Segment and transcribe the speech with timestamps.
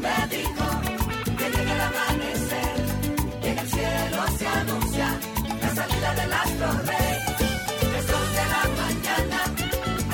[0.00, 0.66] me dijo
[1.38, 2.76] que llega el amanecer,
[3.42, 5.18] y en el cielo se anuncia
[5.60, 7.18] la salida del astro rey.
[7.96, 9.40] El sol de la mañana,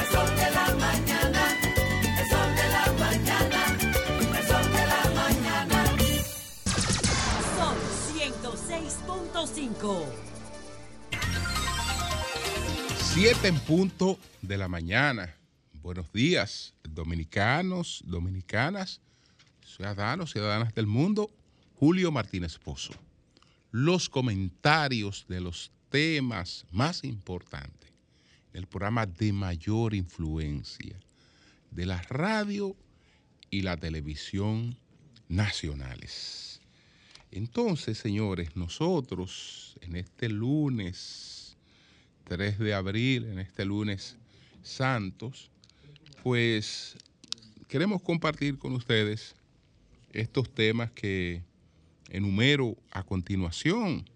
[0.00, 1.42] el sol de la mañana,
[2.20, 3.60] el sol de la mañana,
[4.38, 5.78] el sol de la mañana.
[7.58, 7.78] Sol
[8.14, 10.06] 106.5.
[13.14, 15.34] 7 en punto de la mañana.
[15.82, 19.00] Buenos días, dominicanos, dominicanas,
[19.74, 21.30] ciudadanos, ciudadanas del mundo.
[21.74, 22.94] Julio Martínez Pozo.
[23.72, 27.90] Los comentarios de los temas más importantes,
[28.52, 30.98] el programa de mayor influencia
[31.70, 32.76] de la radio
[33.50, 34.76] y la televisión
[35.28, 36.60] nacionales.
[37.32, 41.56] Entonces, señores, nosotros en este lunes
[42.24, 44.16] 3 de abril, en este lunes
[44.62, 45.50] santos,
[46.22, 46.96] pues
[47.66, 49.34] queremos compartir con ustedes
[50.14, 51.42] estos temas que
[52.08, 54.08] enumero a continuación.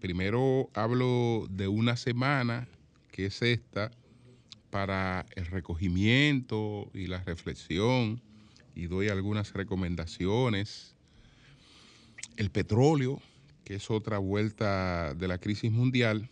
[0.00, 2.68] Primero hablo de una semana,
[3.10, 3.90] que es esta,
[4.70, 8.20] para el recogimiento y la reflexión,
[8.74, 10.94] y doy algunas recomendaciones.
[12.36, 13.20] El petróleo,
[13.64, 16.30] que es otra vuelta de la crisis mundial.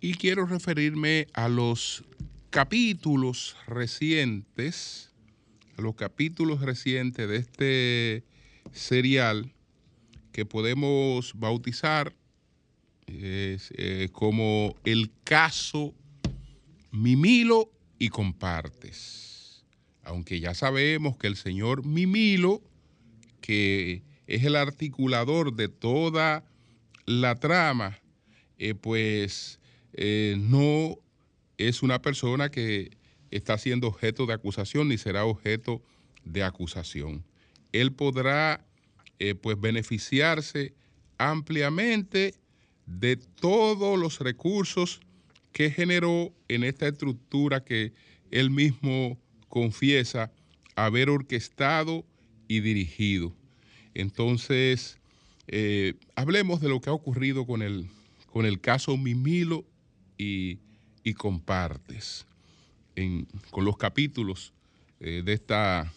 [0.00, 2.04] Y quiero referirme a los
[2.50, 5.11] capítulos recientes,
[5.76, 8.24] a los capítulos recientes de este
[8.72, 9.52] serial
[10.32, 12.14] que podemos bautizar
[13.06, 15.94] eh, como el caso
[16.90, 19.64] Mimilo y Compartes.
[20.04, 22.62] Aunque ya sabemos que el señor Mimilo,
[23.40, 26.44] que es el articulador de toda
[27.06, 27.98] la trama,
[28.58, 29.60] eh, pues
[29.92, 30.98] eh, no
[31.58, 32.96] es una persona que
[33.32, 35.82] está siendo objeto de acusación ni será objeto
[36.24, 37.24] de acusación.
[37.72, 38.64] Él podrá
[39.18, 40.74] eh, pues beneficiarse
[41.18, 42.34] ampliamente
[42.86, 45.00] de todos los recursos
[45.52, 47.92] que generó en esta estructura que
[48.30, 50.30] él mismo confiesa
[50.76, 52.04] haber orquestado
[52.48, 53.34] y dirigido.
[53.94, 54.98] Entonces,
[55.48, 57.88] eh, hablemos de lo que ha ocurrido con el,
[58.30, 59.64] con el caso Mimilo
[60.18, 60.58] y,
[61.02, 62.26] y compartes
[63.50, 64.52] con los capítulos
[65.00, 65.92] eh, de, esta,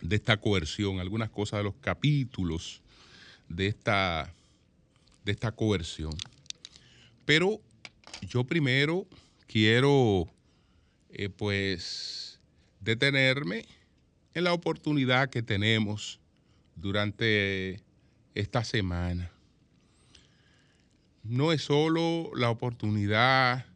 [0.00, 2.82] de esta coerción, algunas cosas de los capítulos
[3.48, 4.32] de esta,
[5.24, 6.12] de esta coerción.
[7.24, 7.60] Pero
[8.22, 9.06] yo primero
[9.46, 10.28] quiero
[11.10, 12.40] eh, pues
[12.80, 13.66] detenerme
[14.34, 16.18] en la oportunidad que tenemos
[16.74, 17.82] durante
[18.34, 19.30] esta semana.
[21.22, 23.66] No es solo la oportunidad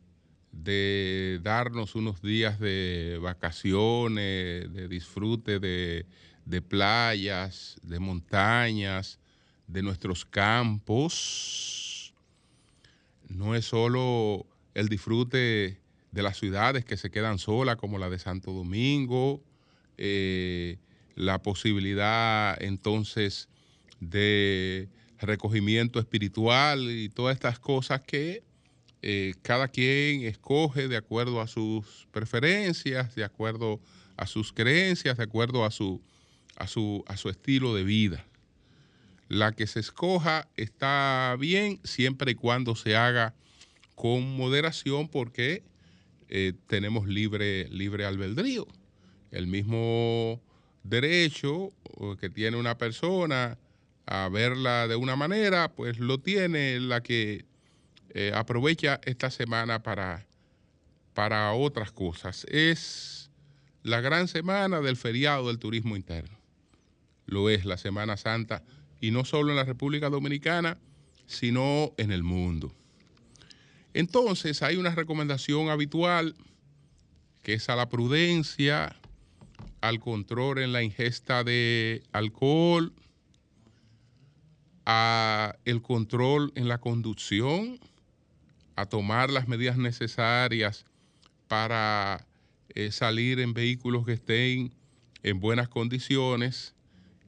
[0.63, 6.07] de darnos unos días de vacaciones, de disfrute de,
[6.63, 9.19] playas, de montañas,
[9.67, 12.15] de nuestros campos.
[13.29, 15.79] No es solo el disfrute
[16.11, 19.43] de las ciudades que se quedan solas, como la de Santo Domingo,
[19.99, 20.79] eh,
[21.15, 23.49] la posibilidad entonces
[24.01, 28.46] de recogimiento espiritual y todas estas cosas que
[29.09, 33.81] eh, cada quien escoge de acuerdo a sus preferencias, de acuerdo
[34.17, 36.03] a sus creencias, de acuerdo a su,
[36.57, 38.27] a su, a su estilo de vida.
[39.29, 43.33] La que se escoja está bien siempre y cuando se haga
[43.95, 45.63] con moderación porque
[46.29, 48.67] eh, tenemos libre, libre albedrío.
[49.31, 50.43] El mismo
[50.83, 51.73] derecho
[52.21, 53.57] que tiene una persona
[54.05, 57.45] a verla de una manera, pues lo tiene la que
[58.19, 60.25] eh, aprovecha esta semana para,
[61.13, 62.47] para otras cosas.
[62.49, 63.31] Es
[63.83, 66.35] la gran semana del feriado del turismo interno.
[67.27, 68.63] Lo es la Semana Santa,
[69.03, 70.79] y no solo en la República Dominicana,
[71.27, 72.73] sino en el mundo.
[73.93, 76.37] Entonces hay una recomendación habitual
[77.43, 78.97] que es a la prudencia,
[79.83, 82.95] al control en la ingesta de alcohol,
[84.87, 87.79] a el control en la conducción,
[88.77, 90.85] a tomar las medidas necesarias
[91.49, 92.27] para
[92.75, 94.75] eh, salir en vehículos que estén
[95.23, 96.75] en buenas condiciones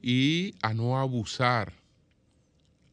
[0.01, 1.73] y a no abusar,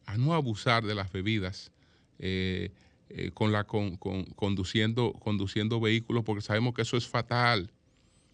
[0.05, 1.71] a no abusar de las bebidas
[2.19, 2.71] eh,
[3.09, 7.71] eh, con la, con, con, conduciendo, conduciendo vehículos, porque sabemos que eso es fatal.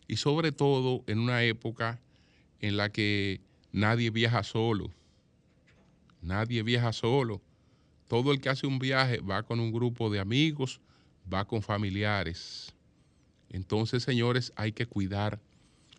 [0.08, 2.00] Y sobre todo en una época
[2.60, 3.42] en la que
[3.72, 4.90] nadie viaja solo.
[6.22, 7.42] Nadie viaja solo.
[8.13, 10.80] Todo el que hace un viaje va con un grupo de amigos,
[11.33, 12.71] va con familiares.
[13.50, 15.39] Entonces, señores, hay que cuidar,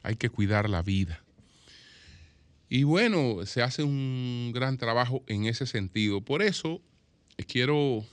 [0.05, 1.25] hay que cuidar la vida.
[2.69, 6.20] Y bueno, se hace un gran trabajo en ese sentido.
[6.20, 6.81] Por eso
[7.37, 8.06] eh, quiero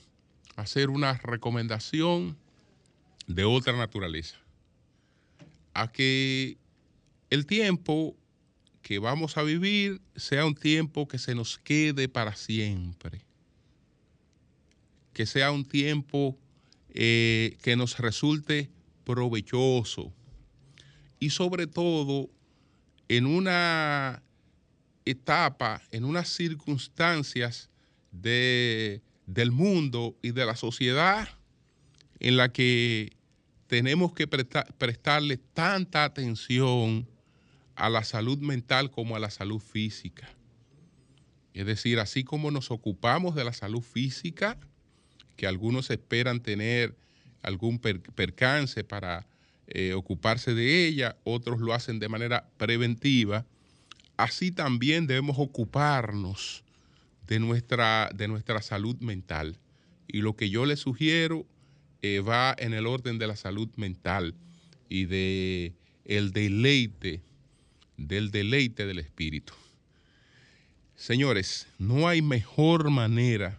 [0.56, 2.36] hacer una recomendación
[3.28, 4.36] de otra naturaleza.
[5.74, 6.58] A que
[7.30, 8.16] el tiempo
[8.82, 13.24] que vamos a vivir sea un tiempo que se nos quede para siempre.
[15.12, 16.38] Que sea un tiempo
[16.90, 18.70] eh, que nos resulte
[19.04, 20.12] provechoso.
[21.18, 22.30] Y sobre todo
[23.08, 24.22] en una
[25.04, 27.70] etapa, en unas circunstancias
[28.10, 31.28] de, del mundo y de la sociedad
[32.20, 33.16] en la que
[33.66, 37.08] tenemos que prestarle tanta atención
[37.74, 40.28] a la salud mental como a la salud física.
[41.54, 44.58] Es decir, así como nos ocupamos de la salud física,
[45.36, 46.96] que algunos esperan tener
[47.42, 49.26] algún percance para
[49.66, 53.46] eh, ocuparse de ella, otros lo hacen de manera preventiva,
[54.16, 56.64] así también debemos ocuparnos
[57.26, 59.58] de nuestra, de nuestra salud mental.
[60.06, 61.46] Y lo que yo le sugiero
[62.02, 64.34] eh, va en el orden de la salud mental
[64.88, 65.72] y de
[66.04, 67.22] el deleite,
[67.96, 69.54] del deleite del espíritu.
[70.96, 73.58] Señores, no hay mejor manera,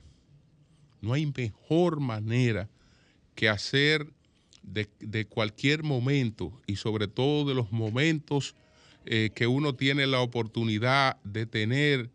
[1.03, 2.69] no hay mejor manera
[3.35, 4.07] que hacer
[4.63, 8.55] de, cualquier momento y sobre todo de los momentos
[9.05, 12.09] eh, que uno tiene la oportunidad de tener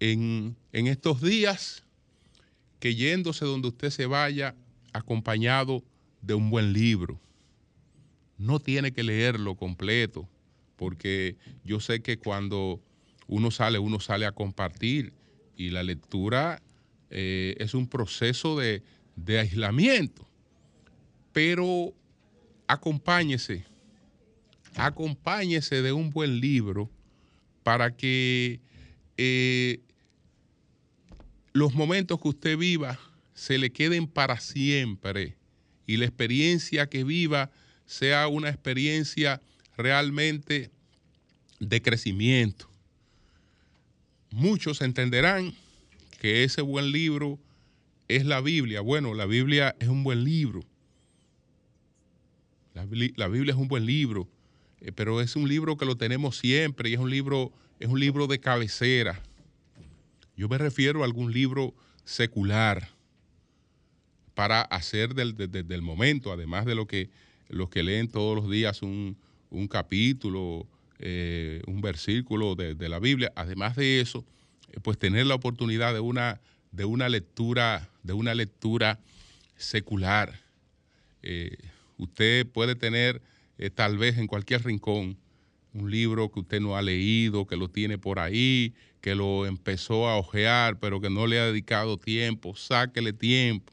[0.00, 1.84] en, en estos días,
[2.78, 4.54] que yéndose donde usted se vaya,
[4.92, 5.82] acompañado
[6.20, 7.18] de un buen libro.
[8.36, 10.28] No tiene que leerlo completo,
[10.76, 12.82] porque yo sé que cuando
[13.28, 15.14] uno sale, uno sale a compartir
[15.56, 16.60] y la lectura
[17.10, 18.82] eh, es un proceso de,
[19.16, 20.26] de aislamiento.
[21.32, 21.94] Pero
[22.66, 23.64] acompáñese,
[24.74, 26.90] acompáñese de un buen libro
[27.62, 28.60] para que
[29.16, 29.80] eh,
[31.52, 32.98] los momentos que usted viva
[33.34, 35.36] se le queden para siempre
[35.86, 37.50] y la experiencia que viva
[37.86, 39.40] sea una experiencia
[39.76, 40.70] realmente
[41.60, 42.68] de crecimiento.
[44.30, 45.54] Muchos entenderán
[46.18, 47.38] que ese buen libro
[48.08, 48.80] es la Biblia.
[48.80, 50.64] Bueno, la Biblia es un buen libro.
[52.74, 52.84] La,
[53.28, 54.28] Biblia es un buen libro,
[54.80, 57.98] eh, pero es un libro que lo tenemos siempre y es un libro, es un
[57.98, 59.22] libro de cabecera.
[60.36, 61.74] Yo me refiero a algún libro
[62.04, 62.90] secular
[64.34, 67.08] para hacer del, momento, además de lo que
[67.48, 69.16] los que leen todos los días un,
[69.70, 70.66] capítulo,
[70.98, 74.26] eh, un versículo de, la Biblia, además de eso,
[74.82, 76.40] pues tener la oportunidad de una,
[76.72, 78.98] de una lectura, de una lectura
[79.56, 80.40] secular.
[81.22, 81.56] Eh,
[81.96, 83.22] usted puede tener
[83.74, 85.16] tal vez en cualquier rincón
[85.72, 90.08] un libro que usted no ha leído, que lo tiene por ahí, que lo empezó
[90.08, 93.72] a ojear, pero que no le ha dedicado tiempo, sáquele tiempo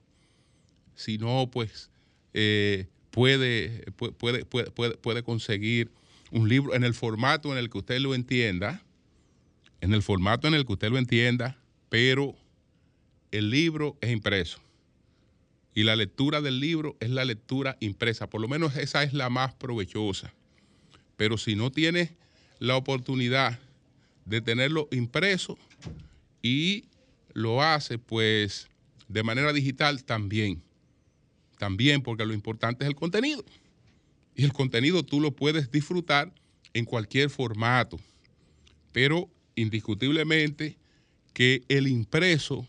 [0.95, 1.89] si no, pues
[2.33, 5.91] eh, puede, puede, puede, puede, conseguir
[6.31, 8.83] un libro en el formato en el que usted lo entienda,
[9.83, 11.57] en el formato en el que usted lo entienda,
[11.89, 12.37] pero
[13.31, 14.59] el libro es impreso.
[15.75, 18.29] Y la lectura del libro es la lectura impresa.
[18.29, 20.33] Por lo menos esa es la más provechosa.
[21.17, 22.15] Pero si no tiene
[22.59, 23.59] la oportunidad
[24.23, 25.57] de tenerlo impreso
[26.41, 26.85] y
[27.33, 28.69] lo hace pues
[29.09, 30.63] de manera digital también
[31.57, 33.43] también porque lo importante es el contenido.
[34.33, 36.33] Y el contenido tú lo puedes disfrutar
[36.73, 37.99] en cualquier formato.
[38.93, 40.77] Pero indiscutiblemente
[41.33, 42.67] que el impreso,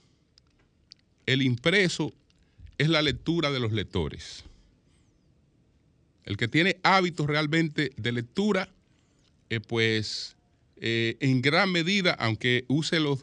[1.26, 2.12] el impreso
[2.78, 4.44] es la lectura de los lectores.
[6.24, 8.68] El que tiene hábitos realmente de lectura,
[9.50, 10.36] eh, pues
[10.76, 13.20] eh, en gran medida, aunque use los,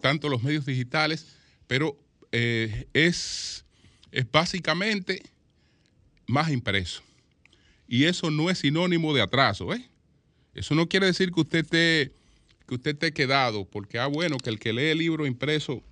[0.00, 1.26] tanto los medios digitales,
[1.66, 1.98] pero
[2.32, 3.64] eh, es
[4.12, 5.22] es básicamente
[6.26, 7.02] más impreso.
[7.86, 9.68] Y eso no es sinónimo de atraso.
[10.54, 12.12] Eso no quiere decir que usted esté,
[12.68, 15.82] que usted esté quedado, porque, ah, bueno, que el que lee el libro impreso,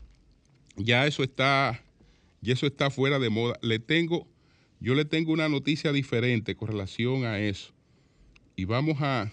[0.77, 1.83] ya eso está,
[2.43, 3.59] ya eso está fuera de moda.
[3.63, 4.29] Le tengo,
[4.79, 7.73] yo le tengo una noticia diferente con relación a eso.
[8.57, 9.33] Y vamos a,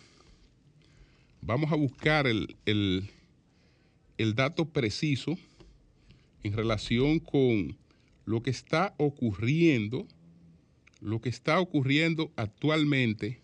[1.41, 5.37] vamos a buscar el, el dato preciso
[6.43, 7.75] en relación con
[8.23, 10.07] lo que está ocurriendo,
[11.01, 13.41] lo que está ocurriendo actualmente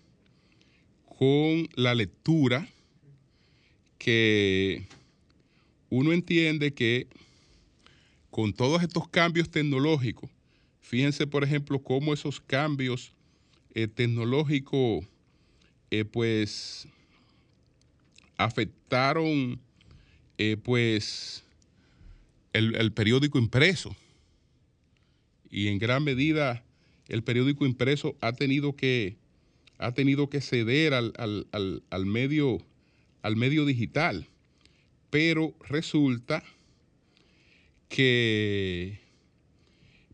[1.05, 2.69] con la lectura,
[3.99, 4.87] que
[5.89, 7.07] uno entiende que
[8.31, 10.29] con todos estos cambios tecnológicos,
[10.81, 13.13] fíjense por ejemplo cómo esos cambios
[13.75, 15.05] eh, tecnológicos
[15.91, 16.87] eh, pues
[18.37, 19.59] afectaron
[20.37, 21.43] eh, pues
[22.53, 23.95] el, el periódico impreso.
[25.51, 26.63] Y en gran medida
[27.09, 29.17] el periódico impreso ha tenido que,
[29.79, 32.59] ha tenido que ceder al, al, al, al medio,
[33.21, 34.27] al medio digital.
[35.09, 36.43] Pero resulta
[37.87, 38.99] que,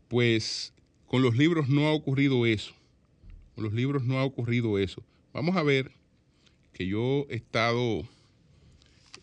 [0.08, 0.72] pues,
[1.06, 2.74] con los libros no ha ocurrido eso.
[3.54, 5.02] Con los libros no ha ocurrido eso.
[5.32, 5.92] Vamos a ver
[6.72, 8.06] que yo he estado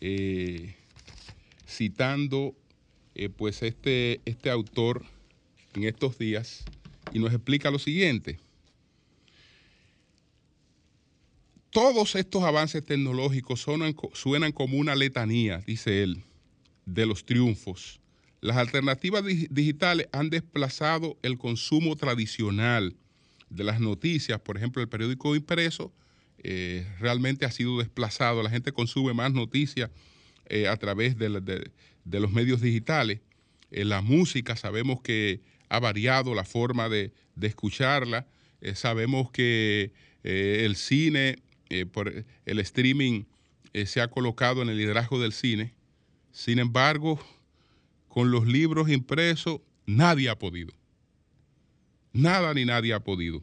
[0.00, 0.74] eh,
[1.68, 2.54] citando,
[3.14, 5.04] eh, pues, este, este autor
[5.74, 6.64] en estos días
[7.12, 8.38] y nos explica lo siguiente.
[11.74, 16.22] Todos estos avances tecnológicos suenan, como una letanía, dice él,
[16.86, 17.98] de los triunfos.
[18.40, 22.94] Las alternativas dig digitales han desplazado el consumo tradicional
[23.50, 25.92] de las noticias, por ejemplo, el periódico impreso
[26.44, 29.90] eh, realmente ha sido desplazado, la gente consume más noticias
[30.46, 33.18] eh, a través de, los medios digitales.
[33.72, 37.10] La música, sabemos que ha variado la forma de,
[37.42, 38.28] escucharla.
[38.60, 39.90] Eh, sabemos que
[40.22, 43.24] el cine, eh, por el streaming,
[43.86, 45.74] se ha colocado en el liderazgo del cine.
[46.30, 47.18] Sin embargo,
[48.08, 50.72] con los libros impresos, nadie ha podido.
[52.12, 53.42] Nada ni nadie ha podido.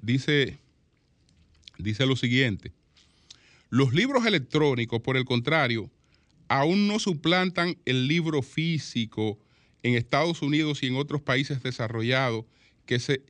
[0.00, 0.58] Dice,
[1.78, 2.72] dice lo siguiente.
[3.70, 5.90] Los libros electrónicos, por el contrario,
[6.46, 9.38] aún no suplantan el libro físico
[9.82, 12.44] en Estados Unidos y en otros países desarrollados,
[12.86, 13.22] que se,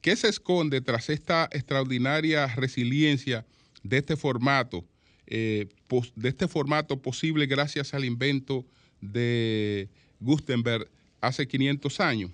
[0.00, 3.46] que se esconde tras esta extraordinaria resiliencia
[3.84, 4.84] de este formato,
[5.26, 5.68] eh,
[6.16, 8.64] de este formato posible gracias al invento
[9.00, 9.88] de
[10.18, 12.30] Gutenberg hace 500 años.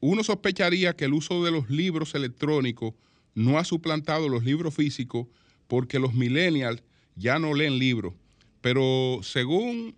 [0.00, 2.94] Uno sospecharía que el uso de los libros electrónicos
[3.34, 5.26] no ha suplantado los libros físicos
[5.68, 6.82] porque los millennials
[7.16, 8.14] ya no leen libros.
[8.60, 9.94] Pero según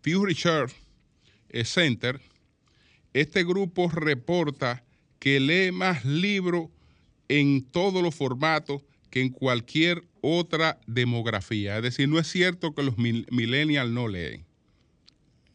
[0.00, 0.72] Pew Research,
[1.64, 2.20] Center,
[3.12, 4.84] este grupo reporta
[5.18, 6.68] que lee más libros
[7.28, 11.76] en todos los formatos que en cualquier otra demografía.
[11.76, 14.44] Es decir, no es cierto que los millennials no leen.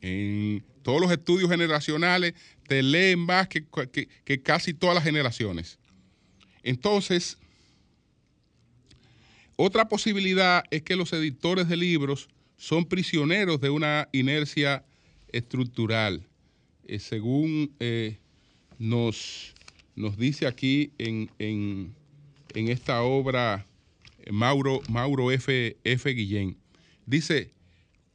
[0.01, 2.33] En todos los estudios generacionales
[2.67, 3.65] te leen más que,
[4.25, 5.79] que, casi todas las generaciones.
[6.61, 7.37] Entonces,
[9.55, 14.83] otra posibilidad es que los editores de libros son prisioneros de una inercia
[15.31, 16.25] estructural.
[16.85, 18.17] Eh, según eh,
[18.77, 19.53] nos,
[19.95, 21.95] nos, dice aquí en, en,
[22.53, 23.65] en esta obra
[24.31, 25.77] Mauro, Mauro F.
[25.83, 26.09] F.
[26.09, 26.57] Guillén,
[27.05, 27.53] dice,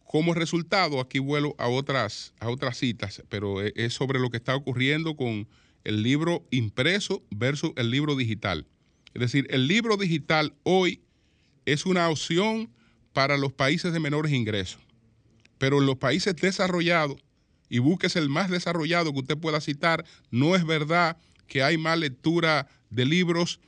[0.04, 4.56] como resultado, aquí vuelo a otras, a otras citas, pero es sobre lo que está
[4.56, 5.46] ocurriendo con
[5.84, 8.66] el libro impreso versus el libro digital.
[9.14, 11.02] Es decir, el libro digital hoy
[11.66, 12.70] es una opción
[13.12, 14.80] para los países de menores ingresos.
[15.58, 17.18] Pero en los países desarrollados,
[17.68, 21.98] y búsquese el más desarrollado que usted pueda citar, no es verdad que hay más
[21.98, 23.60] lectura de libros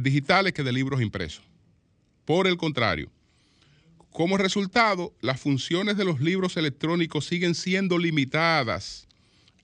[0.00, 1.44] digitales que de libros impresos.
[2.24, 3.10] Por el contrario,
[4.10, 9.06] como resultado, las funciones de los libros electrónicos siguen siendo limitadas.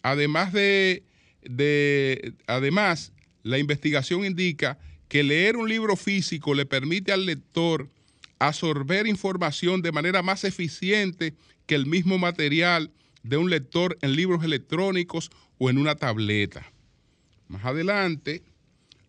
[0.03, 1.05] Además de,
[1.43, 3.12] de además,
[3.43, 7.89] la investigación indica que leer un libro físico le permite al lector
[8.39, 11.35] absorber información de manera más eficiente
[11.67, 12.91] que el mismo material
[13.23, 16.73] de un lector en libros electrónicos o en una tableta.
[17.49, 18.43] Más adelante,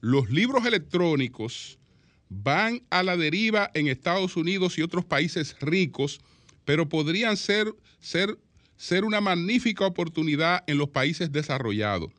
[0.03, 1.79] los libros electrónicos
[2.27, 6.19] van a la deriva en Estados Unidos y otros países ricos,
[6.65, 8.37] pero podrían ser, ser,
[8.75, 12.11] ser una magnífica oportunidad en los países desarrollados.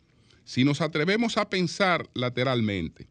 [0.47, 3.07] Si nos atrevemos a pensar lateralmente,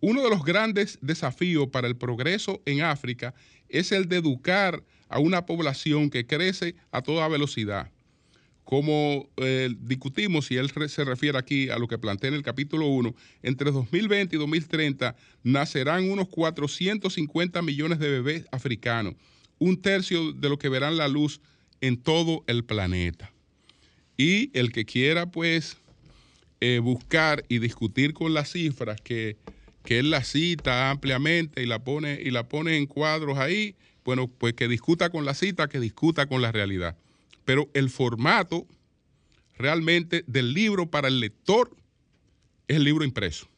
[0.00, 3.34] uno de los grandes desafíos para el progreso en África
[3.68, 7.92] es el de educar a una población que crece a toda velocidad.
[8.68, 12.86] Como eh, discutimos, y él se refiere aquí a lo que plantea en el capítulo
[12.86, 19.14] 1, entre 2020 y 2030 nacerán unos 450 millones de bebés africanos,
[19.58, 21.40] un tercio de lo que verán la luz
[21.80, 23.32] en todo el planeta.
[24.18, 25.78] Y el que quiera, pues,
[26.60, 29.38] eh, buscar y discutir con las cifras que
[29.82, 34.28] que él la cita ampliamente y la pone y la pone en cuadros ahí, bueno,
[34.28, 36.98] pues que discuta con la cita, que discuta con la realidad.
[37.48, 38.66] Pero el formato
[39.56, 41.74] realmente del libro para el lector
[42.68, 43.48] es el libro impreso.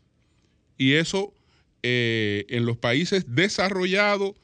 [0.78, 1.34] Y eso
[1.82, 4.34] eh, en los países desarrollados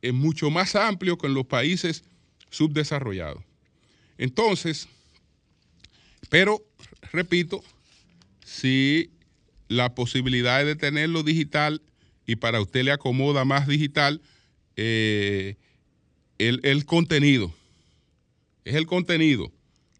[0.00, 2.04] es mucho más amplio que en los países
[2.48, 3.44] subdesarrollados.
[4.16, 4.88] Entonces,
[6.30, 6.64] pero,
[7.12, 7.62] repito,
[8.46, 9.10] si
[9.68, 11.82] la posibilidad de tenerlo digital
[12.26, 14.22] y para usted le acomoda más digital,
[14.76, 15.56] eh,
[16.38, 17.52] el, el contenido.
[18.66, 19.52] Es el contenido.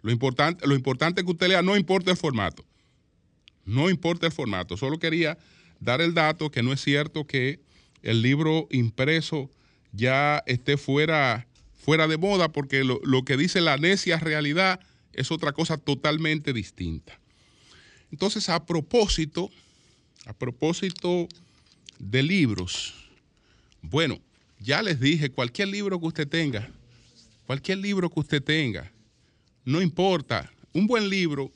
[0.03, 2.65] Lo importante, lo importante que usted lea, no importa el formato.
[3.65, 4.77] No importa el formato.
[4.77, 5.39] Solo quería
[5.79, 7.61] dar el dato que no es cierto que
[8.03, 9.53] el libro impreso
[9.93, 14.81] ya esté fuera, fuera de moda, porque lo, lo que dice la necia realidad
[15.13, 17.21] es otra cosa totalmente distinta.
[18.11, 19.49] Entonces, a propósito,
[20.27, 21.29] a propósito
[22.01, 22.95] de libros,
[23.81, 24.19] bueno,
[24.59, 26.69] ya les dije, cualquier libro que usted tenga,
[27.47, 28.93] cualquier libro que usted tenga,
[29.65, 31.51] no importa, un buen libro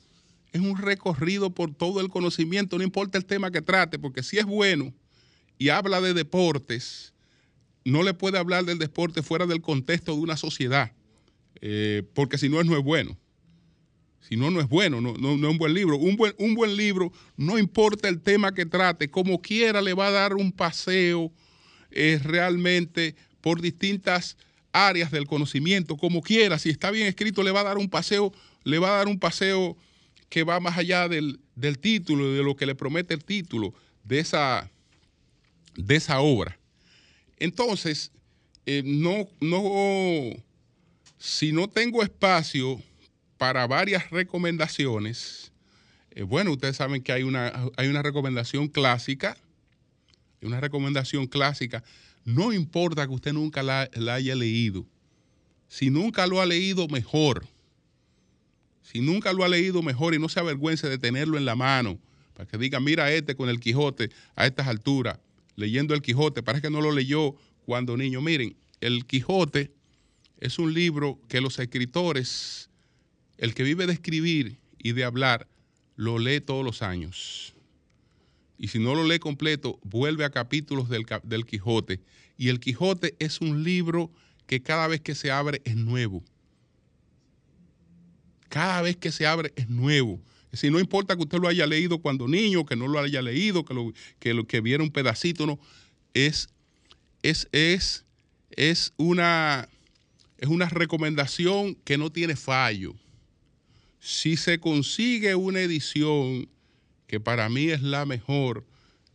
[0.51, 4.37] es un recorrido por todo el conocimiento, no importa el tema que trate, porque si
[4.37, 4.93] es bueno
[5.57, 7.13] y habla de deportes,
[7.85, 10.91] no le puede hablar del deporte fuera del contexto de una sociedad,
[11.61, 13.17] eh, porque si no, no es bueno.
[14.21, 15.97] Si no, no es bueno, no, no, no, es un buen libro.
[15.97, 20.07] Un buen, un buen libro, no importa el tema que trate, como quiera le va
[20.07, 21.31] a dar un paseo
[21.89, 24.37] eh, realmente por distintas
[24.73, 28.33] áreas del conocimiento, como quiera, si está bien escrito, le va a dar un paseo,
[28.63, 29.77] le va a dar un paseo
[30.29, 33.73] que va más allá del, del título, de lo que le promete el título
[34.03, 34.69] de esa,
[35.75, 36.57] de esa obra.
[37.37, 38.11] Entonces,
[38.65, 40.31] eh, no, no,
[41.17, 42.81] si no tengo espacio
[43.37, 45.51] para varias recomendaciones,
[46.11, 49.37] eh, bueno, ustedes saben que hay una, hay una recomendación clásica,
[50.41, 51.83] una recomendación clásica,
[52.25, 54.85] no importa que usted nunca la, haya leído,
[55.67, 57.47] si nunca lo ha leído, mejor.
[58.81, 61.97] Si nunca lo ha leído, mejor y no se avergüence de tenerlo en la mano,
[62.33, 65.19] para que diga, mira este con el Quijote a estas alturas,
[65.55, 67.35] leyendo el Quijote, parece que no lo leyó
[67.65, 68.21] cuando niño.
[68.21, 69.71] Miren, el Quijote
[70.39, 72.69] es un libro que los escritores,
[73.37, 75.47] el que vive de escribir y de hablar,
[75.95, 77.50] lo lee todos los años.
[78.61, 81.99] Y si no lo lee completo, vuelve a capítulos del, del Quijote.
[82.37, 84.11] Y el Quijote es un libro
[84.45, 86.23] que cada vez que se abre es nuevo.
[88.49, 90.21] Cada vez que se abre es nuevo.
[90.45, 93.23] Es decir, no importa que usted lo haya leído cuando niño, que no lo haya
[93.23, 95.59] leído, que lo que, lo, que viera un pedacito, no.
[96.13, 96.47] Es,
[97.23, 98.05] es, es,
[98.51, 99.67] es, una,
[100.37, 102.93] es una recomendación que no tiene fallo.
[103.99, 106.47] Si se consigue una edición
[107.11, 108.65] que para mí es la mejor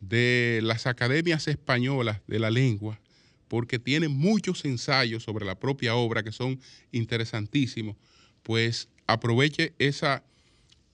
[0.00, 3.00] de las academias españolas de la lengua,
[3.48, 6.60] porque tiene muchos ensayos sobre la propia obra que son
[6.92, 7.96] interesantísimos,
[8.42, 10.22] pues aproveche esa,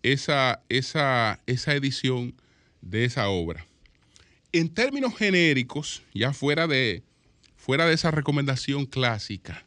[0.04, 2.36] esa, esa, esa edición
[2.82, 3.66] de esa obra.
[4.52, 7.02] En términos genéricos, ya fuera de,
[7.56, 9.64] fuera de esa recomendación clásica,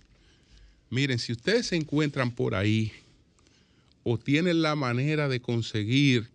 [0.89, 2.93] miren, si ustedes se encuentran por ahí
[4.03, 6.33] o tienen la manera de conseguir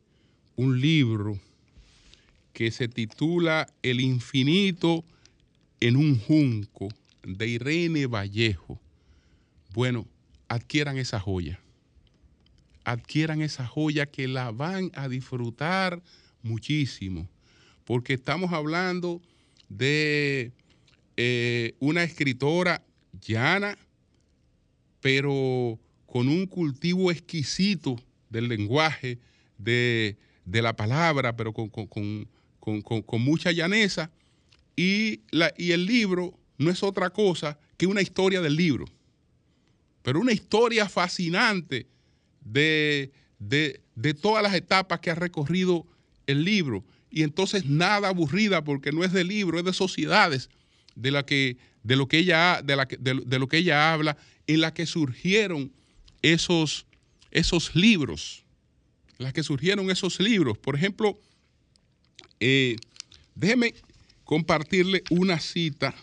[0.56, 1.38] un libro
[2.52, 5.04] que se titula El infinito
[5.80, 6.88] en un junco
[7.22, 8.80] de Irene Vallejo,
[9.72, 10.06] bueno,
[10.48, 11.60] adquieran esa joya.
[12.84, 16.02] Adquieran esa joya que la van a disfrutar
[16.42, 17.28] muchísimo,
[17.84, 19.20] porque estamos hablando
[19.68, 20.52] de
[21.16, 22.82] eh, una escritora
[23.26, 23.78] llana,
[25.00, 27.96] pero con un cultivo exquisito
[28.28, 29.18] del lenguaje,
[29.58, 30.16] de,
[30.50, 34.10] de la palabra, pero con, con, con, con mucha llaneza.
[34.76, 38.86] Y, la, y el libro no es otra cosa que una historia del libro,
[40.02, 41.86] pero una historia fascinante
[42.40, 45.86] de, de, de todas las etapas que ha recorrido
[46.26, 46.84] el libro.
[47.10, 50.48] Y entonces nada aburrida porque no es de libro, es de sociedades
[50.94, 54.16] de, la que, de, lo, que ella, de, la de, de lo que ella habla,
[54.46, 55.72] en la que surgieron
[56.22, 56.86] esos,
[57.30, 58.44] esos libros,
[59.20, 60.56] las que surgieron esos libros.
[60.56, 61.20] Por ejemplo,
[62.40, 62.76] eh,
[63.34, 63.74] déjeme
[64.24, 65.94] compartirle una cita,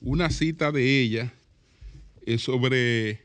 [0.00, 1.32] una cita de ella
[2.26, 3.24] eh, sobre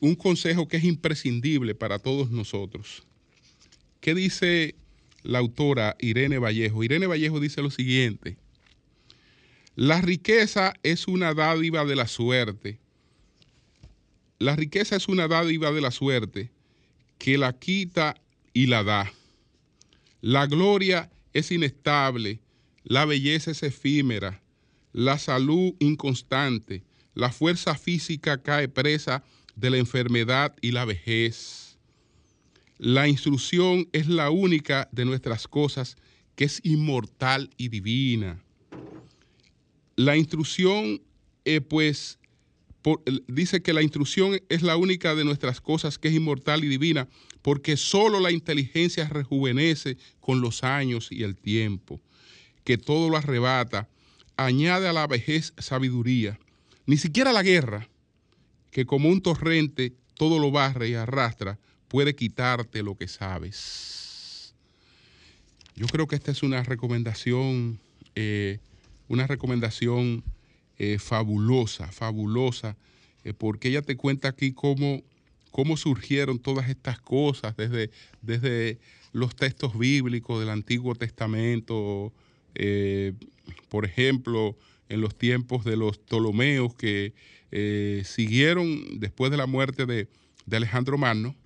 [0.00, 3.04] un consejo que es imprescindible para todos nosotros.
[4.00, 4.76] ¿Qué dice
[5.24, 6.84] la autora Irene Vallejo?
[6.84, 8.36] Irene Vallejo dice lo siguiente.
[9.74, 12.78] La riqueza es una dádiva de la suerte.
[14.38, 16.52] La riqueza es una dádiva de la suerte
[17.18, 18.14] que la quita
[18.52, 19.12] y la da.
[20.20, 22.40] La gloria es inestable,
[22.84, 24.42] la belleza es efímera,
[24.92, 29.22] la salud inconstante, la fuerza física cae presa
[29.54, 31.78] de la enfermedad y la vejez.
[32.78, 35.96] La instrucción es la única de nuestras cosas
[36.36, 38.40] que es inmortal y divina.
[39.96, 41.02] La instrucción,
[41.44, 42.17] eh, pues,
[43.26, 47.08] dice que la instrucción es la única de nuestras cosas que es inmortal y divina,
[47.42, 52.00] porque solo la inteligencia rejuvenece con los años y el tiempo,
[52.64, 53.88] que todo lo arrebata,
[54.36, 56.38] añade a la vejez sabiduría
[56.88, 57.86] ni siquiera la guerra,
[58.70, 64.54] que como un torrente todo lo barre y arrastra, puede quitarte lo que sabes.
[65.76, 67.78] Yo creo que esta es una recomendación,
[68.14, 68.58] eh,
[69.06, 70.24] una recomendación
[70.78, 72.76] eh, fabulosa, fabulosa,
[73.24, 75.02] eh, porque ella te cuenta aquí cómo,
[75.50, 77.90] cómo surgieron todas estas cosas desde,
[78.22, 78.78] desde
[79.12, 82.12] los textos bíblicos del Antiguo Testamento,
[83.68, 84.56] por ejemplo,
[84.88, 87.14] en los tiempos de los Ptolomeos que
[88.04, 90.08] siguieron después de la muerte de,
[90.46, 91.36] de Alejandro Magno,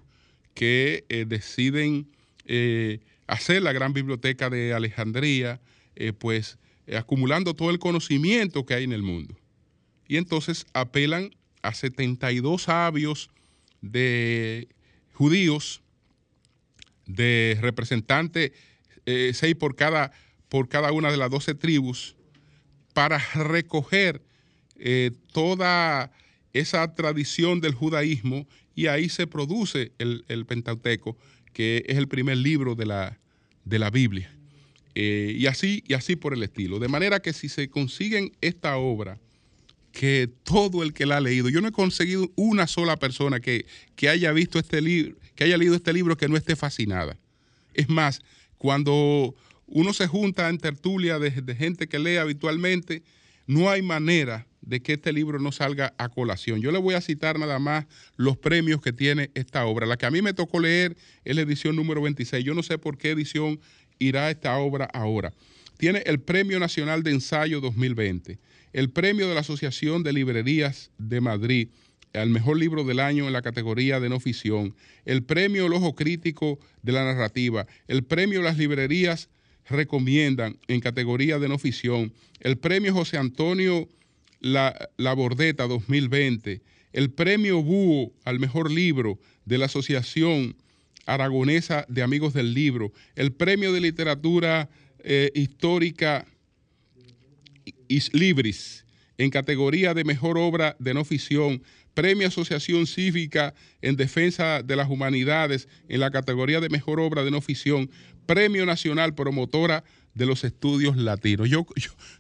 [0.55, 2.09] que eh, deciden
[2.47, 5.61] eh, hacer la gran biblioteca de Alejandría,
[6.87, 9.37] eh, acumulando todo el conocimiento que hay en el mundo.
[10.09, 11.31] Y entonces apelan
[11.62, 13.31] a 72 sabios
[13.81, 14.68] de
[15.12, 15.83] judíos,
[17.07, 18.53] de representantes,
[19.05, 20.12] seis por cada,
[20.49, 22.14] por cada una de las 12 tribus,
[22.95, 24.23] para recoger
[25.33, 26.12] toda
[26.53, 31.16] esa tradición del judaísmo y ahí se produce el, Pentateuco,
[31.53, 33.18] que es el primer libro de la,
[33.64, 34.35] de la Biblia.
[34.95, 36.79] Eh, y, así, y así por el estilo.
[36.79, 39.19] De manera que si se consiguen esta obra,
[39.93, 43.67] que todo el que la ha leído, yo no he conseguido una sola persona que,
[43.95, 47.19] que haya visto este libro, que haya leído este libro que no esté fascinada.
[47.75, 48.21] Es más,
[48.59, 49.35] cuando
[49.67, 53.03] uno se junta en tertulia de, de gente que lee habitualmente,
[53.47, 56.61] no hay manera de que este libro no salga a colación.
[56.61, 59.87] Yo le voy a citar nada más los premios que tiene esta obra.
[59.87, 62.45] La que a mí me tocó leer es la edición número 26.
[62.45, 63.61] Yo no sé por qué edición
[64.03, 65.33] irá esta obra ahora.
[65.79, 68.38] Tiene el Premio Nacional de Ensayo 2020,
[68.73, 71.69] el Premio de la Asociación de Librerías de Madrid
[72.15, 74.75] al mejor libro del año en la categoría de no ficción,
[75.07, 79.29] el Premio El Ojo Crítico de la Narrativa, el Premio Las Librerías
[79.69, 83.88] Recomiendan en categoría de no ficción, el Premio José Antonio
[84.41, 86.62] la, la Bordeta 2020,
[86.93, 90.57] el premio Búho al mejor libro de la Asociación
[91.07, 94.69] Aragonesa de Amigos del Libro, el premio de literatura
[95.01, 96.27] eh, histórica
[98.12, 98.85] Libris
[99.19, 101.62] en categoría de mejor obra de no ficción,
[101.95, 107.31] premio Asociación Cívica en Defensa de las Humanidades en la categoría de mejor obra de
[107.31, 107.91] no ficción,
[108.27, 109.85] premio nacional promotora
[110.15, 111.49] de los estudios latinos.
[111.49, 111.67] Yo,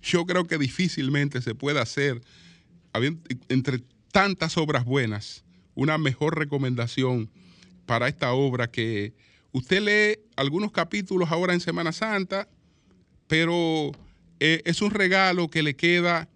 [0.02, 2.20] yo, creo que difícilmente se puede hacer,
[3.48, 3.80] entre
[4.12, 7.30] tantas obras buenas, una mejor recomendación
[7.92, 9.12] para esta obra que
[9.52, 12.48] usted lee algunos capítulos ahora en Semana Santa,
[13.26, 13.92] pero
[14.40, 16.26] eh, es un regalo que le queda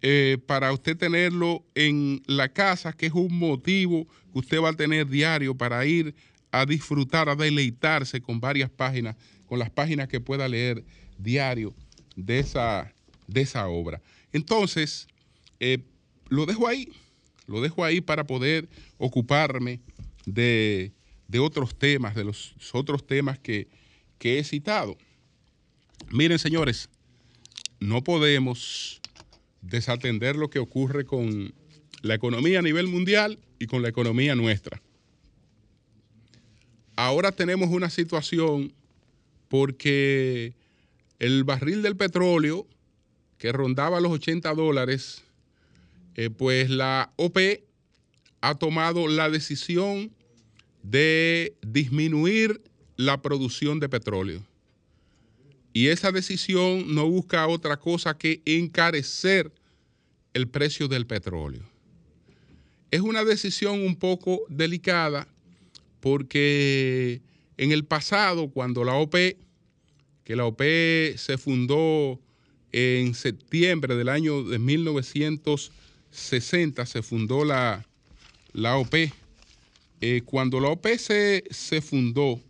[0.00, 4.72] eh, para usted tenerlo en la casa, que es un motivo que usted va a
[4.72, 6.14] tener diario para ir
[6.50, 10.82] a disfrutar, a deleitarse con varias páginas, con las páginas que pueda leer
[11.18, 11.74] diario
[12.16, 12.90] de esa,
[13.26, 14.00] de esa obra.
[14.32, 15.08] Entonces,
[15.60, 15.84] eh,
[16.30, 16.88] lo dejo ahí,
[17.46, 19.78] lo dejo ahí para poder ocuparme
[20.24, 20.92] de,
[21.38, 23.68] otros temas, de los otros temas que,
[24.18, 24.96] que he citado.
[26.10, 26.88] Miren, señores,
[27.80, 29.00] no podemos
[29.60, 31.54] desatender lo que ocurre con
[32.02, 34.82] la economía a nivel mundial y con la economía nuestra.
[36.96, 38.72] Ahora tenemos una situación
[39.48, 40.54] porque
[41.18, 42.66] el barril del petróleo,
[43.38, 45.22] que rondaba los 80 dólares,
[46.14, 47.38] eh, pues la OP
[48.40, 50.12] ha tomado la decisión
[50.82, 52.60] de disminuir
[52.96, 54.44] la producción de petróleo.
[55.72, 59.50] Y esa decisión no busca otra cosa que encarecer
[60.34, 61.62] el precio del petróleo.
[62.90, 65.26] Es una decisión un poco delicada
[66.00, 67.22] porque
[67.56, 69.16] en el pasado, cuando la OP
[70.24, 70.62] que la OP
[71.16, 72.20] se fundó
[72.70, 77.84] en septiembre del año de 1960, se fundó la,
[78.52, 78.94] la OP.
[80.04, 81.44] Eh, cuando la OP se,
[81.80, 82.40] fundó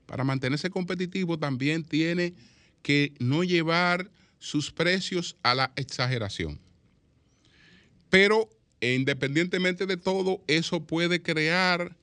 [0.06, 2.34] para mantenerse competitivo también tiene
[2.82, 4.10] que no llevar
[4.44, 6.60] sus precios a la exageración.
[8.10, 8.50] Pero
[8.84, 11.96] e independientemente de todo, eso puede crear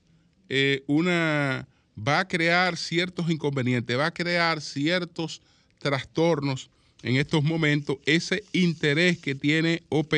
[0.49, 5.43] eh, una, va a crear ciertos inconvenientes, va a crear ciertos
[5.77, 6.71] trastornos
[7.03, 10.15] en estos momentos, ese interés que tiene OP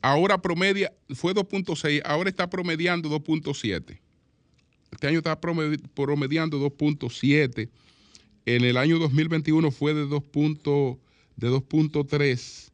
[0.00, 3.98] Ahora promedia, fue 2.6, ahora está promediando 2.7.
[4.90, 7.68] Este año está promediando 2.7.
[8.46, 12.70] En el año 2021 fue de 2.3.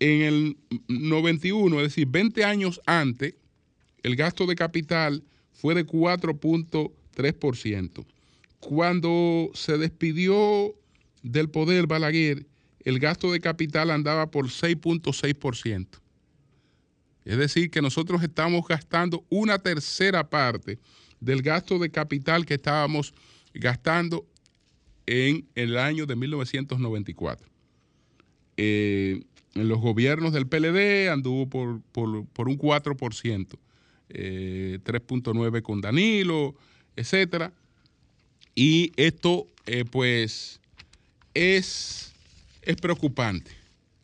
[0.00, 0.56] En el
[0.88, 3.34] 91, es decir, 20 años antes,
[4.02, 8.06] el gasto de capital fue de 4.3%.
[8.60, 10.74] Cuando se despidió
[11.22, 12.46] del poder Balaguer,
[12.84, 15.86] el gasto de capital andaba por 6.6%.
[17.26, 20.78] Es decir, que nosotros estamos gastando una tercera parte
[21.20, 23.14] del gasto de capital que estábamos
[23.54, 24.26] gastando
[25.06, 27.48] en el año de 1994.
[28.56, 29.22] Eh,
[29.54, 33.58] en los gobiernos del PLD anduvo por, un 4%,
[34.08, 36.54] 3.9% eh, con Danilo,
[36.96, 37.52] etcétera.
[38.54, 40.60] Y esto, eh, pues,
[41.34, 42.12] es,
[42.62, 43.50] es preocupante.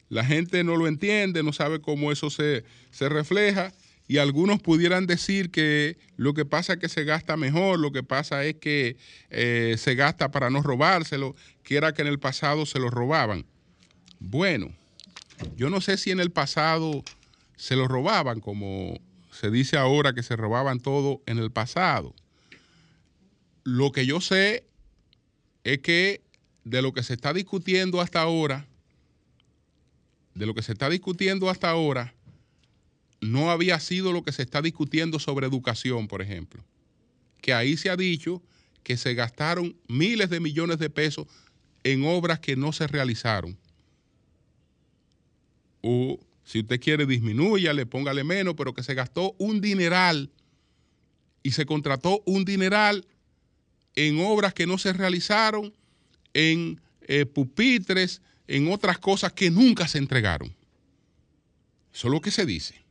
[0.09, 3.73] La gente no lo entiende, no sabe cómo eso se, se refleja
[4.09, 8.03] y algunos pudieran decir que lo que pasa es que se gasta mejor, lo que
[8.03, 8.97] pasa es que
[9.31, 13.45] eh, se gasta para no robárselo, que era que en el pasado se lo robaban.
[14.21, 14.73] Bueno,
[15.57, 17.03] yo no sé si en el pasado
[17.57, 18.99] se lo robaban, como
[19.33, 22.15] se dice ahora que se robaban todo en el pasado.
[23.65, 24.65] Lo que yo sé
[25.65, 26.23] es que
[26.65, 28.67] de lo que se está discutiendo hasta ahora,
[30.35, 32.15] de lo que se está discutiendo hasta ahora,
[33.21, 36.65] no había sido lo que se está discutiendo sobre educación, por ejemplo.
[37.41, 38.43] Que ahí se ha dicho
[38.83, 41.27] que se gastaron miles de millones de pesos
[41.83, 43.59] en obras que no se realizaron.
[45.83, 50.31] O si usted quiere, disminúyale, póngale menos, pero que se gastó un dineral
[51.43, 53.07] y se contrató un dineral
[53.97, 55.73] en obras que no se realizaron,
[56.35, 60.55] en eh, pupitres, en otras cosas que nunca se entregaron.
[61.93, 62.86] Eso es lo que se dice.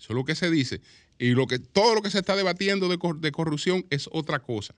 [0.00, 0.80] Eso es lo que se dice.
[1.18, 4.74] Y lo que, todo lo que se está debatiendo de, corrupción es otra cosa.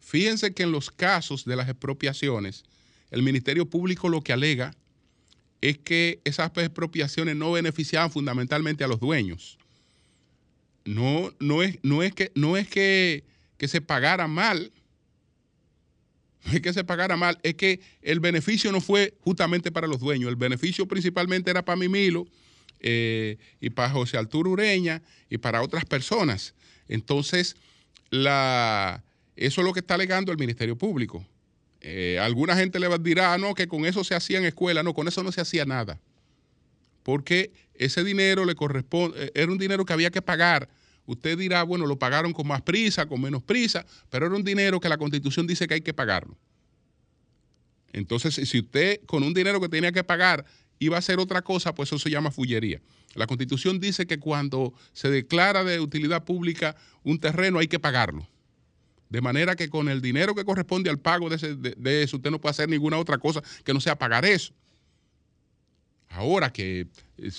[0.00, 2.64] Fíjense que en los casos de las expropiaciones,
[3.10, 4.74] el Ministerio Público lo que alega
[5.60, 9.58] es que esas expropiaciones no beneficiaban fundamentalmente a los dueños.
[10.86, 13.24] No, no, es, no es, que, no es que,
[13.58, 14.72] que se pagara mal,
[16.44, 20.00] no es que se pagara mal, es que el beneficio no fue justamente para los
[20.00, 22.26] dueños, el beneficio principalmente era para Mimilo
[22.86, 26.54] eh, y para José Arturo Ureña y para otras personas.
[26.86, 27.56] Entonces,
[28.10, 29.00] eso
[29.36, 31.26] es lo que está alegando el Ministerio Público.
[31.80, 34.82] Eh, alguna gente le dirá, ah, no, que con eso se hacía en escuela.
[34.82, 35.98] No, con eso no se hacía nada.
[37.02, 40.68] Porque ese dinero le corresponde, eh, era un dinero que había que pagar.
[41.06, 44.78] Usted dirá, bueno, lo pagaron con más prisa, con menos prisa, pero era un dinero
[44.78, 46.36] que la constitución dice que hay que pagarlo.
[47.94, 50.44] Entonces, si usted con un dinero que tenía que pagar
[50.78, 52.80] iba a hacer otra cosa, pues eso se llama fullería.
[53.14, 58.28] La constitución dice que cuando se declara de utilidad pública un terreno hay que pagarlo.
[59.08, 62.50] De manera que con el dinero que corresponde al pago de, eso, usted no puede
[62.50, 64.52] hacer ninguna otra cosa que no sea pagar eso.
[66.08, 66.88] Ahora que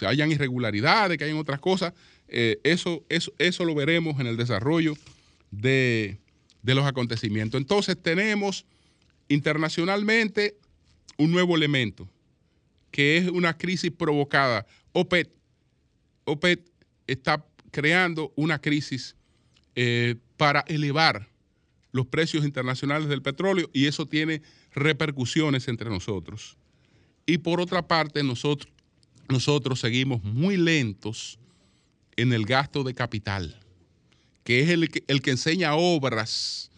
[0.05, 1.93] hayan irregularidades, que hayan otras cosas,
[2.27, 4.95] eh, eso, eso, eso, lo veremos en el desarrollo
[5.51, 6.17] de,
[6.61, 7.59] de los acontecimientos.
[7.59, 8.65] Entonces tenemos
[9.27, 10.57] internacionalmente
[11.17, 12.09] un nuevo elemento
[12.95, 14.65] que es una crisis provocada.
[14.93, 15.29] OPET,
[16.23, 16.65] OPET
[17.08, 19.17] está creando una crisis
[19.75, 21.27] eh, para elevar
[21.91, 26.55] los precios internacionales del petróleo y eso tiene repercusiones entre nosotros.
[27.25, 28.71] Y por otra parte, nosotros,
[29.27, 31.38] nosotros seguimos muy lentos
[32.15, 33.60] en el gasto de capital,
[34.45, 36.71] que es el que, el que enseña obras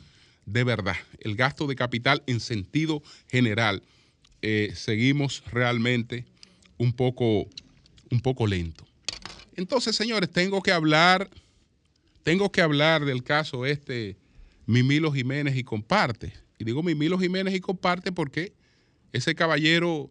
[0.47, 3.83] de verdad, el gasto de capital en sentido general.
[4.49, 6.23] Eh, seguimos realmente
[6.77, 7.49] un poco,
[8.09, 8.87] un poco lento.
[9.57, 11.29] Entonces, señores, tengo que hablar,
[12.23, 14.15] tengo que hablar del caso este
[14.65, 16.31] Mimilo Jiménez y comparte.
[16.57, 18.53] Y digo Mimilo Jiménez y comparte porque
[19.11, 20.09] ese caballero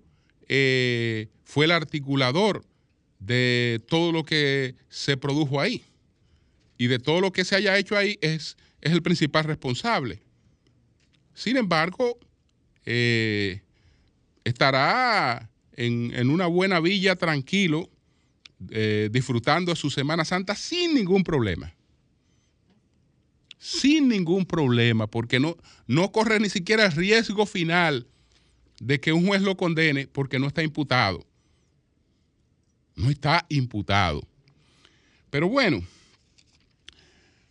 [0.48, 2.62] eh, fue el articulador
[3.18, 5.82] de todo lo que se produjo ahí.
[6.76, 10.20] Y de todo lo que se haya hecho ahí es, es el principal responsable.
[11.32, 12.18] Sin embargo,
[12.84, 13.62] eh,
[14.46, 17.90] estará en, una buena villa tranquilo,
[18.70, 21.74] eh, disfrutando su Semana Santa sin ningún problema.
[23.58, 25.56] Sin ningún problema, porque no,
[25.88, 28.06] no corre ni siquiera el riesgo final
[28.80, 31.26] de que un juez lo condene porque no está imputado.
[32.94, 34.22] No está imputado.
[35.28, 35.82] Pero bueno,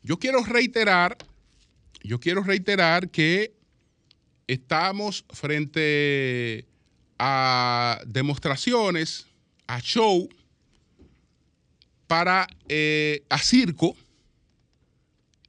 [0.01, 1.17] yo quiero reiterar,
[2.03, 3.53] yo quiero reiterar que
[4.47, 6.65] estamos frente
[7.17, 9.27] a demostraciones,
[9.67, 10.29] a show,
[12.07, 13.95] para eh, a circo,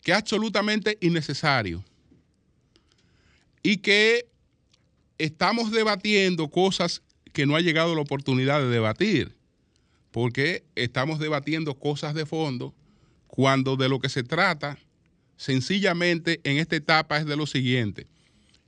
[0.02, 1.84] que es absolutamente innecesario.
[3.62, 4.26] Y que
[5.18, 7.02] estamos debatiendo cosas
[7.32, 9.36] que no ha llegado la oportunidad de debatir,
[10.10, 12.74] porque estamos debatiendo cosas de fondo
[13.26, 14.78] cuando de lo que se trata
[15.36, 18.06] sencillamente en esta etapa es de lo siguiente.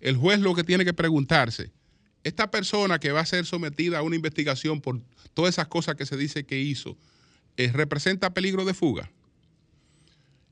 [0.00, 1.70] El juez lo que tiene que preguntarse,
[2.28, 5.00] esta persona que va a ser sometida a una investigación por
[5.34, 6.96] todas esas cosas que se dice que hizo,
[7.56, 9.10] eh, ¿representa peligro de fuga?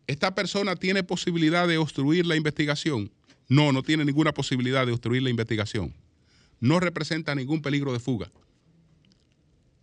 [0.07, 3.11] ¿Esta persona tiene posibilidad de obstruir la investigación?
[3.49, 5.95] No, no tiene ninguna posibilidad de obstruir la investigación.
[6.61, 8.31] No representa ningún peligro de fuga.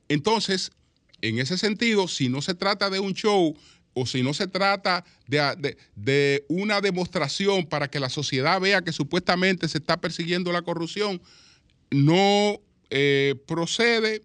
[0.09, 0.71] Entonces,
[1.21, 3.55] en ese sentido, si no se trata de un show
[3.93, 9.67] o si no se trata de, una demostración para que la sociedad vea que supuestamente
[9.67, 11.21] se está persiguiendo la corrupción,
[11.93, 14.23] no eh, procede,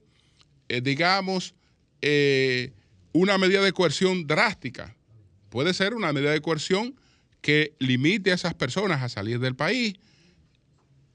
[0.68, 1.54] eh, digamos,
[2.00, 2.72] eh,
[3.12, 4.96] una medida de coerción drástica.
[5.50, 6.98] Puede ser una medida de coerción
[7.40, 9.94] que limite a esas personas a salir del país,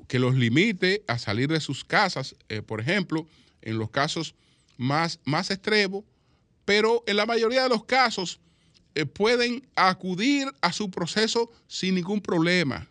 [0.08, 2.36] que los limite a salir de sus casas,
[2.66, 3.28] por ejemplo,
[3.62, 4.36] en los casos
[4.78, 6.04] más, más extremos,
[6.66, 8.40] pero en la mayoría de los casos
[9.14, 12.88] pueden acudir a su proceso sin ningún problema.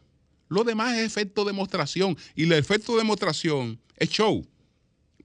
[0.53, 4.47] Lo demás es efecto demostración y el efecto demostración es show.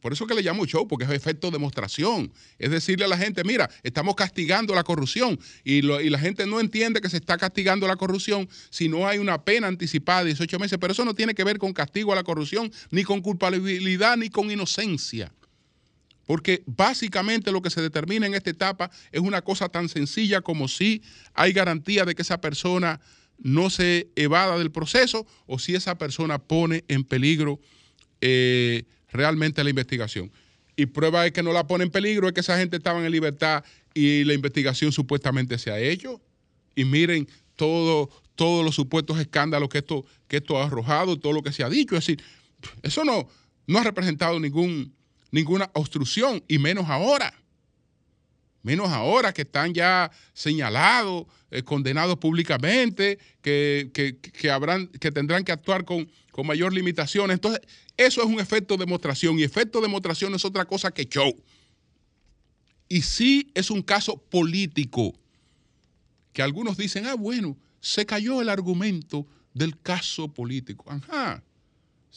[0.01, 2.31] Por eso que le llamo show, porque es efecto demostración.
[2.57, 7.01] Es decirle a la gente, mira, estamos castigando la corrupción y, la gente no entiende
[7.01, 10.77] que se está castigando la corrupción si no hay una pena anticipada de 18 meses.
[10.79, 14.29] Pero eso no tiene que ver con castigo a la corrupción, ni con culpabilidad, ni
[14.29, 15.33] con inocencia.
[16.25, 20.69] Porque básicamente lo que se determina en esta etapa es una cosa tan sencilla como
[20.69, 21.01] si
[21.33, 23.01] hay garantía de que esa persona
[23.39, 27.59] no se evada del proceso o si esa persona pone en peligro
[28.21, 30.31] eh, realmente la investigación.
[30.75, 33.11] Y prueba de que no la pone en peligro es que esa gente estaba en
[33.11, 36.21] libertad y la investigación supuestamente se ha hecho.
[36.75, 41.41] Y miren todo, todos los supuestos escándalos que esto, que esto ha arrojado, todo lo
[41.41, 41.95] que se ha dicho.
[41.95, 42.23] Es decir,
[42.83, 43.27] eso no,
[43.65, 44.93] no ha representado ningún,
[45.31, 47.33] ninguna obstrucción, y menos ahora
[48.67, 56.09] menos ahora que están ya señalados, eh, condenados públicamente, que, que tendrán que actuar con,
[56.31, 57.31] con mayor limitación.
[57.31, 57.61] Entonces,
[57.95, 61.33] eso es un efecto de demostración y efecto de demostración es otra cosa que show.
[62.89, 65.13] Y sí es un caso político,
[66.33, 70.85] que algunos dicen, ah, bueno, se cayó el argumento del caso político.
[70.91, 71.41] Ajá,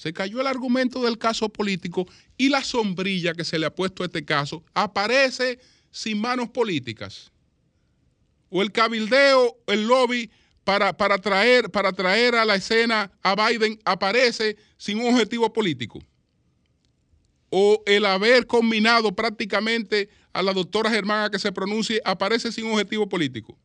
[0.00, 4.02] se cayó el argumento del caso político y la sombrilla que se le ha puesto
[4.02, 5.58] a este caso aparece
[5.90, 7.30] sin manos políticas.
[8.48, 10.30] O el cabildeo, el lobby
[10.64, 16.00] para, para, traer, para traer a la escena a Biden aparece sin un objetivo político.
[17.50, 23.08] O el haber combinado prácticamente a la doctora Germán que se pronuncie aparece sin objetivo
[23.08, 23.58] político.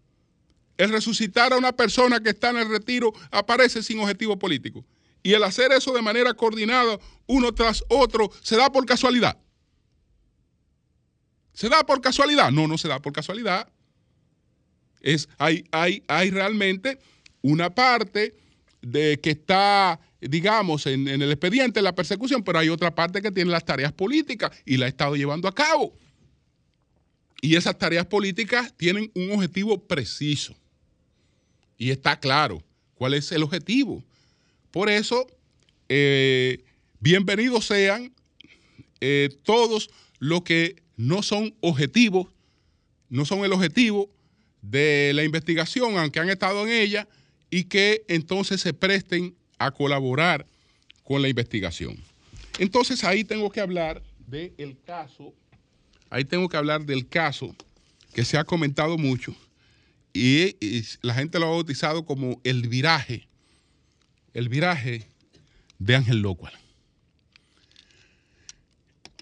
[0.78, 4.84] El resucitar a una persona que está en el retiro aparece sin objetivo político.
[5.24, 9.38] Y el hacer eso de manera coordinada, uno tras otro, se da por casualidad.
[11.56, 12.52] ¿Se da por casualidad?
[12.52, 13.68] No, no se da por casualidad.
[15.02, 17.00] Es, hay, hay, hay realmente
[17.42, 18.36] una parte
[18.82, 23.22] de que está, digamos, en, en el expediente, en la persecución, pero hay otra parte
[23.22, 25.98] que tiene las tareas políticas y la ha estado llevando a cabo.
[27.42, 30.56] Y esas tareas políticas tienen un objetivo preciso.
[31.78, 32.62] Y está claro
[32.96, 34.04] cuál es el objetivo.
[34.72, 35.26] Por eso,
[35.88, 36.66] eh,
[37.00, 38.14] bienvenidos sean
[39.00, 39.90] eh, todos
[40.20, 42.28] los que no son objetivos,
[43.10, 44.10] no son el objetivo
[44.62, 47.08] de la investigación, aunque han estado en ella,
[47.50, 50.46] y que entonces se presten a colaborar
[51.04, 51.98] con la investigación.
[52.58, 55.34] Entonces ahí tengo que hablar del caso,
[56.10, 57.56] ahí tengo que hablar del caso
[58.14, 59.36] que se ha comentado mucho
[60.14, 60.56] y,
[61.02, 63.28] la gente lo ha bautizado como el viraje,
[64.34, 65.10] el viraje
[65.78, 66.54] de Ángel Locual.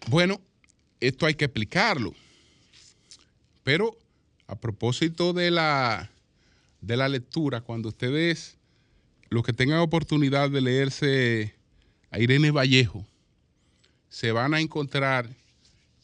[0.07, 0.39] Bueno,
[1.07, 2.13] esto hay que explicarlo,
[3.63, 3.97] pero
[4.47, 6.09] a propósito de la,
[6.79, 8.57] de la lectura, cuando ustedes,
[9.29, 11.55] los que tengan oportunidad de leerse
[12.09, 13.05] a Irene Vallejo,
[14.07, 15.29] se van a encontrar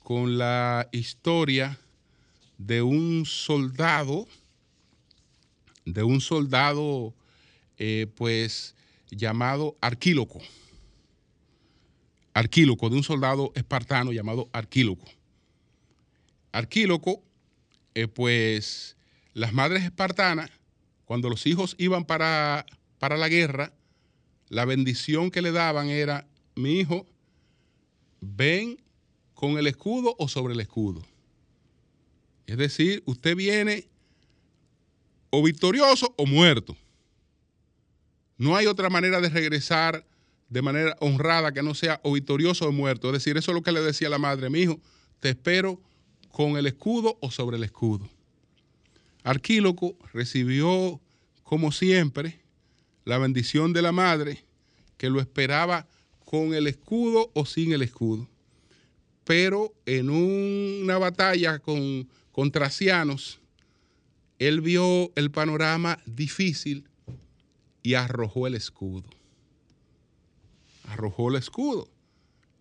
[0.03, 1.79] con la historia
[2.57, 4.27] de un soldado,
[5.85, 7.13] de un soldado,
[7.77, 8.75] eh, pues,
[9.11, 10.41] llamado Arquíloco.
[12.39, 15.05] Arquíloco, de un soldado espartano llamado Arquíloco.
[16.53, 17.21] Arquíloco,
[17.95, 18.95] eh, pues,
[19.33, 20.49] las madres espartanas,
[21.03, 22.65] cuando los hijos iban para,
[22.97, 23.73] para la guerra,
[24.47, 27.05] la bendición que le daban era, mi hijo,
[28.21, 28.81] ven
[29.33, 31.05] con el escudo o sobre el escudo.
[32.47, 33.89] Es decir, usted viene
[35.29, 36.77] o victorioso o muerto.
[38.37, 40.05] No hay otra manera de regresar
[40.49, 43.07] de manera honrada que no sea o victorioso o muerto.
[43.07, 44.79] Es decir, eso es lo que le decía la madre, mi hijo,
[45.19, 45.79] te espero
[46.31, 48.09] con el escudo o sobre el escudo.
[49.23, 50.99] Arquíloco recibió,
[51.43, 52.39] como siempre,
[53.05, 54.43] la bendición de la madre
[54.97, 55.87] que lo esperaba
[56.25, 58.27] con el escudo o sin el escudo.
[59.23, 63.39] Pero en una batalla con, con Tracianos,
[64.39, 66.87] él vio el panorama difícil
[67.83, 69.05] y arrojó el escudo.
[70.89, 71.87] Arrojó el escudo.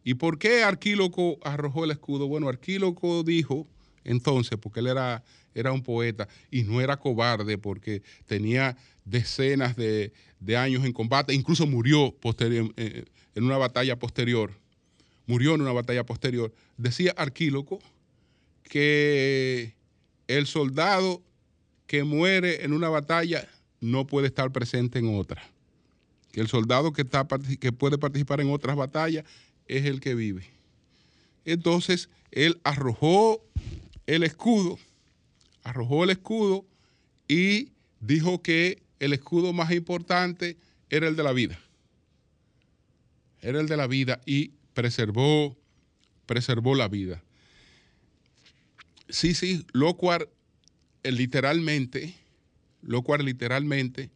[0.04, 2.28] ¿Y por qué Arquíloco arrojó el escudo?
[2.28, 3.66] Bueno, Arquíloco dijo
[4.04, 5.22] entonces, porque él era,
[5.54, 10.12] era un poeta y no era cobarde porque tenía decenas de,
[10.56, 13.04] años en combate, incluso murió posterior, eh,
[13.34, 14.52] en una batalla posterior,
[15.26, 17.80] murió en una batalla posterior, decía Arquíloco
[18.62, 19.74] que
[20.26, 21.22] el soldado
[21.86, 23.48] que muere en una batalla
[23.80, 25.42] no puede estar presente en otra.
[26.32, 27.26] Que el soldado que, está,
[27.60, 29.24] que puede participar en otras batallas
[29.66, 30.46] es el que vive.
[31.44, 33.42] Entonces, él arrojó
[34.06, 34.78] el escudo,
[35.62, 36.66] arrojó el escudo
[37.26, 40.56] y dijo que el escudo más importante
[40.90, 41.58] era el de la vida
[43.40, 45.56] era el de la vida y preservó,
[46.26, 47.22] preservó la vida.
[49.08, 50.28] Sí, sí, Locuar
[51.02, 52.14] eh, literalmente,
[52.82, 54.10] Locuar literalmente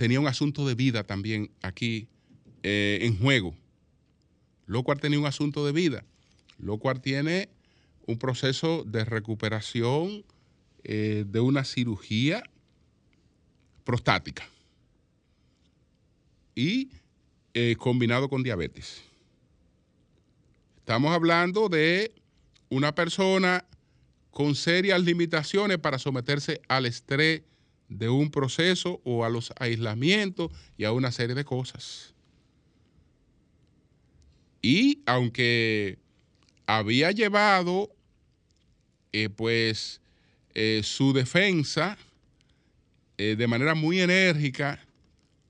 [0.00, 2.08] tenía un asunto de vida también aquí
[2.62, 3.54] eh, en juego.
[4.64, 6.06] Locuar tenía un asunto de vida.
[6.56, 7.50] Locuar tiene
[8.06, 10.24] un proceso de recuperación
[10.84, 12.42] eh, de una cirugía
[13.84, 14.48] prostática.
[16.54, 16.88] Y
[17.52, 19.02] eh, combinado con diabetes.
[20.78, 22.14] Estamos hablando de
[22.70, 23.66] una persona
[24.30, 27.42] con serias limitaciones para someterse al estrés
[27.90, 32.14] de un proceso o a los aislamientos y a una serie de cosas.
[34.62, 35.98] Y aunque
[36.66, 37.90] había llevado
[39.12, 40.00] eh, pues
[40.54, 41.98] eh, su defensa
[43.18, 44.82] de manera muy enérgica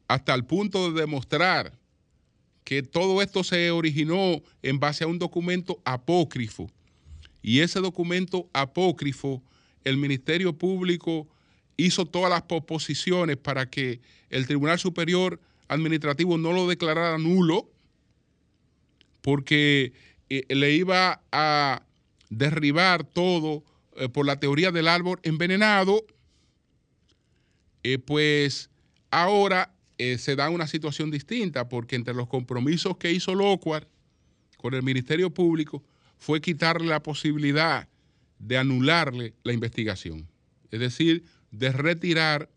[0.08, 1.72] hasta el punto de demostrar
[2.70, 6.70] que todo esto se originó en base a un documento apócrifo.
[7.42, 9.42] Y ese documento apócrifo,
[9.82, 11.26] el Ministerio Público
[11.84, 14.00] hizo todas las proposiciones para que
[14.30, 17.70] el Tribunal Superior Administrativo no lo declarara nulo,
[19.20, 19.92] porque
[20.28, 21.82] eh, le iba a
[22.28, 23.62] derribar todo
[23.96, 26.04] eh, por la teoría del árbol envenenado,
[27.82, 28.70] eh, pues
[29.10, 29.72] ahora
[30.16, 33.86] se da una situación distinta porque entre los compromisos que hizo Locuar
[34.56, 35.84] con el Ministerio Público
[36.16, 37.86] fue quitarle la posibilidad
[38.38, 40.26] de anularle la investigación,
[40.70, 42.48] es decir, de retirar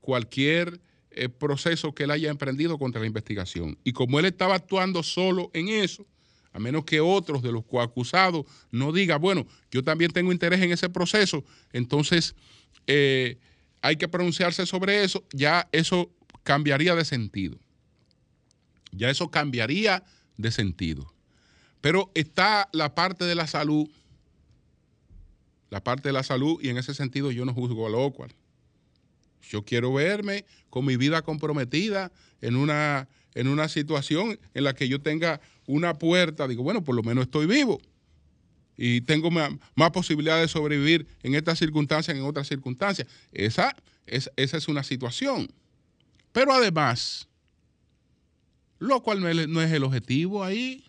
[0.00, 0.80] cualquier
[1.10, 3.78] eh, proceso que él haya emprendido contra la investigación.
[3.84, 6.06] Y como él estaba actuando solo en eso,
[6.52, 10.72] a menos que otros de los coacusados no digan, bueno, yo también tengo interés en
[10.72, 12.34] ese proceso, entonces
[12.86, 13.38] eh,
[13.80, 16.10] hay que pronunciarse sobre eso, ya eso
[16.42, 17.58] cambiaría de sentido.
[18.92, 20.04] Ya eso cambiaría
[20.36, 21.12] de sentido.
[21.80, 23.88] Pero está la parte de la salud,
[25.74, 28.32] la parte de la salud, y en ese sentido yo no juzgo a lo cual.
[29.50, 34.88] Yo quiero verme con mi vida comprometida en una, en una situación en la que
[34.88, 36.46] yo tenga una puerta.
[36.46, 37.80] Digo, bueno, por lo menos estoy vivo.
[38.76, 43.08] Y tengo más, más posibilidad de sobrevivir en estas circunstancias que en otras circunstancias.
[43.32, 43.74] Esa,
[44.06, 45.52] es, esa es una situación.
[46.30, 47.26] Pero además,
[48.78, 50.84] lo cual no es, no es el objetivo ahí,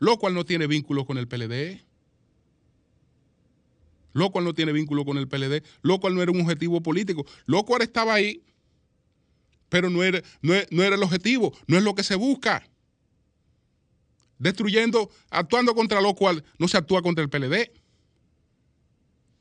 [0.00, 1.91] lo cual no tiene vínculo con el PLD
[4.12, 7.26] lo cual no tiene vínculo con el PLD, lo cual no era un objetivo político,
[7.46, 8.42] lo cual estaba ahí,
[9.68, 12.62] pero no era, no, era el objetivo, no es lo que se busca.
[14.38, 17.72] Destruyendo, actuando contra lo cual no se actúa contra el PLD.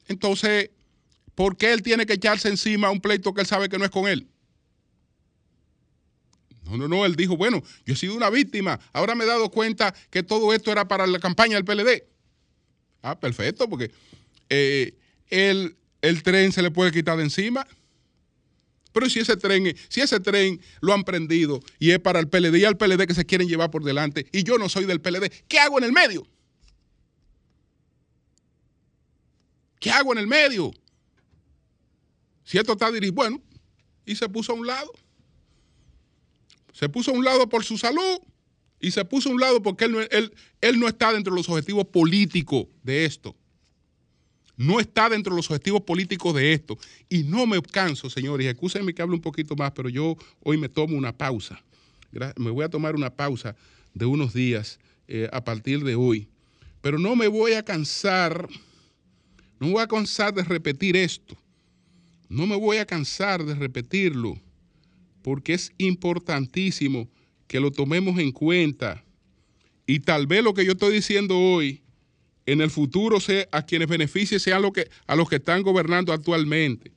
[0.08, 0.70] Entonces,
[1.36, 3.92] ¿por qué él tiene que echarse encima un pleito que él sabe que no es
[3.92, 4.28] con él?
[6.64, 9.50] No, no, no, él dijo, bueno, yo he sido una víctima, ahora me he dado
[9.50, 12.04] cuenta que todo esto era para la campaña del PLD.
[13.02, 13.92] Ah, perfecto, porque
[14.52, 14.98] eh,
[15.30, 17.66] el, tren se le puede quitar de encima.
[18.92, 22.58] Pero si ese tren, si ese tren lo han prendido y es para el PLD
[22.58, 25.32] y al PLD que se quieren llevar por delante y yo no soy del PLD,
[25.48, 26.28] ¿qué hago en el medio?
[29.80, 30.74] ¿Qué hago en el medio?
[32.44, 33.42] Si esto está dirigido, bueno,
[34.06, 34.92] y se puso a un lado.
[36.74, 38.20] Se puso a un lado por su salud
[38.82, 41.48] y se puso a un lado porque él él, él no está dentro de los
[41.48, 43.38] objetivos políticos de esto
[44.58, 46.78] no está dentro de los objetivos políticos de esto.
[47.10, 50.70] Y no me canso, señores, y que hable un poquito más, pero yo hoy me
[50.70, 51.62] tomo una pausa.
[52.38, 53.56] Me voy a tomar una pausa
[53.94, 56.28] de unos días eh, a partir de hoy.
[56.82, 58.48] Pero no me voy a cansar,
[59.60, 61.38] no me voy a cansar de repetir esto.
[62.28, 64.40] No me voy a cansar de repetirlo,
[65.22, 67.10] porque es importantísimo
[67.48, 69.04] que lo tomemos en cuenta.
[69.86, 71.81] Y tal vez lo que yo estoy diciendo hoy
[72.52, 76.12] en el futuro sea, a quienes beneficie sean lo que, a los que están gobernando
[76.12, 76.92] actualmente.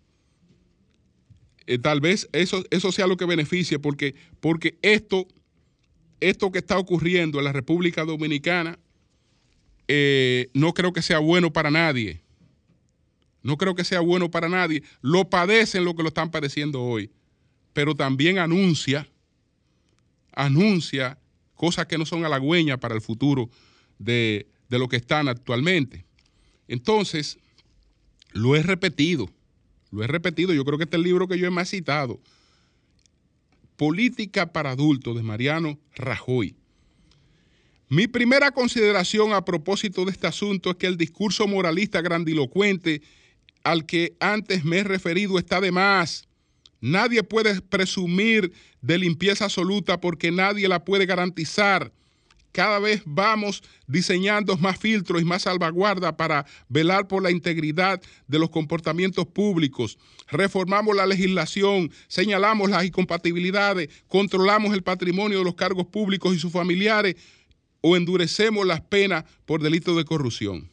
[1.67, 5.29] Eh, tal vez eso, eso sea lo que beneficie, porque, porque esto,
[6.21, 8.81] esto que está ocurriendo en la República Dominicana
[9.87, 12.21] eh, no creo que sea bueno para nadie.
[13.43, 14.83] No creo que sea bueno para nadie.
[15.03, 17.13] Lo padecen lo que lo están padeciendo hoy.
[17.73, 19.09] Pero también anuncia,
[20.33, 21.17] anuncia
[21.55, 23.51] cosas que no son halagüeñas para el futuro
[23.99, 26.05] de, de lo que están actualmente.
[26.69, 27.39] Entonces,
[28.33, 29.31] lo he repetido,
[29.91, 32.21] lo he repetido, yo creo que este es el libro que yo he más citado,
[33.77, 36.57] Política para Adultos de Mariano Rajoy.
[37.89, 43.03] Mi primera consideración a propósito de este asunto es que el discurso moralista grandilocuente
[43.63, 46.27] al que antes me he referido está de más.
[46.81, 51.93] Nadie puede presumir de limpieza absoluta porque nadie la puede garantizar
[52.55, 58.39] cada vez vamos diseñando más filtros y más salvaguarda para velar por la integridad de
[58.39, 59.99] los comportamientos públicos.
[60.29, 66.53] Reformamos la legislación, señalamos las incompatibilidades, controlamos el patrimonio de los cargos públicos y sus
[66.53, 67.17] familiares
[67.81, 70.71] o endurecemos las penas por delitos de corrupción.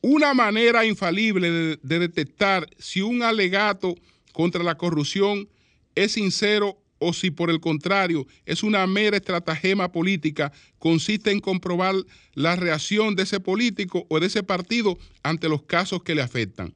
[0.00, 3.94] Una manera infalible de, de detectar si un alegato
[4.32, 5.48] contra la corrupción
[5.94, 11.94] es sincero o si por el contrario es una mera estratagema política, consiste en comprobar
[12.34, 16.74] la reacción de ese político o de ese partido ante los casos que le afectan.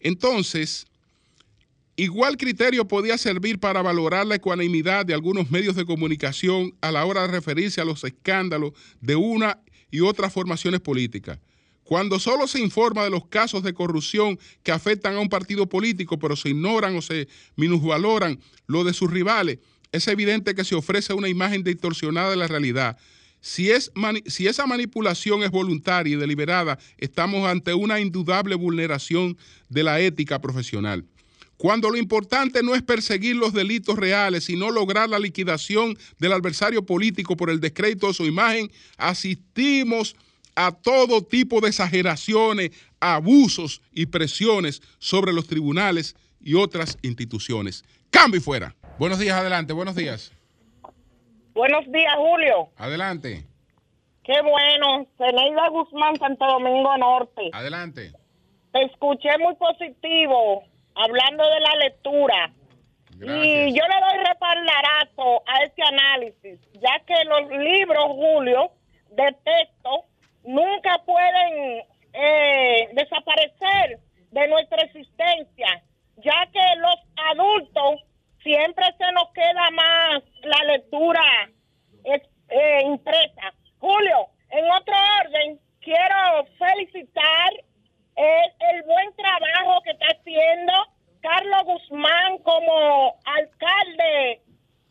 [0.00, 0.86] Entonces,
[1.96, 7.04] igual criterio podía servir para valorar la ecuanimidad de algunos medios de comunicación a la
[7.04, 9.58] hora de referirse a los escándalos de una
[9.90, 11.38] y otras formaciones políticas.
[11.84, 16.18] Cuando solo se informa de los casos de corrupción que afectan a un partido político,
[16.18, 19.58] pero se ignoran o se minusvaloran lo de sus rivales,
[19.90, 22.96] es evidente que se ofrece una imagen distorsionada de la realidad.
[23.40, 23.90] Si, es
[24.26, 29.36] si esa manipulación es voluntaria y deliberada, estamos ante una indudable vulneración
[29.68, 31.04] de la ética profesional.
[31.56, 36.86] Cuando lo importante no es perseguir los delitos reales, sino lograr la liquidación del adversario
[36.86, 40.16] político por el descrédito de su imagen, asistimos
[40.54, 47.84] a todo tipo de exageraciones, abusos y presiones sobre los tribunales y otras instituciones.
[48.10, 48.74] Cambio y fuera.
[48.98, 50.32] Buenos días, adelante, buenos días.
[51.54, 52.68] Buenos días, Julio.
[52.76, 53.46] Adelante.
[54.24, 55.06] Qué bueno.
[55.18, 57.50] Zeneida Guzmán, Santo Domingo Norte.
[57.52, 58.12] Adelante.
[58.72, 60.62] Te escuché muy positivo
[60.94, 62.52] hablando de la lectura.
[63.20, 68.72] Y yo le doy repardarazo a este análisis, ya que los libros, Julio,
[69.10, 70.06] de texto
[70.44, 71.82] nunca pueden
[72.12, 73.98] eh, desaparecer
[74.30, 75.82] de nuestra existencia,
[76.16, 76.96] ya que los
[77.30, 78.00] adultos
[78.42, 81.22] siempre se nos queda más la lectura
[82.04, 83.52] eh, impresa.
[83.78, 87.52] Julio, en otro orden, quiero felicitar
[88.14, 90.72] el buen trabajo que está haciendo
[91.22, 94.42] Carlos Guzmán como alcalde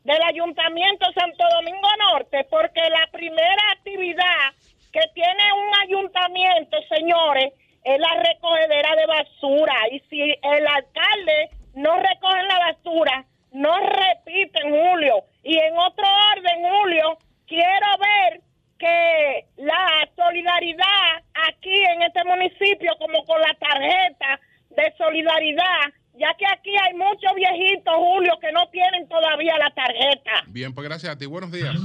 [0.03, 4.53] del Ayuntamiento Santo Domingo Norte, porque la primera actividad
[4.91, 9.73] que tiene un ayuntamiento, señores, es la recogedera de basura.
[9.91, 15.23] Y si el alcalde no recoge la basura, no repiten, Julio.
[15.43, 17.17] Y en otro orden, Julio,
[17.47, 18.41] quiero ver
[18.77, 24.39] que la solidaridad aquí en este municipio, como con la tarjeta
[24.71, 30.43] de solidaridad, ya que aquí hay muchos viejitos, Julio, que no tienen todavía la tarjeta.
[30.47, 31.25] Bien, pues gracias a ti.
[31.25, 31.75] Buenos días.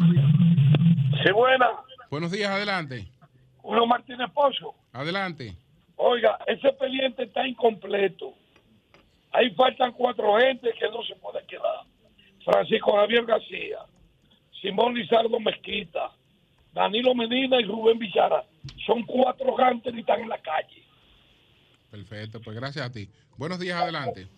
[1.24, 1.70] Sí, buenas.
[2.10, 3.06] Buenos días, adelante.
[3.58, 4.74] Julio Martínez Pozo.
[4.92, 5.56] Adelante.
[5.96, 8.34] Oiga, ese expediente está incompleto.
[9.32, 11.80] Ahí faltan cuatro gentes que no se puede quedar.
[12.44, 13.78] Francisco Javier García,
[14.62, 16.12] Simón Lizardo Mezquita,
[16.72, 18.44] Danilo Medina y Rubén Villara.
[18.86, 20.84] Son cuatro gentes que están en la calle.
[21.90, 23.08] Perfecto, pues gracias a ti.
[23.36, 24.28] Buenos días, adelante.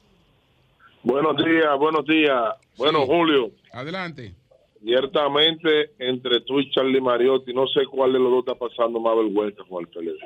[1.03, 2.55] Buenos días, buenos días.
[2.77, 3.07] Bueno, Sí.
[3.07, 4.35] Julio, Adelante.
[4.83, 9.17] Ciertamente entre tú y Charlie Mariotti, no sé cuál de los dos está pasando más
[9.17, 10.19] vergüenza con el PLD.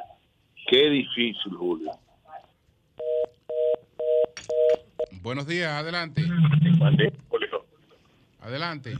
[0.69, 1.91] Qué difícil, Julio.
[5.23, 6.23] Buenos días, adelante.
[7.29, 7.65] Julio,
[8.41, 8.95] Adelante.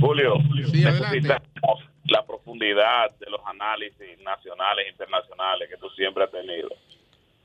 [0.00, 0.34] Julio
[0.70, 1.20] Sí, adelante.
[1.20, 6.68] necesitamos la profundidad de los análisis nacionales e internacionales que tú siempre has tenido.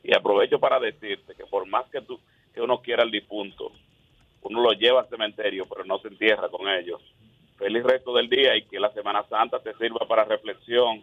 [0.03, 2.19] Y aprovecho para decirte que por más que tú
[2.53, 3.71] que uno quiera el difunto,
[4.46, 7.02] uno lo lleva al cementerio, pero no se entierra con ellos.
[7.58, 11.02] Feliz resto del día y que la Semana Santa te sirva para reflexión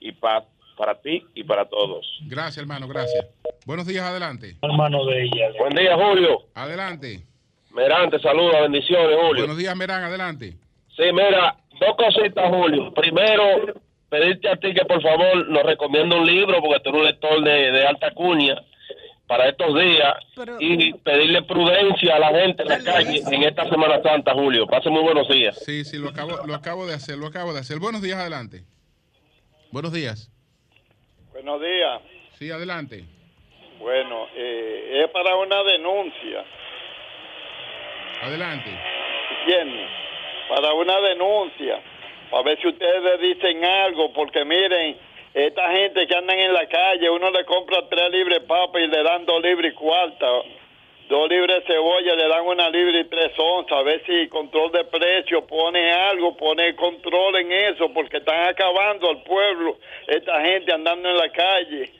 [0.00, 0.44] y paz
[0.76, 2.04] para ti y para todos.
[2.26, 3.26] Gracias, hermano, gracias.
[3.64, 4.56] Buenos días, adelante.
[4.60, 5.52] Hermano de ella.
[5.58, 6.38] Buen día, Julio.
[6.54, 7.22] Adelante.
[7.70, 10.54] Merante, saluda, bendiciones, Buenos días, Merán, adelante.
[10.96, 12.92] Sí, mira, dos cositas, Julio.
[12.92, 13.74] Primero,
[14.08, 17.42] pedirte a ti que por favor nos recomienda un libro, porque tú eres un lector
[17.42, 18.56] de, de alta cuña
[19.26, 23.68] para estos días, Pero- y pedirle prudencia a la gente en la calle en esta
[23.68, 24.66] Semana Santa, Julio.
[24.66, 25.58] Pase muy buenos días.
[25.64, 27.78] Sí, sí, lo acabo, lo acabo de hacer, lo acabo de hacer.
[27.78, 28.64] Buenos días, adelante.
[29.72, 30.30] Buenos días.
[31.32, 32.00] Buenos días.
[32.38, 33.04] Sí, adelante.
[33.78, 36.44] Bueno, eh, es para una denuncia.
[38.22, 38.70] Adelante.
[39.46, 39.68] ¿Quién?
[40.48, 41.80] Para una denuncia.
[42.32, 44.96] A ver si ustedes dicen algo, porque miren,
[45.34, 48.86] esta gente que andan en la calle, uno le compra tres libres de papa y
[48.86, 50.26] le dan dos libres y cuarta.
[51.08, 53.78] Dos libres de cebolla, le dan una libre y tres onzas.
[53.78, 59.10] A ver si control de precio pone algo, pone control en eso, porque están acabando
[59.10, 59.76] al pueblo,
[60.06, 61.92] esta gente andando en la calle.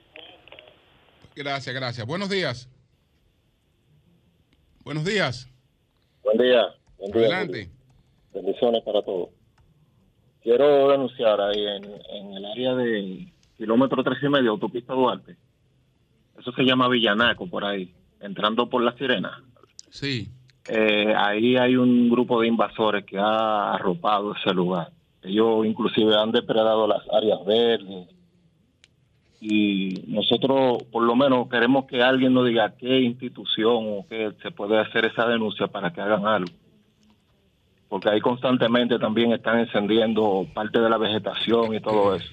[1.35, 2.07] Gracias, gracias.
[2.07, 2.69] Buenos días.
[4.85, 5.49] Buenos días.
[6.23, 6.69] Buen día.
[6.99, 7.69] Buen día, Adelante.
[8.33, 9.31] Bendiciones para todos.
[10.45, 13.27] Quiero denunciar ahí en, en el área de
[13.57, 15.37] kilómetro tres y medio, autopista Duarte.
[16.39, 19.43] Eso se llama Villanaco, por ahí, entrando por la sirena.
[19.89, 20.29] Sí.
[20.69, 24.91] Eh, ahí hay un grupo de invasores que ha arropado ese lugar.
[25.23, 28.09] Ellos inclusive han depredado las áreas verdes.
[29.41, 34.51] Y nosotros, por lo menos, queremos que alguien nos diga qué institución o qué se
[34.51, 36.53] puede hacer esa denuncia para que hagan algo.
[37.89, 42.29] Porque ahí constantemente también están encendiendo parte de la vegetación y todo eso.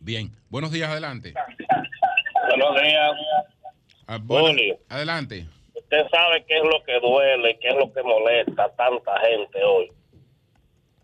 [0.00, 0.30] Bien.
[0.48, 1.34] Buenos días, adelante.
[2.48, 3.12] Buenos días.
[4.06, 4.78] Ah, bueno, Julio.
[4.88, 5.46] Adelante.
[5.74, 9.64] Usted sabe qué es lo que duele, qué es lo que molesta a tanta gente
[9.64, 9.90] hoy.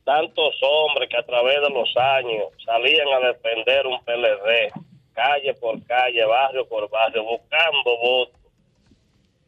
[0.05, 4.73] Tantos hombres que a través de los años salían a defender un PLD,
[5.13, 8.42] calle por calle, barrio por barrio, buscando votos,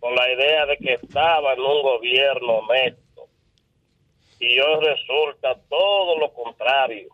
[0.04, 3.26] con la idea de que estaban en un gobierno honesto.
[4.38, 7.08] Y hoy resulta todo lo contrario,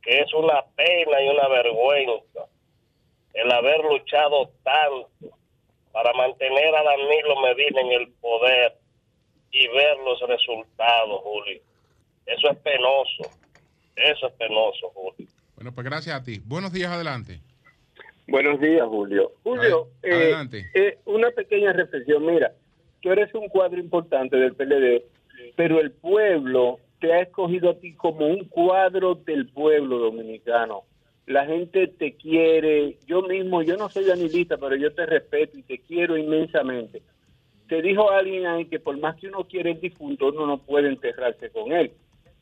[0.00, 2.46] que es una pena y una vergüenza
[3.34, 5.36] el haber luchado tanto
[5.92, 8.78] para mantener a Danilo Medina en el poder
[9.50, 11.60] y ver los resultados, Julio.
[12.24, 13.36] Eso es penoso.
[13.96, 15.28] Eso es penoso, Julio.
[15.56, 16.40] Bueno, pues gracias a ti.
[16.42, 17.40] Buenos días, adelante.
[18.30, 19.32] Buenos días, Julio.
[19.42, 22.24] Julio, Ad- eh, eh, una pequeña reflexión.
[22.26, 22.52] Mira,
[23.00, 25.02] tú eres un cuadro importante del PLD,
[25.56, 30.82] pero el pueblo te ha escogido a ti como un cuadro del pueblo dominicano.
[31.26, 32.96] La gente te quiere.
[33.06, 37.02] Yo mismo, yo no soy danilista, pero yo te respeto y te quiero inmensamente.
[37.68, 40.88] Te dijo alguien ahí que por más que uno quiere el difunto, uno no puede
[40.88, 41.92] enterrarse con él.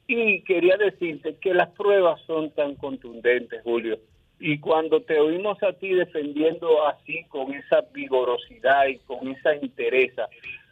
[0.07, 3.99] Y quería decirte que las pruebas son tan contundentes, Julio.
[4.41, 10.29] Y cuando te oímos a ti defendiendo así, con esa vigorosidad y con esa interesa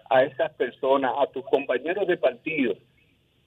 [0.09, 2.75] a esas personas, a tus compañeros de partido,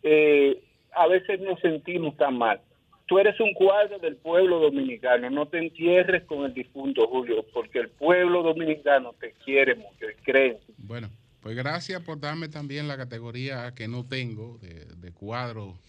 [0.04, 0.62] eh,
[0.94, 2.60] a veces nos sentimos tan mal.
[3.06, 7.80] Tú eres un cuadro del pueblo dominicano, no te entierres con el difunto Julio, porque
[7.80, 10.60] el pueblo dominicano te quiere mucho y cree.
[10.78, 11.10] Bueno,
[11.42, 15.80] pues gracias por darme también la categoría que no tengo de, de cuadro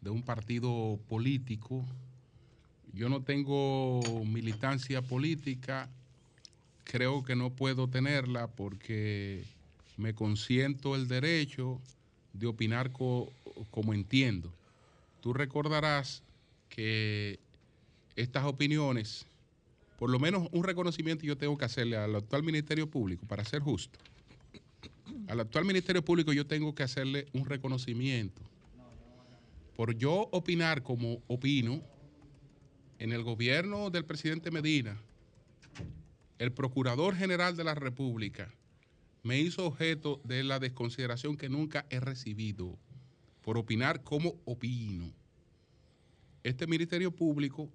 [0.00, 1.84] de un partido político.
[2.94, 5.88] Yo no tengo militancia política,
[6.84, 9.44] creo que no puedo tenerla porque
[9.96, 11.80] me consiento el derecho
[12.34, 13.32] de opinar co-
[13.70, 14.52] como entiendo.
[15.20, 16.22] Tú recordarás
[16.68, 17.38] que
[18.16, 19.26] estas opiniones
[19.98, 23.60] por lo menos un reconocimiento yo tengo que hacerle al actual Ministerio Público, para ser
[23.62, 24.00] justo.
[25.28, 28.42] Al actual Ministerio Público yo tengo que hacerle un reconocimiento.
[29.76, 31.80] Por yo opinar como opino,
[33.02, 34.96] en el gobierno del presidente Medina,
[36.38, 38.54] el Procurador General de la República
[39.24, 42.78] me hizo objeto de la desconsideración que nunca he recibido
[43.40, 45.12] por opinar como opino.
[46.44, 47.68] Este Ministerio Público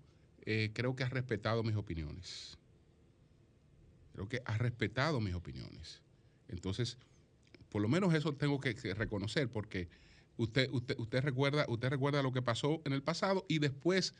[0.45, 2.57] eh, creo que ha respetado mis opiniones.
[4.13, 6.01] Creo que ha respetado mis opiniones.
[6.47, 6.97] Entonces,
[7.67, 9.89] por lo menos eso tengo que, reconocer, porque
[10.37, 14.13] usted, usted, usted, recuerda, usted recuerda lo que pasó en el pasado y después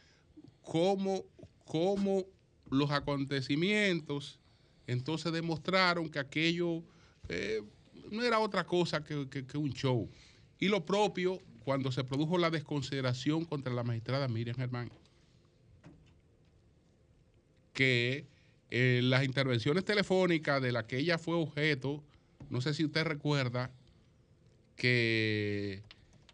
[0.68, 1.24] cómo,
[1.63, 2.26] cómo
[2.70, 4.39] los acontecimientos
[4.86, 6.84] entonces demostraron que aquello
[7.30, 7.61] eh,
[8.11, 10.09] no era otra cosa que, un show.
[10.59, 14.89] Y lo propio cuando se produjo la desconsideración contra la magistrada Miriam Germán,
[17.74, 18.26] que
[18.70, 22.03] eh, las intervenciones telefónicas de las que ella fue objeto,
[22.49, 23.72] no sé si usted recuerda,
[24.76, 25.84] que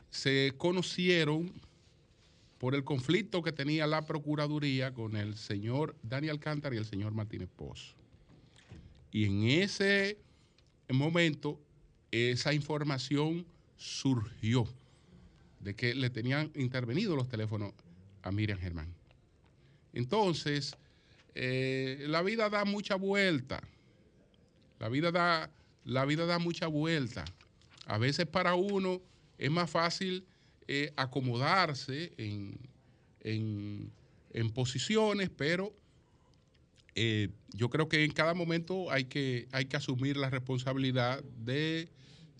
[0.10, 1.52] se conocieron
[2.64, 7.14] por el conflicto que tenía la Procuraduría con el señor Daniel Alcántara y el señor
[7.14, 7.94] Martínez Pozo.
[9.12, 10.18] Y en ese
[10.88, 11.60] momento,
[12.10, 13.46] esa información
[13.76, 14.66] surgió
[15.60, 17.74] de que le tenían intervenido los teléfonos
[18.22, 18.94] a Miriam Germán.
[19.92, 20.78] Entonces,
[21.36, 23.62] eh, la vida da mucha vuelta.
[24.80, 25.52] La vida da,
[25.84, 27.26] la vida da mucha vuelta.
[27.88, 29.02] A veces para uno
[29.38, 30.26] es más fácil
[30.68, 32.58] eh, acomodarse en,
[33.22, 33.92] en-
[34.54, 35.74] posiciones, pero
[36.96, 41.90] eh, yo creo que en cada momento hay que, hay que asumir la responsabilidad de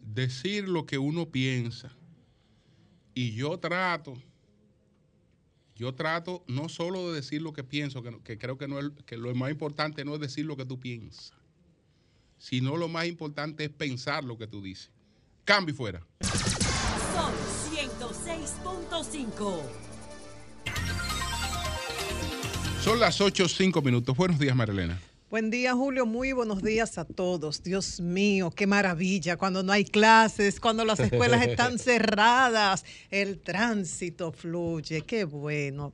[0.04, 1.92] decir lo que uno piensa.
[3.16, 4.16] Y yo trato,
[5.76, 8.92] yo trato no solo de decir lo que pienso, que, que creo que, no es-
[9.06, 11.32] que lo más importante no es decir lo que tú piensas,
[12.38, 14.90] sino lo más importante es pensar lo que tú dices.
[15.46, 16.06] Cambio fuera.
[18.62, 19.62] Sol 106.5.
[22.84, 24.16] Son las 8 5 minutos.
[24.16, 25.00] Buenos días, Marilena.
[25.30, 26.06] Buen día, Julio.
[26.06, 27.64] Muy buenos días a todos.
[27.64, 29.38] Dios mío, qué maravilla.
[29.38, 35.02] Cuando no hay clases, cuando las escuelas están cerradas, el tránsito fluye.
[35.02, 35.94] Qué bueno.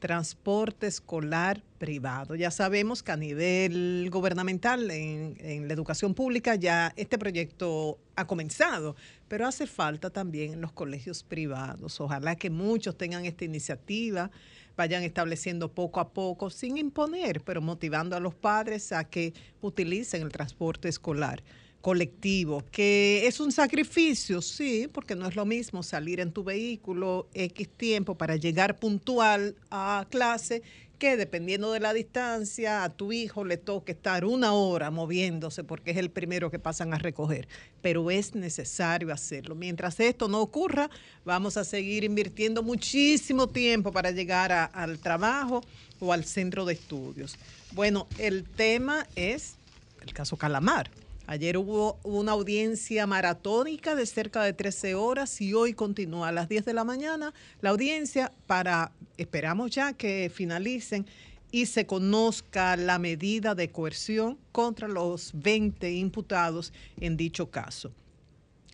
[0.00, 2.34] Transporte escolar privado.
[2.34, 8.26] Ya sabemos que a nivel gubernamental, en, en la educación pública, ya este proyecto ha
[8.26, 8.96] comenzado,
[9.30, 12.00] pero hace falta también en los colegios privados.
[12.00, 14.28] Ojalá que muchos tengan esta iniciativa
[14.76, 20.22] vayan estableciendo poco a poco, sin imponer, pero motivando a los padres a que utilicen
[20.22, 21.44] el transporte escolar
[21.80, 27.28] colectivo, que es un sacrificio, sí, porque no es lo mismo salir en tu vehículo
[27.32, 30.62] X tiempo para llegar puntual a clase
[31.00, 35.92] que dependiendo de la distancia a tu hijo le toque estar una hora moviéndose porque
[35.92, 37.48] es el primero que pasan a recoger.
[37.80, 39.54] Pero es necesario hacerlo.
[39.54, 40.90] Mientras esto no ocurra,
[41.24, 45.64] vamos a seguir invirtiendo muchísimo tiempo para llegar al trabajo
[46.00, 47.36] o al centro de estudios.
[47.72, 49.54] Bueno, el tema es
[50.02, 50.90] el caso Calamar.
[51.30, 56.48] Ayer hubo una audiencia maratónica de cerca de 13 horas y hoy continúa a las
[56.48, 61.06] 10 de la mañana la audiencia para, esperamos ya que finalicen
[61.52, 67.92] y se conozca la medida de coerción contra los 20 imputados en dicho caso.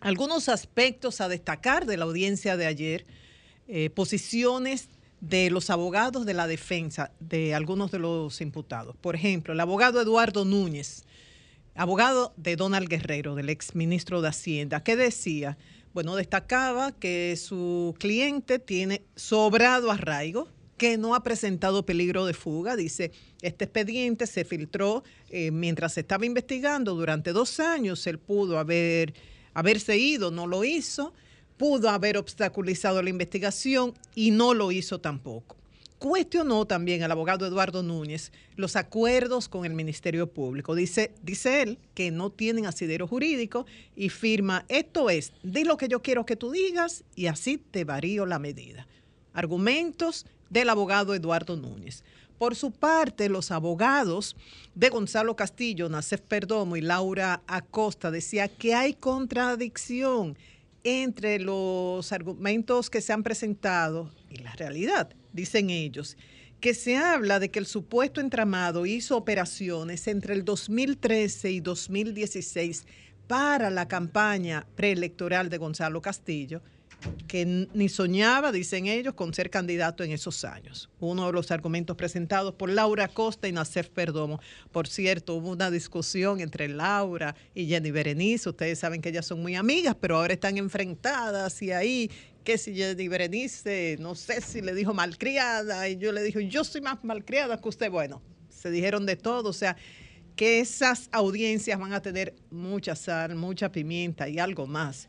[0.01, 3.05] Algunos aspectos a destacar de la audiencia de ayer,
[3.69, 4.89] eh, posiciones
[5.21, 8.97] de los abogados de la defensa de algunos de los imputados.
[8.97, 11.05] Por ejemplo, el abogado Eduardo Núñez,
[11.77, 15.59] abogado de Donald Guerrero, del ex ministro de Hacienda, que decía,
[15.93, 22.77] bueno, destacaba que su cliente tiene sobrado arraigo, que no ha presentado peligro de fuga.
[22.77, 28.07] Dice, este expediente se filtró eh, mientras se estaba investigando durante dos años.
[28.07, 29.15] Él pudo haber,
[29.55, 31.15] haberse ido, no lo hizo.
[31.57, 35.56] Pudo haber obstaculizado la investigación y no lo hizo tampoco.
[35.99, 40.75] Cuestionó también al abogado Eduardo Núñez los acuerdos con el Ministerio Público.
[40.75, 45.89] Dice, dice él que no tienen asidero jurídico y firma, esto es, di lo que
[45.89, 48.87] yo quiero que tú digas y así te varío la medida.
[49.33, 52.05] Argumentos del abogado Eduardo Núñez.
[52.39, 54.37] Por su parte, los abogados
[54.75, 60.37] de Gonzalo Castillo, Nacef Perdomo y Laura Acosta decía que hay contradicción
[60.85, 66.17] entre los argumentos que se han presentado y la realidad, dicen ellos,
[66.61, 72.85] que se habla de que el supuesto entramado hizo operaciones entre el 2013 y 2016
[73.29, 76.63] para la campaña preelectoral de Gonzalo Castillo
[77.29, 80.89] que ni soñaba, dicen ellos, con ser candidato en esos años.
[81.01, 84.41] Uno de los argumentos presentados por Laura Costa y Nacef Perdomo.
[84.73, 88.49] Por cierto, hubo una discusión entre Laura y Jenny Berenice.
[88.49, 92.11] Ustedes saben que ellas son muy amigas, pero ahora están enfrentadas y ahí
[92.47, 96.63] que si Jenny Berenice, no sé si le dijo malcriada, y yo le dije, yo
[96.63, 97.91] soy más malcriada que usted.
[97.91, 99.77] Bueno, se dijeron de todo, o sea,
[100.37, 105.09] que esas audiencias van a tener mucha sal, mucha pimienta y algo más.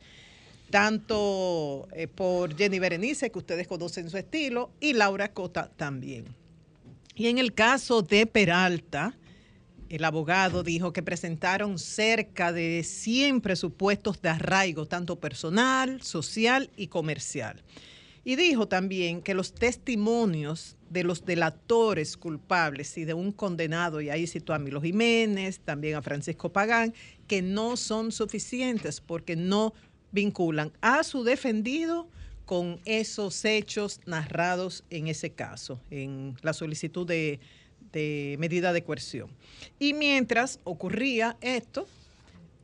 [0.71, 6.25] Tanto eh, por Jenny Berenice, que ustedes conocen su estilo, y Laura Cota también.
[7.13, 9.15] Y en el caso de Peralta,
[9.89, 16.87] el abogado dijo que presentaron cerca de 100 presupuestos de arraigo, tanto personal, social y
[16.87, 17.63] comercial.
[18.23, 24.09] Y dijo también que los testimonios de los delatores culpables y de un condenado, y
[24.09, 26.93] ahí citó a Milo Jiménez, también a Francisco Pagán,
[27.27, 29.73] que no son suficientes porque no
[30.11, 32.09] vinculan a su defendido
[32.45, 37.39] con esos hechos narrados en ese caso, en la solicitud de,
[37.91, 39.29] de medida de coerción.
[39.79, 41.87] Y mientras ocurría esto,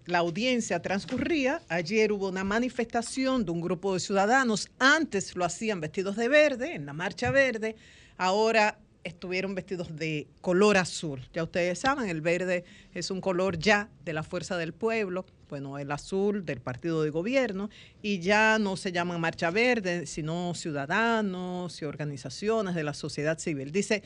[0.05, 1.61] la audiencia transcurría.
[1.69, 4.69] Ayer hubo una manifestación de un grupo de ciudadanos.
[4.79, 7.75] Antes lo hacían vestidos de verde, en la marcha verde.
[8.17, 11.21] Ahora estuvieron vestidos de color azul.
[11.33, 12.63] Ya ustedes saben, el verde
[12.93, 17.09] es un color ya de la fuerza del pueblo, bueno, el azul del partido de
[17.09, 17.69] gobierno,
[18.01, 23.71] y ya no se llaman marcha verde, sino ciudadanos y organizaciones de la sociedad civil.
[23.71, 24.03] Dice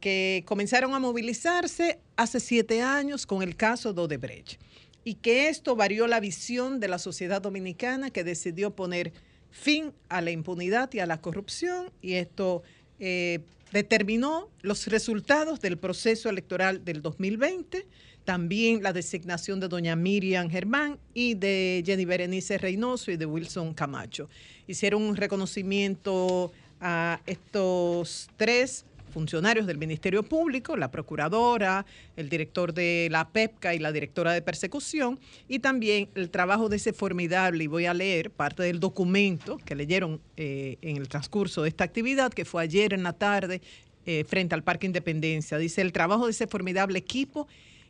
[0.00, 4.60] que comenzaron a movilizarse hace siete años con el caso de Odebrecht
[5.04, 9.12] y que esto varió la visión de la sociedad dominicana que decidió poner
[9.50, 12.62] fin a la impunidad y a la corrupción y esto
[13.00, 13.40] eh,
[13.72, 17.86] determinó los resultados del proceso electoral del 2020,
[18.24, 23.74] también la designación de doña Miriam Germán y de Jenny Berenice Reynoso y de Wilson
[23.74, 24.28] Camacho.
[24.66, 31.86] Hicieron un reconocimiento a estos tres funcionarios del Ministerio Público, la procuradora,
[32.16, 36.76] el director de la PEPCA y la directora de persecución, y también el trabajo de
[36.76, 41.62] ese formidable, y voy a leer parte del documento que leyeron eh, en el transcurso
[41.62, 43.60] de esta actividad, que fue ayer en la tarde
[44.06, 45.58] eh, frente al Parque Independencia.
[45.58, 47.48] Dice, el trabajo de ese formidable equipo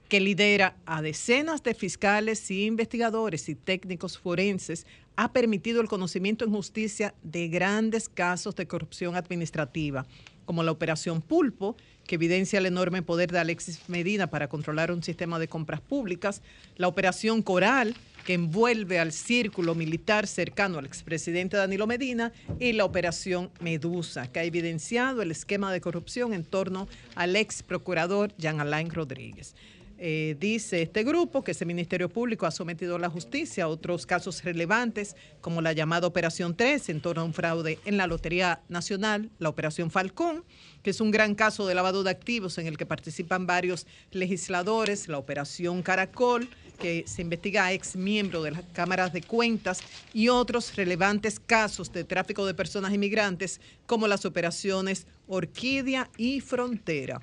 [0.09, 6.45] que lidera a decenas de fiscales y investigadores y técnicos forenses, ha permitido el conocimiento
[6.45, 10.07] en justicia de grandes casos de corrupción administrativa,
[10.49, 11.77] como la Operación Pulpo,
[12.07, 16.41] que evidencia el enorme poder de Alexis Medina para controlar un sistema de compras públicas,
[16.79, 17.95] la Operación Coral,
[18.25, 24.41] que envuelve al círculo militar cercano al expresidente Danilo Medina, y la Operación Medusa, que
[24.41, 29.55] ha evidenciado el esquema de corrupción en torno al ex procurador Jean Alain Rodríguez.
[30.01, 34.07] Eh, dice este grupo que ese Ministerio Público ha sometido a la justicia a otros
[34.07, 38.61] casos relevantes, como la llamada Operación 3 en torno a un fraude en la Lotería
[38.69, 40.45] Nacional, la Operación Falcón,
[40.85, 45.09] que es un gran caso de lavado de activos en el que participan varios legisladores,
[45.09, 49.81] la Operación Caracol, que se investiga a ex miembro de las cámaras de cuentas
[50.15, 57.21] y otros relevantes casos de tráfico de personas inmigrantes, como las operaciones Orquídea y Frontera.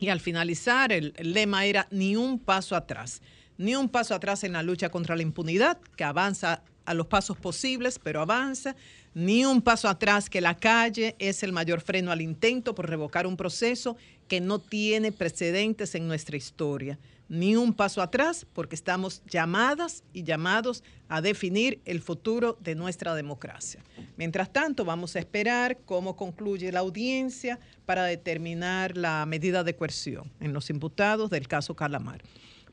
[0.00, 3.20] Y al finalizar, el, lema era ni un paso atrás,
[3.58, 7.36] ni un paso atrás en la lucha contra la impunidad, que avanza a los pasos
[7.36, 8.74] posibles, pero avanza,
[9.12, 13.26] ni un paso atrás, que la calle es el mayor freno al intento por revocar
[13.26, 16.98] un proceso que no tiene precedentes en nuestra historia.
[17.30, 23.14] Ni un paso atrás, porque estamos llamadas y llamados a definir el futuro de nuestra
[23.14, 23.84] democracia.
[24.16, 30.32] Mientras tanto, vamos a esperar cómo concluye la audiencia para determinar la medida de coerción
[30.40, 32.20] en los imputados del caso Calamar.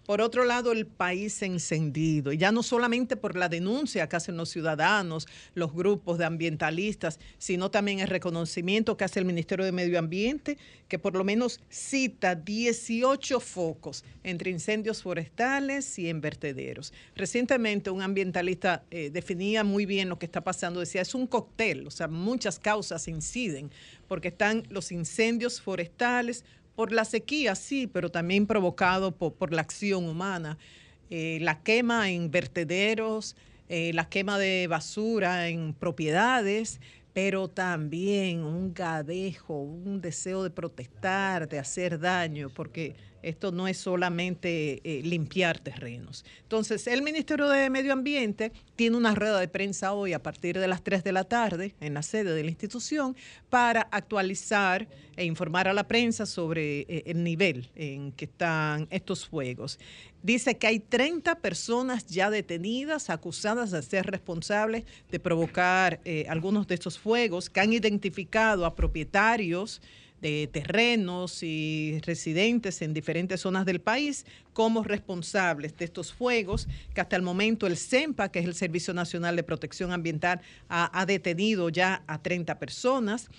[0.08, 4.38] Por otro lado, el país encendido, y ya no solamente por la denuncia que hacen
[4.38, 9.74] los ciudadanos, los grupos de ambientalistas, sino también el reconocimiento que hace el Ministerio de
[9.74, 16.94] Medio Ambiente, que por lo menos cita 18 focos entre incendios forestales y en vertederos.
[17.14, 21.86] Recientemente un ambientalista eh, definía muy bien lo que está pasando, decía, es un cóctel,
[21.86, 23.72] o sea, muchas causas inciden,
[24.08, 26.46] porque están los incendios forestales,
[26.78, 30.60] por la sequía, sí, pero también provocado por, la acción humana.
[31.10, 33.36] Eh, la quema en vertederos,
[33.68, 36.80] eh, la quema de basura en propiedades,
[37.18, 43.78] pero también un gadejo, un deseo de protestar, de hacer daño, porque Esto no es
[43.78, 46.24] solamente eh, limpiar terrenos.
[46.44, 50.68] Entonces, el Ministerio de Medio Ambiente tiene una rueda de prensa hoy a partir de
[50.68, 53.16] las 3 de la tarde en la sede de la institución
[53.50, 59.28] para actualizar e informar a la prensa sobre eh, el nivel en que están estos
[59.28, 59.80] fuegos.
[60.28, 66.68] Dice que hay 30 personas ya detenidas, acusadas de ser responsables de provocar eh, algunos
[66.68, 69.82] de estos fuegos, que han identificado a propietarios
[70.20, 77.00] de terrenos y residentes en diferentes zonas del país como responsables de estos fuegos, que
[77.00, 81.06] hasta el momento el CEMPA, que es el Servicio Nacional de Protección Ambiental, ha, ha
[81.06, 83.30] detenido ya a 30 personas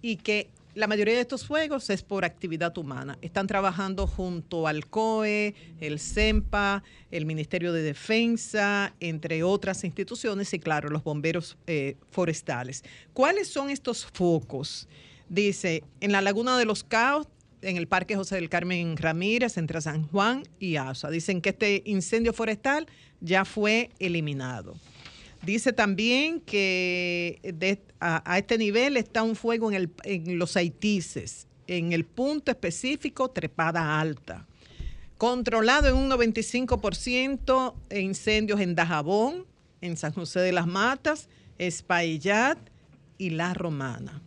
[0.00, 3.18] y que la mayoría de estos fuegos es por actividad humana.
[3.22, 10.58] Están trabajando junto al COE, el CEMPA, el Ministerio de Defensa, entre otras instituciones y,
[10.58, 12.84] claro, los bomberos eh, forestales.
[13.12, 14.88] ¿Cuáles son estos focos?
[15.28, 17.26] Dice, en la Laguna de los Caos,
[17.62, 21.10] en el Parque José del Carmen Ramírez, entre San Juan y Asa.
[21.10, 22.86] Dicen que este incendio forestal
[23.20, 24.76] ya fue eliminado.
[25.48, 27.40] Dice también que
[28.00, 34.46] a, este nivel está un fuego en, los Haitises, en el punto específico Trepada Alta.
[35.16, 39.46] Controlado en un 95% e incendios en Dajabón,
[39.80, 42.58] en San José de las Matas, Espaillat
[43.16, 44.20] y La Romana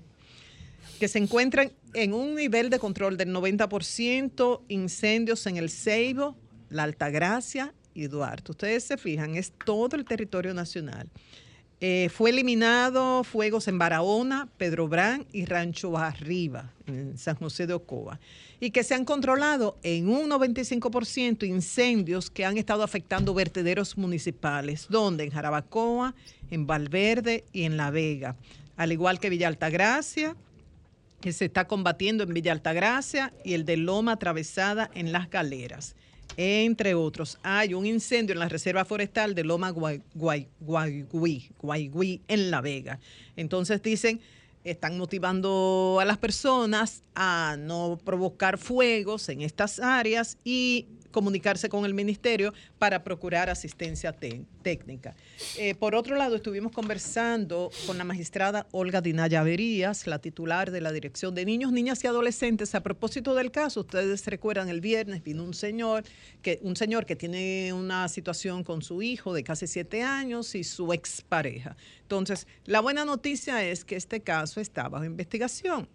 [1.00, 6.36] que se encuentran en un nivel de control del 90%, incendios en el Ceibo,
[6.70, 8.52] La Altagracia y Duarte.
[8.52, 11.10] Ustedes se fijan, es todo el territorio nacional.
[11.84, 17.74] Eh, fue eliminado fuegos en Barahona, Pedro Brán y Rancho Arriba, en San José de
[17.74, 18.20] Ocoa.
[18.60, 24.86] Y que se han controlado en un 95% incendios que han estado afectando vertederos municipales,
[24.90, 26.14] donde en Jarabacoa,
[26.52, 28.36] en Valverde y en La Vega.
[28.78, 30.36] Al igual que Villa Altagracia,
[31.20, 35.96] que se está combatiendo en Villa Altagracia y el de Loma Atravesada en Las Galeras,
[36.38, 37.38] entre otros.
[37.44, 42.62] Hay un incendio en la Reserva Forestal de Loma Guay- Guay- Guaygüí, Guaygüí, en La
[42.62, 43.00] Vega.
[43.36, 44.22] Entonces dicen,
[44.64, 51.86] están motivando a las personas a no provocar fuegos en estas áreas y comunicarse con
[51.86, 55.16] el ministerio para procurar asistencia te- técnica.
[55.58, 60.82] Eh, por otro lado, estuvimos conversando con la magistrada Olga Dinaya Averías, la titular de
[60.82, 62.74] la Dirección de Niños, Niñas y Adolescentes.
[62.76, 66.04] A propósito del caso, ustedes recuerdan el viernes vino un señor
[66.42, 70.64] que un señor que tiene una situación con su hijo de casi siete años y
[70.64, 71.76] su expareja.
[72.04, 75.88] Entonces, la buena noticia es que este caso está bajo investigación.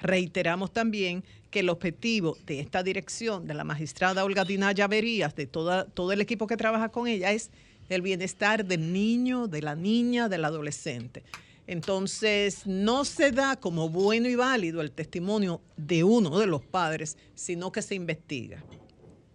[0.00, 5.46] Reiteramos también que el objetivo de esta dirección, de la magistrada Olga Dinaya Averías, de
[5.46, 7.50] toda, todo el equipo que trabaja con ella, es
[7.88, 11.24] el bienestar del niño, de la niña, del adolescente.
[11.66, 17.18] Entonces, no se da como bueno y válido el testimonio de uno de los padres,
[17.34, 18.64] sino que se investiga.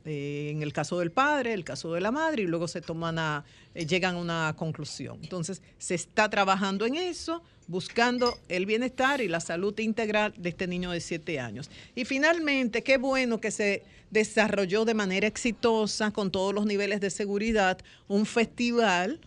[0.05, 3.20] Eh, en el caso del padre, el caso de la madre, y luego se toman
[3.20, 5.20] a, eh, llegan a una conclusión.
[5.22, 10.68] Entonces, se está trabajando en eso, buscando el bienestar y la salud integral de este
[10.68, 11.70] niño de siete años.
[11.95, 17.09] Y finalmente, qué bueno que se desarrolló de manera exitosa, con todos los niveles de
[17.09, 19.20] seguridad, un festival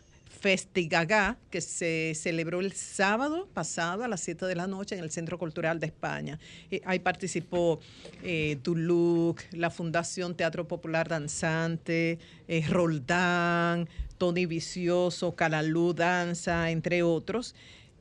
[0.46, 5.10] Festigagá, que se celebró el sábado pasado a las 7 de la noche en el
[5.10, 6.38] Centro Cultural de España.
[6.70, 7.80] Eh, ahí participó
[8.22, 17.54] eh, Duluc, la Fundación Teatro Popular Danzante, eh, Roldán, Tony Vicioso, Calalú Danza, entre otros.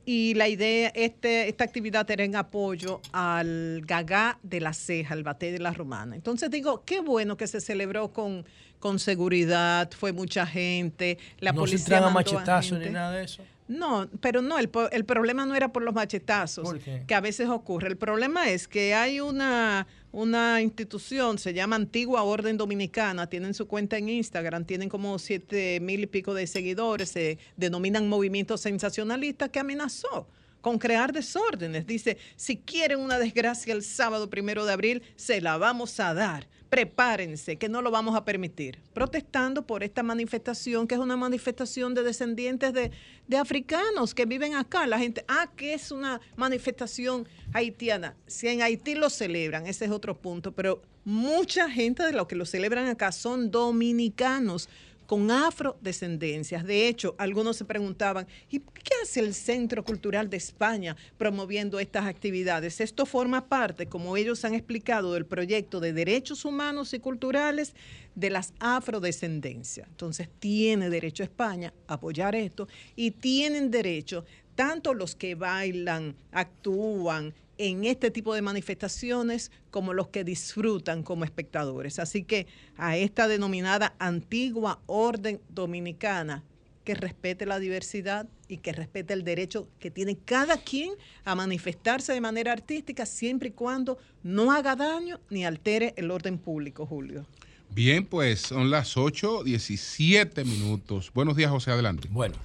[0.08, 5.24] Y la idea, este, esta actividad era en apoyo al Gagá de la Ceja, el
[5.24, 6.14] Bate de la Romana.
[6.14, 8.44] Entonces digo, qué bueno que se celebró con,
[8.78, 13.24] con seguridad, fue mucha gente, la no se policía a mandó machetazos ni nada de
[13.24, 13.42] eso.
[13.66, 17.02] No, pero no, el, el problema no era por los machetazos, ¿Por qué?
[17.04, 17.88] que a veces ocurre.
[17.88, 23.68] El problema es que hay una, una institución, se llama Antigua Orden Dominicana, tienen su
[23.68, 29.50] cuenta en Instagram, tienen como siete mil y pico de seguidores, se denominan movimiento sensacionalista,
[29.50, 30.26] que amenazó
[30.62, 31.86] con crear desórdenes.
[31.86, 36.48] Dice, si quieren una desgracia el sábado primero de abril, se la vamos a dar.
[36.68, 38.78] Prepárense, que no lo vamos a permitir.
[38.92, 42.90] Protestando por esta manifestación, que es una manifestación de descendientes de,
[43.28, 44.86] de africanos que viven acá.
[44.86, 48.16] La gente, ah, que es una manifestación haitiana.
[48.26, 52.34] Si en Haití lo celebran, ese es otro punto, pero mucha gente de los que
[52.34, 54.68] lo celebran acá son dominicanos
[55.06, 56.64] con afrodescendencias.
[56.64, 62.06] De hecho, algunos se preguntaban, ¿y qué hace el Centro Cultural de España promoviendo estas
[62.06, 62.80] actividades?
[62.80, 67.74] Esto forma parte, como ellos han explicado, del proyecto de derechos humanos y culturales
[68.14, 69.88] de las afrodescendencias.
[69.88, 77.34] Entonces, tiene derecho España a apoyar esto y tienen derecho tanto los que bailan, actúan
[77.58, 81.98] en este tipo de manifestaciones como los que disfrutan como espectadores.
[81.98, 82.46] Así que
[82.76, 86.42] a esta denominada antigua orden dominicana,
[86.86, 90.92] que respete la diversidad y que respete el derecho que tiene cada quien
[91.24, 96.38] a manifestarse de manera artística siempre y cuando no haga daño ni altere el orden
[96.38, 97.26] público, Julio.
[97.70, 101.10] Bien, pues son las 8, 17 minutos.
[101.12, 102.08] Buenos días, José, adelante.
[102.08, 102.36] Bueno,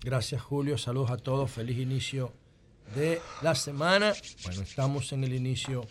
[0.00, 2.32] gracias Julio, saludos a todos, feliz inicio
[2.94, 4.12] de la semana.
[4.44, 5.86] Bueno, estamos en el inicio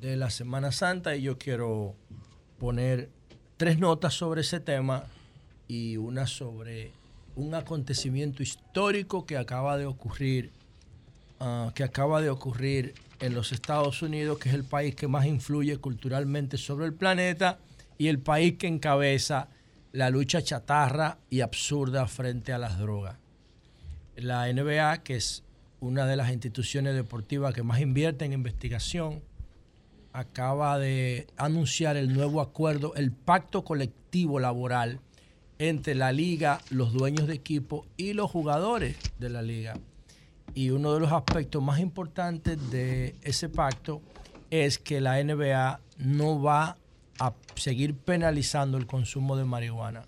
[0.00, 1.94] de la Semana Santa y yo quiero
[2.58, 3.10] poner
[3.56, 5.04] tres notas sobre ese tema
[5.68, 6.92] y una sobre
[7.36, 10.50] un acontecimiento histórico que acaba de ocurrir,
[11.40, 15.26] ah, que acaba de ocurrir en los Estados Unidos, que es el país que más
[15.26, 17.58] influye culturalmente sobre el planeta
[17.98, 19.48] y el país que encabeza
[19.92, 23.16] la lucha chatarra y absurda frente a las drogas.
[24.16, 25.45] La NBA, que es
[25.80, 29.22] una de las instituciones deportivas que más invierte en investigación,
[30.12, 35.00] acaba de anunciar el nuevo acuerdo, el pacto colectivo laboral
[35.58, 39.74] entre la liga, los dueños de equipo y los jugadores de la liga.
[40.54, 44.00] Y uno de los aspectos más importantes de ese pacto
[44.50, 46.78] es que la NBA no va
[47.18, 50.06] a seguir penalizando el consumo de marihuana.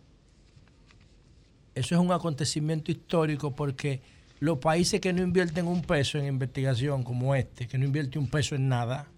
[1.74, 4.00] Eso es un acontecimiento histórico porque
[4.40, 8.28] los países que no invierten un peso en investigación como este, que no invierte un
[8.28, 9.08] peso en nada,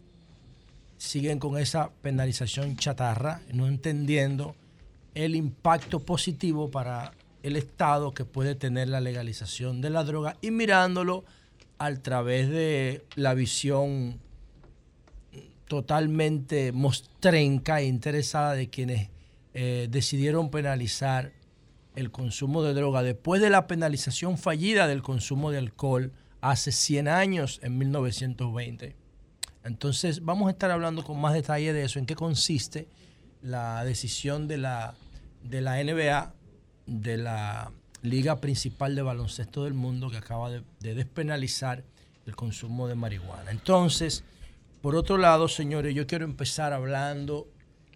[0.96, 4.54] siguen con esa penalización chatarra, no entendiendo
[5.14, 7.12] el impacto positivo para
[7.42, 11.24] el Estado que puede tener la legalización de la droga y mirándolo
[11.78, 14.20] a través de la visión
[15.66, 19.08] totalmente mostrenca e interesada de quienes
[19.54, 21.32] eh, decidieron penalizar
[22.00, 27.08] el consumo de droga después de la penalización fallida del consumo de alcohol hace 100
[27.08, 28.96] años, en 1920.
[29.64, 32.88] Entonces vamos a estar hablando con más detalle de eso, en qué consiste
[33.42, 34.94] la decisión de la,
[35.42, 36.34] de la NBA,
[36.86, 37.72] de la
[38.02, 41.84] liga principal de baloncesto del mundo, que acaba de, de despenalizar
[42.26, 43.50] el consumo de marihuana.
[43.50, 44.24] Entonces,
[44.80, 47.48] por otro lado, señores, yo quiero empezar hablando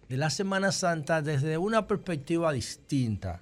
[0.07, 3.41] de la Semana Santa desde una perspectiva distinta.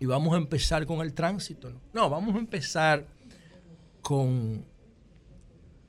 [0.00, 1.72] Y vamos a empezar con el tránsito.
[1.92, 3.06] No, vamos a empezar
[4.02, 4.64] con.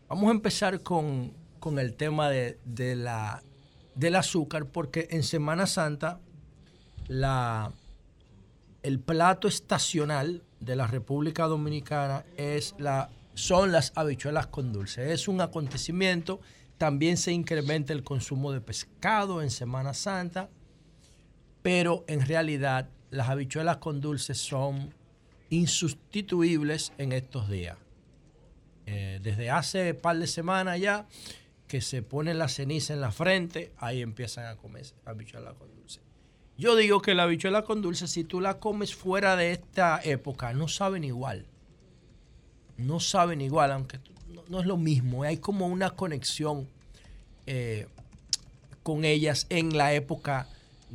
[0.07, 3.41] Vamos a empezar con, con el tema de, de la,
[3.95, 6.19] del azúcar, porque en Semana Santa
[7.07, 7.73] la,
[8.83, 15.11] el plato estacional de la República Dominicana es la, son las habichuelas con dulce.
[15.11, 16.39] Es un acontecimiento.
[16.77, 20.49] También se incrementa el consumo de pescado en Semana Santa,
[21.61, 24.93] pero en realidad las habichuelas con dulce son
[25.49, 27.77] insustituibles en estos días.
[28.85, 31.07] Eh, desde hace par de semanas ya
[31.67, 36.01] que se pone la ceniza en la frente, ahí empiezan a comer habichuelas con dulce.
[36.57, 40.53] Yo digo que la habichuela con dulce, si tú la comes fuera de esta época,
[40.53, 41.45] no saben igual.
[42.77, 43.99] No saben igual, aunque
[44.49, 45.23] no, es lo mismo.
[45.23, 46.67] Hay como una conexión
[47.45, 47.87] eh,
[48.83, 50.47] con ellas en la época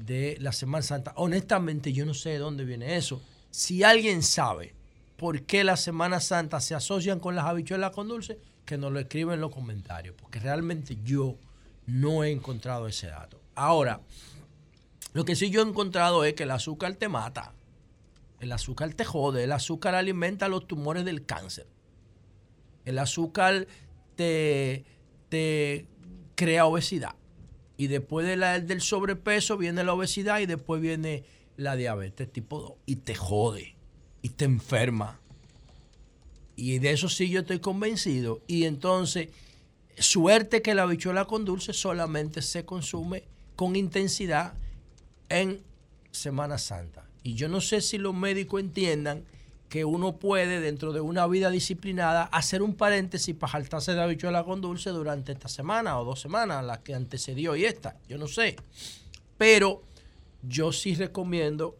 [0.04, 1.12] de la Semana Santa.
[1.16, 3.22] Honestamente, yo no sé de dónde viene eso.
[3.50, 4.74] Si alguien sabe
[5.16, 9.00] por qué la Semana Santa se asocian con las habichuelas con dulce, que nos lo
[9.00, 11.36] escribe en los comentarios, porque realmente yo
[11.86, 13.40] no he encontrado ese dato.
[13.54, 14.00] Ahora,
[15.12, 17.52] lo que sí yo he encontrado es que el azúcar te mata.
[18.38, 19.44] El azúcar te jode.
[19.44, 21.66] El azúcar alimenta los tumores del cáncer.
[22.84, 23.66] El azúcar
[24.16, 24.84] te,
[25.28, 25.86] te
[26.36, 27.16] crea obesidad.
[27.80, 31.24] Y después de la, del sobrepeso viene la obesidad y después viene
[31.56, 32.72] la diabetes tipo 2.
[32.84, 33.74] Y te jode.
[34.20, 35.18] Y te enferma.
[36.56, 38.42] Y de eso sí yo estoy convencido.
[38.46, 39.28] Y entonces,
[39.96, 43.24] suerte que la habichuela con dulce solamente se consume
[43.56, 44.52] con intensidad
[45.30, 45.62] en
[46.10, 47.08] Semana Santa.
[47.22, 49.24] Y yo no sé si los médicos entiendan
[49.70, 54.42] que uno puede, dentro de una vida disciplinada, hacer un paréntesis para saltarse de habichuela
[54.42, 57.96] con dulce durante esta semana o dos semanas, la que antecedió y esta.
[58.08, 58.56] Yo no sé.
[59.38, 59.84] Pero
[60.42, 61.78] yo sí recomiendo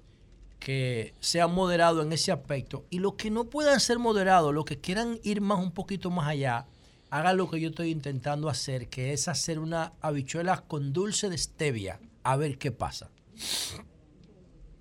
[0.61, 2.87] que sean moderados en ese aspecto.
[2.91, 6.29] Y los que no puedan ser moderados, los que quieran ir más un poquito más
[6.29, 6.67] allá,
[7.11, 11.39] hagan lo que yo estoy intentando hacer, que es hacer una habichuela con dulce de
[11.39, 11.99] stevia.
[12.23, 13.11] A ver qué pasa.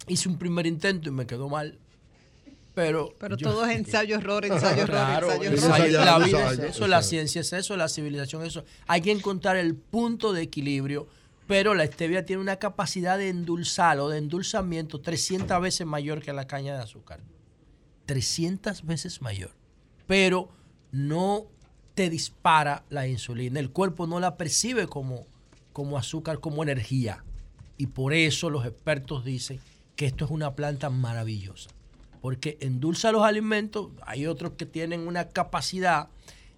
[0.07, 1.79] Hice un primer intento y me quedó mal.
[2.79, 6.05] Pero, Pero yo- todo es ensayo, error, ensayo, error, Claro, ensayo, ensayo, error.
[6.05, 8.63] la vida es eso, la ciencia es eso, la civilización es eso.
[8.87, 11.07] Hay que encontrar el punto de equilibrio,
[11.45, 16.31] pero la stevia tiene una capacidad de endulzar o de endulzamiento 300 veces mayor que
[16.31, 17.19] la caña de azúcar.
[18.05, 19.51] 300 veces mayor.
[20.07, 20.49] Pero
[20.91, 21.47] no
[21.95, 23.59] te dispara la insulina.
[23.59, 25.27] El cuerpo no la percibe como,
[25.73, 27.23] como azúcar, como energía.
[27.77, 29.59] Y por eso los expertos dicen
[29.95, 31.69] que esto es una planta maravillosa.
[32.21, 33.89] Porque endulza los alimentos.
[34.01, 36.09] Hay otros que tienen una capacidad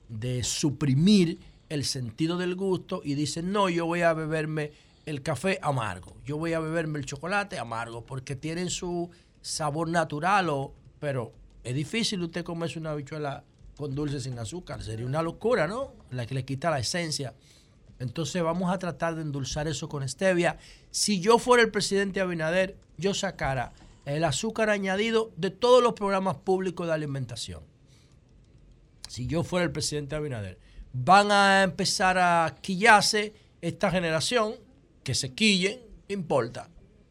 [0.10, 1.40] de suprimir
[1.70, 4.72] el sentido del gusto y dicen, no, yo voy a beberme
[5.06, 9.10] el café amargo, yo voy a beberme el chocolate amargo, porque tienen su
[9.42, 11.32] sabor natural, o, pero
[11.64, 13.44] es difícil usted comerse una habichuela
[13.78, 15.94] con dulce sin azúcar, sería una locura, ¿no?
[16.12, 17.34] La que le quita la esencia.
[18.00, 20.58] Entonces vamos a tratar de endulzar eso con stevia.
[20.90, 23.74] Si yo fuera el presidente Abinader, yo sacara
[24.06, 27.64] el azúcar añadido de todos los programas públicos de alimentación.
[29.08, 30.58] Si yo fuera el presidente Abinader,
[30.94, 34.56] van a empezar a quillarse esta generación,
[35.04, 36.70] que se quillen, importa,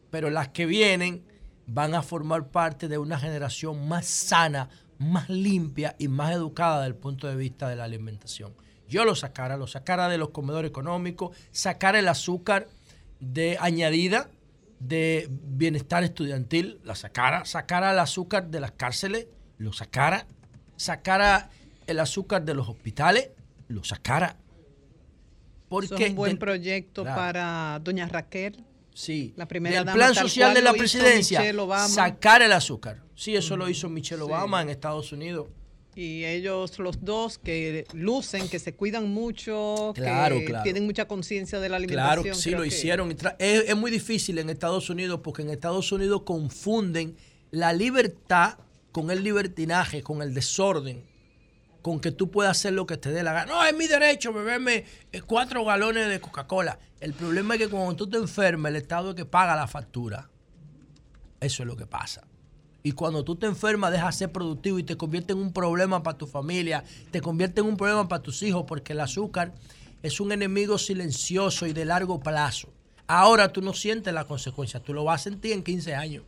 [0.09, 1.23] pero las que vienen
[1.67, 6.87] van a formar parte de una generación más sana, más limpia y más educada desde
[6.87, 8.53] el punto de vista de la alimentación.
[8.87, 12.67] Yo lo sacara, lo sacara de los comedores económicos, sacara el azúcar
[13.19, 14.29] de añadida
[14.81, 19.27] de bienestar estudiantil, la sacara, sacara el azúcar de las cárceles,
[19.57, 20.25] lo sacara,
[20.75, 21.49] sacara
[21.85, 23.29] el azúcar de los hospitales,
[23.67, 24.37] lo sacara.
[25.69, 28.65] Porque es un buen proyecto para doña Raquel.
[28.93, 29.33] Sí.
[29.37, 31.41] La primera el plan social de la presidencia,
[31.87, 33.03] sacar el azúcar.
[33.15, 35.47] Sí, eso lo hizo Michelle Obama en Estados Unidos.
[35.93, 40.63] Y ellos, los dos, que lucen, que se cuidan mucho, Claro, que claro.
[40.63, 42.23] tienen mucha conciencia de la alimentación.
[42.23, 43.11] Claro, sí lo que- hicieron.
[43.39, 47.17] Es, es muy difícil en Estados Unidos porque en Estados Unidos confunden
[47.51, 48.57] la libertad
[48.93, 51.03] con el libertinaje, con el desorden,
[51.81, 53.51] con que tú puedas hacer lo que te dé la gana.
[53.51, 56.79] No, es mi derecho beberme eh, cuatro galones de Coca-Cola.
[57.01, 60.29] El problema es que cuando tú te enfermas, el Estado es que paga la factura.
[61.41, 62.23] Eso es lo que pasa.
[62.83, 66.01] Y cuando tú te enfermas, dejas de ser productivo y te convierte en un problema
[66.01, 69.53] para tu familia, te convierte en un problema para tus hijos, porque el azúcar
[70.01, 72.69] es un enemigo silencioso y de largo plazo.
[73.05, 76.23] Ahora tú no sientes la consecuencia, tú lo vas a sentir en 15 años.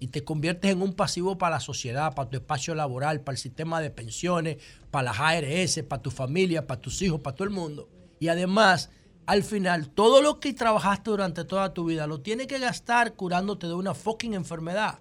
[0.00, 3.38] Y te conviertes en un pasivo para la sociedad, para tu espacio laboral, para el
[3.38, 4.58] sistema de pensiones,
[4.90, 7.88] para las ARS, para tu familia, para tus hijos, para todo el mundo.
[8.20, 8.90] Y además,
[9.26, 13.66] al final, todo lo que trabajaste durante toda tu vida lo tienes que gastar curándote
[13.66, 15.00] de una fucking enfermedad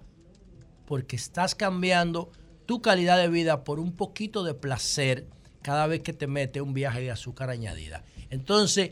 [0.87, 2.31] porque estás cambiando
[2.65, 5.27] tu calidad de vida por un poquito de placer
[5.61, 8.03] cada vez que te metes un viaje de azúcar añadida.
[8.29, 8.91] Entonces,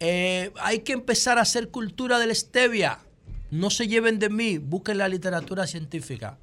[0.00, 2.98] eh, hay que empezar a hacer cultura del stevia.
[3.52, 6.38] No se lleven de mí, busquen la literatura científica.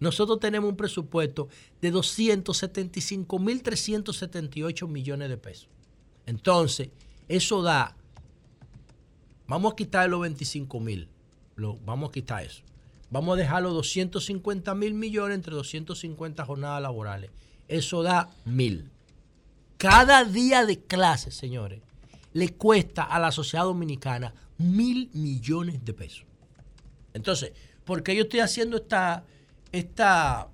[0.00, 1.46] nosotros tenemos un presupuesto
[1.80, 5.68] de 275.378 millones de pesos.
[6.26, 6.88] Entonces,
[7.28, 7.94] eso da,
[9.46, 11.08] vamos a quitar los 25 mil,
[11.84, 12.64] vamos a quitar eso.
[13.12, 17.30] Vamos a dejar los 250 mil millones entre 250 jornadas laborales.
[17.68, 18.90] Eso da mil.
[19.76, 21.82] Cada día de clase, señores,
[22.32, 26.24] le cuesta a la sociedad dominicana mil millones de pesos.
[27.12, 27.52] Entonces,
[27.84, 29.24] ¿por qué yo estoy haciendo esta,
[29.72, 30.48] esta,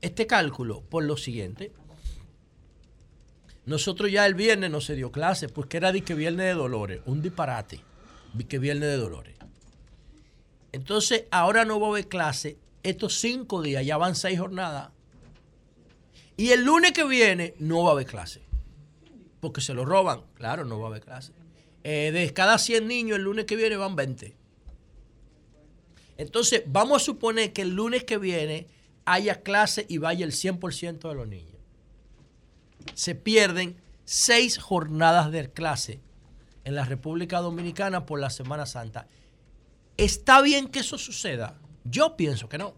[0.00, 0.82] este cálculo?
[0.82, 1.72] Por lo siguiente.
[3.64, 7.00] Nosotros ya el viernes no se dio clase, porque era de que viernes de dolores,
[7.06, 7.80] un disparate,
[8.34, 9.36] de que viernes de dolores.
[10.76, 14.90] Entonces, ahora no va a haber clase, estos cinco días, ya van seis jornadas.
[16.36, 18.42] Y el lunes que viene no va a haber clase,
[19.40, 21.32] porque se lo roban, claro, no va a haber clase.
[21.82, 24.36] Eh, de cada 100 niños, el lunes que viene van 20.
[26.18, 28.68] Entonces, vamos a suponer que el lunes que viene
[29.06, 31.56] haya clase y vaya el 100% de los niños.
[32.92, 36.00] Se pierden seis jornadas de clase
[36.64, 39.08] en la República Dominicana por la Semana Santa.
[39.96, 41.58] ¿Está bien que eso suceda?
[41.84, 42.74] Yo pienso que no.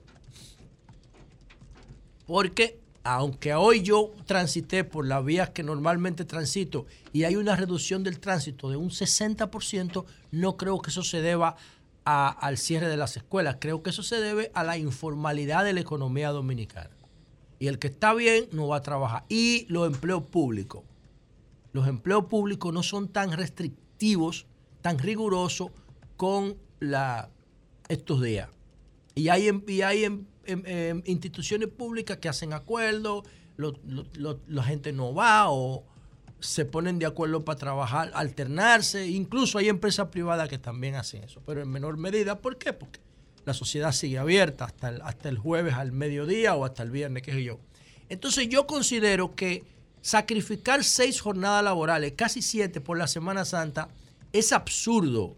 [2.26, 8.04] Porque aunque hoy yo transité por las vías que normalmente transito y hay una reducción
[8.04, 11.56] del tránsito de un 60%, no creo que eso se deba
[12.04, 13.56] al cierre de las escuelas.
[13.60, 16.90] Creo que eso se debe a la informalidad de la economía dominicana.
[17.58, 19.24] Y el que está bien no va a trabajar.
[19.28, 20.84] Y los empleos públicos.
[21.72, 24.46] Los empleos públicos no son tan restrictivos,
[24.80, 25.70] tan rigurosos
[26.16, 27.30] con la,
[27.88, 28.48] estos días.
[29.14, 33.24] Y hay, em- y hay em- em- em, instituciones públicas que hacen acuerdos,
[33.56, 33.78] lo-
[34.46, 35.84] la gente no va o
[36.40, 39.08] se ponen de acuerdo para trabajar, alternarse.
[39.08, 42.38] Incluso hay empresas privadas que también hacen eso, pero en menor medida.
[42.40, 42.72] ¿Por qué?
[42.72, 43.00] Porque
[43.44, 47.24] la sociedad sigue abierta hasta el, hasta el jueves al mediodía o hasta el viernes,
[47.24, 47.58] qué sé yo.
[48.08, 49.64] Entonces yo considero que
[50.00, 53.88] sacrificar seis jornadas laborales, casi siete por la Semana Santa,
[54.32, 55.36] es absurdo.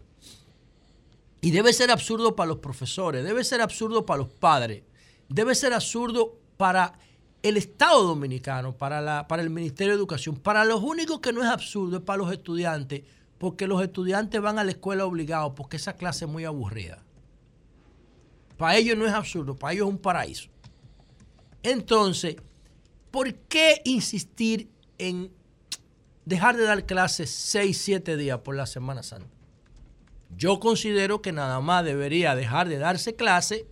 [1.41, 4.83] Y debe ser absurdo para los profesores, debe ser absurdo para los padres,
[5.27, 6.93] debe ser absurdo para
[7.41, 10.35] el Estado Dominicano, para, la, para el Ministerio de Educación.
[10.35, 13.01] Para los únicos que no es absurdo es para los estudiantes,
[13.39, 17.03] porque los estudiantes van a la escuela obligados, porque esa clase es muy aburrida.
[18.57, 20.49] Para ellos no es absurdo, para ellos es un paraíso.
[21.63, 22.35] Entonces,
[23.09, 24.69] ¿por qué insistir
[24.99, 25.31] en
[26.25, 29.40] dejar de dar clases 6, 7 días por la Semana Santa?
[30.37, 33.67] Yo considero que nada más debería dejar de darse clase,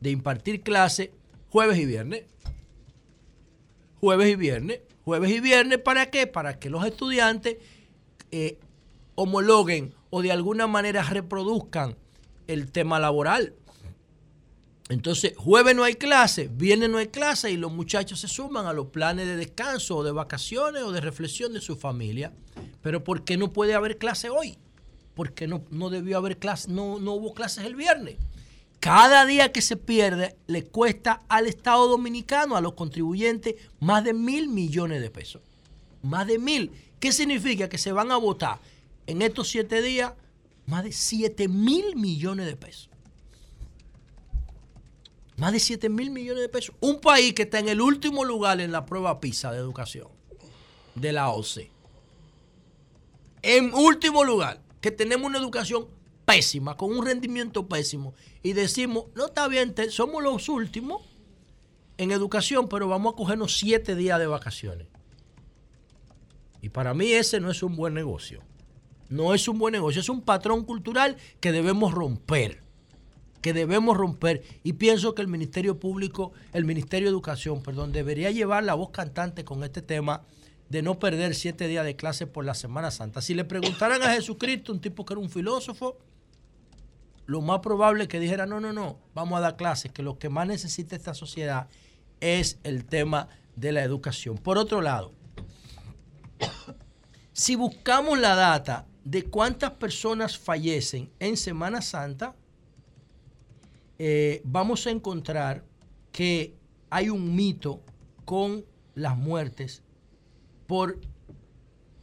[0.00, 1.12] de impartir clase,
[1.50, 2.24] jueves y viernes.
[4.00, 4.80] Jueves y viernes.
[5.04, 6.26] Jueves y viernes, ¿para qué?
[6.26, 7.58] Para que los estudiantes
[8.30, 8.58] eh,
[9.14, 11.96] homologuen o de alguna manera reproduzcan
[12.46, 13.54] el tema laboral.
[14.88, 18.72] Entonces, jueves no hay clase, viernes no hay clase y los muchachos se suman a
[18.72, 22.32] los planes de descanso o de vacaciones o de reflexión de su familia.
[22.82, 24.58] Pero ¿por qué no puede haber clase hoy?
[25.14, 28.16] ¿Por qué no, no debió haber clase, no, no hubo clases el viernes?
[28.80, 34.12] Cada día que se pierde le cuesta al Estado Dominicano, a los contribuyentes, más de
[34.12, 35.42] mil millones de pesos.
[36.02, 36.72] Más de mil.
[36.98, 37.68] ¿Qué significa?
[37.68, 38.58] Que se van a votar
[39.06, 40.14] en estos siete días
[40.66, 42.92] más de siete mil millones de pesos.
[45.36, 46.72] Más de 7 mil millones de pesos.
[46.80, 50.06] Un país que está en el último lugar en la prueba PISA de educación
[50.94, 51.70] de la OCE.
[53.42, 55.86] En último lugar, que tenemos una educación
[56.26, 58.12] pésima, con un rendimiento pésimo.
[58.42, 61.02] Y decimos, no está bien, te- somos los últimos
[61.96, 64.88] en educación, pero vamos a cogernos siete días de vacaciones.
[66.60, 68.42] Y para mí ese no es un buen negocio.
[69.08, 72.60] No es un buen negocio, es un patrón cultural que debemos romper
[73.40, 78.30] que debemos romper y pienso que el Ministerio Público, el Ministerio de Educación, perdón, debería
[78.30, 80.22] llevar la voz cantante con este tema
[80.72, 83.20] de no perder siete días de clase por la Semana Santa.
[83.20, 85.98] Si le preguntaran a Jesucristo, un tipo que era un filósofo,
[87.26, 90.18] lo más probable es que dijera, no, no, no, vamos a dar clases, que lo
[90.18, 91.68] que más necesita esta sociedad
[92.20, 94.38] es el tema de la educación.
[94.38, 95.12] Por otro lado,
[97.34, 102.34] si buscamos la data de cuántas personas fallecen en Semana Santa,
[103.98, 105.66] eh, vamos a encontrar
[106.12, 106.56] que
[106.88, 107.82] hay un mito
[108.24, 109.82] con las muertes
[110.72, 110.98] por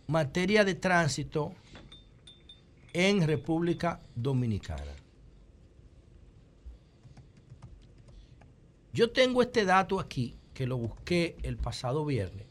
[0.06, 1.56] materia de tránsito
[2.94, 4.94] en República Dominicana.
[8.94, 12.46] Yo tengo este dato aquí, que lo busqué el pasado viernes.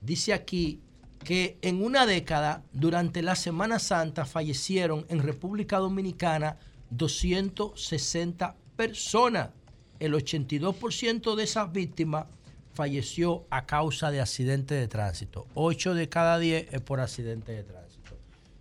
[0.00, 0.80] Dice aquí
[1.22, 6.58] que en una década, durante la Semana Santa, fallecieron en República Dominicana
[6.90, 9.50] 260 personas.
[10.00, 12.26] El 82% de esas víctimas
[12.74, 15.46] falleció a causa de accidentes de tránsito.
[15.54, 18.16] 8 de cada 10 es por accidentes de tránsito.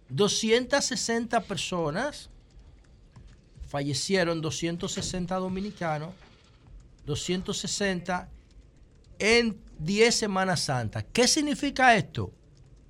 [0.10, 2.30] 260 personas
[3.68, 6.11] fallecieron, 260 dominicanos,
[7.06, 8.30] 260
[9.19, 11.06] en 10 Semanas Santas.
[11.11, 12.31] ¿Qué significa esto?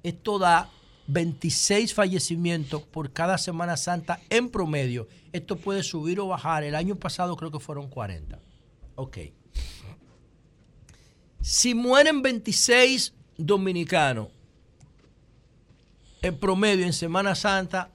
[0.04, 0.70] Esto da
[1.08, 5.08] 26 fallecimientos por cada Semana Santa en promedio.
[5.32, 6.64] Esto puede subir o bajar.
[6.64, 8.40] El año pasado creo que fueron 40.
[8.96, 9.18] Ok.
[11.44, 14.32] Si mueren 26 dominicano
[16.22, 17.92] en promedio en Semana Santa,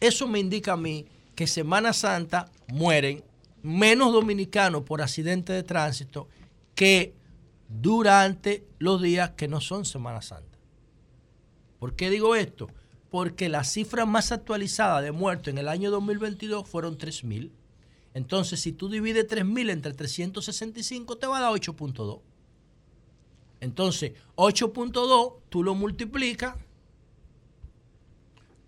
[0.00, 1.06] eso me indica a mí
[1.36, 3.22] que Semana Santa mueren
[3.62, 6.26] menos dominicanos por accidente de tránsito
[6.74, 7.14] que
[7.68, 10.58] durante los días que no son Semana Santa.
[11.78, 12.68] ¿Por qué digo esto?
[13.12, 17.52] Porque la cifra más actualizada de muertos en el año 2022 fueron 3.000.
[18.14, 22.22] Entonces, si tú divides 3.000 entre 365, te va a dar 8.2.
[23.62, 26.56] Entonces, 8.2, tú lo multiplicas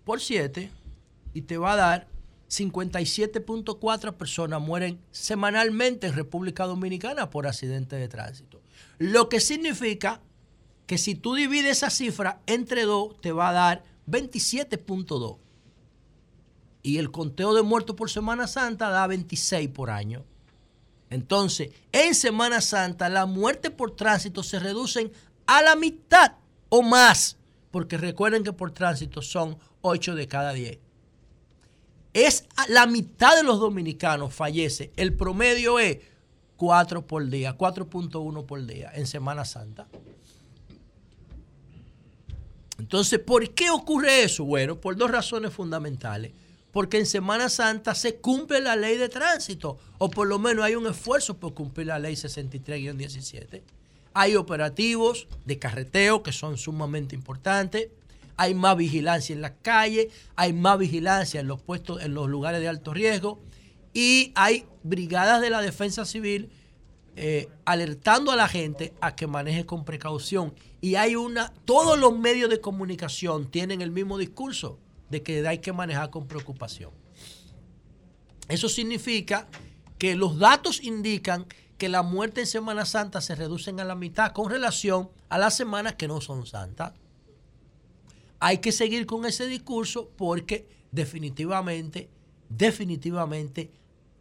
[0.05, 0.71] por 7
[1.33, 2.07] y te va a dar
[2.49, 8.61] 57.4 personas mueren semanalmente en República Dominicana por accidentes de tránsito.
[8.97, 10.21] Lo que significa
[10.87, 15.37] que si tú divides esa cifra entre 2, te va a dar 27.2.
[16.83, 20.23] Y el conteo de muertos por Semana Santa da 26 por año.
[21.09, 25.11] Entonces, en Semana Santa, las muertes por tránsito se reducen
[25.45, 26.33] a la mitad
[26.69, 27.37] o más.
[27.71, 30.79] Porque recuerden que por tránsito son 8 de cada 10.
[32.13, 34.91] Es la mitad de los dominicanos fallece.
[34.95, 35.97] El promedio es
[36.55, 39.87] 4 por día, 4.1 por día en Semana Santa.
[42.79, 44.45] Entonces, ¿por qué ocurre eso?
[44.45, 46.31] Bueno, por dos razones fundamentales.
[46.75, 50.75] Porque en Semana Santa se cumple la ley de tránsito, o por lo menos hay
[50.75, 53.61] un esfuerzo por cumplir la ley 63-17.
[54.13, 57.87] Hay operativos de carreteo que son sumamente importantes.
[58.35, 62.59] Hay más vigilancia en las calles, hay más vigilancia en los puestos, en los lugares
[62.59, 63.39] de alto riesgo,
[63.93, 66.49] y hay brigadas de la defensa civil
[67.15, 70.53] eh, alertando a la gente a que maneje con precaución.
[70.81, 74.77] Y hay una, todos los medios de comunicación tienen el mismo discurso
[75.09, 76.91] de que hay que manejar con preocupación.
[78.47, 79.47] Eso significa
[79.97, 81.45] que los datos indican
[81.77, 85.55] que la muerte en Semana Santa se reducen a la mitad con relación a las
[85.55, 86.93] semanas que no son santas.
[88.39, 92.09] Hay que seguir con ese discurso porque definitivamente,
[92.49, 93.71] definitivamente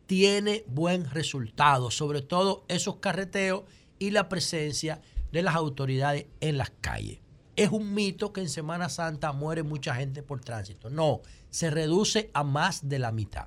[0.06, 3.64] tiene buen resultado, sobre todo esos carreteos
[3.98, 5.00] y la presencia
[5.32, 7.23] de las autoridades en las calles.
[7.56, 10.90] Es un mito que en Semana Santa muere mucha gente por tránsito.
[10.90, 13.46] No, se reduce a más de la mitad.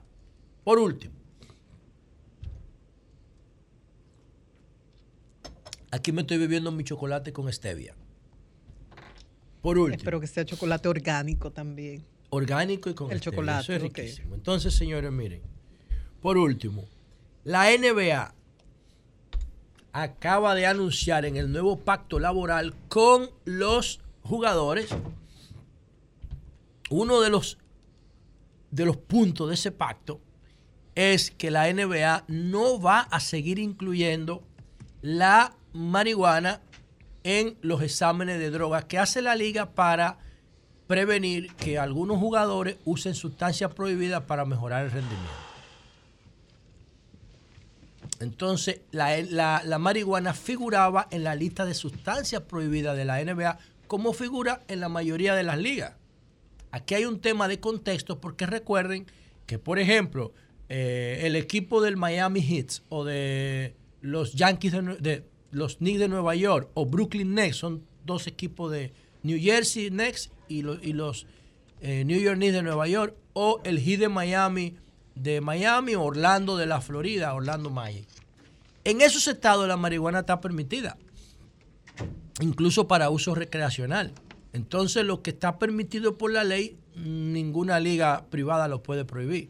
[0.63, 1.15] Por último,
[5.91, 7.95] aquí me estoy bebiendo mi chocolate con stevia.
[9.61, 9.97] Por último.
[9.97, 12.05] Espero que sea chocolate orgánico también.
[12.29, 13.35] Orgánico y con El stevia.
[13.35, 14.35] chocolate, Eso es riquísimo.
[14.35, 15.41] Entonces, señores, miren.
[16.21, 16.85] Por último,
[17.43, 18.33] la NBA
[20.01, 24.89] acaba de anunciar en el nuevo pacto laboral con los jugadores
[26.91, 27.57] uno de los
[28.69, 30.21] de los puntos de ese pacto
[30.93, 34.43] es que la NBA no va a seguir incluyendo
[35.01, 36.61] la marihuana
[37.23, 40.19] en los exámenes de drogas que hace la liga para
[40.85, 45.46] prevenir que algunos jugadores usen sustancias prohibidas para mejorar el rendimiento.
[48.19, 53.59] Entonces, la, la- la marihuana figuraba en la lista de sustancias prohibidas de la NBA
[53.87, 55.93] como figura en la mayoría de las ligas.
[56.71, 59.05] Aquí hay un tema de contexto porque recuerden
[59.45, 60.33] que, por ejemplo,
[60.69, 66.35] eh, el equipo del Miami Heat o de los Yankees de, los Knicks de Nueva
[66.35, 68.91] York o Brooklyn Nets son dos equipos de
[69.23, 71.25] New Jersey Knicks y, y los
[71.81, 74.75] eh, New York Knicks de Nueva York o el Heat de Miami
[75.21, 78.07] de Miami o Orlando de la Florida, Orlando Magic.
[78.83, 80.97] En esos estados la marihuana está permitida,
[82.39, 84.13] incluso para uso recreacional.
[84.53, 89.49] Entonces lo que está permitido por la ley, ninguna liga privada lo puede prohibir.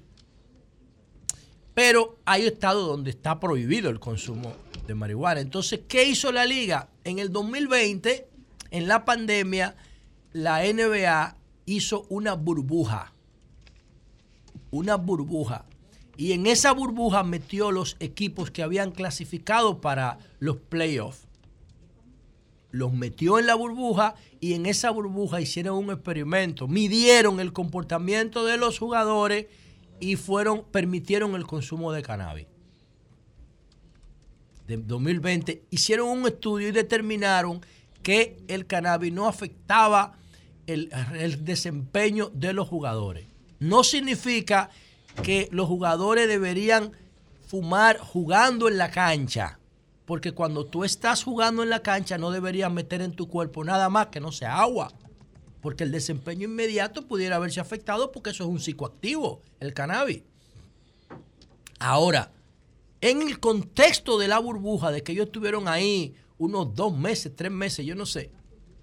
[1.73, 4.55] Pero hay estados donde está prohibido el consumo
[4.87, 5.41] de marihuana.
[5.41, 6.89] Entonces, ¿qué hizo la liga?
[7.03, 8.27] En el 2020,
[8.71, 9.75] en la pandemia,
[10.33, 11.37] la NBA
[11.67, 13.13] hizo una burbuja.
[14.71, 15.65] Una burbuja.
[16.17, 21.27] Y en esa burbuja metió los equipos que habían clasificado para los playoffs.
[22.71, 26.67] Los metió en la burbuja y en esa burbuja hicieron un experimento.
[26.67, 29.45] Midieron el comportamiento de los jugadores
[29.99, 32.47] y fueron, permitieron el consumo de cannabis.
[34.67, 37.61] De 2020 hicieron un estudio y determinaron
[38.03, 40.17] que el cannabis no afectaba
[40.65, 43.36] el, el desempeño de los jugadores.
[43.59, 44.69] No significa
[45.23, 46.91] que los jugadores deberían
[47.47, 49.59] fumar jugando en la cancha.
[50.05, 53.89] Porque cuando tú estás jugando en la cancha no deberías meter en tu cuerpo nada
[53.89, 54.91] más que no sea agua.
[55.61, 60.21] Porque el desempeño inmediato pudiera haberse afectado porque eso es un psicoactivo, el cannabis.
[61.79, 62.31] Ahora,
[63.01, 67.51] en el contexto de la burbuja, de que ellos estuvieron ahí unos dos meses, tres
[67.51, 68.31] meses, yo no sé,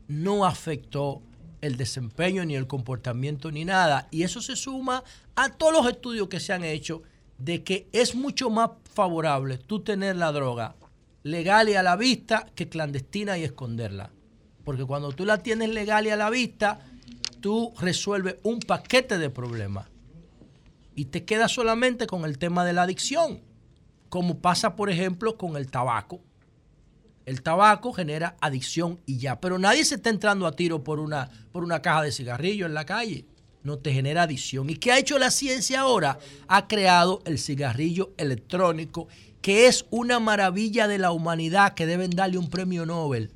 [0.09, 1.23] no afectó
[1.65, 4.09] el desempeño ni el comportamiento ni nada.
[4.11, 5.03] Y eso se suma
[5.35, 7.03] a todos los estudios que se han hecho
[7.39, 10.77] de que es mucho más favorable tú tener la droga
[11.23, 14.11] legal y a la vista que clandestina y esconderla.
[14.65, 16.81] Porque cuando tú la tienes legal y a la vista,
[17.41, 19.89] tú resuelves un paquete de problemas.
[20.95, 23.41] Y te quedas solamente con el tema de la adicción,
[24.11, 26.21] como pasa por ejemplo con el tabaco.
[27.27, 31.31] El tabaco genera adicción y ya, pero nadie se está entrando a tiro por una,
[31.53, 33.25] por una caja de cigarrillo en la calle.
[33.63, 34.69] No te genera adicción.
[34.69, 36.19] ¿Y qué ha hecho la ciencia ahora?
[36.49, 39.09] Ha creado el cigarrillo electrónico,
[39.41, 43.33] que es una maravilla de la humanidad que deben darle un premio Nobel.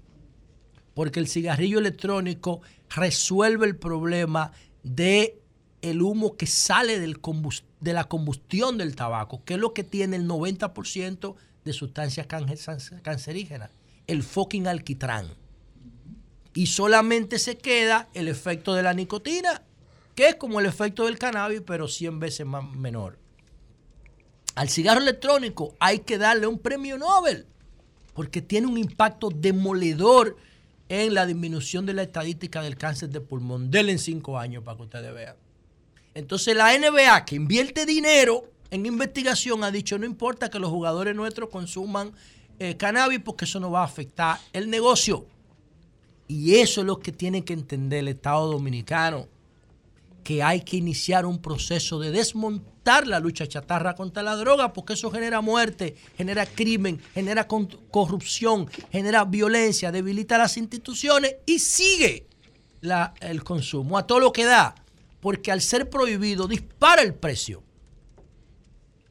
[0.92, 2.60] Porque el cigarrillo electrónico
[2.90, 4.52] resuelve el problema
[4.82, 5.40] de
[5.80, 7.20] el humo que sale del
[7.80, 13.77] de la combustión del tabaco, que es lo que tiene el 90% de sustancias cancerígenas
[14.08, 15.28] el fucking alquitrán.
[16.54, 19.62] Y solamente se queda el efecto de la nicotina,
[20.16, 23.18] que es como el efecto del cannabis, pero 100 veces más menor.
[24.56, 27.46] Al cigarro electrónico hay que darle un premio Nobel,
[28.14, 30.36] porque tiene un impacto demoledor
[30.88, 33.70] en la disminución de la estadística del cáncer de pulmón.
[33.70, 35.36] Denle en cinco años para que ustedes vean.
[36.14, 41.14] Entonces la NBA, que invierte dinero en investigación, ha dicho, no importa que los jugadores
[41.14, 42.12] nuestros consuman
[42.58, 45.26] eh, cannabis porque eso no va a afectar el negocio.
[46.26, 49.28] Y eso es lo que tiene que entender el Estado Dominicano,
[50.24, 54.92] que hay que iniciar un proceso de desmontar la lucha chatarra contra la droga, porque
[54.92, 62.26] eso genera muerte, genera crimen, genera corrupción, genera violencia, debilita las instituciones y sigue
[63.20, 64.74] el consumo a todo lo que da,
[65.20, 67.62] porque al ser prohibido dispara el precio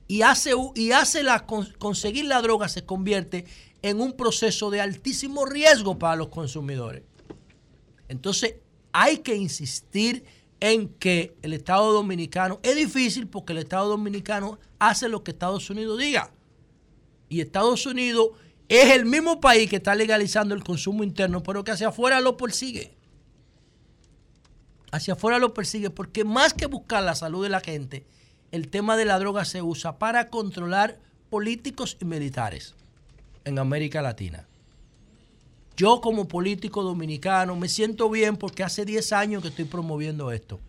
[0.07, 3.45] y hace, y hace la, conseguir la droga se convierte
[3.81, 7.03] en un proceso de altísimo riesgo para los consumidores.
[8.07, 8.55] Entonces,
[8.93, 10.23] hay que insistir
[10.59, 15.69] en que el Estado Dominicano es difícil porque el Estado Dominicano hace lo que Estados
[15.69, 16.31] Unidos diga.
[17.29, 18.29] Y Estados Unidos
[18.69, 22.37] es el mismo país que está legalizando el consumo interno, pero que hacia afuera lo
[22.37, 22.95] persigue.
[24.91, 28.05] Hacia afuera lo persigue porque más que buscar la salud de la gente,
[28.51, 30.99] el tema de la droga se usa para controlar
[31.29, 32.75] políticos y militares
[33.45, 34.45] en América Latina.
[35.75, 40.59] Yo como político dominicano me siento bien porque hace 10 años que estoy promoviendo esto.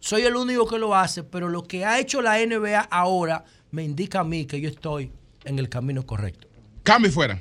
[0.00, 3.84] Soy el único que lo hace, pero lo que ha hecho la NBA ahora me
[3.84, 5.10] indica a mí que yo estoy
[5.44, 6.48] en el camino correcto.
[6.82, 7.40] Cambio fuera.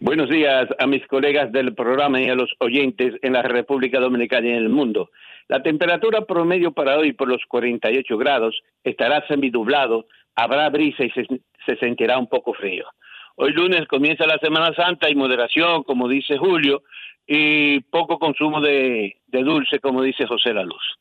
[0.00, 4.46] Buenos días a mis colegas del programa y a los oyentes en la República Dominicana
[4.46, 5.10] y en el mundo.
[5.48, 10.06] La temperatura promedio para hoy por los 48 grados estará semidublado,
[10.36, 12.86] habrá brisa y se, sentirá un poco frío.
[13.34, 16.84] Hoy lunes comienza la Semana Santa y moderación, como dice Julio,
[17.26, 20.96] y poco consumo de, dulce, como dice José La Luz.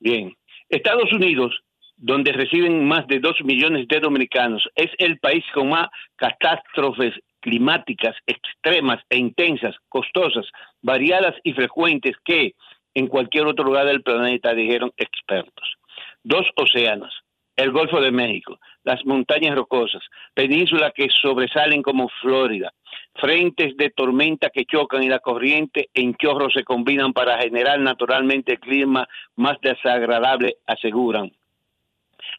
[0.00, 0.34] Bien,
[0.68, 1.56] Estados Unidos,
[1.96, 8.16] donde reciben más de 2 millones de dominicanos, es el país con más catástrofes climáticas
[8.26, 10.46] extremas e intensas, costosas,
[10.82, 12.54] variadas y frecuentes que,
[12.94, 15.76] en cualquier otro lugar del planeta, dijeron expertos.
[16.22, 17.14] Dos océanos,
[17.56, 20.02] el Golfo de México, las montañas rocosas,
[20.34, 22.72] penínsulas que sobresalen como Florida,
[23.14, 28.52] frentes de tormenta que chocan y la corriente en chorro se combinan para generar naturalmente
[28.52, 31.32] el clima más desagradable, aseguran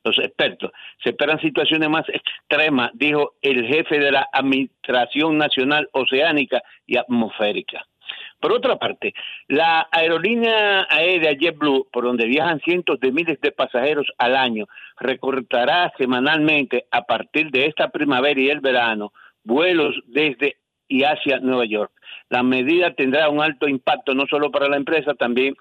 [0.04, 0.72] los expertos.
[1.04, 7.86] Se esperan situaciones más extremas, dijo el jefe de la Administración Nacional Oceánica y Atmosférica.
[8.40, 9.14] Por otra parte,
[9.48, 14.66] la aerolínea aérea JetBlue, por donde viajan cientos de miles de pasajeros al año,
[14.98, 19.12] recortará semanalmente a partir de esta primavera y el verano
[19.44, 20.58] vuelos desde
[20.88, 21.92] y hacia Nueva York.
[22.30, 25.56] La medida tendrá un alto impacto no solo para la empresa, también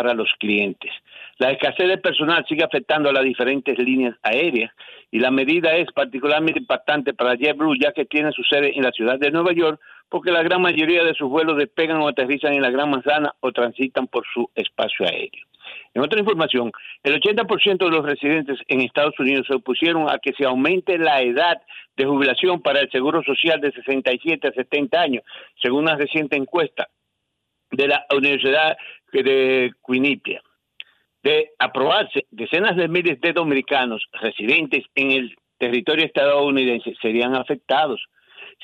[0.00, 0.90] para los clientes.
[1.36, 4.72] La escasez de personal sigue afectando a las diferentes líneas aéreas
[5.10, 8.92] y la medida es particularmente impactante para JetBlue ya que tiene su sede en la
[8.92, 9.78] ciudad de Nueva York
[10.08, 13.52] porque la gran mayoría de sus vuelos despegan o aterrizan en la Gran Manzana o
[13.52, 15.44] transitan por su espacio aéreo.
[15.92, 16.72] En otra información,
[17.02, 21.20] el 80% de los residentes en Estados Unidos se opusieron a que se aumente la
[21.20, 21.60] edad
[21.94, 25.24] de jubilación para el Seguro Social de 67 a 70 años,
[25.60, 26.88] según una reciente encuesta
[27.70, 28.76] de la Universidad
[29.12, 30.42] de Quinnipiac.
[31.22, 38.02] De aprobarse, decenas de miles de dominicanos residentes en el territorio estadounidense serían afectados.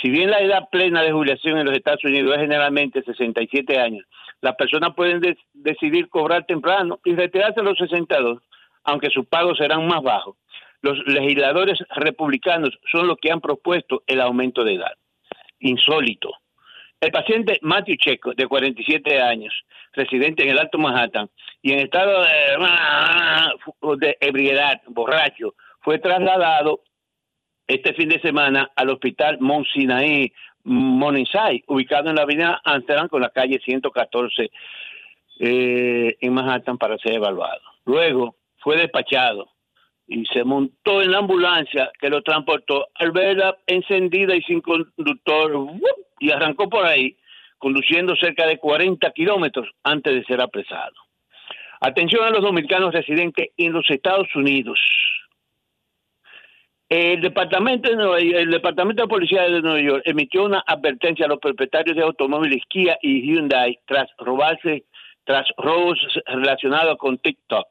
[0.00, 4.06] Si bien la edad plena de jubilación en los Estados Unidos es generalmente 67 años,
[4.40, 5.20] las personas pueden
[5.52, 8.42] decidir cobrar temprano y retirarse a los 62,
[8.84, 10.36] aunque sus pagos serán más bajos.
[10.82, 14.92] Los legisladores republicanos son los que han propuesto el aumento de edad.
[15.60, 16.30] Insólito.
[17.00, 19.54] El paciente Matthew Checo, de 47 años,
[19.92, 21.28] residente en el Alto Manhattan,
[21.60, 26.80] y en estado de, de ebriedad, borracho, fue trasladado
[27.66, 29.66] este fin de semana al hospital Mount
[30.64, 34.50] Morningside, ubicado en la avenida Amsterdam con la calle 114
[35.38, 37.60] eh, en Manhattan para ser evaluado.
[37.84, 39.55] Luego fue despachado
[40.06, 45.52] y se montó en la ambulancia que lo transportó al verla encendida y sin conductor
[46.20, 47.16] y arrancó por ahí
[47.58, 50.94] conduciendo cerca de 40 kilómetros antes de ser apresado.
[51.80, 54.78] Atención a los dominicanos residentes en los Estados Unidos.
[56.88, 61.40] El departamento, de el departamento de Policía de Nueva York emitió una advertencia a los
[61.40, 64.84] propietarios de automóviles Kia y Hyundai tras robarse,
[65.24, 67.66] tras robos relacionados con TikTok.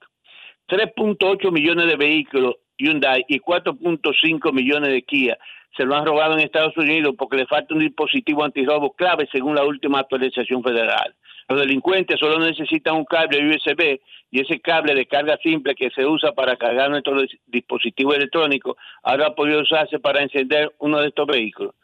[0.67, 5.37] 3.8 millones de vehículos Hyundai y 4.5 millones de Kia
[5.77, 9.55] se lo han robado en Estados Unidos porque le falta un dispositivo antirrobo clave según
[9.55, 11.13] la última actualización federal.
[11.47, 13.99] Los delincuentes solo necesitan un cable USB
[14.31, 18.77] y ese cable de carga simple que se usa para cargar nuestro dis- dispositivo electrónico
[19.03, 21.75] ahora ha podido usarse para encender uno de estos vehículos.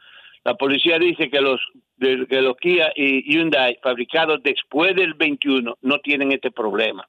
[0.43, 1.61] La policía dice que los,
[1.99, 7.07] que los Kia y Hyundai fabricados después del 21 no tienen este problema.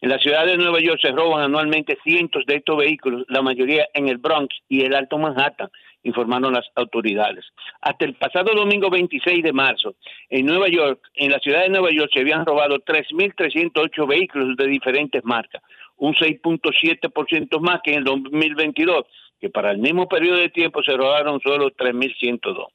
[0.00, 3.88] En la ciudad de Nueva York se roban anualmente cientos de estos vehículos, la mayoría
[3.94, 5.68] en el Bronx y el Alto Manhattan,
[6.04, 7.44] informaron las autoridades.
[7.80, 9.96] Hasta el pasado domingo 26 de marzo,
[10.28, 14.66] en Nueva York, en la ciudad de Nueva York se habían robado 3.308 vehículos de
[14.68, 15.62] diferentes marcas,
[15.96, 19.04] un 6.7% más que en el 2022,
[19.40, 22.66] que para el mismo periodo de tiempo se robaron solo 3.102.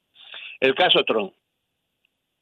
[0.59, 1.33] El caso Trump.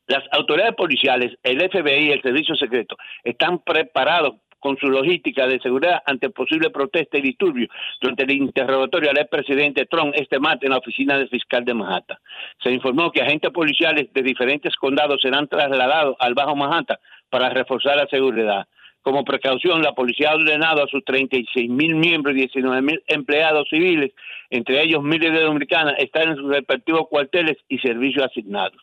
[0.07, 5.59] Las autoridades policiales, el FBI y el Servicio Secreto están preparados con su logística de
[5.59, 7.67] seguridad ante posible protesta y disturbio
[7.99, 12.17] durante el interrogatorio al expresidente Trump este martes en la oficina del fiscal de Manhattan.
[12.63, 16.97] Se informó que agentes policiales de diferentes condados serán trasladados al Bajo Manhattan
[17.29, 18.67] para reforzar la seguridad.
[19.01, 23.67] Como precaución, la policía ha ordenado a sus 36 mil miembros y 19 mil empleados
[23.67, 24.11] civiles,
[24.51, 28.79] entre ellos miles de dominicanas, estar en sus respectivos cuarteles y servicios asignados.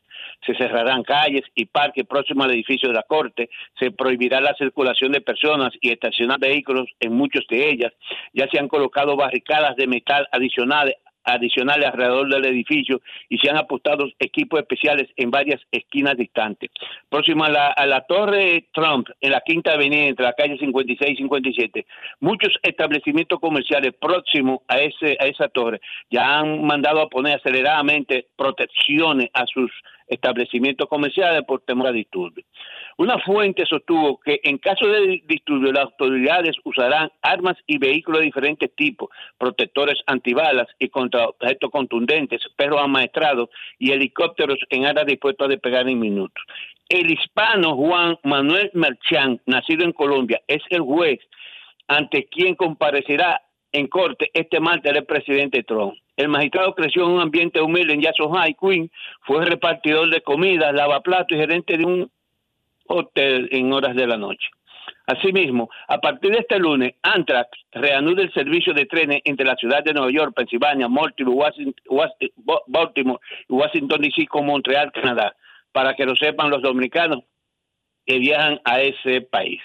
[0.47, 5.13] Se cerrarán calles y parques próximos al edificio de la Corte, se prohibirá la circulación
[5.13, 7.93] de personas y estacionar vehículos en muchos de ellas.
[8.33, 10.95] Ya se han colocado barricadas de metal adicionales
[11.29, 16.71] adicionales alrededor del edificio y se han apostado equipos especiales en varias esquinas distantes.
[17.09, 21.13] Próximo a la, a la Torre Trump, en la Quinta Avenida, entre la calle 56
[21.13, 21.87] y 57,
[22.21, 28.29] muchos establecimientos comerciales próximos a, ese, a esa torre ya han mandado a poner aceleradamente
[28.37, 29.71] protecciones a sus
[30.09, 32.47] establecimientos comerciales por temor a disturbios.
[32.97, 38.27] Una fuente sostuvo que en caso de disturbios las autoridades usarán armas y vehículos de
[38.27, 39.09] diferentes tipos,
[39.39, 45.89] protectores antibalas y contra objetos contundentes, perros amaestrados y helicópteros en áreas dispuestos a despegar
[45.89, 46.43] en minutos.
[46.89, 51.21] El hispano Juan Manuel Merchán, nacido en Colombia, es el juez
[51.87, 55.95] ante quien comparecerá en corte este martes el presidente Trump.
[56.17, 58.91] El magistrado creció en un ambiente humilde en Jackson High, Queen,
[59.23, 62.11] fue repartidor de comida, lavaplatos y gerente de un
[62.87, 64.49] hotel en horas de la noche.
[65.07, 69.83] Asimismo, a partir de este lunes, Amtrak reanuda el servicio de trenes entre la ciudad
[69.83, 71.85] de Nueva York, Pensilvania, Baltimore, Washington,
[72.67, 75.35] Baltimore y Washington DC con Montreal, Canadá,
[75.73, 77.25] para que lo sepan los dominicanos
[78.09, 79.61] que viajan a ese país.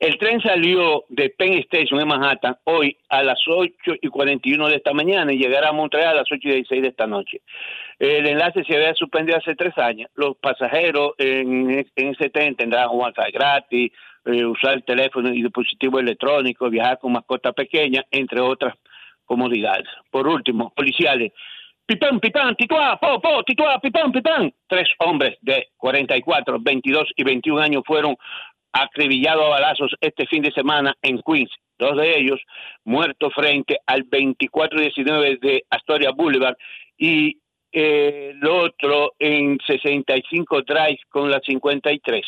[0.00, 3.70] El tren salió de Penn Station en Manhattan hoy a las 8
[4.02, 6.88] y 41 de esta mañana y llegará a Montreal a las 8 y 16 de
[6.88, 7.40] esta noche.
[8.00, 10.10] El enlace se había suspendido hace tres años.
[10.16, 13.92] Los pasajeros en, en ese tren tendrán wifi gratis,
[14.24, 18.74] eh, usar el teléfono y dispositivo electrónico, viajar con mascota pequeña, entre otras
[19.24, 19.86] comodidades.
[20.10, 21.32] Por último, policiales.
[21.86, 24.50] Pipán, pipán, tituá, po, po, tituá, pipán, pipán.
[24.66, 28.16] Tres hombres de 44, 22 y 21 años fueron
[28.72, 31.50] acribillados a balazos este fin de semana en Queens.
[31.78, 32.40] Dos de ellos
[32.84, 36.56] muertos frente al 2419 de Astoria Boulevard
[36.96, 37.38] y
[37.70, 42.26] eh, el otro en 65 Drive con la 53.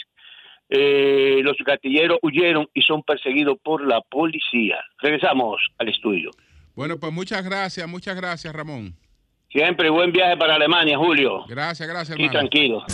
[0.68, 4.84] Eh, los gatilleros huyeron y son perseguidos por la policía.
[4.98, 6.30] Regresamos al estudio.
[6.74, 9.05] Bueno, pues muchas gracias, muchas gracias, Ramón.
[9.50, 11.44] Siempre buen viaje para Alemania, Julio.
[11.48, 12.40] Gracias, gracias, Y hermano.
[12.40, 12.84] tranquilo.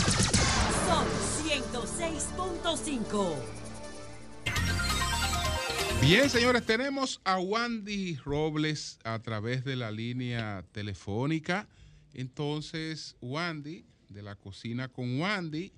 [0.87, 1.07] Sol
[1.43, 3.35] 106.5.
[6.01, 11.67] Bien, señores, tenemos a Wandy Robles a través de la línea telefónica.
[12.13, 15.71] Entonces, Wandy, de la cocina con Wandy,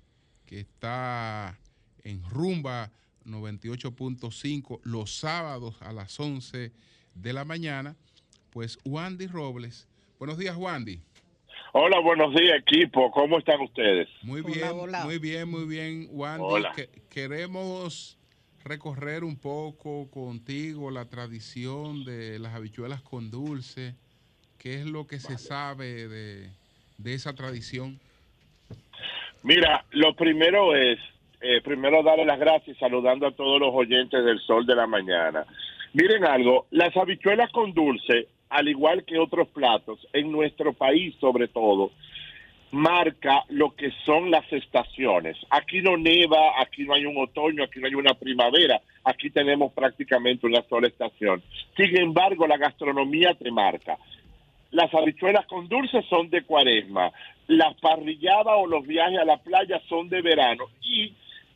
[0.44, 1.58] que está
[2.04, 2.90] en Rumba
[3.24, 6.72] 98.5 los sábados a las 11
[7.14, 7.96] de la mañana.
[8.50, 9.88] Pues Wandy Robles.
[10.18, 11.00] Buenos días, Wandy.
[11.72, 13.10] Hola, buenos días, equipo.
[13.10, 14.08] ¿Cómo están ustedes?
[14.22, 14.70] Muy bien,
[15.04, 16.44] muy bien, muy bien, Wandy.
[16.46, 16.72] Hola.
[16.74, 18.18] Que- queremos
[18.64, 23.94] recorrer un poco contigo la tradición de las habichuelas con dulce.
[24.58, 26.48] ¿Qué es lo que se sabe de,
[26.98, 28.00] de esa tradición?
[29.42, 30.98] Mira, lo primero es,
[31.40, 35.44] eh, primero darle las gracias saludando a todos los oyentes del Sol de la Mañana.
[35.92, 41.48] Miren algo, las habichuelas con dulce, al igual que otros platos, en nuestro país sobre
[41.48, 41.90] todo,
[42.70, 45.36] marca lo que son las estaciones.
[45.50, 49.72] Aquí no neva, aquí no hay un otoño, aquí no hay una primavera, aquí tenemos
[49.72, 51.42] prácticamente una sola estación.
[51.76, 53.96] Sin embargo, la gastronomía te marca.
[54.72, 57.12] Las habichuelas con dulce son de cuaresma,
[57.46, 61.14] las parrilladas o los viajes a la playa son de verano y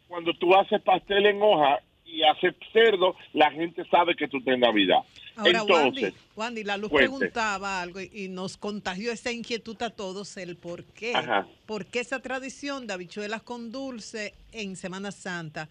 [0.08, 4.54] cuando tú haces pastel en hoja y haces cerdo, la gente sabe que tú estás
[4.54, 5.00] en Navidad.
[5.40, 7.08] Ahora, Entonces, Wandy, Wandy, la luz cuente.
[7.10, 11.14] preguntaba algo y, y nos contagió esa inquietud a todos, el por qué.
[11.14, 11.46] Ajá.
[11.66, 15.68] ¿Por qué esa tradición de habichuelas con dulce en Semana Santa?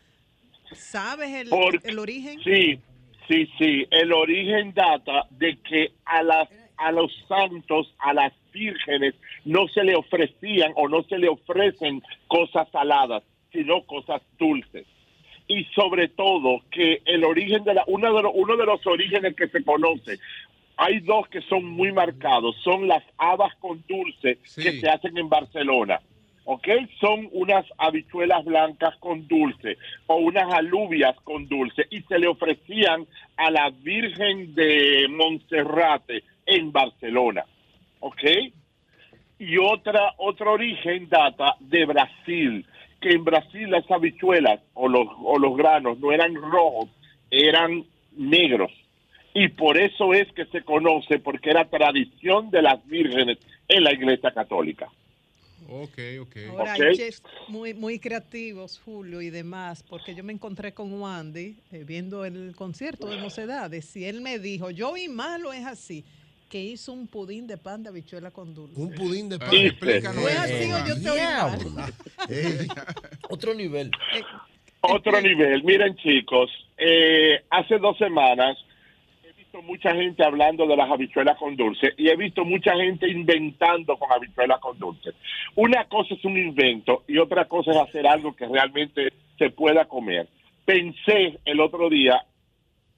[0.74, 2.40] ¿Sabes el, Porque- el origen?
[2.44, 2.80] Sí,
[3.28, 3.86] sí, sí.
[3.91, 9.14] El origen data de que a las a los santos, a las vírgenes,
[9.44, 13.22] no se le ofrecían o no se le ofrecen cosas saladas,
[13.52, 14.86] sino cosas dulces.
[15.50, 19.36] Y sobre todo que el origen de la uno de los, uno de los orígenes
[19.36, 20.20] que se conoce
[20.78, 25.28] hay dos que son muy marcados, son las habas con dulce que se hacen en
[25.28, 26.00] Barcelona.
[26.52, 26.68] ¿ok?
[27.00, 29.78] Son unas habichuelas blancas con dulce
[30.08, 33.06] o unas alubias con dulce y se le ofrecían
[33.38, 37.46] a la Virgen de Monserrate en Barcelona,
[38.00, 38.24] ¿ok?
[39.38, 42.66] Y otra, otro origen data de Brasil,
[43.02, 46.90] que en Brasil las habichuelas o los, o los granos no eran rojos,
[47.32, 47.86] eran
[48.16, 48.72] negros.
[49.34, 53.94] Y por eso es que se conoce, porque era tradición de las vírgenes en la
[53.94, 54.92] Iglesia Católica.
[55.68, 56.36] Ok, ok.
[56.50, 56.82] Ahora Ok.
[56.82, 61.84] hay chefs muy, muy creativos, Julio y demás, porque yo me encontré con Wandy eh,
[61.86, 66.04] viendo el concierto de Mocedades y él me dijo, yo vi malo es así,
[66.50, 68.82] que hizo un pudín de pan de habichuela con dulce.
[68.82, 69.52] Un pudín de pan.
[69.52, 70.96] Sí, Explícanos ¿Fue eso, así o yo
[72.28, 72.68] te?
[73.30, 73.92] Otro nivel.
[74.82, 75.64] Otro nivel.
[75.64, 78.58] Miren, chicos, eh, hace dos semanas
[79.24, 83.08] he visto mucha gente hablando de las habichuelas con dulce y he visto mucha gente
[83.08, 85.12] inventando con habichuelas con dulce.
[85.56, 89.86] Una cosa es un invento y otra cosa es hacer algo que realmente se pueda
[89.86, 90.28] comer.
[90.66, 92.24] Pensé el otro día,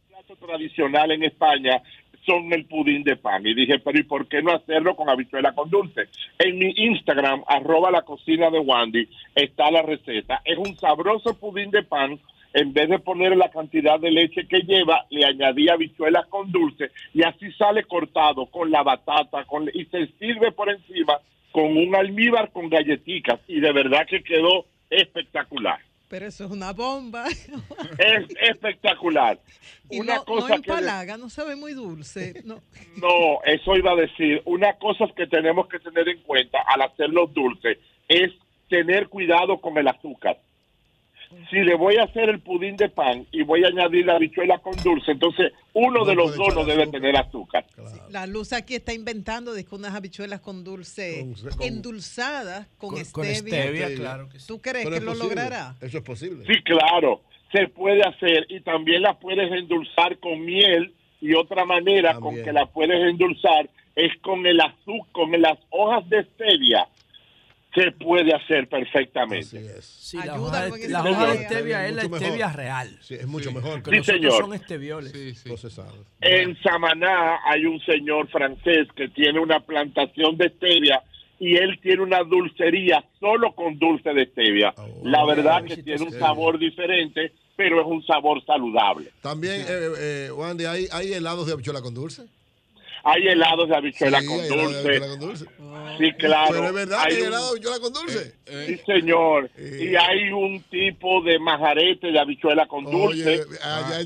[0.08, 1.82] plato tradicional en España
[2.26, 3.46] son el pudín de pan.
[3.46, 6.10] Y dije, pero ¿y por qué no hacerlo con habichuela con dulce?
[6.40, 10.42] En mi Instagram, arroba la cocina de Wandy, está la receta.
[10.46, 12.20] Es un sabroso pudín de pan.
[12.54, 16.92] En vez de poner la cantidad de leche que lleva, le añadí habichuelas con dulce
[17.14, 21.18] y así sale cortado con la batata con, y se sirve por encima
[21.54, 25.80] con un almíbar con galletitas y de verdad que quedó espectacular.
[26.12, 27.26] Pero eso es una bomba.
[27.98, 29.40] Es espectacular.
[29.90, 32.42] Y Una no, cosa no que empalaga, no sabe muy dulce.
[32.44, 32.62] No.
[32.98, 34.42] No, eso iba a decir.
[34.44, 37.80] Una cosa que tenemos que tener en cuenta al hacerlo dulce
[38.10, 38.30] es
[38.70, 40.38] tener cuidado con el azúcar.
[41.50, 44.60] Si le voy a hacer el pudín de pan y voy a añadir la habichuela
[44.60, 47.66] con dulce, entonces uno de los dos no debe tener azúcar.
[48.10, 51.26] La luz aquí está inventando de que unas habichuelas con dulce
[51.58, 53.64] con- endulzadas con, con stevia.
[53.64, 54.48] stevia, claro que sí.
[54.48, 55.30] ¿Tú crees Pero que lo posible.
[55.36, 55.76] logrará?
[55.82, 56.46] Eso es posible.
[56.46, 57.22] Sí, claro,
[57.52, 62.52] se puede hacer y también la puedes endulzar con miel y otra manera con que
[62.52, 66.88] la puedes endulzar es con el azúcar, con las hojas de stevia.
[67.74, 69.82] Se puede hacer perfectamente.
[69.82, 72.20] Sí, la hoja de, la hoja de stevia es la mejor.
[72.20, 72.98] stevia real.
[73.02, 73.82] Sí, es mucho mejor.
[73.90, 74.34] Sí, señor.
[74.34, 75.42] son estevioles.
[75.44, 75.96] Procesados.
[76.20, 81.02] En Samaná hay un señor francés que tiene una plantación de stevia
[81.40, 84.74] y él tiene una dulcería solo con dulce de stevia.
[85.04, 89.12] La verdad que tiene un sabor diferente, pero es un sabor saludable.
[89.22, 92.28] También, eh, eh, Wandy, ¿hay, ¿hay helados de habichuela con dulce?
[93.04, 94.62] Hay helados de habichuela Sí, con dulce.
[94.78, 95.46] habichuela con dulce.
[95.98, 96.52] Sí, claro.
[96.52, 98.36] Pero es verdad Hay que hay un- helado de habichuela con dulce.
[98.68, 99.50] Sí, señor.
[99.58, 103.36] Y hay un tipo de majarete de habichuela con dulce.
[103.36, 103.98] Eh, Ahora,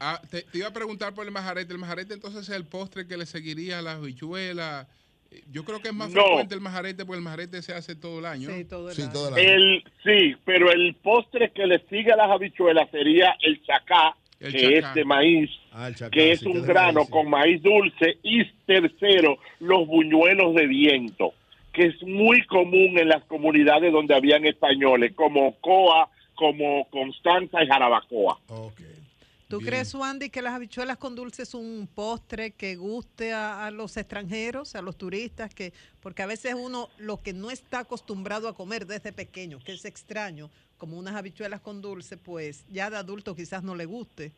[0.00, 1.72] ah, te, te iba a preguntar por el majarete.
[1.72, 4.86] El majarete entonces es el postre que le seguiría a las habichuelas.
[5.30, 6.22] Eh, Yo creo que es más No.
[6.22, 8.48] frecuente el majarete porque el majarete se hace todo el año.
[8.50, 13.36] Sí, todo el el, sí, pero el postre que le sigue a las habichuelas sería
[13.42, 17.62] el chacá, El que es de maíz, Ah, que es sí, un grano con maíz
[17.62, 18.18] dulce.
[18.22, 21.34] Y tercero, los buñuelos de viento,
[21.72, 27.66] que es muy común en las comunidades donde habían españoles, como Coa, como Constanza y
[27.66, 28.38] Jarabacoa.
[29.48, 29.70] ¿Tú Bien.
[29.70, 33.96] crees, Wandy, que las habichuelas con dulce es un postre que guste a, a los
[33.96, 35.54] extranjeros, a los turistas?
[35.54, 39.72] que Porque a veces uno lo que no está acostumbrado a comer desde pequeño, que
[39.72, 44.32] es extraño, como unas habichuelas con dulce, pues ya de adulto quizás no le guste.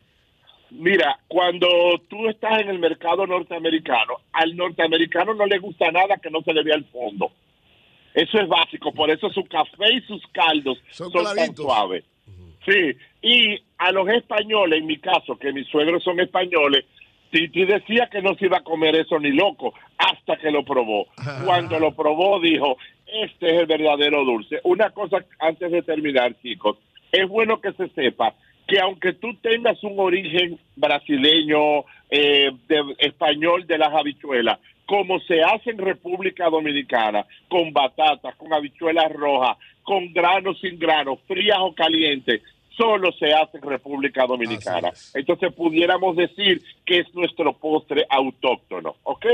[0.70, 1.68] Mira, cuando
[2.08, 6.52] tú estás en el mercado norteamericano, al norteamericano no le gusta nada que no se
[6.52, 7.32] le vea el fondo.
[8.14, 12.04] Eso es básico, por eso su café y sus caldos Son son, tan suaves.
[12.64, 16.84] Sí, y a los españoles, en mi caso, que mis suegros son españoles,
[17.30, 21.06] Titi decía que no se iba a comer eso ni loco hasta que lo probó.
[21.44, 22.76] Cuando lo probó dijo,
[23.12, 24.60] este es el verdadero dulce.
[24.64, 26.78] Una cosa antes de terminar, chicos,
[27.12, 28.34] es bueno que se sepa
[28.66, 35.42] que aunque tú tengas un origen brasileño, eh, de, español de las habichuelas, como se
[35.42, 41.74] hace en República Dominicana, con batatas, con habichuelas rojas, con granos sin granos, frías o
[41.74, 42.42] calientes,
[42.76, 44.90] solo se hace en República Dominicana.
[45.14, 49.26] Entonces pudiéramos decir que es nuestro postre autóctono, ¿ok?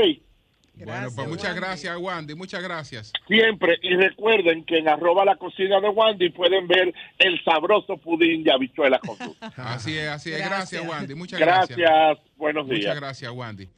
[0.85, 2.35] Bueno, pues muchas gracias, Wandy.
[2.35, 3.13] Muchas gracias.
[3.27, 8.43] Siempre, y recuerden que en arroba la cocina de Wandy pueden ver el sabroso pudín
[8.43, 9.39] de habichuelas con dulce.
[9.57, 10.39] Así es, así es.
[10.39, 10.87] Gracias, Gracias.
[10.87, 11.15] Wandy.
[11.15, 11.77] Muchas gracias.
[11.77, 12.79] Gracias, buenos días.
[12.79, 13.69] Muchas gracias, Wandy.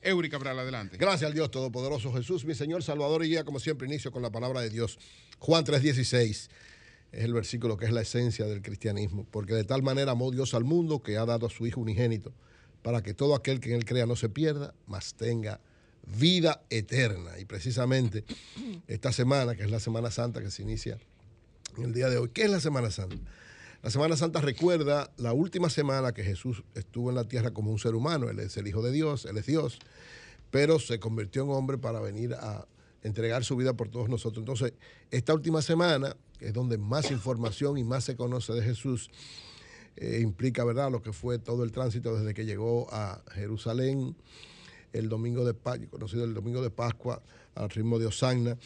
[0.00, 0.96] Eury Cabral, adelante.
[0.96, 4.30] Gracias al Dios Todopoderoso Jesús, mi Señor, Salvador y guía, como siempre inicio con la
[4.30, 4.98] palabra de Dios.
[5.38, 6.48] Juan 3:16
[7.10, 10.54] es el versículo que es la esencia del cristianismo, porque de tal manera amó Dios
[10.54, 12.32] al mundo que ha dado a su Hijo unigénito,
[12.82, 15.60] para que todo aquel que en él crea no se pierda, mas tenga
[16.16, 17.38] vida eterna.
[17.38, 18.24] Y precisamente
[18.86, 20.98] esta semana, que es la Semana Santa que se inicia
[21.76, 23.16] el día de hoy, ¿qué es la Semana Santa?
[23.82, 27.78] La Semana Santa recuerda la última semana que Jesús estuvo en la tierra como un
[27.78, 28.28] ser humano.
[28.28, 29.78] Él es el Hijo de Dios, Él es Dios,
[30.50, 32.66] pero se convirtió en hombre para venir a
[33.02, 34.38] entregar su vida por todos nosotros.
[34.38, 34.72] Entonces,
[35.12, 39.10] esta última semana, que es donde más información y más se conoce de Jesús,
[39.94, 44.16] eh, implica, ¿verdad?, lo que fue todo el tránsito desde que llegó a Jerusalén
[44.92, 47.22] el domingo de Pascua, conocido el domingo de Pascua
[47.54, 48.56] al ritmo de Osagna,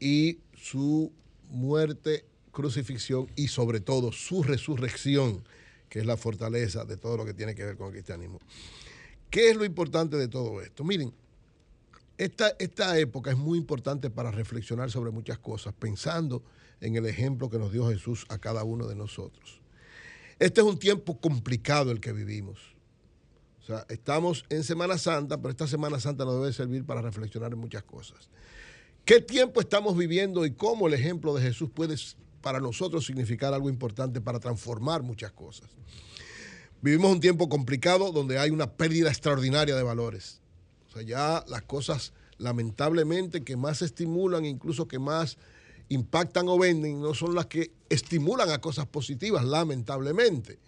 [0.00, 1.12] y su
[1.48, 5.44] muerte, crucifixión y sobre todo su resurrección,
[5.88, 8.38] que es la fortaleza de todo lo que tiene que ver con el cristianismo.
[9.30, 10.84] ¿Qué es lo importante de todo esto?
[10.84, 11.12] Miren,
[12.16, 16.44] esta, esta época es muy importante para reflexionar sobre muchas cosas, pensando
[16.80, 19.60] en el ejemplo que nos dio Jesús a cada uno de nosotros.
[20.38, 22.73] Este es un tiempo complicado el que vivimos.
[23.64, 27.50] O sea, estamos en Semana Santa, pero esta Semana Santa nos debe servir para reflexionar
[27.54, 28.28] en muchas cosas.
[29.06, 31.96] ¿Qué tiempo estamos viviendo y cómo el ejemplo de Jesús puede
[32.42, 35.70] para nosotros significar algo importante para transformar muchas cosas?
[36.82, 40.42] Vivimos un tiempo complicado donde hay una pérdida extraordinaria de valores.
[40.88, 45.38] O sea, ya las cosas lamentablemente que más estimulan, incluso que más
[45.88, 50.58] impactan o venden, no son las que estimulan a cosas positivas, lamentablemente.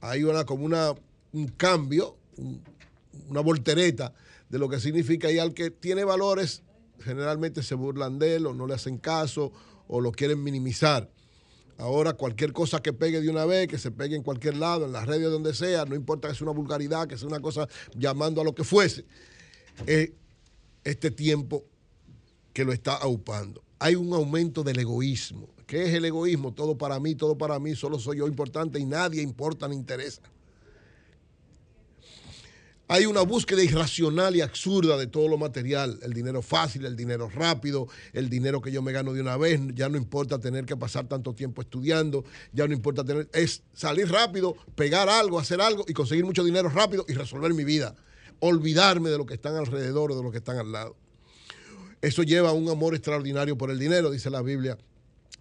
[0.00, 0.94] Hay una como una,
[1.32, 2.62] un cambio, un-
[3.28, 4.12] una voltereta
[4.48, 6.62] de lo que significa y al que tiene valores
[7.00, 9.52] generalmente se burlan de él o no le hacen caso
[9.88, 11.10] o lo quieren minimizar.
[11.78, 14.92] Ahora cualquier cosa que pegue de una vez, que se pegue en cualquier lado, en
[14.92, 18.40] las redes, donde sea, no importa que sea una vulgaridad, que sea una cosa llamando
[18.42, 19.04] a lo que fuese,
[19.86, 20.10] es
[20.84, 21.64] este tiempo
[22.52, 23.62] que lo está aupando.
[23.78, 25.48] Hay un aumento del egoísmo.
[25.66, 26.52] ¿Qué es el egoísmo?
[26.52, 30.20] Todo para mí, todo para mí, solo soy yo importante y nadie importa ni interesa.
[32.92, 37.30] Hay una búsqueda irracional y absurda de todo lo material, el dinero fácil, el dinero
[37.32, 40.76] rápido, el dinero que yo me gano de una vez, ya no importa tener que
[40.76, 45.84] pasar tanto tiempo estudiando, ya no importa tener, es salir rápido, pegar algo, hacer algo
[45.86, 47.94] y conseguir mucho dinero rápido y resolver mi vida,
[48.40, 50.96] olvidarme de lo que están alrededor o de lo que están al lado.
[52.02, 54.76] Eso lleva a un amor extraordinario por el dinero, dice la Biblia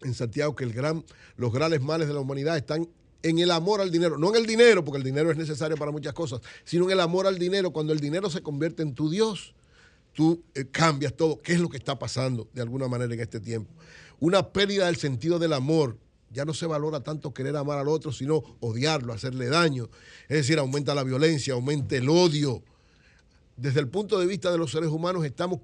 [0.04, 1.04] en Santiago, que el gran,
[1.36, 2.88] los grandes males de la humanidad están
[3.24, 4.18] en el amor al dinero.
[4.18, 7.00] No en el dinero, porque el dinero es necesario para muchas cosas, sino en el
[7.00, 7.72] amor al dinero.
[7.72, 9.54] Cuando el dinero se convierte en tu Dios,
[10.14, 11.40] tú eh, cambias todo.
[11.42, 13.72] ¿Qué es lo que está pasando de alguna manera en este tiempo?
[14.20, 15.98] Una pérdida del sentido del amor.
[16.32, 19.90] Ya no se valora tanto querer amar al otro, sino odiarlo, hacerle daño.
[20.28, 22.62] Es decir, aumenta la violencia, aumenta el odio.
[23.58, 25.60] Desde el punto de vista de los seres humanos, estamos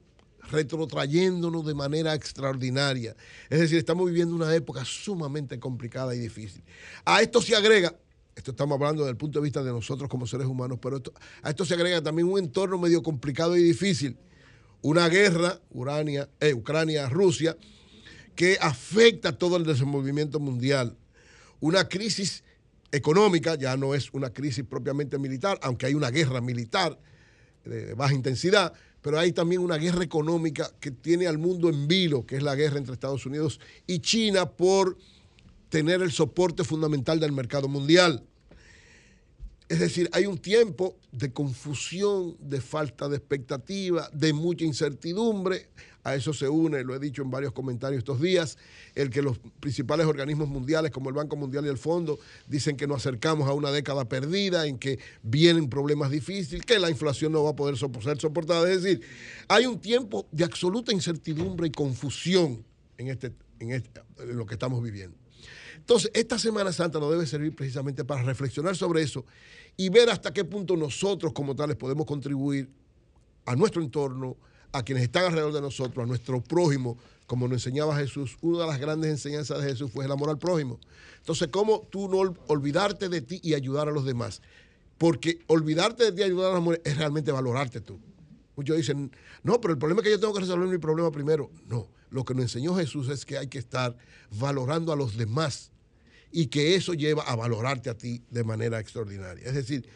[0.52, 3.16] retrotrayéndonos de manera extraordinaria.
[3.50, 6.64] Es decir, estamos viviendo una época sumamente complicada y difícil.
[7.04, 7.96] A esto se agrega,
[8.36, 11.02] esto estamos hablando desde el punto de vista de nosotros como seres humanos, pero
[11.42, 14.18] a esto se agrega también un entorno medio complicado y difícil.
[14.82, 17.58] Una guerra, Urania, eh, Ucrania-Rusia,
[18.36, 20.98] que afecta todo el desenvolvimiento mundial.
[21.60, 22.44] Una crisis
[22.92, 27.00] económica, ya no es una crisis propiamente militar, aunque hay una guerra militar
[27.64, 28.74] de baja intensidad,
[29.06, 32.56] pero hay también una guerra económica que tiene al mundo en vilo, que es la
[32.56, 34.98] guerra entre Estados Unidos y China por
[35.70, 38.24] tener el soporte fundamental del mercado mundial.
[39.70, 45.70] Es decir, hay un tiempo de confusión, de falta de expectativa, de mucha incertidumbre.
[46.06, 48.60] A eso se une, lo he dicho en varios comentarios estos días,
[48.94, 52.86] el que los principales organismos mundiales como el Banco Mundial y el Fondo dicen que
[52.86, 57.44] nos acercamos a una década perdida, en que vienen problemas difíciles, que la inflación no
[57.44, 57.90] va a poder ser
[58.22, 58.72] soportada.
[58.72, 59.02] Es decir,
[59.48, 62.64] hay un tiempo de absoluta incertidumbre y confusión
[63.00, 65.18] en, este, en, este- en lo que estamos viviendo.
[65.78, 69.26] Entonces, esta Semana Santa nos debe servir precisamente para reflexionar sobre eso
[69.76, 72.70] y ver hasta qué punto nosotros como tales podemos contribuir
[73.46, 74.38] a nuestro entorno,
[74.78, 76.98] a quienes están alrededor de nosotros, a nuestro prójimo,
[77.28, 78.38] como nos enseñaba Jesús.
[78.42, 80.80] Una de las grandes enseñanzas de Jesús fue el amor al prójimo.
[81.18, 84.42] Entonces, ¿cómo tú no ol- olvidarte de ti y ayudar a los demás?
[84.98, 88.00] Porque olvidarte de ti y ayudar a los demás es realmente valorarte tú.
[88.56, 89.12] Muchos dicen,
[89.44, 91.50] no, pero el problema es que yo tengo que resolver mi problema primero.
[91.68, 93.98] No, lo que nos enseñó Jesús es que hay que estar
[94.40, 95.72] valorando a los demás
[96.32, 99.46] y que eso lleva a valorarte a ti de manera extraordinaria.
[99.48, 99.88] Es decir,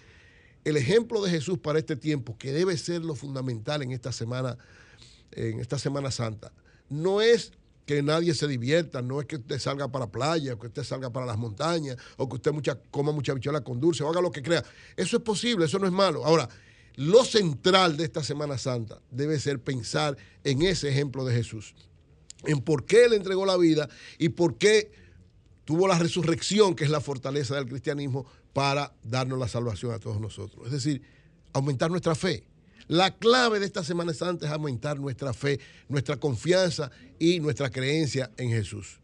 [0.63, 4.57] el ejemplo de Jesús para este tiempo, que debe ser lo fundamental en esta semana,
[5.31, 6.51] en esta Semana Santa,
[6.89, 7.51] no es
[7.85, 11.25] que nadie se divierta, no es que usted salga para playa, que usted salga para
[11.25, 14.43] las montañas, o que usted mucha, coma mucha bichuela con dulce, o haga lo que
[14.43, 14.63] crea.
[14.95, 16.23] Eso es posible, eso no es malo.
[16.23, 16.47] Ahora,
[16.97, 21.73] lo central de esta Semana Santa debe ser pensar en ese ejemplo de Jesús,
[22.43, 24.91] en por qué Él entregó la vida y por qué
[25.69, 30.19] tuvo la resurrección, que es la fortaleza del cristianismo, para darnos la salvación a todos
[30.19, 30.65] nosotros.
[30.65, 31.03] Es decir,
[31.53, 32.43] aumentar nuestra fe.
[32.87, 36.89] La clave de esta Semana Santa es aumentar nuestra fe, nuestra confianza
[37.19, 38.99] y nuestra creencia en Jesús.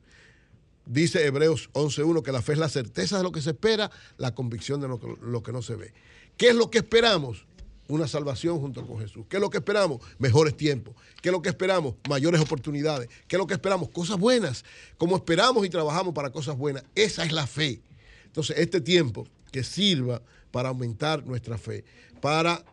[0.88, 4.34] Dice Hebreos 11.1 que la fe es la certeza de lo que se espera, la
[4.34, 5.94] convicción de lo que, lo que no se ve.
[6.36, 7.46] ¿Qué es lo que esperamos?
[7.88, 9.26] Una salvación junto con Jesús.
[9.30, 10.02] ¿Qué es lo que esperamos?
[10.18, 10.96] Mejores tiempos.
[11.22, 11.96] ¿Qué es lo que esperamos?
[12.10, 13.10] Mayores oportunidades.
[13.28, 13.90] ¿Qué es lo que esperamos?
[13.90, 14.66] Cosas buenas.
[14.98, 16.84] Como esperamos y trabajamos para cosas buenas.
[16.96, 17.82] Esa es la fe.
[18.26, 20.22] Entonces, este tiempo que sirva
[20.52, 21.84] para aumentar nuestra fe,
[22.22, 22.64] para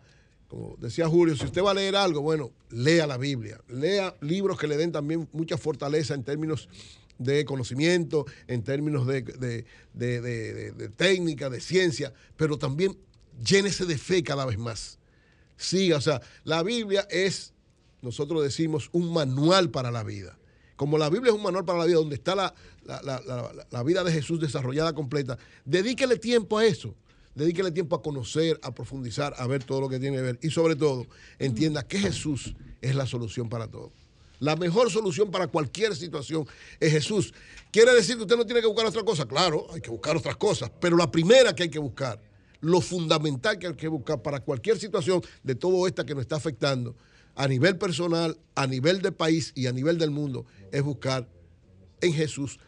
[0.52, 4.58] como decía Julio, si usted va a leer algo, bueno, lea la Biblia, lea libros
[4.58, 6.68] que le den también mucha fortaleza en términos
[7.16, 9.64] de conocimiento, en términos de,
[10.96, 12.98] técnica, de ciencia, pero también
[13.42, 14.98] llénese de fe cada vez más.
[15.62, 17.52] Siga, o sea, la Biblia es,
[18.02, 20.36] nosotros decimos, un manual para la vida.
[20.76, 22.52] Como la Biblia es un manual para la vida, donde está la,
[22.84, 26.94] la- la- la- la vida de Jesús desarrollada completa, dedíquele tiempo a eso.
[27.34, 30.38] Dedíquele tiempo a conocer, a profundizar, a ver todo lo que tiene que ver.
[30.42, 31.06] Y sobre todo,
[31.38, 33.90] entienda que Jesús es la solución para todo.
[34.38, 36.46] La mejor solución para cualquier situación
[36.78, 37.32] es Jesús.
[37.70, 39.24] ¿Quiere decir que usted no tiene que buscar otra cosa?
[39.24, 40.70] Claro, hay que buscar otras cosas.
[40.78, 42.20] Pero la primera que hay que buscar,
[42.62, 46.36] lo fundamental que hay que buscar para cualquier situación de todo esta que nos está
[46.36, 46.96] afectando,
[47.34, 51.28] a nivel personal, a nivel de país y a nivel del mundo, es buscar
[52.00, 52.58] en Jesús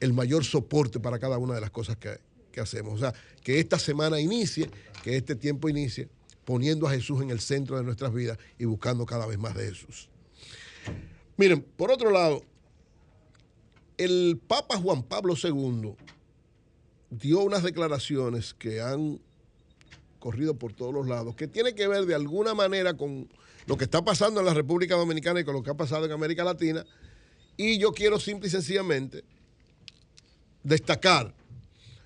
[0.00, 2.18] el mayor soporte para cada una de las cosas que,
[2.52, 2.94] que hacemos.
[2.94, 3.12] O sea,
[3.42, 4.70] que esta semana inicie,
[5.02, 6.08] que este tiempo inicie,
[6.44, 9.66] poniendo a Jesús en el centro de nuestras vidas y buscando cada vez más de
[9.68, 10.08] Jesús.
[11.36, 12.44] Miren, por otro lado,
[13.96, 15.94] el Papa Juan Pablo II
[17.10, 19.20] dio unas declaraciones que han
[20.22, 23.28] corrido por todos los lados, que tiene que ver de alguna manera con
[23.66, 26.12] lo que está pasando en la República Dominicana y con lo que ha pasado en
[26.12, 26.86] América Latina.
[27.56, 29.24] Y yo quiero simple y sencillamente
[30.62, 31.34] destacar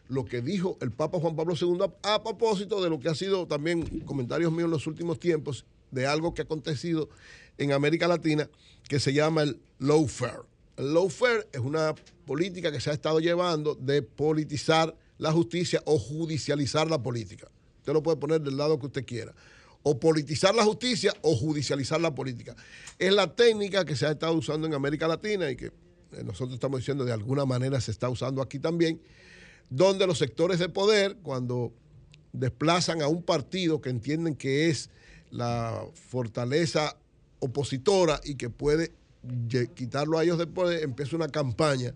[0.09, 3.47] lo que dijo el Papa Juan Pablo II a, propósito de lo que ha sido
[3.47, 7.11] también comentarios míos en los últimos tiempos de algo que ha acontecido
[7.59, 8.49] en América Latina
[8.89, 10.43] que se llama el lawfare.
[10.79, 11.95] El lawfare es una
[12.25, 17.49] política que se ha estado llevando de politizar la justicia o judicializar la política.
[17.87, 19.33] Usted lo puede poner del lado que usted quiera.
[19.85, 22.57] O politizar la justicia o judicializar la política.
[22.99, 26.55] Es la técnica que se ha estado usando en América Latina y que eh, nosotros
[26.55, 29.01] estamos diciendo de alguna manera se está usando aquí también,
[29.71, 31.73] donde los sectores de poder, cuando
[32.33, 34.91] desplazan a un partido que entienden que es
[35.31, 36.97] la fortaleza
[37.39, 38.95] opositora y que puede
[39.77, 41.95] quitarlo a ellos de poder, empieza una campaña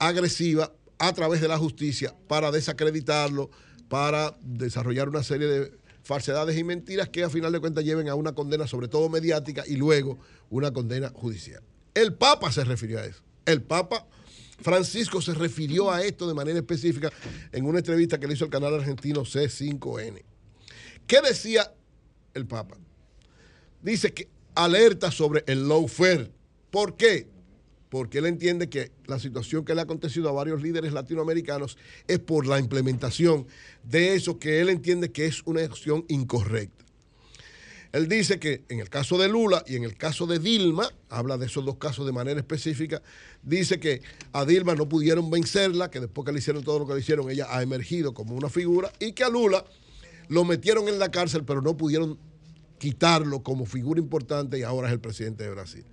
[0.00, 3.48] agresiva a través de la justicia para desacreditarlo,
[3.92, 8.14] para desarrollar una serie de falsedades y mentiras que a final de cuentas lleven a
[8.14, 11.62] una condena, sobre todo mediática, y luego una condena judicial.
[11.92, 13.22] El Papa se refirió a eso.
[13.44, 14.06] El Papa
[14.62, 17.12] Francisco se refirió a esto de manera específica
[17.52, 20.22] en una entrevista que le hizo el canal argentino C5N.
[21.06, 21.70] ¿Qué decía
[22.32, 22.78] el Papa?
[23.82, 26.32] Dice que alerta sobre el lawfare.
[26.70, 27.28] ¿Por qué?
[27.92, 31.76] Porque él entiende que la situación que le ha acontecido a varios líderes latinoamericanos
[32.08, 33.46] es por la implementación
[33.84, 36.86] de eso que él entiende que es una acción incorrecta.
[37.92, 41.36] Él dice que en el caso de Lula y en el caso de Dilma, habla
[41.36, 43.02] de esos dos casos de manera específica,
[43.42, 44.00] dice que
[44.32, 47.28] a Dilma no pudieron vencerla, que después que le hicieron todo lo que le hicieron,
[47.28, 49.66] ella ha emergido como una figura, y que a Lula
[50.28, 52.18] lo metieron en la cárcel, pero no pudieron
[52.78, 55.84] quitarlo como figura importante y ahora es el presidente de Brasil.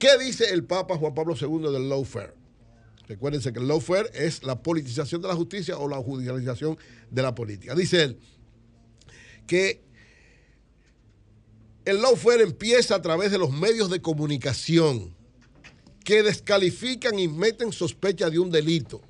[0.00, 2.32] ¿Qué dice el Papa Juan Pablo II del lawfare?
[3.06, 6.78] Recuérdense que el lawfare es la politización de la justicia o la judicialización
[7.10, 7.74] de la política.
[7.74, 8.18] Dice él
[9.46, 9.82] que
[11.84, 15.14] el lawfare empieza a través de los medios de comunicación
[16.02, 19.02] que descalifican y meten sospecha de un delito.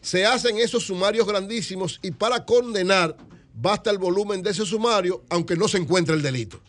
[0.00, 3.16] Se hacen esos sumarios grandísimos y para condenar
[3.52, 6.60] basta el volumen de ese sumario, aunque no se encuentre el delito.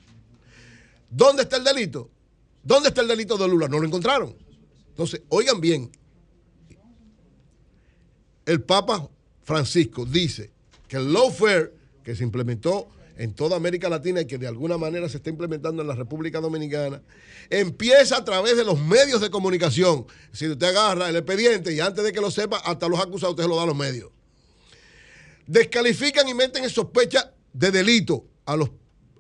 [1.12, 2.10] ¿Dónde está el delito?
[2.66, 3.68] ¿Dónde está el delito de Lula?
[3.68, 4.36] No lo encontraron.
[4.90, 5.92] Entonces, oigan bien,
[8.46, 9.08] el Papa
[9.44, 10.52] Francisco dice
[10.88, 11.74] que el lawfare
[12.04, 15.82] que se implementó en toda América Latina y que de alguna manera se está implementando
[15.82, 17.02] en la República Dominicana,
[17.50, 20.08] empieza a través de los medios de comunicación.
[20.32, 23.44] Si usted agarra el expediente y antes de que lo sepa, hasta los acusados usted
[23.44, 24.12] se lo da a los medios.
[25.48, 28.72] Descalifican y meten en sospecha de delito a los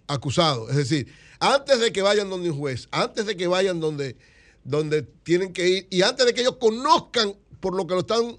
[0.07, 0.71] acusados.
[0.71, 1.07] Es decir,
[1.39, 4.17] antes de que vayan donde un juez, antes de que vayan donde,
[4.63, 8.37] donde tienen que ir y antes de que ellos conozcan por lo que lo están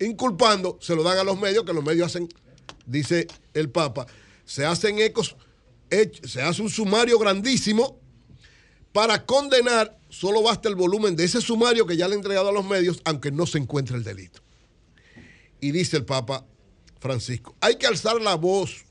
[0.00, 2.28] inculpando, se lo dan a los medios, que los medios hacen,
[2.86, 4.06] dice el Papa,
[4.44, 5.36] se hacen ecos,
[6.24, 8.00] se hace un sumario grandísimo
[8.92, 12.52] para condenar, solo basta el volumen de ese sumario que ya le han entregado a
[12.52, 14.40] los medios, aunque no se encuentre el delito.
[15.60, 16.44] Y dice el Papa
[17.00, 18.84] Francisco, hay que alzar la voz,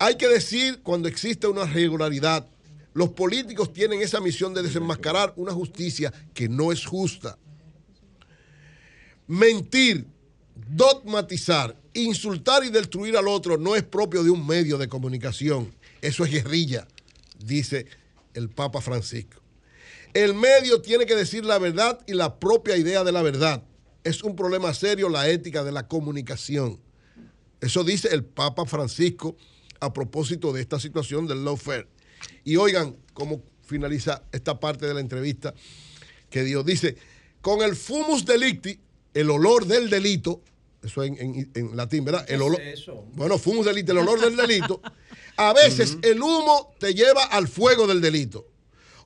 [0.00, 2.48] hay que decir cuando existe una irregularidad.
[2.94, 7.38] Los políticos tienen esa misión de desenmascarar una justicia que no es justa.
[9.26, 10.06] Mentir,
[10.70, 15.70] dogmatizar, insultar y destruir al otro no es propio de un medio de comunicación.
[16.00, 16.88] Eso es guerrilla,
[17.38, 17.86] dice
[18.32, 19.42] el Papa Francisco.
[20.14, 23.62] El medio tiene que decir la verdad y la propia idea de la verdad.
[24.02, 26.80] Es un problema serio la ética de la comunicación.
[27.60, 29.36] Eso dice el Papa Francisco
[29.80, 31.88] a propósito de esta situación del lawfare.
[32.44, 35.54] Y oigan cómo finaliza esta parte de la entrevista
[36.28, 36.96] que Dios dice,
[37.40, 38.78] con el fumus delicti,
[39.14, 40.42] el olor del delito,
[40.82, 42.24] eso en, en- en latín, ¿verdad?
[42.28, 42.60] El olor,
[43.14, 44.80] Bueno, fumus delicti, el olor del delito.
[45.36, 48.46] A veces el humo te lleva al fuego del delito.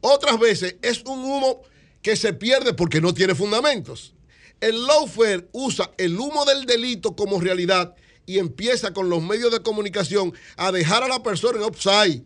[0.00, 1.62] Otras veces es un humo
[2.02, 4.14] que se pierde porque no tiene fundamentos.
[4.60, 7.94] El lawfare usa el humo del delito como realidad
[8.26, 12.22] y empieza con los medios de comunicación a dejar a la persona en upside.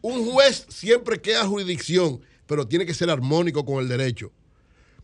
[0.00, 4.32] Un juez siempre queda jurisdicción, pero tiene que ser armónico con el derecho.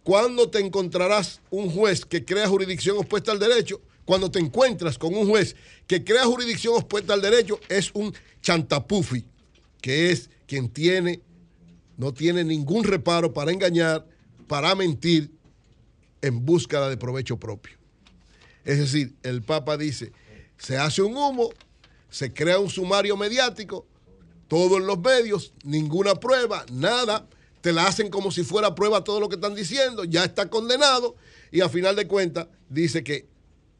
[0.02, 3.80] ¿Cuándo te encontrarás un juez que crea jurisdicción opuesta al derecho?
[4.04, 5.56] Cuando te encuentras con un juez
[5.86, 9.24] que crea jurisdicción opuesta al derecho, es un chantapufi,
[9.80, 11.22] que es quien tiene,
[11.96, 14.06] no tiene ningún reparo para engañar,
[14.46, 15.30] para mentir
[16.20, 17.83] en búsqueda de provecho propio.
[18.64, 20.12] Es decir, el Papa dice,
[20.58, 21.50] se hace un humo,
[22.10, 23.86] se crea un sumario mediático,
[24.48, 27.26] todo en los medios, ninguna prueba, nada,
[27.60, 31.16] te la hacen como si fuera prueba todo lo que están diciendo, ya está condenado
[31.50, 33.26] y a final de cuentas dice que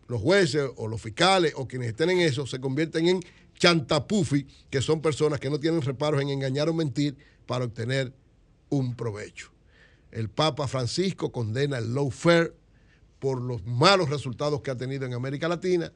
[0.09, 3.20] los jueces o los fiscales o quienes estén en eso se convierten en
[3.59, 7.16] chantapufi, que son personas que no tienen reparos en engañar o mentir
[7.47, 8.12] para obtener
[8.69, 9.51] un provecho.
[10.11, 12.52] El Papa Francisco condena el lawfare
[13.25, 15.91] por los malos resultados que ha tenido en América Latina.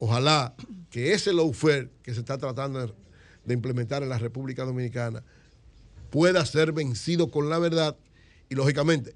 [0.00, 0.56] Ojalá
[0.90, 2.84] que ese lawfare que se está tratando
[3.46, 5.22] de- implementar en la República Dominicana
[6.10, 7.96] pueda ser vencido con la verdad
[8.48, 9.14] y lógicamente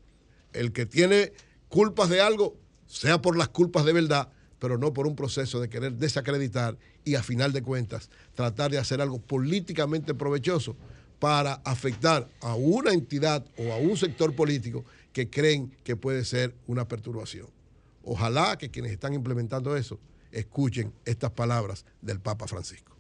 [0.53, 1.33] el que tiene
[1.69, 2.57] culpas de algo
[2.87, 4.29] sea por las culpas de verdad,
[4.61, 8.79] pero no por un proceso de querer desacreditar y a final de cuentas tratar de
[8.79, 10.77] hacer algo políticamente provechoso
[11.19, 14.85] para afectar a una entidad o a un sector político
[15.19, 17.49] que creen que puede ser una perturbación.
[18.05, 19.99] Ojalá que quienes están implementando eso
[20.31, 22.97] escuchen estas palabras del Papa Francisco.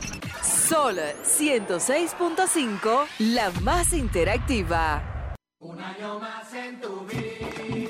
[0.68, 5.02] Sol 106.5, la más interactiva.
[5.60, 7.87] Un año más en tu vida,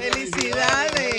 [0.00, 1.12] ¡Felicidades!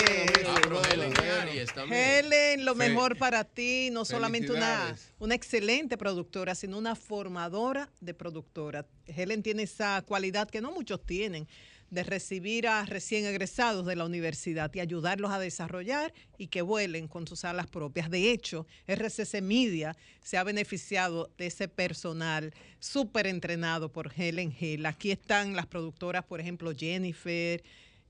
[1.90, 2.78] Helen, lo Sí.
[2.78, 8.86] mejor para ti, no solamente una, una excelente productora, sino una formadora de productora.
[9.06, 11.46] Helen tiene esa cualidad que no muchos tienen
[11.90, 17.08] de recibir a recién egresados de la universidad y ayudarlos a desarrollar y que vuelen
[17.08, 18.10] con sus alas propias.
[18.10, 24.86] De hecho, RCC Media se ha beneficiado de ese personal súper entrenado por Helen Hill.
[24.86, 27.62] Aquí están las productoras, por ejemplo, Jennifer,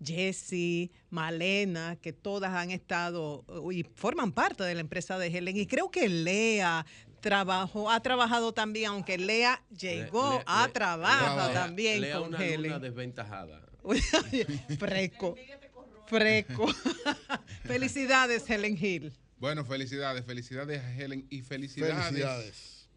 [0.02, 5.56] Jessie, Malena, que todas han estado y forman parte de la empresa de Helen.
[5.56, 6.84] Y creo que Lea
[7.28, 12.28] trabajó, ha trabajado también, aunque Lea llegó, Le- a le- trabaja Lea- también Lea con
[12.28, 12.80] una luna Helen.
[12.82, 13.62] desventajada.
[14.78, 15.34] Freco.
[16.06, 16.66] Freco.
[17.64, 19.10] Felicidades, Helen Hill.
[19.38, 22.04] Bueno, felicidades, felicidades a Helen y felicidades.
[22.04, 22.88] Felicidades.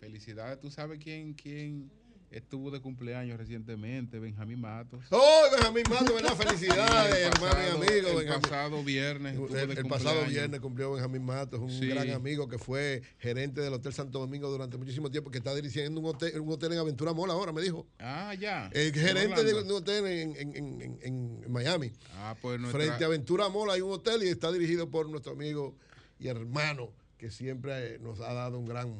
[0.00, 0.60] Felicidades.
[0.60, 1.90] ¿Tú sabes quién, quién
[2.30, 4.18] estuvo de cumpleaños recientemente?
[4.18, 5.04] Benjamín Matos.
[5.10, 6.36] ¡Oh, Benjamín Mato, verdad!
[6.36, 8.08] Felicidades, hermano y amigo.
[8.08, 8.42] El Benjamín.
[8.42, 9.32] pasado viernes.
[9.34, 11.86] estuvo El, de el pasado viernes cumplió Benjamín Matos, un Sí.
[11.88, 16.00] gran amigo que fue gerente del Hotel Santo Domingo durante muchísimo tiempo, que está dirigiendo
[16.00, 17.86] un hotel, un hotel en Aventura Mola ahora, me dijo.
[17.98, 18.68] Ah, ya.
[18.72, 20.98] El ¿En gerente de un hotel en, en- en- en-
[21.44, 21.92] en Miami.
[22.16, 25.32] Ah, pues nuestra- Frente a Aventura Mola hay un hotel y está dirigido por nuestro
[25.32, 25.74] amigo
[26.18, 28.94] y hermano que siempre nos ha dado un gran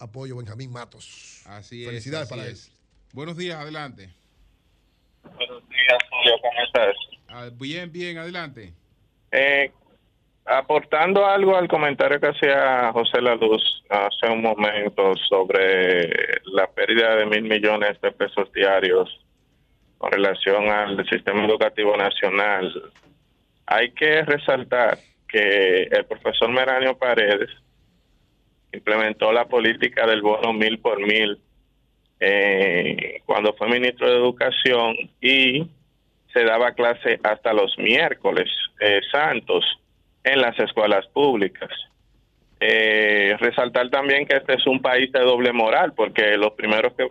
[0.00, 1.42] apoyo, Benjamín Matos.
[1.46, 1.88] Así es.
[1.88, 2.56] Felicidades así para él.
[3.12, 4.08] Buenos días, adelante.
[5.22, 6.96] Buenos días, Julio, ¿cómo estás?
[7.28, 8.72] Ah, bien, bien, adelante.
[9.30, 9.70] Eh,
[10.46, 17.16] aportando algo al comentario que hacía José La Luz hace un momento sobre la pérdida
[17.16, 19.08] de mil millones de pesos diarios
[19.98, 22.72] con relación al sistema educativo nacional,
[23.66, 24.98] hay que resaltar
[25.28, 27.50] que el profesor Meranio Paredes
[28.72, 31.38] implementó la política del bono mil por mil
[32.20, 35.66] eh, cuando fue ministro de Educación y
[36.32, 38.48] se daba clase hasta los miércoles
[38.80, 39.64] eh, santos
[40.22, 41.70] en las escuelas públicas.
[42.60, 47.08] Eh, resaltar también que este es un país de doble moral, porque los primeros que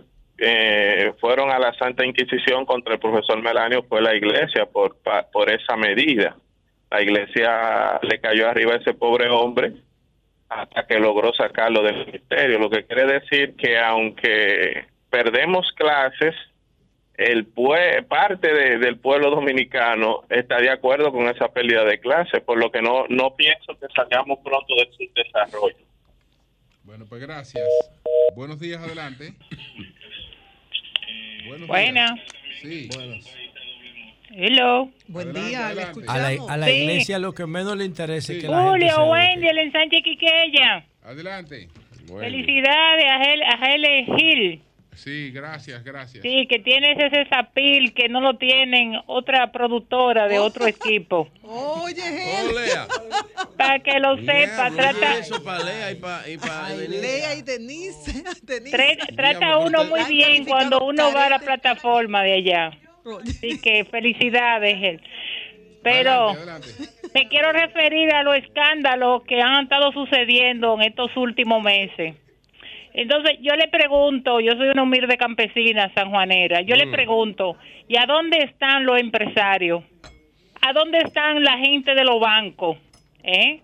[1.20, 5.52] fueron a la Santa Inquisición contra el profesor Melanio fue la iglesia por, pa- por
[5.52, 6.38] esa medida.
[6.90, 9.74] La iglesia le cayó arriba a ese pobre hombre
[10.50, 16.36] hasta que logró sacarlo del ministerio, lo que quiere decir que aunque perdemos clases,
[17.16, 22.42] el pue- parte de- del pueblo dominicano está de acuerdo con esa pérdida de clases,
[22.42, 25.76] por lo que no, no pienso que salgamos pronto de su desarrollo.
[26.84, 27.68] Bueno, pues gracias.
[28.36, 29.34] Buenos días, adelante.
[31.48, 32.12] Buenos Buenas.
[32.16, 32.28] días.
[32.62, 32.90] Sí.
[34.32, 34.90] Hello.
[35.08, 36.02] Buen Adelante, día, le adelante.
[36.08, 36.72] A la, a la Sí.
[36.74, 39.10] iglesia lo que menos le interesa es que la gente Julio eduque.
[39.12, 40.86] Wendy, el ensanche Quiqueya.
[41.04, 41.68] Adelante.
[42.08, 44.62] Felicidades a, Hel a Helen Hill.
[44.96, 46.22] Sí, gracias, gracias.
[46.24, 51.30] Sí, que tienes ese zapil que no lo tienen otra productora de otro equipo.
[51.44, 53.48] Oye, Oh.
[53.58, 57.02] Para que lo sepa, trata, Eso para Lea y para y pa Ay, Denise.
[57.02, 58.24] Lea y Denise.
[58.44, 58.78] Denise.
[58.78, 62.72] tra- trata uno muy bien cuando uno va a la plataforma de allá.
[63.22, 65.02] Así que felicidades.
[65.82, 67.10] Pero Adelante, adelante.
[67.14, 72.16] me quiero referir a los escándalos que han estado sucediendo en estos últimos meses.
[72.94, 77.56] Entonces, yo le pregunto, yo soy una humilde campesina sanjuanera, yo le pregunto,
[77.88, 79.84] ¿y a dónde están los empresarios?
[80.62, 82.78] ¿A dónde están la gente de los bancos?
[83.24, 83.62] ¿Eh?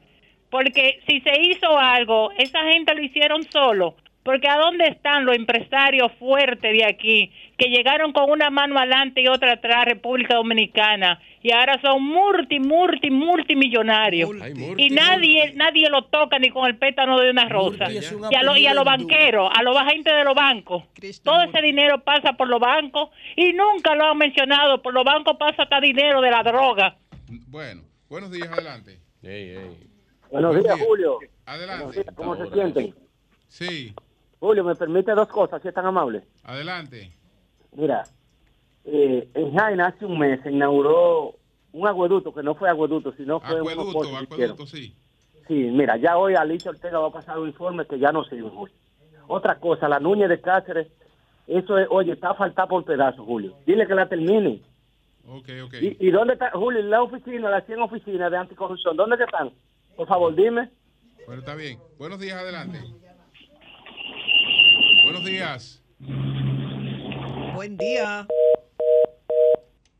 [0.49, 3.95] Porque si se hizo algo, esa gente lo hicieron solo.
[4.26, 9.22] Porque ¿a dónde están los empresarios fuertes de aquí que llegaron con una mano adelante
[9.22, 14.31] y otra atrás, República Dominicana, y ahora son multi, multi, multimillonarios?
[14.41, 17.85] Ay, y nadie nadie lo toca ni con el pétalo de una rosa.
[17.85, 20.84] Un Y a, lo- y a los banqueros, a los agentes de los bancos.
[21.23, 24.81] Todo ese dinero pasa por los bancos y nunca lo han mencionado.
[24.81, 26.95] Por los bancos pasa hasta dinero de la droga.
[27.47, 28.97] Bueno, buenos días, adelante.
[29.22, 29.77] Ey, ey.
[30.31, 30.85] Buenos Buen días, día.
[30.88, 31.19] Julio.
[31.45, 32.02] Adelante.
[32.02, 32.95] días, ¿Cómo se sienten?
[33.47, 33.93] Sí,
[34.45, 36.22] Julio, ¿me permite dos cosas, si es tan amable?
[36.43, 37.11] adelante.
[37.72, 38.03] Mira,
[38.84, 41.34] eh, en Jaina hace un mes se inauguró
[41.72, 44.95] un agueducto, que no fue agueducto, sino fue un Acueducto, acueducto, sí.
[45.47, 48.49] Sí, mira, ya hoy Alicia Ortega va a pasar un informe que ya no sirve,
[48.49, 48.76] Julio.
[49.27, 50.88] Otra cosa, la Núñez de Cáceres,
[51.47, 53.55] eso es, oye, está faltada por pedazos, Julio.
[53.65, 54.61] Dile que la termine.
[55.27, 55.73] Ok, ok.
[55.81, 58.95] ¿Y, y dónde está, Julio, la oficina, las 100 oficinas de anticorrupción?
[58.95, 59.51] ¿Dónde están?
[59.95, 60.69] Por favor, dime.
[61.26, 61.80] Bueno, está bien.
[61.97, 62.80] Buenos días, adelante.
[65.06, 65.84] Buenos días.
[67.53, 68.26] Buen día.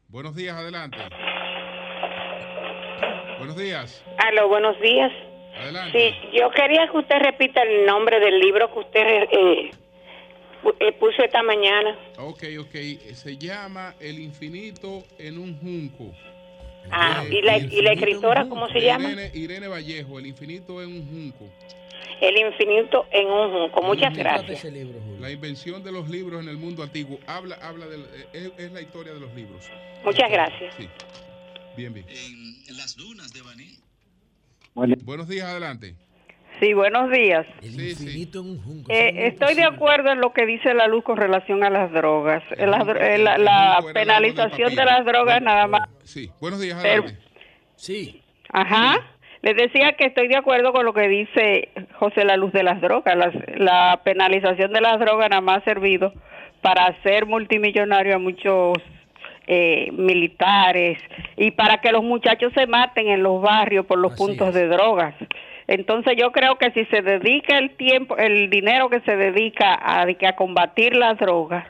[0.08, 0.98] Buenos días, adelante.
[3.38, 4.04] Buenos días.
[4.18, 5.12] Aló, buenos días.
[5.62, 6.00] Adelante.
[6.00, 9.72] Sí, yo quería que usted repita el nombre del libro que usted eh,
[10.80, 11.96] eh, puso esta mañana.
[12.18, 12.76] Ok, ok.
[13.14, 16.16] Se llama El infinito en un junco.
[16.90, 18.48] Ah, Eh, y la, y la escritora.
[18.50, 19.08] ¿cómo se llama?
[19.36, 21.46] Irene Vallejo, El infinito en un junco.
[22.22, 23.82] El infinito en un junco.
[23.84, 24.64] Muchas gracias.
[25.20, 27.20] La invención de los libros en el mundo antiguo.
[27.28, 27.98] Habla, habla de,
[28.34, 29.70] es, es la historia de los libros.
[30.04, 30.74] Muchas gracias.
[30.78, 30.88] Sí.
[31.76, 32.06] Bien, bien.
[32.10, 33.78] En las dunas de Baní.
[34.74, 35.96] Buenos días, adelante.
[36.60, 37.46] Sí, buenos días.
[37.62, 38.30] Sí, sí.
[38.88, 42.44] Eh, estoy de acuerdo en lo que dice la luz con relación a las drogas.
[42.58, 45.82] Eh, las dro- eh, la, la penalización de las drogas nada más.
[46.06, 47.26] Sí, buenos días, Pero- adelante.
[47.76, 48.22] Sí.
[48.54, 49.15] Ajá.
[49.46, 51.70] Les decía que estoy de acuerdo con lo que dice
[52.00, 53.16] José La Luz de las drogas.
[53.16, 56.12] Las- la penalización de las drogas nada más ha servido
[56.62, 58.74] para hacer multimillonario a muchos
[59.46, 60.98] eh, militares
[61.38, 65.14] y para que los muchachos se maten en los barrios por los puntos de drogas.
[65.68, 70.02] Entonces yo creo que si se dedica el tiempo, el dinero que se dedica a,
[70.08, 71.68] a combatir las drogas,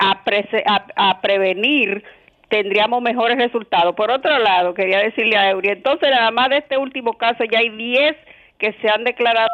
[0.00, 2.02] a, prese- a, a prevenir,
[2.48, 3.94] tendríamos mejores resultados.
[3.96, 7.58] Por otro lado, quería decirle a Eury, entonces nada más de este último caso ya
[7.58, 8.16] hay 10
[8.58, 9.48] que se han declarado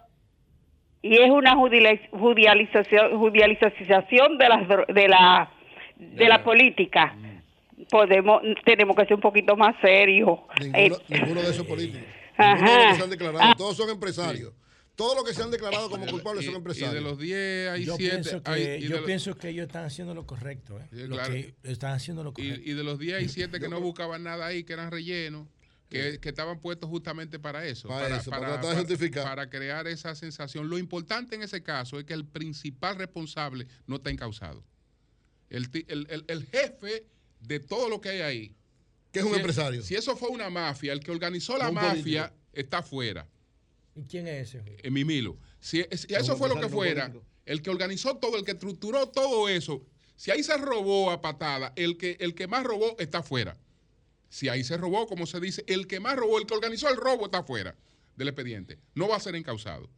[1.02, 5.50] y es una judicialización, judicialización de las dro- de la
[5.98, 7.14] de la política.
[7.90, 10.38] Podemos tenemos que ser un poquito más serios.
[10.60, 12.06] Ninguno, Eh, ninguno de esos políticos.
[12.36, 12.54] Ajá.
[12.54, 13.40] Ninguno de los que se han declarado.
[13.42, 13.54] Ah.
[13.56, 14.52] Todos son empresarios.
[14.94, 16.94] Todos los que se han declarado como culpables son Y empresarios.
[16.94, 18.14] de los 10 hay Yo 7.
[18.14, 20.78] pienso que, yo pienso que ellos están haciendo lo correcto.
[20.78, 20.86] ¿eh?
[20.92, 21.32] Lo claro.
[21.32, 22.60] que están haciendo lo correcto.
[22.62, 25.48] Y, y de los 10 hay 7 que no buscaban nada ahí, que eran rellenos,
[25.88, 27.88] que, que estaban puestos justamente para eso.
[27.88, 29.24] Para eso, para tratar de justificar.
[29.24, 30.68] para crear esa sensación.
[30.68, 34.62] Lo importante en ese caso es que el principal responsable no está encausado.
[35.48, 37.06] El, ti- el, el- el jefe
[37.40, 38.56] de todo lo que hay ahí.
[39.10, 39.82] Que es un si- empresario.
[39.82, 42.50] Si eso fue una mafia, el que organizó la un mafia político.
[42.52, 43.26] está fuera.
[43.94, 44.76] ¿Y quién es ese?
[44.82, 45.36] En Mimilo.
[45.60, 47.26] Si, eso fue lo que fuera, político.
[47.44, 49.84] el que organizó todo, el que estructuró todo eso,
[50.16, 53.58] si ahí se robó a patada, el que, el que más robó está fuera.
[54.28, 56.96] Si ahí se robó, como se dice, el que más robó, el que organizó el
[56.96, 57.76] robo está fuera
[58.16, 58.78] del expediente.
[58.94, 59.90] No va a ser encausado.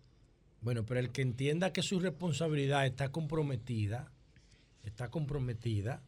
[0.61, 4.11] Bueno, pero el que entienda que su responsabilidad está comprometida,
[4.83, 6.03] está comprometida,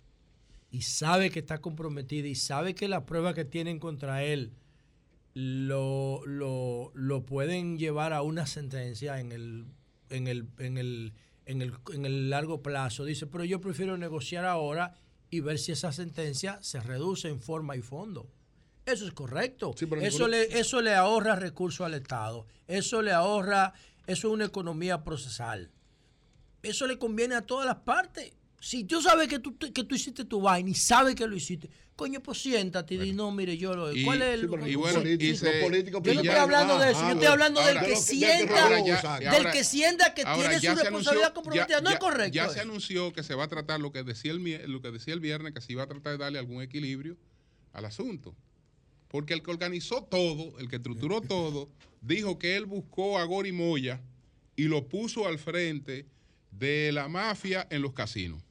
[0.70, 4.52] y sabe que está comprometida, y sabe que las pruebas que tienen contra él
[5.38, 9.66] lo, lo, lo pueden llevar a una sentencia en el,
[10.08, 11.12] en el, en el,
[11.44, 13.04] en el, en el largo plazo.
[13.04, 14.94] Dice, pero yo prefiero negociar ahora
[15.28, 18.30] y ver si esa sentencia se reduce en forma y fondo.
[18.86, 19.74] Eso es correcto.
[20.00, 22.46] eso, le, eso le ahorra recursos al Estado.
[22.66, 23.74] Eso le ahorra,
[24.06, 25.70] eso es una economía procesal.
[26.62, 28.32] Eso le conviene a todas las partes.
[28.60, 31.68] Si tú sabes que tú, que tú hiciste tu vaina y sabes que lo hiciste,
[31.94, 33.92] coño, pues siéntate y di, no, mire, yo lo...
[33.92, 34.40] Y- ¿Cuál es el...?
[34.40, 35.76] sí, y bueno, y y yo no
[36.10, 39.64] estoy hablando de eso, ah, yo estoy hablando ahora- del que sienta, del Ahora- que
[39.64, 41.76] sienta que Ahora, tiene su responsabilidad anunció- comprometida.
[41.78, 42.32] ya- no es correcto.
[42.34, 42.54] Ya eso.
[42.54, 45.20] se anunció que se va a tratar lo que decía el, lo que decía el
[45.20, 47.16] viernes, que se iba a tratar de darle algún equilibrio
[47.72, 48.34] al asunto.
[49.08, 51.70] Porque el que organizó todo, el que estructuró todo,
[52.00, 54.00] dijo que él buscó a Gori Moya
[54.56, 56.06] y lo puso al frente
[56.50, 58.42] de la mafia en los casinos.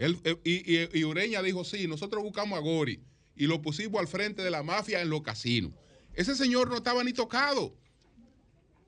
[0.00, 3.00] Él, eh, y, y- y Ureña dijo, sí, nosotros buscamos a Gori
[3.36, 5.72] y lo pusimos al frente de la mafia en los casinos.
[6.14, 7.74] Ese señor no estaba ni tocado.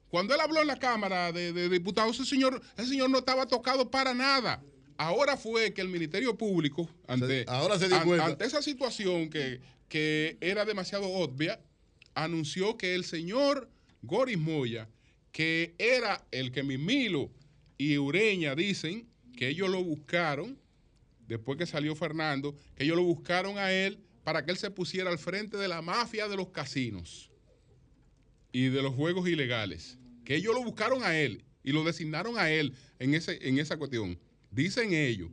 [0.09, 3.47] Cuando él habló en la Cámara de, de Diputados, ese señor, ese señor no estaba
[3.47, 4.63] tocado para nada.
[4.99, 8.27] Ahora fue que el Ministerio Público, ante, ahora se dio an- cuenta.
[8.27, 11.61] ante esa situación que, que era demasiado obvia,
[12.15, 13.71] anunció que el señor
[14.03, 14.89] Goris Moya,
[15.31, 17.31] que era el que Mimilo
[17.79, 20.59] y Ureña dicen que ellos lo buscaron,
[21.27, 25.11] después que salió Fernando, que ellos lo buscaron a él para que él se pusiera
[25.11, 27.31] al frente de la mafia de los casinos
[28.53, 29.99] y de los juegos ilegales.
[30.25, 33.77] Que ellos lo buscaron a él y lo designaron a él en, ese, en esa
[33.77, 34.19] cuestión.
[34.51, 35.31] Dicen ellos.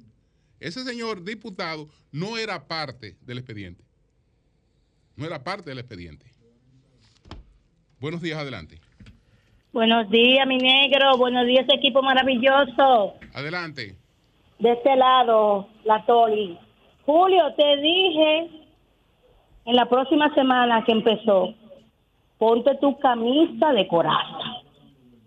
[0.60, 3.84] Ese señor diputado no era parte del expediente.
[5.16, 6.26] No era parte del expediente.
[8.00, 8.80] Buenos días, adelante.
[9.72, 11.18] Buenos días, mi negro.
[11.18, 13.16] Buenos días, equipo maravilloso.
[13.34, 13.96] Adelante.
[14.60, 16.58] De este lado, la Toli.
[17.06, 18.50] Julio, te dije
[19.66, 21.54] en la próxima semana que empezó,
[22.38, 24.62] ponte tu camisa de coraza,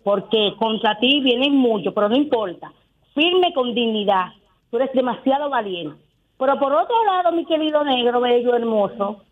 [0.05, 2.73] porque contra ti vienen muchos, pero no importa.
[3.15, 4.33] Firme con dignidad.
[4.71, 5.97] Tú eres demasiado valiente.
[6.39, 9.23] Pero por otro lado, mi querido negro, bello, hermoso,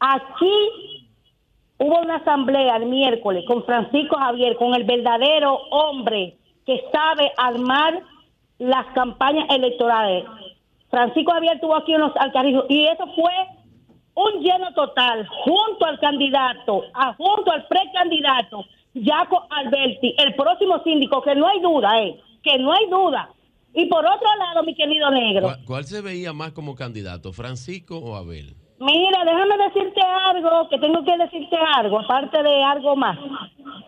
[0.00, 0.70] aquí
[1.78, 6.36] hubo una asamblea el miércoles con Francisco Javier, con el verdadero hombre
[6.66, 8.02] que sabe armar
[8.58, 10.24] las campañas electorales.
[10.90, 13.32] Francisco Javier tuvo aquí unos alcarrizos y eso fue
[14.14, 18.64] un lleno total junto al candidato, a, junto al precandidato,
[18.94, 23.28] Jaco Alberti, el próximo síndico, que no hay duda, eh, que no hay duda.
[23.74, 27.98] Y por otro lado, mi querido negro, ¿Cuál, cuál se veía más como candidato, Francisco
[27.98, 28.54] o Abel?
[28.78, 33.18] mira, déjame decirte algo, que tengo que decirte algo, aparte de algo más.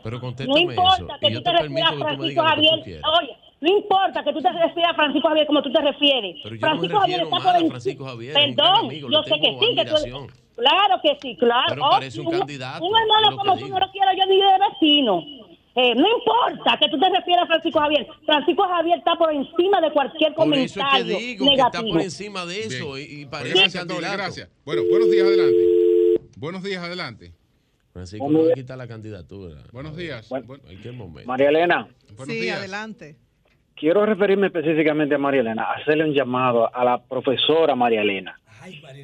[0.03, 1.09] Pero No importa eso.
[1.21, 3.03] que tú te refieras a Francisco Javier.
[3.21, 6.37] Oye, no importa que tú te refieras a Francisco Javier como tú te refieres.
[6.43, 8.31] Pero yo Francisco no me Javier está por a en- Francisco Javier.
[8.31, 10.27] es un gran Perdón, amigo, yo le sé que sí, que tú-.
[10.57, 11.65] Claro que sí, claro.
[11.69, 13.79] Pero Oh, parece un un- candidato, Un hermano como que tú digo.
[13.79, 15.23] no lo quiero yo ni de vecino.
[15.79, 18.07] Eh, no importa que tú te refieras a Francisco Javier.
[18.25, 21.83] Francisco Javier está por encima de cualquier Por eso es que comentario digo que negativo.
[21.85, 23.07] está por encima de eso Bien.
[23.11, 24.13] y, y Pues parece candidato.
[24.17, 24.49] gracias.
[24.65, 25.57] Bueno, buenos días, adelante.
[26.39, 27.33] Buenos días, adelante.
[27.93, 29.63] Francisco no va a quitar la candidatura.
[29.73, 30.31] Buenos días.
[30.33, 31.29] En cualquier momento.
[31.29, 32.59] María Elena, Buenos Sí, días.
[32.59, 33.17] adelante.
[33.77, 38.39] Quiero referirme específicamente a María Elena, hacerle un llamado a la profesora María Elena.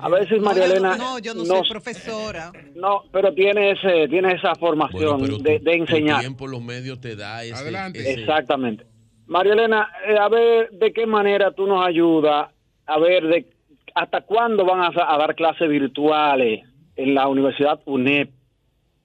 [0.01, 2.51] A veces No, María no- Elena no, yo no soy profesora.
[2.75, 6.21] no, pero tiene ese, tiene esa formación de, tu- de tu enseñar.
[6.21, 7.55] tiempo, los medios te da ese...
[7.55, 8.01] Adelante.
[8.01, 8.85] ese- Exactamente.
[9.27, 12.49] María Elena, eh, a ver de qué manera tú nos ayudas,
[12.87, 13.47] a ver de
[13.95, 16.65] hasta cuándo van a, a dar clases virtuales
[16.97, 18.31] en la Universidad UNEP,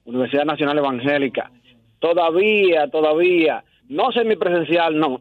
[0.06, 1.52] Universidad Nacional Evangélica.
[1.99, 5.19] Todavía, todavía, no semipresencial, no,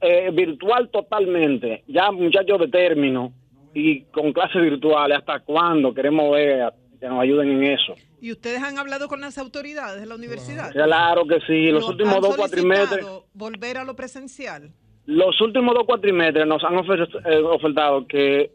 [0.00, 1.82] eh, virtual totalmente.
[1.86, 3.32] Ya muchachos de término
[3.74, 7.94] y con clases virtuales, ¿hasta cuándo queremos ver que nos ayuden en eso?
[8.20, 10.72] ¿Y ustedes han hablado con las autoridades de la universidad?
[10.72, 13.06] Claro que sí, los ¿No últimos dos cuatrimestres.
[13.34, 14.70] volver a lo presencial?
[15.04, 18.50] Los últimos dos cuatrimestres nos han eh, ofertado que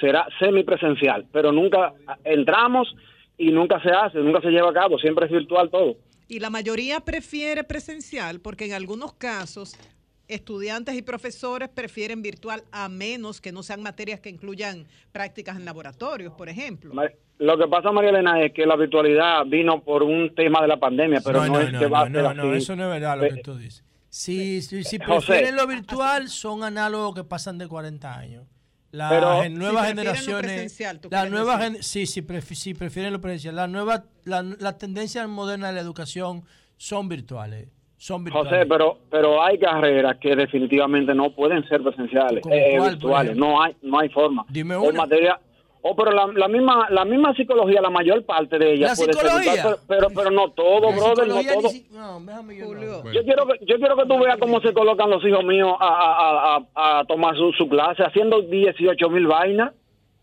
[0.00, 1.94] será semipresencial, pero nunca
[2.24, 2.94] entramos
[3.38, 5.96] y nunca se hace, nunca se lleva a cabo, siempre es virtual todo.
[6.30, 9.76] Y la mayoría prefiere presencial porque en algunos casos
[10.28, 15.64] estudiantes y profesores prefieren virtual a menos que no sean materias que incluyan prácticas en
[15.64, 16.94] laboratorios, por ejemplo.
[17.38, 20.76] Lo que pasa, María Elena, es que la virtualidad vino por un tema de la
[20.78, 22.62] pandemia, pero no, no, es no, que va no, a ser no, no, así.
[22.62, 23.82] eso no es verdad lo que tú dices.
[24.08, 25.26] Si, si, si José.
[25.26, 28.46] prefieren lo virtual, son análogos que pasan de 40 años.
[28.92, 30.80] Las Pero- nuevas Si generaciones,
[31.10, 33.54] las nuevas gen- sí, sí, sí, prefieren lo presencial.
[33.54, 36.42] Las nuevas, la, las tendencias modernas de la educación
[36.76, 38.50] son virtuales, son virtuales.
[38.52, 43.62] José, pero pero hay carreras que definitivamente no pueden ser presenciales, ¿Cómo eh, virtuales, no
[43.62, 44.44] hay no hay forma.
[44.48, 45.02] Dime O una.
[45.02, 45.38] materia
[45.82, 49.12] o pero la, la misma la misma psicología, la mayor parte de ella ¿La puede
[49.12, 49.52] ser psicología?
[49.54, 51.68] virtual, pero, pero no todo, La brother, no todo.
[51.70, 53.12] si- no, déjame yo no.
[53.12, 55.86] Yo quiero, que, yo quiero que tú veas cómo se colocan los hijos míos a,
[55.86, 59.72] a- a- a tomar su, su clase, haciendo 18 mil vainas.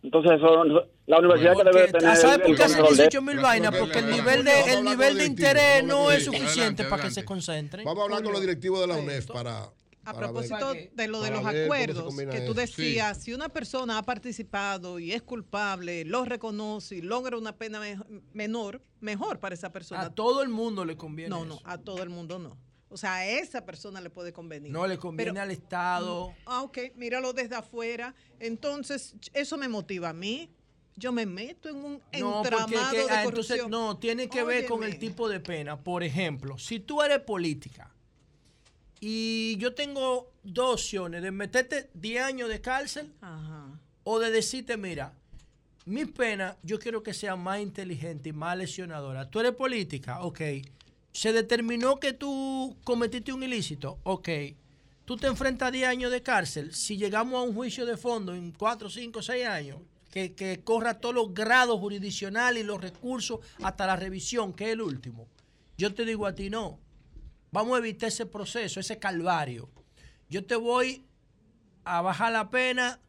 [0.03, 0.63] Entonces, eso,
[1.07, 3.75] la universidad que debe tener ¿Sabes por qué hacen control de 18 mil vainas?
[3.75, 7.83] Porque el nivel de, el nivel de interés no es suficiente para que se concentren.
[7.83, 9.63] Vamos a hablar con los directivos de la UNEF para.
[10.09, 14.03] A ver- propósito de lo de los acuerdos que tú decías, si una persona ha
[14.03, 17.97] participado y es culpable, lo reconoce y logra una pena me-
[18.33, 20.01] menor, mejor para esa persona.
[20.01, 21.29] A todo el mundo le conviene.
[21.29, 21.63] No, no, eso.
[21.67, 22.57] a todo el mundo no.
[22.89, 24.71] O sea, a esa persona le puede convenir.
[24.71, 26.33] No le conviene Pero- al Estado.
[26.45, 28.15] Ah, ok, míralo desde afuera.
[28.39, 30.49] Entonces, eso me motiva a mí.
[30.95, 32.21] Yo me meto en un No, porque es
[32.61, 33.69] entramado que, de ah, entonces, corrupción.
[33.71, 35.77] no, tiene que ver con el tipo de pena.
[35.83, 37.93] Por ejemplo, si tú eres política
[38.99, 43.11] y yo tengo dos opciones, de meterte 10 años de cárcel
[44.03, 45.13] o de decirte, mira,
[45.85, 49.29] mi pena yo quiero que sea más inteligente y más lesionadora.
[49.29, 50.41] Tú eres política, ok.
[51.11, 54.29] Se determinó que tú cometiste un ilícito, ok.
[55.05, 56.73] Tú te enfrentas a 10 años de cárcel.
[56.73, 59.79] Si llegamos a un juicio de fondo en 4, 5, 6 años,
[60.11, 64.71] que, que corra todos los grados jurisdiccionales y los recursos hasta la revisión, que es
[64.71, 65.27] el último.
[65.77, 66.79] Yo te digo a ti, no.
[67.57, 69.67] Vamos a evitar ese proceso, ese calvario.
[70.29, 71.07] Yo te voy
[71.85, 72.99] a bajar la pena.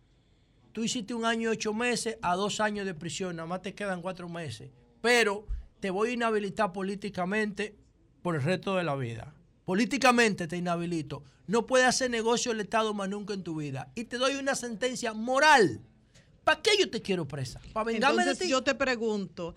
[0.72, 3.74] Tú hiciste un año y ocho meses a dos años de prisión, nada más te
[3.74, 4.70] quedan cuatro meses.
[5.02, 5.44] Pero
[5.80, 7.76] te voy a inhabilitar políticamente
[8.22, 9.34] por el resto de la vida.
[9.66, 11.24] Políticamente te inhabilito.
[11.46, 13.92] No puedes hacer negocio el Estado más nunca en tu vida.
[13.94, 15.82] Y te doy una sentencia moral.
[16.44, 17.60] ¿Para qué yo te quiero presa?
[17.74, 18.50] ¿Para vengarme Entonces de ti?
[18.50, 19.56] yo te pregunto,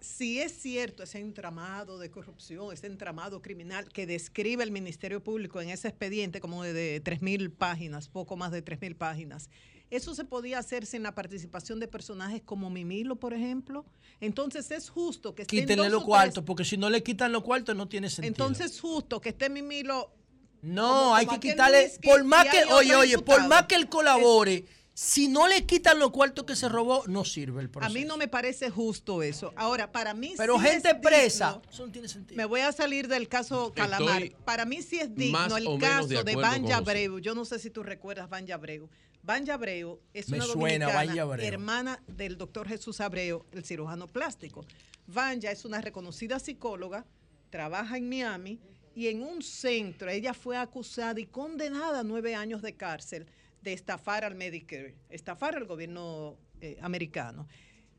[0.00, 5.60] si es cierto ese entramado de corrupción, ese entramado criminal que describe el Ministerio Público
[5.60, 9.50] en ese expediente como de, de 3.000 páginas, poco más de 3.000 páginas,
[9.90, 13.84] ¿eso se podía hacer sin la participación de personajes como Mimilo, por ejemplo?
[14.20, 17.88] Entonces es justo que Quítenle los cuartos, porque si no le quitan los cuartos no
[17.88, 18.28] tiene sentido.
[18.28, 20.12] Entonces es justo que esté Mimilo...
[20.60, 23.88] No, como- hay como que quitarle, por más que, oye, oye, por más que él
[23.88, 24.64] colabore,
[25.00, 27.94] si no le quitan los cuartos que se robó, no sirve el A proceso.
[27.94, 29.52] mí no me parece justo eso.
[29.54, 31.70] Ahora, para mí Pero sí gente es presa, digno.
[31.70, 32.36] eso no tiene sentido.
[32.36, 34.24] Me voy a salir del caso Calamar.
[34.24, 36.72] Estoy Para mí sí es digno el caso de de, José.
[36.72, 37.20] Abreu.
[37.20, 38.88] Yo no sé si tú recuerdas Van Abreu.
[39.22, 41.46] Vanya Abreu es Me una suena, dominicana, Vanya Abreu.
[41.46, 44.66] hermana del doctor Jesús Abreu, el cirujano plástico.
[45.06, 47.06] Vanya es una reconocida psicóloga,
[47.50, 48.58] trabaja en Miami
[48.96, 53.28] y en un centro ella fue acusada y condenada a nueve años de cárcel
[53.68, 57.46] de estafar al Medicare, estafar al gobierno eh, americano.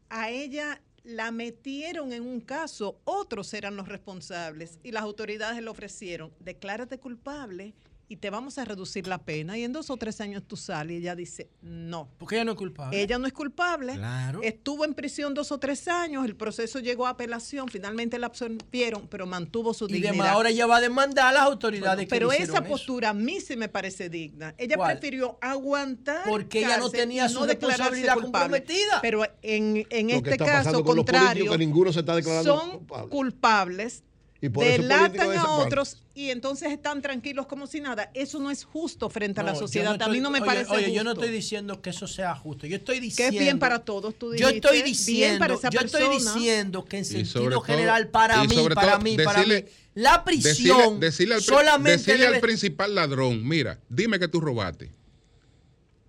[0.09, 5.69] A ella la metieron en un caso, otros eran los responsables y las autoridades le
[5.69, 7.73] ofrecieron, declárate culpable
[8.11, 9.55] y te vamos a reducir la pena.
[9.55, 12.09] Y en dos o tres años tú sales y ella dice, no.
[12.17, 12.99] Porque ella no es culpable.
[12.99, 13.93] Ella no es culpable.
[13.93, 14.41] Claro.
[14.41, 19.07] Estuvo en prisión dos o tres años, el proceso llegó a apelación, finalmente la absolvieron,
[19.07, 20.11] pero mantuvo su Y dignidad.
[20.13, 22.63] demás, ahora ella va a demandar a las autoridades Bueno, que pero esa eso.
[22.63, 24.55] postura a mí sí me parece digna.
[24.57, 24.97] Ella ¿Cuál?
[24.97, 26.23] prefirió aguantar.
[26.27, 28.59] Porque ella no tenía y su declararse responsabilidad culpable.
[28.59, 28.99] comprometida.
[29.03, 33.09] Pero en, en este caso contrario, que ninguno se está declarando son culpable.
[33.09, 34.03] culpables.
[34.41, 38.09] Y por eso políticos delatan a otros y entonces están tranquilos como si nada.
[38.13, 39.85] Eso no es justo frente a la No, yo sociedad.
[39.97, 40.95] no a mí estoy- no me oye, parece Oye, justo.
[40.95, 42.65] yo no estoy diciendo que eso sea justo.
[42.65, 43.35] Yo estoy que diciendo.
[43.37, 44.55] es bien para todos, tú Yo dijiste.
[44.55, 48.55] estoy bien diciendo, para esa yo estoy diciendo que en sentido todo- general para mí,
[48.73, 53.77] para mí, para mí, la prisión Decirle, decirle al, solamente decirle al principal ladrón, mira,
[53.89, 54.89] dime que tú robaste.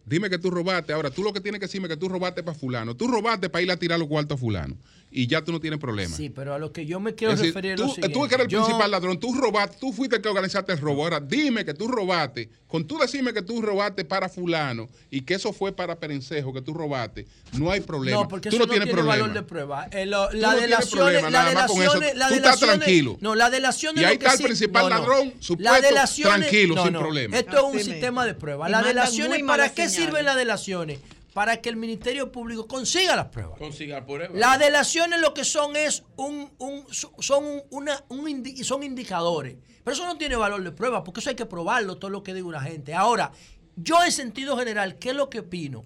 [0.06, 0.92] Dime que tú robaste.
[0.92, 2.96] Ahora, tú lo que tienes que decirme es que tú robaste para fulano.
[2.96, 4.76] Tú robaste para ir a tirar los cuartos a fulano.
[5.12, 6.16] Y ya tú no tienes problema.
[6.16, 8.14] Sí, pero a lo que yo me quiero Es decir, referir es tú, lo siguiente.
[8.16, 10.78] tú que eres el Yo- principal ladrón, tú robaste, tú fuiste el que organizaste el
[10.78, 11.02] robo.
[11.02, 15.34] Ahora dime que tú robaste, con tú decirme que tú robaste para fulano y que
[15.34, 18.20] eso fue para Perencejo, que tú robaste, no hay problema.
[18.22, 19.20] No, porque tú eso no tienes tiene problema.
[19.22, 19.88] valor de prueba.
[19.90, 22.00] Eh, lo- la no problema, la nada más con eso.
[22.14, 23.18] la Tú estás tranquilo.
[23.20, 25.88] No, la delación Y ahí está el principal ladrón, supuesto,
[26.22, 27.36] tranquilo, sin problema.
[27.36, 28.68] Esto es un sistema de prueba.
[28.68, 31.00] Las delaciones, ¿para qué sirven las delaciones?
[31.34, 33.58] Para que el Ministerio Público consiga las pruebas.
[33.58, 34.30] Consiga pruebas.
[34.36, 39.56] Las delaciones lo que son es un, un- son un- una, un indi- son indicadores.
[39.84, 42.34] Pero eso no tiene valor de prueba, porque eso hay que probarlo, todo lo que
[42.34, 42.94] diga una gente.
[42.94, 43.30] Ahora,
[43.76, 45.84] yo en sentido general, ¿qué es lo que opino?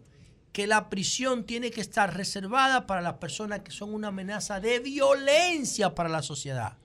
[0.53, 4.79] Que la prisión tiene que estar reservada para las personas que son una amenaza de
[4.81, 6.77] violencia para la sociedad.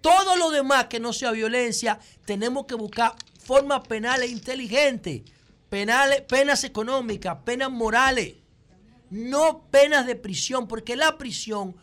[0.00, 5.22] Todo lo demás que no sea violencia, tenemos que buscar formas penales inteligentes,
[5.74, 8.34] penales, penas económicas, penas morales
[9.10, 11.74] no penas de prisión, porque la prisión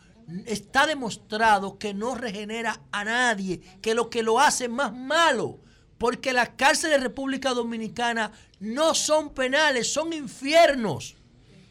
[0.46, 5.58] está demostrado que no regenera a nadie, que lo que lo hace es más malo,
[5.98, 11.16] porque las cárceles de República Dominicana no son penales, son infiernos.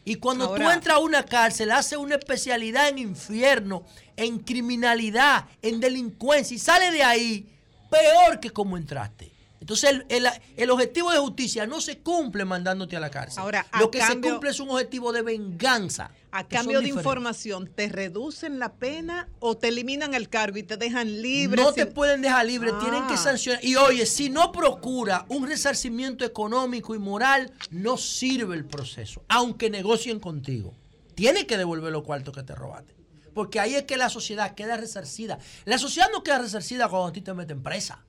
[0.04, 3.84] Y cuando tú entras a una cárcel, haces una especialidad en infierno,
[4.16, 7.48] en criminalidad, en delincuencia, y sales de ahí
[7.90, 9.31] peor que como entraste.
[9.62, 10.26] Entonces el, el-
[10.56, 13.40] el objetivo de justicia no se cumple mandándote a la cárcel.
[13.40, 16.10] Ahora, a Lo que cambio- se cumple es un objetivo de venganza.
[16.32, 20.76] A cambio de información, ¿te reducen la pena o te eliminan el cargo y te
[20.76, 21.62] dejan libre?
[21.62, 23.18] No te pueden dejar libre, tienen que Ah.
[23.18, 23.64] sancionar.
[23.64, 29.70] Y oye, si no procura un resarcimiento económico y moral, no sirve el proceso, aunque
[29.70, 30.74] negocien contigo.
[31.14, 32.96] Tienes que devolver los cuartos que te robaste.
[33.32, 35.38] Porque ahí es que la sociedad queda resarcida.
[35.66, 38.04] La sociedad no queda resarcida cuando a ti te meten presa.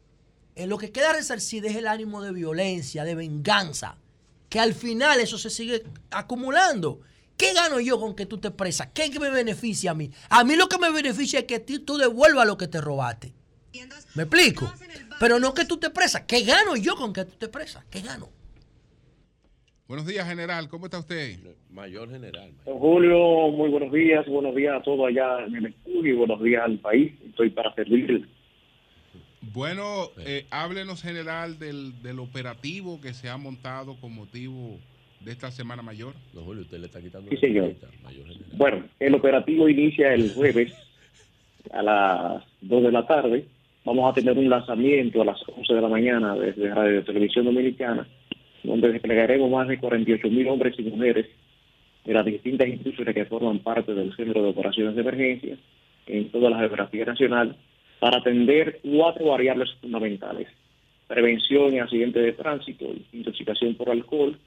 [0.55, 3.97] En lo que queda resarcida es el ánimo de violencia, de venganza.
[4.49, 7.01] Que al final eso se sigue acumulando.
[7.37, 8.89] ¿Qué gano yo con que tú te presas?
[8.93, 10.11] ¿Qué me beneficia a mí?
[10.29, 13.33] A mí lo que me beneficia es que ti- tú devuelvas lo que te robaste.
[14.13, 14.71] ¿Me explico?
[15.19, 16.23] Pero no que tú te presas.
[16.27, 17.83] ¿Qué gano yo con que tú te presas?
[17.89, 18.29] ¿Qué gano?
[19.87, 20.69] Buenos días, general.
[20.69, 21.39] ¿Cómo está usted?
[21.71, 22.51] Mayor general.
[22.65, 26.41] Don Julio, muy buenos días, buenos días a todos allá en el estudio y buenos
[26.41, 27.13] días al país.
[27.27, 28.25] Estoy para servirle.
[29.53, 34.79] Bueno, eh, háblenos, general, del, del operativo que se ha montado con motivo
[35.19, 36.13] de esta Semana Mayor.
[36.33, 37.73] No, Julio, usted le está quitando Sí, señor.
[38.03, 38.25] mayor.
[38.53, 40.73] Bueno, el operativo inicia el jueves
[41.71, 43.45] a las 2 de la tarde.
[43.85, 48.07] Vamos a tener un lanzamiento a las 11 de la mañana desde Radio Televisión Dominicana,
[48.63, 51.27] donde desplegaremos más de 48 mil hombres y mujeres
[52.05, 55.57] de las distintas instituciones que forman parte del Centro de Operaciones de Emergencia
[56.07, 57.55] en toda la geografía nacional
[58.03, 60.49] para atender cuatro variables fundamentales.
[61.07, 64.37] Prevención y accidentes de tránsito, intoxicación por alcohol,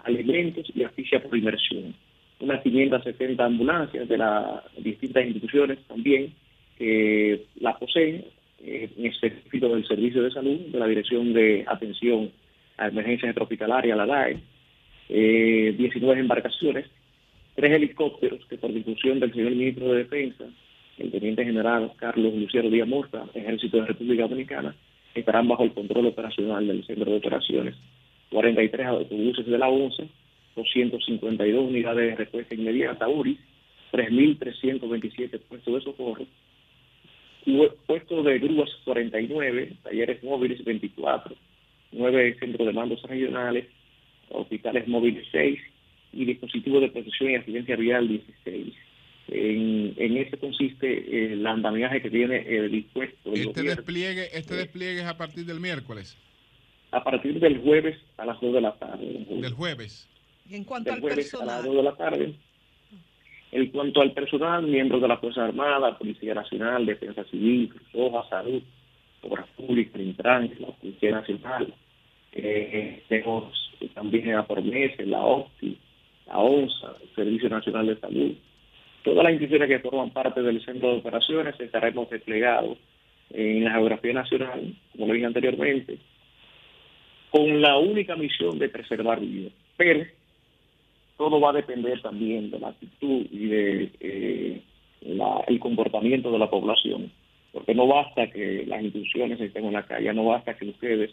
[0.00, 1.94] alimentos y asfixia por inmersión.
[2.40, 6.34] Unas 570 ambulancias de las distintas instituciones también
[6.76, 8.26] que la poseen,
[8.62, 12.30] eh, en específico del Servicio de Salud, de la Dirección de Atención
[12.76, 14.40] a Emergencias Hospitalarias, la DAE,
[15.08, 16.84] eh, 19 embarcaciones,
[17.54, 20.44] tres helicópteros que por discusión del señor ministro de Defensa,
[20.98, 24.74] el teniente general Carlos Luciano Díaz Morta, Ejército de República Dominicana,
[25.14, 27.74] estarán bajo el control operacional del Centro de Operaciones.
[28.30, 30.08] 43 autobuses de la ONCE,
[30.56, 33.38] 252 unidades de respuesta inmediata, URI,
[33.92, 36.26] 3.327 puestos de socorro,
[37.44, 41.34] pu- puestos de grúas 49, talleres móviles 24,
[41.92, 43.66] 9 centros de mandos regionales,
[44.30, 45.58] hospitales móviles 6
[46.12, 48.74] y dispositivos de protección y asistencia vial 16.
[49.28, 54.28] En, en ese consiste eh, el andamiaje que tiene eh, dispuesto el Este gobierno despliegue,
[54.32, 56.16] este despliegue es a partir del miércoles,
[56.92, 59.26] a partir del jueves a las 2 de la tarde.
[59.28, 60.08] del jueves.
[60.48, 62.34] Y en cuanto del al jueves a las personal, 2 de la tarde.
[63.52, 68.62] En cuanto al personal, miembros de la Fuerza Armada, Policía Nacional, Defensa Civil, Cruz Salud,
[69.22, 71.74] Obras Públicas, Intran, la Policía Nacional,
[72.32, 73.54] eh, tenemos
[73.94, 75.78] también a por meses, la OPTI,
[76.26, 78.34] la ONSA, el Servicio Nacional de Salud,
[79.06, 82.76] todas las instituciones que forman parte del centro de operaciones estaremos desplegados
[83.30, 85.98] en la geografía nacional, como lo dije anteriormente,
[87.30, 89.52] con la única misión de preservar vidas.
[89.76, 90.04] Pero
[91.16, 94.62] todo va a depender también de la actitud y de eh,
[95.60, 97.12] comportamiento de la población,
[97.52, 101.12] porque no basta que las instituciones estén en la calle, no basta que ustedes,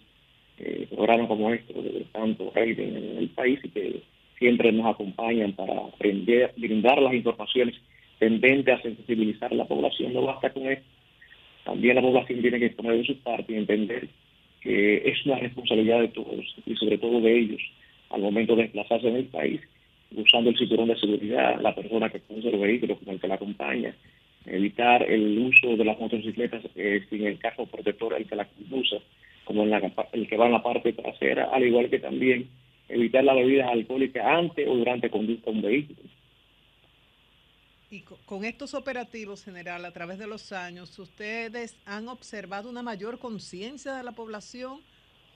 [0.57, 0.87] eh,
[1.27, 4.01] como estos, de tanto rating en el país y que
[4.39, 7.75] siempre nos acompañan para brindar, brindar las informaciones
[8.19, 10.85] tendentes a sensibilizar a la población, no basta con esto.
[11.65, 14.07] También la población tiene que poner de su parte y entender
[14.61, 17.61] que es una responsabilidad de todos y sobre todo de ellos
[18.09, 19.61] al momento de desplazarse en el país,
[20.15, 23.35] usando el cinturón de seguridad, la persona que conduce el vehículo como el que la
[23.35, 23.95] acompaña,
[24.45, 29.01] evitar el uso de las motocicletas eh, sin el casco protector el que la conduce,
[29.45, 32.47] como en la, el que va en la parte trasera, al igual que también
[32.89, 36.01] evitar las bebidas alcohólicas antes o durante conducta de un vehículo.
[37.89, 42.81] y co- con estos operativos general a través de los años, ¿ustedes han observado una
[42.83, 44.81] mayor conciencia de la población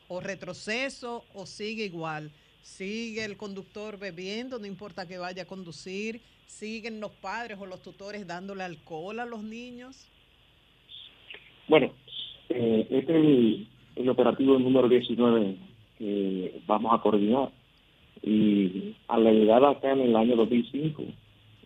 [0.08, 2.32] o retroceso o sigue igual?
[2.62, 6.24] ¿Sigue el conductor bebiendo, no importa que vaya a conducir?
[6.48, 10.12] ¿Siguen los padres o los tutores dándole alcohol a los niños?
[11.68, 11.94] Bueno,
[12.50, 15.58] eh, este es el, el operativo número 19
[15.98, 17.50] que vamos a coordinar.
[18.24, 21.04] Y a la llegada acá en el año 2005,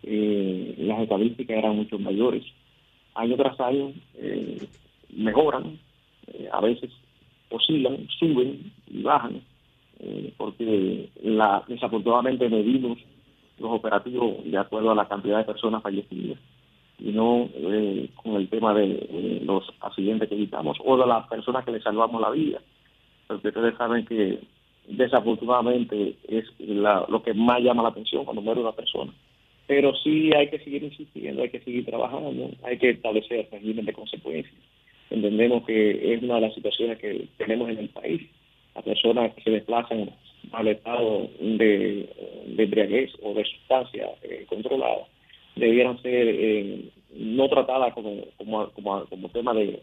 [0.03, 2.43] eh, las estadísticas eran mucho mayores.
[3.15, 4.67] Año tras año eh,
[5.15, 5.79] mejoran,
[6.27, 6.91] eh, a veces
[7.49, 9.41] oscilan, suben y bajan,
[9.99, 12.97] eh, porque la, desafortunadamente medimos
[13.59, 16.39] los operativos de acuerdo a la cantidad de personas fallecidas
[16.97, 21.27] y no eh, con el tema de eh, los accidentes que evitamos o de las
[21.27, 22.61] personas que le salvamos la vida.
[23.31, 24.39] Porque ustedes saben que
[24.87, 29.13] desafortunadamente es la- lo que más llama la atención cuando muere una persona.
[29.67, 33.93] Pero sí hay que seguir insistiendo, hay que seguir trabajando, hay que establecer regímenes de
[33.93, 34.53] consecuencias.
[35.09, 38.21] Entendemos que es una de las situaciones que tenemos en el país.
[38.75, 40.09] Las personas que se desplazan
[40.51, 42.09] al estado de,
[42.47, 45.05] de embriaguez o de sustancia eh, controlada
[45.55, 49.81] debieran ser eh, no tratadas como, tema de,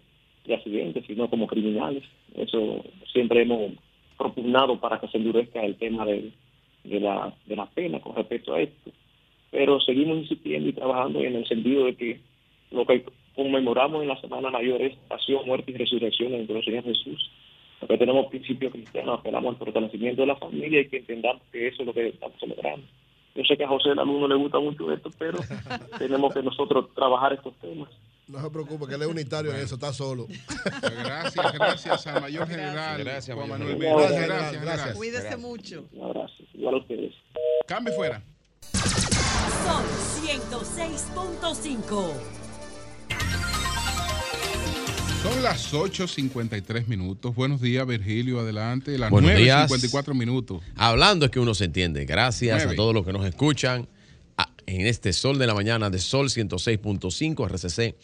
[0.49, 2.03] de accidentes, sino como criminales.
[2.35, 3.73] Eso siempre hemos
[4.17, 6.33] propugnado para que se endurezca el tema de,
[6.85, 8.91] de, la, de la pena con respecto a esto.
[9.51, 12.21] Pero seguimos insistiendo y trabajando en el sentido de que
[12.71, 13.05] lo que
[13.35, 17.31] conmemoramos en la Semana Mayor es pasión, muerte y resurrección en nuestro Señor Jesús.
[17.79, 21.83] Porque tenemos principios cristianos, apelamos al fortalecimiento de la familia y que entendamos que eso
[21.83, 22.85] es lo que estamos celebrando.
[23.37, 25.39] Yo sé que a José el alumno le gusta mucho esto, pero
[25.99, 27.89] tenemos que nosotros trabajar estos temas.
[28.29, 30.27] No se preocupe, que él es unitario en eso, está solo.
[30.83, 33.77] Gracias, gracias al mayor general Gracias, Juan Manuel.
[33.77, 33.95] Vélez.
[33.97, 34.97] Gracias, Gracias, gracias.
[34.97, 35.89] Cuídese mucho.
[35.93, 36.35] Un abrazo.
[36.53, 37.15] Igual a ustedes.
[37.67, 38.23] Cambio fuera.
[38.73, 39.85] Sol
[40.23, 42.13] 106.5.
[45.23, 47.35] Son las 8.53 minutos.
[47.35, 48.41] Buenos días, Virgilio.
[48.41, 48.99] Adelante.
[48.99, 49.71] Las Buenos días.
[49.71, 50.63] 9.54 minutos.
[50.77, 52.05] Hablando es que uno se entiende.
[52.05, 53.89] Gracias a todos los que nos escuchan
[54.69, 57.97] en este Sol de la Mañana de Sol 106.5 RCC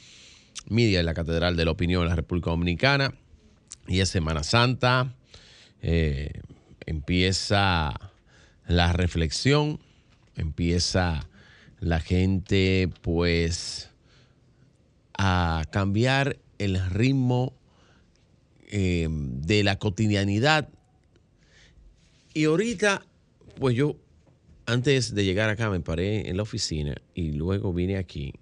[0.69, 3.15] Media en la Catedral de la Opinión en la República Dominicana.
[3.87, 5.15] Y es Semana Santa.
[5.83, 6.41] Eh,
[6.87, 7.93] empieza
[8.67, 9.79] la reflexión.
[10.37, 11.29] Empieza
[11.81, 13.91] la gente pues
[15.19, 17.53] a cambiar el ritmo
[18.69, 20.71] eh, de la cotidianidad
[22.35, 23.07] y ahorita,
[23.61, 23.95] pues yo,
[24.67, 28.35] antes de llegar acá, me paré en la oficina y luego vine aquí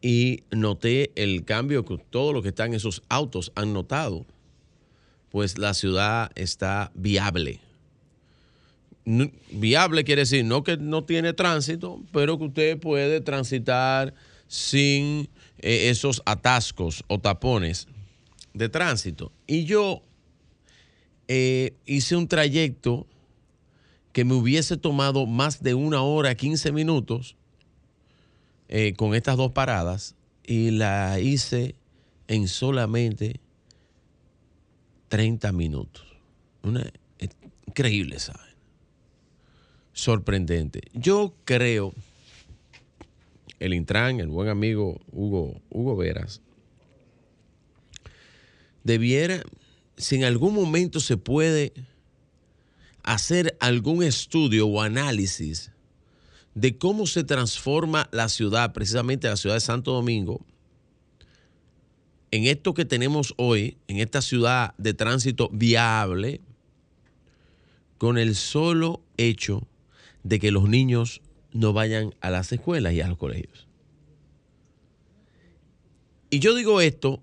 [0.00, 4.26] y noté el cambio que todos los que están en esos autos han notado.
[5.30, 7.60] Pues la ciudad está viable.
[9.04, 14.14] Viable quiere decir no que no tiene tránsito, pero que usted puede transitar
[14.46, 17.88] sin eh, esos atascos o tapones
[18.54, 19.32] de tránsito.
[19.46, 20.02] Y yo
[21.28, 23.08] eh, hice un trayecto
[24.16, 27.36] que me hubiese tomado más de una hora, 15 minutos
[28.66, 31.74] eh, con estas dos paradas y la hice
[32.26, 33.40] en solamente
[35.08, 36.06] 30 minutos.
[36.62, 36.90] Una
[37.66, 38.56] increíble, ¿sabes?
[39.92, 40.80] Sorprendente.
[40.94, 41.92] Yo creo,
[43.58, 46.40] el Intran, el buen amigo Hugo, Hugo Veras,
[48.82, 49.42] debiera,
[49.98, 51.74] si en algún momento se puede
[53.06, 55.72] hacer algún estudio o análisis
[56.54, 60.44] de cómo se transforma la ciudad, precisamente la ciudad de Santo Domingo,
[62.32, 66.40] en esto que tenemos hoy, en esta ciudad de tránsito viable,
[67.98, 69.66] con el solo hecho
[70.24, 73.68] de que los niños no vayan a las escuelas y a los colegios.
[76.28, 77.22] Y yo digo esto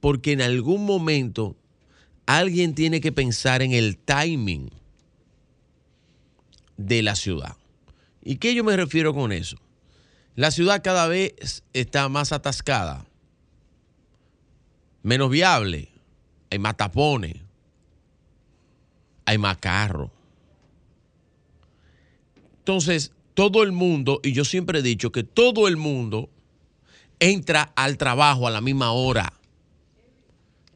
[0.00, 1.56] porque en algún momento
[2.26, 4.70] alguien tiene que pensar en el timing
[6.78, 7.56] de la ciudad.
[8.22, 9.58] ¿Y qué yo me refiero con eso?
[10.34, 13.04] La ciudad cada vez está más atascada,
[15.02, 15.88] menos viable,
[16.50, 17.36] hay más tapones,
[19.26, 20.10] hay más carros.
[22.58, 26.30] Entonces, todo el mundo, y yo siempre he dicho que todo el mundo
[27.18, 29.32] entra al trabajo a la misma hora.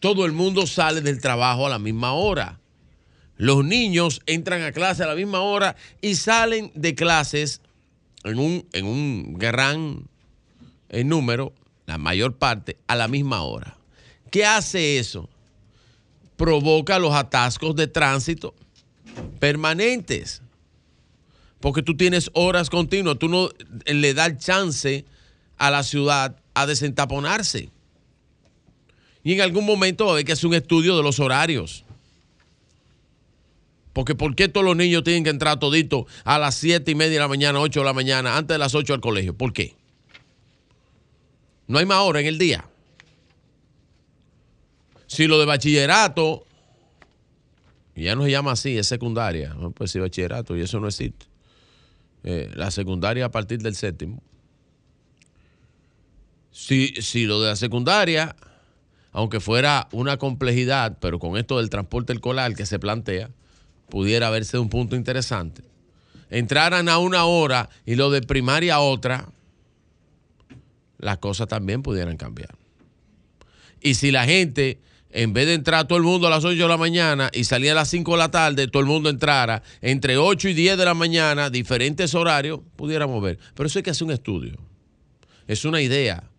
[0.00, 2.61] Todo el mundo sale del trabajo a la misma hora.
[3.36, 7.60] Los niños entran a clase a la misma hora y salen de clases
[8.24, 10.08] en un, en un gran
[10.90, 11.52] eh, número,
[11.86, 13.76] la mayor parte, a la misma hora.
[14.30, 15.28] ¿Qué hace eso?
[16.36, 18.54] Provoca los atascos de tránsito
[19.38, 20.42] permanentes.
[21.60, 23.50] Porque tú tienes horas continuas, tú no
[23.86, 25.04] le das chance
[25.58, 27.70] a la ciudad a desentaponarse.
[29.22, 31.84] Y en algún momento va a haber que hacer un estudio de los horarios.
[33.92, 37.14] Porque ¿por qué todos los niños tienen que entrar toditos a las 7 y media
[37.14, 39.36] de la mañana, 8 de la mañana, antes de las 8 al colegio?
[39.36, 39.74] ¿Por qué?
[41.66, 42.64] No hay más hora en el día.
[45.06, 46.46] Si lo de bachillerato,
[47.94, 49.54] ya no se llama así, es secundaria.
[49.54, 49.70] ¿no?
[49.70, 51.26] Pues sí, bachillerato, y eso no existe.
[52.24, 54.22] Eh, la secundaria a partir del séptimo.
[56.50, 58.36] Si lo de la secundaria,
[59.12, 63.30] aunque fuera una complejidad, pero con esto del transporte escolar que se plantea,
[63.92, 65.62] pudiera verse un punto interesante.
[66.30, 69.28] Entraran a una hora y lo de primaria a otra,
[70.96, 72.54] las cosas también pudieran cambiar.
[73.82, 74.80] Y si la gente,
[75.10, 77.72] en vez de entrar todo el mundo a las 8 de la mañana y salir
[77.72, 80.84] a las 5 de la tarde, todo el mundo entrara entre 8 y 10 de
[80.86, 83.38] la mañana, diferentes horarios, pudiéramos ver.
[83.54, 84.56] Pero eso hay que hacer un estudio.
[85.46, 86.30] Es una idea,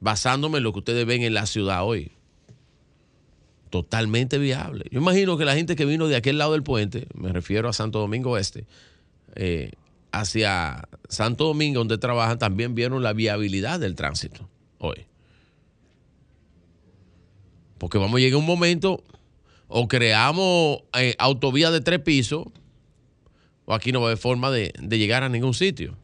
[0.00, 2.13] basándome en lo que ustedes ven en la ciudad hoy
[3.74, 4.84] totalmente viable.
[4.92, 7.72] Yo imagino que la gente que vino de aquel lado del puente, me refiero a
[7.72, 8.68] Santo Domingo Este,
[10.12, 15.06] hacia Santo Domingo, donde trabajan, también vieron la viabilidad del tránsito hoy.
[17.78, 19.02] Porque vamos a llegar a un momento,
[19.66, 22.46] o creamos eh, autovías de tres pisos,
[23.64, 25.96] o aquí no va a haber forma de llegar a ningún sitio.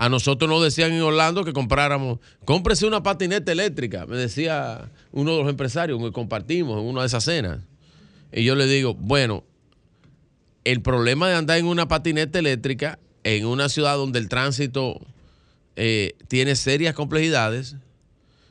[0.00, 5.32] A nosotros nos decían en Orlando que compráramos, cómprese una patineta eléctrica, me decía uno
[5.32, 7.58] de los empresarios que compartimos en una de esas cenas.
[8.32, 9.42] Y yo le digo, bueno,
[10.62, 15.00] el problema de andar en una patineta eléctrica en una ciudad donde el tránsito
[15.74, 17.74] eh, tiene serias complejidades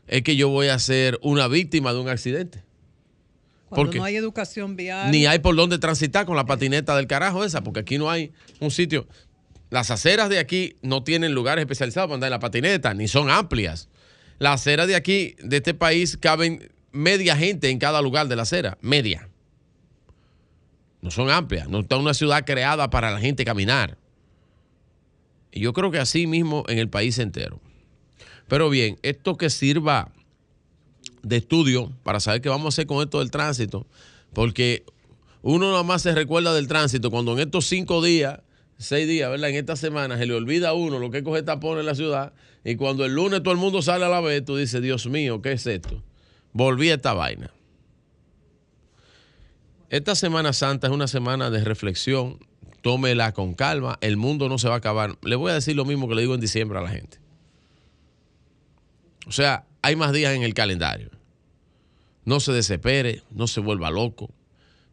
[0.07, 2.65] es que yo voy a ser una víctima de un accidente.
[3.69, 5.11] Cuando Porque no hay educación vial.
[5.11, 8.33] ni hay por dónde transitar con la patineta del carajo esa, porque aquí no hay
[8.59, 9.07] un sitio.
[9.69, 13.29] Las aceras de aquí no tienen lugares especializados para andar en la patineta, ni son
[13.29, 13.89] amplias.
[14.39, 18.43] Las aceras de aquí, de este país, caben media gente en cada lugar de la
[18.43, 19.29] acera, media.
[21.01, 23.97] No son amplias, no está una ciudad creada para la gente caminar.
[25.51, 27.61] Y yo creo que así mismo en el país entero.
[28.47, 30.11] Pero bien, esto que sirva
[31.23, 33.85] de estudio para saber qué vamos a hacer con esto del tránsito,
[34.33, 34.85] porque
[35.41, 38.39] uno nada más se recuerda del tránsito cuando en estos cinco días,
[38.77, 39.49] seis días, ¿verdad?
[39.49, 41.95] En esta semana se le olvida a uno lo que es coger tapón en la
[41.95, 42.33] ciudad
[42.63, 45.41] y cuando el lunes todo el mundo sale a la vez, tú dices, Dios mío,
[45.41, 46.03] ¿qué es esto?
[46.53, 47.51] Volví a esta vaina.
[49.89, 52.39] Esta Semana Santa es una semana de reflexión,
[52.81, 55.17] tómela con calma, el mundo no se va a acabar.
[55.23, 57.19] Le voy a decir lo mismo que le digo en diciembre a la gente.
[59.27, 61.09] O sea, hay más días en el calendario.
[62.25, 64.29] No se desespere, no se vuelva loco.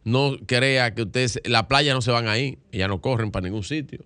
[0.05, 3.63] No crea que ustedes, la playa no se van ahí, ya no corren para ningún
[3.63, 4.05] sitio.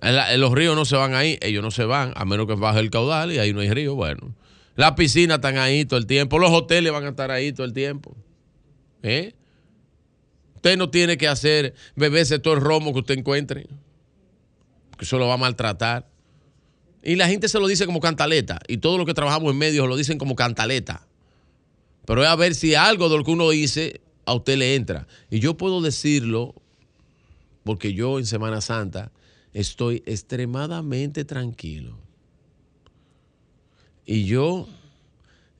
[0.00, 2.88] Los ríos no se van ahí, ellos no se van, a menos que baje el
[2.88, 3.96] caudal y ahí no hay río.
[3.96, 4.32] Bueno,
[4.76, 7.72] las piscinas están ahí todo el tiempo, los hoteles van a estar ahí todo el
[7.72, 8.16] tiempo.
[9.02, 9.34] ¿Eh?
[10.54, 13.66] Usted no tiene que hacer beberse todo el romo que usted encuentre,
[14.96, 16.08] que eso lo va a maltratar.
[17.02, 18.60] Y la gente se lo dice como cantaleta.
[18.68, 21.06] Y todos los que trabajamos en medios lo dicen como cantaleta.
[22.06, 25.06] Pero es a ver si algo de lo que uno dice a usted le entra.
[25.30, 26.54] Y yo puedo decirlo
[27.64, 29.10] porque yo en Semana Santa
[29.54, 31.98] estoy extremadamente tranquilo.
[34.04, 34.68] Y yo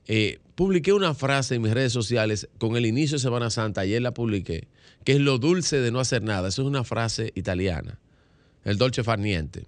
[0.05, 4.03] eh, publiqué una frase en mis redes sociales con el inicio de Semana Santa, ayer
[4.03, 4.67] la publiqué,
[5.03, 6.49] que es lo dulce de no hacer nada.
[6.49, 7.99] Eso es una frase italiana,
[8.65, 9.65] el dolce far niente.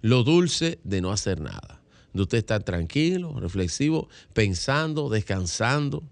[0.00, 1.82] Lo dulce de no hacer nada.
[2.14, 6.02] De usted estar tranquilo, reflexivo, pensando, descansando,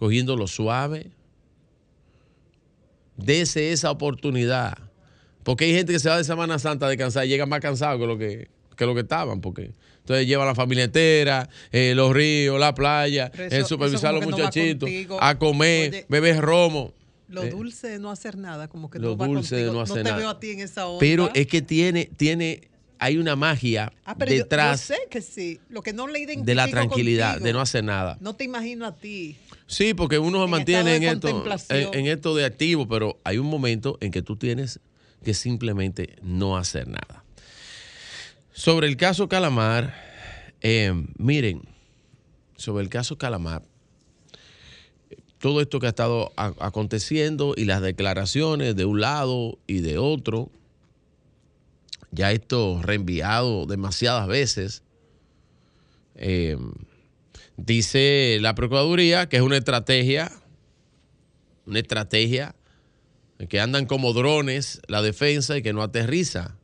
[0.00, 1.12] cogiendo lo suave.
[3.16, 4.76] Dese esa oportunidad.
[5.42, 7.98] Porque hay gente que se va de Semana Santa a descansar y llega más cansado
[7.98, 9.40] que lo que, que lo que estaban.
[9.40, 14.10] Porque entonces lleva a la familia entera, eh, los ríos, la playa, eso- el supervisar
[14.10, 14.88] a los no muchachitos,
[15.20, 16.92] a comer, Oye, beber romo.
[17.28, 19.72] Lo Eh, dulce de no hacer nada, como que lo no va dulce de contigo.
[19.78, 20.16] no hacer te nada.
[20.16, 20.98] veo a ti en esa onda.
[20.98, 25.60] Pero es que tiene, tiene, hay una magia Ah, pero detrás yo, sé que sí.
[25.68, 28.18] Lo que no le identifico de la tranquilidad, contigo, de no hacer nada.
[28.20, 29.36] No te imagino a ti.
[29.70, 33.98] Sí, porque uno se mantiene en esto, en, esto de activo, pero hay un momento
[34.00, 34.80] en que tú tienes
[35.22, 37.22] que simplemente no hacer nada.
[38.52, 39.94] Sobre el caso Calamar,
[40.60, 41.62] eh, miren,
[42.56, 43.62] sobre el caso Calamar,
[45.38, 49.98] todo esto que ha estado a- aconteciendo y las declaraciones de un lado y de
[49.98, 50.50] otro,
[52.10, 54.82] ya esto reenviado demasiadas veces.
[56.16, 56.58] eh,
[57.66, 60.30] dice la Procuraduría que es una estrategia,
[61.66, 62.54] una estrategia
[63.48, 66.56] que andan como drones la defensa y que no aterriza.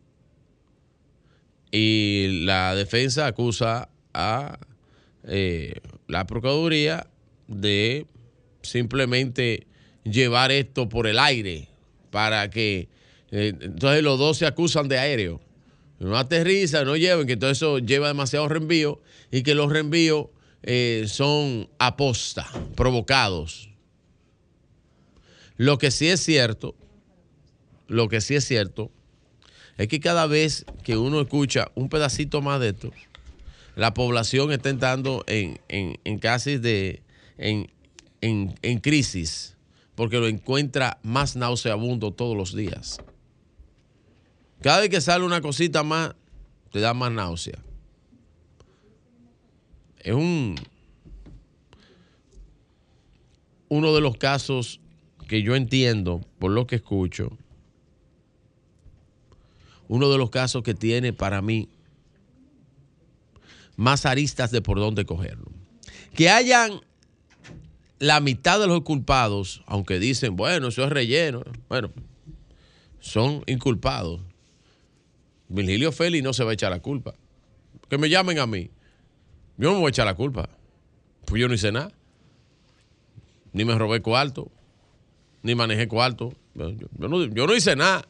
[1.70, 4.58] Y la defensa acusa a
[5.24, 7.06] eh, la Procuraduría
[7.48, 8.06] de
[8.62, 9.66] simplemente
[10.04, 11.68] llevar esto por el aire
[12.10, 12.88] para que
[13.30, 15.40] eh, entonces los dos se acusan de aéreo.
[15.98, 19.00] No aterriza, no lleven, que todo eso lleva demasiado reenvío
[19.30, 20.26] y que los reenvíos
[20.66, 23.70] eh, son aposta, provocados.
[25.56, 26.74] Lo que sí es cierto,
[27.86, 28.90] lo que sí es cierto,
[29.78, 32.92] es que cada vez que uno escucha un pedacito más de esto,
[33.76, 37.02] la población está entrando en, en, en casi de,
[37.38, 37.70] en,
[38.20, 39.56] en, crisis,
[39.94, 42.98] porque lo encuentra más nauseabundo todos los días.
[44.62, 46.14] Cada vez que sale una cosita más,
[46.72, 47.58] te da más náusea.
[50.06, 50.54] Es un
[53.68, 54.78] uno de los casos
[55.26, 57.36] que yo entiendo, por lo que escucho,
[59.88, 61.68] uno de los casos que tiene para mí
[63.74, 65.50] más aristas de por dónde cogerlo.
[66.14, 66.80] Que hayan
[67.98, 71.90] la mitad de los culpados, aunque dicen, bueno, eso es relleno, bueno,
[73.00, 74.20] son inculpados.
[75.48, 77.16] Virgilio Félix no se va a echar la culpa.
[77.88, 78.70] Que me llamen a mí.
[79.58, 80.48] Yo no me voy a echar la culpa.
[81.24, 81.92] Pues yo no hice nada.
[83.52, 84.50] Ni me robé cuarto.
[85.42, 86.34] Ni manejé cuarto.
[86.54, 88.06] Yo, no, yo no hice nada.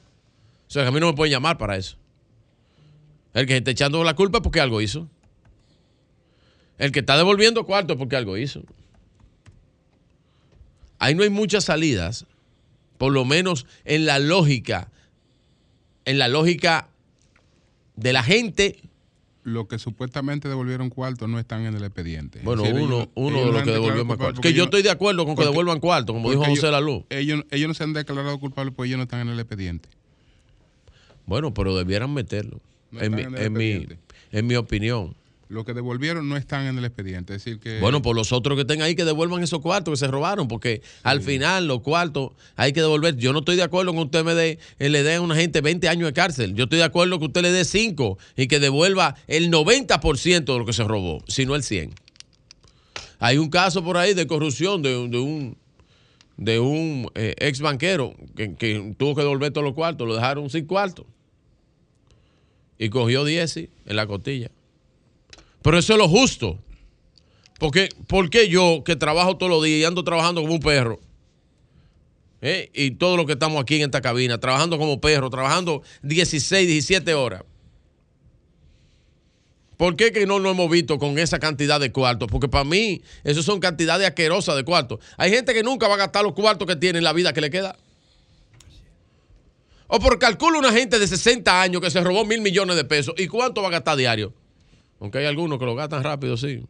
[0.68, 1.96] O sea, que a mí no me pueden llamar para eso.
[3.34, 5.08] El que está echando la culpa es porque algo hizo.
[6.78, 8.62] El que está devolviendo cuarto es porque algo hizo.
[10.98, 12.26] Ahí no hay muchas salidas.
[12.98, 14.90] Por lo menos en la lógica.
[16.04, 16.88] En la lógica
[17.94, 18.80] de la gente.
[19.46, 22.40] Los que supuestamente devolvieron cuarto no están en el expediente.
[22.42, 24.34] Bueno, decir, uno, ellos- uno ellos de los que devolvió más cuarto.
[24.34, 27.04] porque Que yo estoy de acuerdo con que devuelvan cuarto, como dijo José Laluz.
[27.10, 29.88] Ellos, ellos no se han declarado culpables porque ellos no están en el expediente.
[31.26, 32.60] Bueno, pero debieran meterlo.
[32.90, 33.86] No en, mi, en mi,
[34.32, 35.14] en mi opinión.
[35.48, 37.34] Los que devolvieron no están en el expediente.
[37.34, 37.78] Es decir, que.
[37.78, 40.82] Bueno, por los otros que estén ahí que devuelvan esos cuartos que se robaron, porque
[41.04, 43.16] al final los cuartos hay que devolver.
[43.16, 45.36] Yo no estoy de acuerdo con que usted me dé, eh, le dé a una
[45.36, 46.54] gente 20 años de cárcel.
[46.54, 50.58] Yo estoy de acuerdo que usted le dé 5 y que devuelva el 90% de
[50.58, 51.94] lo que se robó, si no el 100.
[53.20, 55.56] Hay un caso por ahí de corrupción de, de un
[56.36, 60.50] de un eh, ex banquero que, que tuvo que devolver todos los cuartos, lo dejaron
[60.50, 61.06] sin cuartos.
[62.78, 64.50] Y cogió 10 sí, en la costilla.
[65.66, 66.60] Pero eso es lo justo.
[67.58, 71.00] Porque, porque yo, que trabajo todos los días y ando trabajando como un perro,
[72.40, 72.70] ¿eh?
[72.72, 77.14] y todos los que estamos aquí en esta cabina, trabajando como perro, trabajando 16, 17
[77.14, 77.42] horas.
[79.76, 82.28] ¿Por qué que no lo hemos visto con esa cantidad de cuartos?
[82.30, 85.00] Porque para mí, eso son cantidades asquerosas de cuartos.
[85.16, 87.40] Hay gente que nunca va a gastar los cuartos que tiene en la vida que
[87.40, 87.76] le queda.
[89.88, 93.16] O por calculo una gente de 60 años que se robó mil millones de pesos.
[93.18, 94.32] ¿Y cuánto va a gastar diario?
[95.00, 96.64] Aunque hay algunos que lo gastan rápido, sí.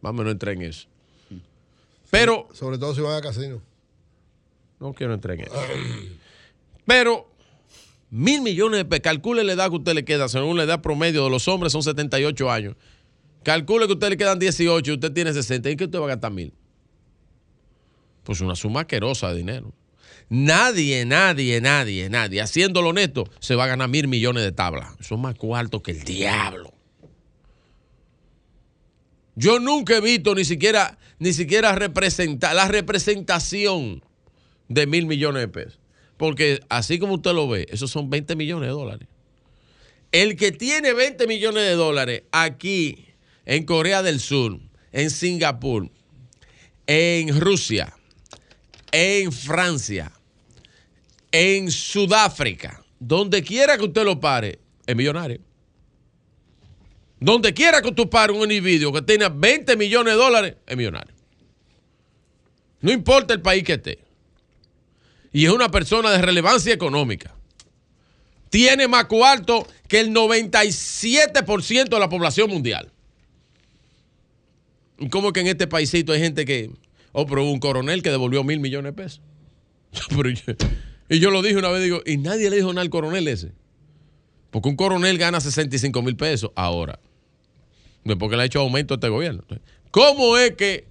[0.00, 0.88] Vamos, no entré en eso.
[2.10, 2.48] Pero.
[2.52, 3.62] Sobre todo si van a casino.
[4.80, 5.54] No quiero entrar en eso.
[6.86, 7.28] Pero,
[8.10, 9.02] mil millones de pesos.
[9.02, 11.82] Calcule la edad que usted le queda, según la edad promedio de los hombres son
[11.82, 12.76] 78 años.
[13.44, 15.70] Calcule que a usted le quedan 18 y usted tiene 60.
[15.70, 16.52] ¿Y qué usted va a gastar mil?
[18.24, 19.72] Pues una suma asquerosa de dinero.
[20.34, 24.88] Nadie, nadie, nadie, nadie, haciéndolo honesto, se va a ganar mil millones de tablas.
[25.00, 26.72] Son más cuartos que el diablo.
[29.34, 31.76] Yo nunca he visto ni siquiera, ni siquiera
[32.54, 34.02] la representación
[34.68, 35.78] de mil millones de pesos.
[36.16, 39.08] Porque así como usted lo ve, esos son 20 millones de dólares.
[40.12, 43.04] El que tiene 20 millones de dólares aquí
[43.44, 44.58] en Corea del Sur,
[44.92, 45.90] en Singapur,
[46.86, 47.92] en Rusia,
[48.92, 50.10] en Francia,
[51.32, 55.40] en Sudáfrica, donde quiera que usted lo pare, es millonario.
[57.18, 61.14] Donde quiera que tú pare un individuo que tenga 20 millones de dólares, es millonario.
[62.80, 63.98] No importa el país que esté.
[65.32, 67.34] Y es una persona de relevancia económica.
[68.50, 72.92] Tiene más cuarto que el 97% de la población mundial.
[74.98, 76.70] ¿Y cómo que en este paisito hay gente que...
[77.12, 79.20] Oh, pero hubo un coronel que devolvió mil millones de pesos.
[80.08, 80.54] Pero yo-
[81.12, 83.52] y yo lo dije una vez, digo, y nadie le dijo nada al coronel ese.
[84.50, 86.98] Porque un coronel gana 65 mil pesos ahora.
[88.02, 89.44] Después que le ha hecho aumento a este gobierno.
[89.90, 90.86] ¿Cómo es que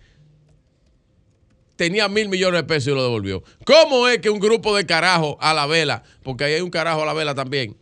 [1.76, 3.44] tenía mil millones de pesos y lo devolvió?
[3.66, 7.02] ¿Cómo es que un grupo de carajo a la vela, porque ahí hay un carajo
[7.02, 7.76] a la vela también,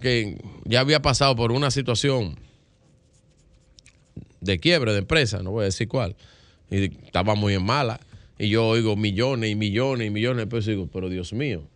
[0.00, 2.40] que ya había pasado por una situación
[4.40, 6.16] de quiebre de empresa, no voy a decir cuál,
[6.72, 8.00] y estaba muy en mala,
[8.36, 11.68] y yo oigo millones y millones y millones de pesos y digo, pero Dios mío,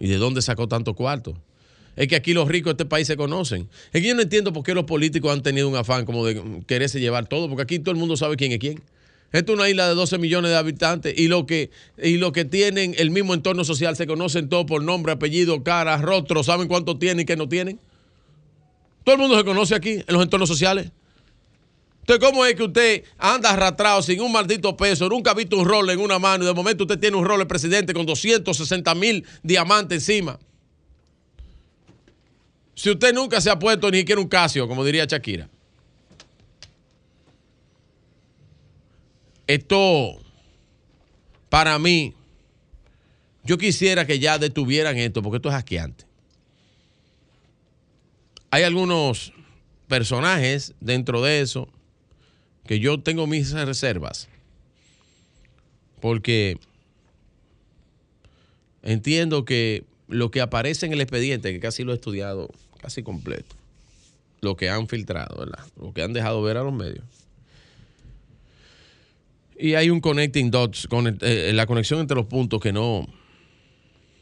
[0.00, 1.36] ¿y de dónde sacó tanto cuarto?
[1.96, 3.68] Es que aquí los ricos de este país se conocen.
[3.92, 6.62] Es que yo no entiendo por qué los políticos han tenido un afán como de
[6.66, 8.82] quererse llevar todo, porque aquí todo el mundo sabe quién es quién.
[9.32, 11.70] Esto es una isla de 12 millones de habitantes y lo que,
[12.02, 15.96] y lo que tienen el mismo entorno social se conocen todos por nombre, apellido, cara,
[15.98, 17.78] rostro, saben cuánto tienen y qué no tienen.
[19.04, 20.90] Todo el mundo se conoce aquí en los entornos sociales.
[22.10, 25.08] Entonces, ¿cómo es que usted anda arrastrado sin un maldito peso?
[25.08, 27.38] Nunca ha visto un rol en una mano y de momento usted tiene un rol
[27.38, 30.36] de presidente con 260 mil diamantes encima.
[32.74, 35.48] Si usted nunca se ha puesto ni siquiera un casio, como diría Shakira.
[39.46, 40.18] Esto,
[41.48, 42.12] para mí,
[43.44, 46.06] yo quisiera que ya detuvieran esto, porque esto es asqueante.
[48.50, 49.32] Hay algunos
[49.86, 51.68] personajes dentro de eso
[52.70, 54.28] que yo tengo mis reservas.
[56.00, 56.56] Porque
[58.84, 62.48] entiendo que lo que aparece en el expediente, que casi lo he estudiado
[62.80, 63.56] casi completo,
[64.40, 65.66] lo que han filtrado, ¿verdad?
[65.80, 67.04] Lo que han dejado ver a los medios.
[69.58, 73.04] Y hay un connecting dots, con, eh, la conexión entre los puntos que no,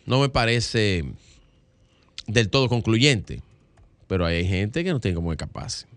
[0.07, 1.05] no me parece
[2.27, 3.43] del todo concluyente.
[4.07, 5.88] Pero hay gente que no tiene cómo escaparse.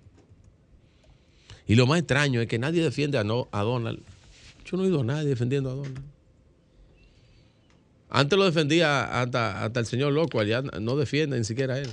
[1.67, 3.99] Y lo más extraño es que nadie defiende a, no, a Donald.
[4.65, 5.99] Yo no he oído a nadie defendiendo a Donald.
[8.09, 11.89] Antes lo defendía hasta, hasta el señor loco, allá no defiende ni siquiera a él.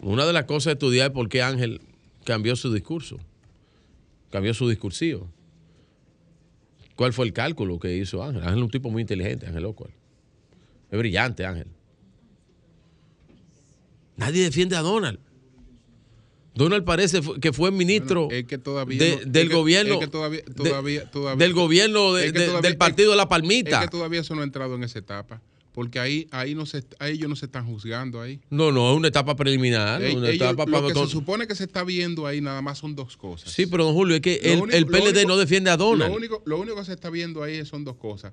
[0.00, 1.80] Una de las cosas de estudiar es por qué Ángel
[2.24, 3.18] cambió su discurso,
[4.30, 5.28] cambió su discursivo.
[6.96, 8.42] ¿Cuál fue el cálculo que hizo Ángel?
[8.42, 9.90] Ángel es un tipo muy inteligente, Ángel Locual.
[10.90, 11.68] Es brillante, Ángel.
[14.16, 15.18] Nadie defiende a Donald.
[16.58, 21.52] Donald parece que fue ministro es que todavía de- no- es del gobierno es del
[21.54, 23.80] gobierno es del partido de la Es Palmita.
[23.80, 25.40] que todavía eso no ha entrado en esa etapa.
[25.72, 28.40] Porque ahí, ahí, no se, ahí ellos no se están juzgando ahí.
[28.50, 30.00] No, no, es una etapa preliminar.
[30.00, 32.78] Una ellos- etapa lo para- que se supone que se está viendo ahí nada más
[32.78, 33.52] son dos cosas.
[33.52, 35.76] Sí, pero don Julio, es que el, único- el lo PLD único- no defiende a
[35.76, 36.10] Donald.
[36.10, 38.32] Lo único, lo único que se está viendo ahí son dos cosas.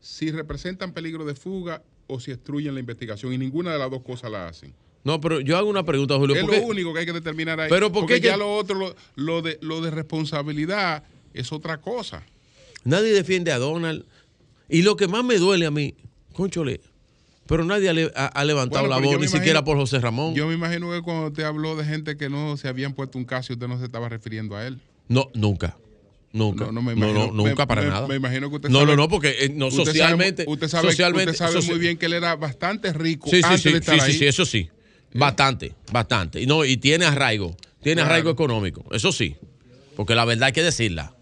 [0.00, 3.32] Si representan peligro de fuga o si obstruyen la investigación.
[3.32, 4.74] Y ninguna de las dos cosas la hacen.
[5.04, 6.36] No, pero yo hago una pregunta, Julio.
[6.36, 7.68] es ¿por lo único que hay que determinar ahí.
[7.68, 11.02] Pero ¿por porque ya que- lo otro, lo, lo de, lo de responsabilidad
[11.34, 12.22] es otra cosa.
[12.84, 14.04] Nadie defiende a Donald.
[14.68, 15.94] Y lo que más me duele a mí,
[16.32, 16.80] conchole,
[17.46, 20.34] pero nadie ha, le- ha- ha levantado Bueno, la voz, ni siquiera por José Ramón.
[20.34, 23.24] Yo me imagino que cuando te habló de gente que no se habían puesto un
[23.24, 24.78] caso, usted no se estaba refiriendo a él.
[25.08, 25.76] No, nunca.
[26.32, 26.64] Nunca.
[26.66, 27.26] No, no me No, imagino.
[27.26, 28.06] no, nunca me- para me- nada.
[28.08, 30.68] Me imagino que usted No, sabe- no, no, porque, eh, no, usted socialmente- Sabe, usted
[30.68, 33.60] sabe, socialmente- usted sabe soci- muy bien que él era bastante rico Sí, sí, antes
[33.62, 34.12] sí, de estar sí, ahí.
[34.12, 34.70] sí, sí, eso sí.
[35.14, 36.40] Bastante, bastante.
[36.40, 37.56] Y, no, y tiene arraigo.
[37.82, 38.10] Tiene Claro.
[38.14, 38.84] arraigo económico.
[38.92, 39.36] Eso sí.
[39.96, 41.14] Porque la verdad hay que decirla.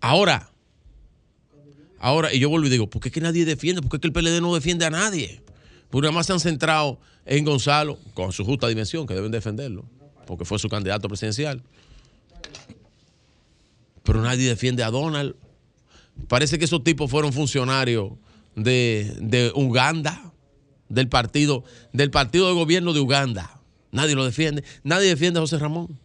[0.00, 0.50] Ahora,
[1.98, 3.82] ahora, y yo vuelvo y digo, ¿por qué es que nadie defiende?
[3.82, 5.42] ¿Por qué es que el PLD no defiende a nadie?
[5.90, 9.84] Porque nada más se han centrado en Gonzalo, con su justa dimensión, que deben defenderlo,
[10.26, 11.62] porque fue su candidato presidencial.
[14.02, 15.34] Pero nadie defiende a Donald.
[16.28, 18.12] Parece que esos tipos fueron funcionarios
[18.54, 20.32] de, de Uganda,
[20.88, 23.60] del partido, del partido de gobierno de Uganda.
[23.92, 24.64] Nadie lo defiende.
[24.82, 25.98] Nadie defiende a José Ramón.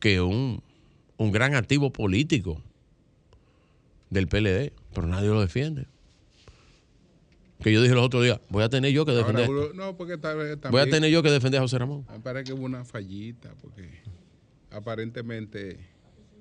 [0.00, 0.62] Que un,
[1.16, 2.60] un gran activo político
[4.10, 5.86] del PLD, pero nadie lo defiende.
[7.62, 9.74] Que yo dije los otros días, voy a tener yo que Ahora, defender.
[9.74, 12.04] no, porque vez voy a tener yo que defender a José Ramón.
[12.10, 14.02] Me parece que hubo una fallita, porque
[14.70, 15.78] aparentemente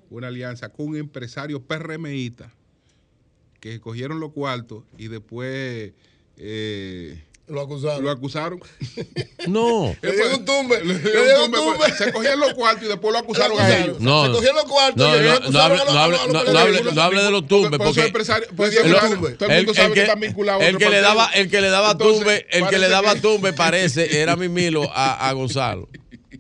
[0.10, 2.52] una alianza con un empresario PRMista
[3.60, 5.94] que cogieron los cuartos y después
[6.38, 8.04] eh, Lo acusaron.
[8.04, 8.60] Lo acusaron.
[9.46, 9.94] No.
[10.02, 10.82] Le dieron un tumbe.
[10.86, 11.78] Le dieron un tumbe, tumbe.
[11.78, 14.00] pues, Se cogían los cuartos y después lo acusaron a ellos.
[14.00, 14.36] No, Se no.
[14.36, 16.82] cogieron los cuartos No, y ellos no, no acusaron no a los- no, no hable,
[16.94, 18.94] no hable de los tumbes, porque empresario- pues, el-
[19.38, 21.68] todo el mundo sabe el que está vinculado el que le daba, el que le
[21.70, 25.28] daba Entonces, tumbe, el que le parece daba que- tumbe parece era mi Milo a,
[25.28, 25.90] a Gonzalo.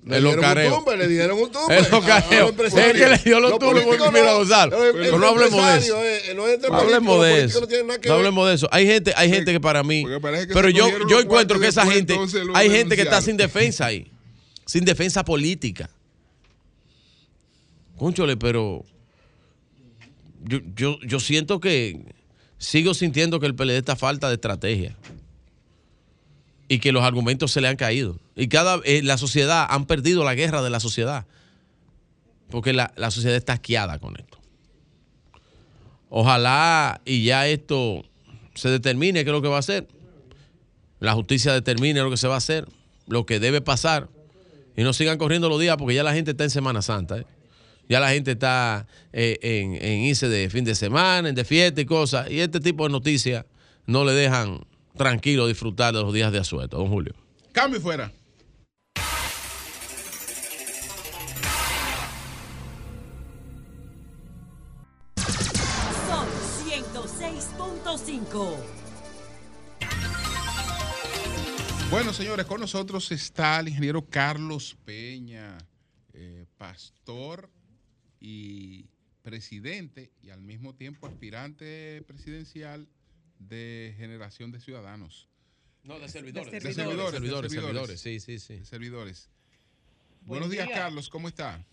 [0.06, 0.75] Le dieron un careos.
[0.75, 1.77] tumbe, le dieron un tumbe.
[1.77, 2.49] En los a- a los careos.
[2.49, 2.95] empresarios.
[2.95, 4.35] Es que le dio los tumbes por no.
[4.38, 4.83] Gonzalo.
[4.83, 6.03] El no hablemos de eso.
[6.03, 7.67] eh, no es entre No hablemos de eso.
[8.06, 8.67] no hablemos de eso.
[8.72, 10.06] Hay gente, hay gente que para mí.
[10.53, 12.15] Pero yo, yo encuentro que esa gente.
[12.15, 14.11] lo Hay gente que está sin defensa ahí.
[14.65, 15.90] Sin defensa política.
[17.98, 18.83] Cónchole, pero.
[20.45, 21.99] Yo, yo, yo siento que.
[22.57, 24.95] Sigo sintiendo que el PLD está falta de estrategia.
[26.67, 28.17] Y que los argumentos se le han caído.
[28.35, 28.82] Y cada.
[28.85, 29.67] eh, la sociedad.
[29.69, 31.25] Han perdido la guerra de la sociedad.
[32.50, 34.40] Porque la, la sociedad está asqueada con esto.
[36.09, 38.03] Ojalá y ya esto
[38.53, 39.88] se determine qué es lo que va a hacer.
[41.00, 42.67] La justicia determine lo que se va a hacer,
[43.08, 44.09] lo que debe pasar.
[44.77, 47.17] Y no sigan corriendo los días porque ya la gente está en Semana Santa.
[47.17, 47.25] ¿eh?
[47.90, 51.82] Ya la gente está eh, en, en irse de fin de semana, en de fiesta
[51.82, 52.30] y cosas.
[52.30, 53.45] Y este tipo de noticias
[53.85, 57.13] no le dejan tranquilo disfrutar de los días de asueto, don Julio.
[57.51, 58.11] Cambio y fuera.
[66.07, 66.27] Sol
[66.65, 68.57] 106.5.
[71.89, 75.57] Bueno, señores, con nosotros está el ingeniero Carlos Peña,
[76.13, 77.51] eh, pastor
[78.19, 78.88] y
[79.22, 82.88] presidente y al mismo tiempo aspirante presidencial
[83.47, 85.27] de Generación de Ciudadanos.
[85.83, 86.51] No, de servidores.
[86.51, 87.11] De De servidores.
[87.11, 88.59] de servidores, servidores, sí, sí, sí.
[88.59, 89.30] De servidores.
[90.25, 91.63] Buenos días, Carlos, ¿cómo está?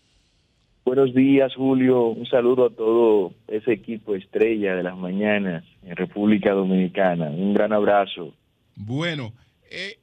[0.83, 2.07] Buenos días, Julio.
[2.07, 7.29] Un saludo a todo ese equipo estrella de las mañanas en República Dominicana.
[7.29, 8.33] Un gran abrazo.
[8.75, 9.31] Bueno,
[9.69, 9.99] eh,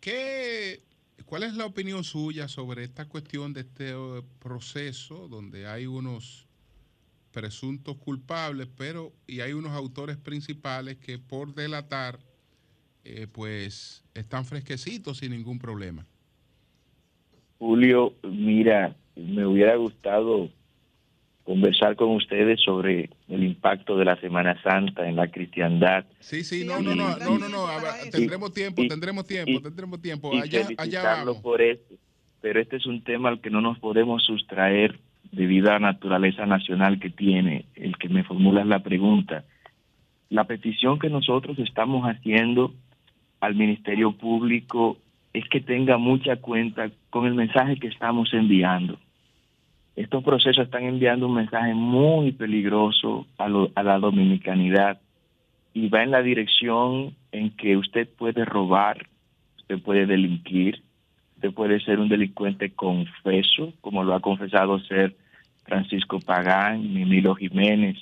[0.00, 0.80] ¿qué,
[1.24, 6.46] ¿cuál es la opinión suya sobre esta cuestión de este eh, proceso donde hay unos
[7.32, 12.18] presuntos culpables, pero y hay unos autores principales que por delatar,
[13.04, 16.06] eh, pues están fresquecitos sin ningún problema?
[17.58, 20.50] Julio, mira, me hubiera gustado
[21.44, 26.04] conversar con ustedes sobre el impacto de la Semana Santa en la cristiandad.
[26.20, 30.32] Sí, sí, no, no, no, no, no, no, ver, tendremos tiempo, tendremos tiempo, tendremos tiempo.
[30.32, 31.38] Allá, allá vamos.
[31.38, 31.94] por esto.
[32.40, 34.98] Pero este es un tema al que no nos podemos sustraer
[35.32, 37.64] debido a la naturaleza nacional que tiene.
[37.74, 39.44] El que me formulas la pregunta.
[40.28, 42.72] La petición que nosotros estamos haciendo
[43.40, 44.98] al Ministerio Público
[45.32, 48.98] es que tenga mucha cuenta con el mensaje que estamos enviando.
[49.96, 55.00] Estos procesos están enviando un mensaje muy peligroso a, a la dominicanidad
[55.74, 59.06] y va en la dirección en que usted puede robar,
[59.58, 60.82] usted puede delinquir,
[61.36, 65.14] usted puede ser un delincuente confeso, como lo ha confesado ser
[65.64, 67.96] Francisco Pagán, Mimilo Jiménez,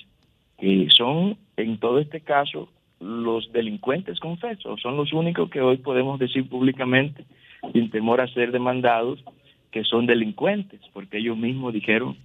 [0.57, 6.19] que son en todo este caso los delincuentes confesos, son los únicos que hoy podemos
[6.19, 7.25] decir públicamente,
[7.73, 9.23] sin temor a ser demandados,
[9.71, 12.17] que son delincuentes, porque ellos mismos dijeron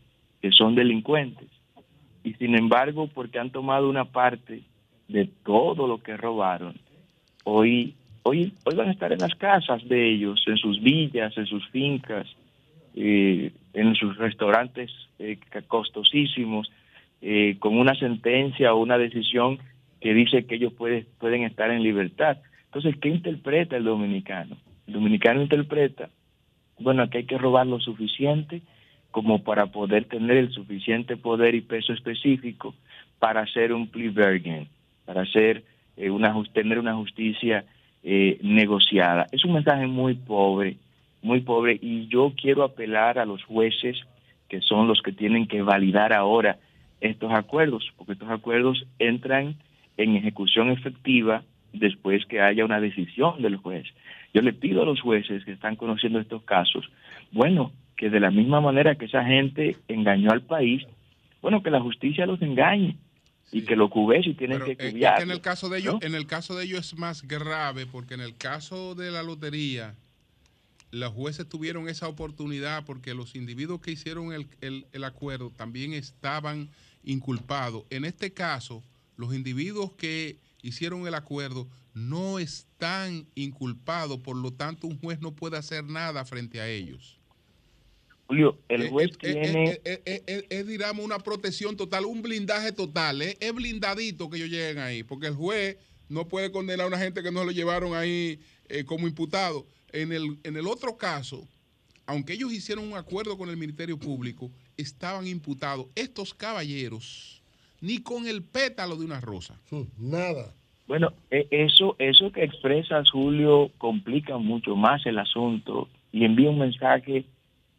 [0.43, 1.49] que son delincuentes.
[2.25, 4.63] Y sin embargo, porque han tomado una parte
[5.09, 6.75] de todo lo que robaron,
[7.45, 11.47] hoy, hoy, hoy van a estar en las casas de ellos, en sus villas, en
[11.47, 12.27] sus fincas,
[12.97, 15.39] eh, en sus restaurantes eh,
[15.69, 16.73] costosísimos,
[17.21, 19.59] eh, con una sentencia o una decisión
[20.01, 22.39] que dice que ellos puede- pueden estar en libertad.
[22.67, 24.57] Entonces, ¿qué interpreta el dominicano?
[24.87, 26.09] El dominicano interpreta,
[26.79, 28.63] bueno, aquí hay que robar lo suficiente
[29.11, 32.75] como para poder tener el suficiente poder y peso específico
[33.19, 34.69] para hacer un plea bargain,
[35.05, 35.65] para hacer
[35.97, 37.65] eh, una tener una justicia
[38.03, 39.27] eh, negociada.
[39.33, 40.77] Es un mensaje muy pobre,
[41.27, 43.97] muy pobre, y yo quiero apelar a los jueces
[44.49, 46.59] que son los que tienen que validar ahora
[47.01, 49.57] estos acuerdos, porque estos acuerdos entran
[49.97, 53.87] en ejecución efectiva después que haya una decisión del juez.
[54.33, 56.89] Yo le pido a los jueces que están conociendo estos casos,
[57.33, 60.85] bueno, que de la misma manera que esa gente engañó al país,
[61.43, 62.97] bueno, que la justicia los engañe
[63.51, 65.17] y que lo cubes y tienen que Eh, es cubiar.
[65.17, 68.15] que en el caso de ellos, en el caso de ellos es más grave porque
[68.15, 69.95] en el caso de la lotería
[70.97, 75.93] los jueces tuvieron esa oportunidad porque los individuos que hicieron el, el- el acuerdo también
[75.93, 76.69] estaban
[77.05, 77.85] inculpados.
[77.91, 78.83] En este caso,
[79.17, 85.33] los individuos que hicieron el acuerdo no están inculpados, por lo tanto un juez no
[85.33, 87.19] puede hacer nada frente a ellos.
[88.27, 89.71] Julio, el Eh, juez eh, eh, tiene...
[89.71, 93.23] eh, eh, eh, Es, digamos, una protección total, un blindaje total.
[93.23, 95.77] Es blindadito que ellos lleguen ahí, porque el juez
[96.09, 98.41] no puede condenar a una gente que no lo llevaron ahí
[98.87, 99.65] como imputado.
[100.03, 101.49] En el, en el otro caso,
[102.07, 105.87] aunque ellos hicieron un acuerdo con el Ministerio Público, estaban imputados.
[105.95, 107.41] Estos caballeros,
[107.81, 109.59] ni con el pétalo de una rosa.
[109.99, 110.53] Nada.
[110.87, 116.59] Bueno, e- eso, eso que expresas, Julio, complica mucho más el asunto y envía un
[116.59, 117.25] mensaje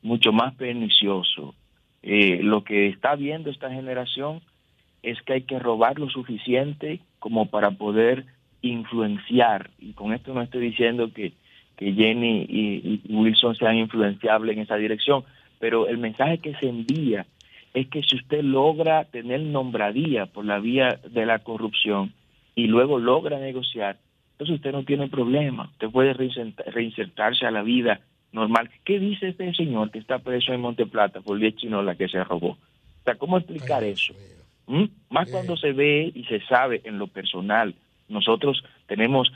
[0.02, 1.54] mucho más pernicioso.
[2.04, 4.42] Eh, lo que está viendo esta generación
[5.04, 8.26] es que hay que robar lo suficiente como para poder
[8.62, 9.70] influenciar.
[9.80, 11.34] Y con esto no estoy diciendo que,
[11.78, 15.24] que Jenny y, y Wilson sean influenciables en esa dirección,
[15.60, 17.26] pero el mensaje que se envía
[17.74, 22.14] es que si usted logra tener nombradía por la vía de la corrupción
[22.56, 23.98] y luego logra negociar,
[24.32, 28.70] entonces usted no tiene problema, usted puede reinsert- reinsertarse a la vida normal.
[28.84, 32.50] ¿Qué dice este señor que está preso en Monteplata por 10 chinola que se robó?
[32.52, 32.58] O
[33.04, 34.14] sea, ¿cómo explicar eso?
[34.68, 34.86] ¿Mm?
[35.10, 37.74] Más cuando se ve y se sabe en lo personal.
[38.10, 39.32] Nosotros tenemos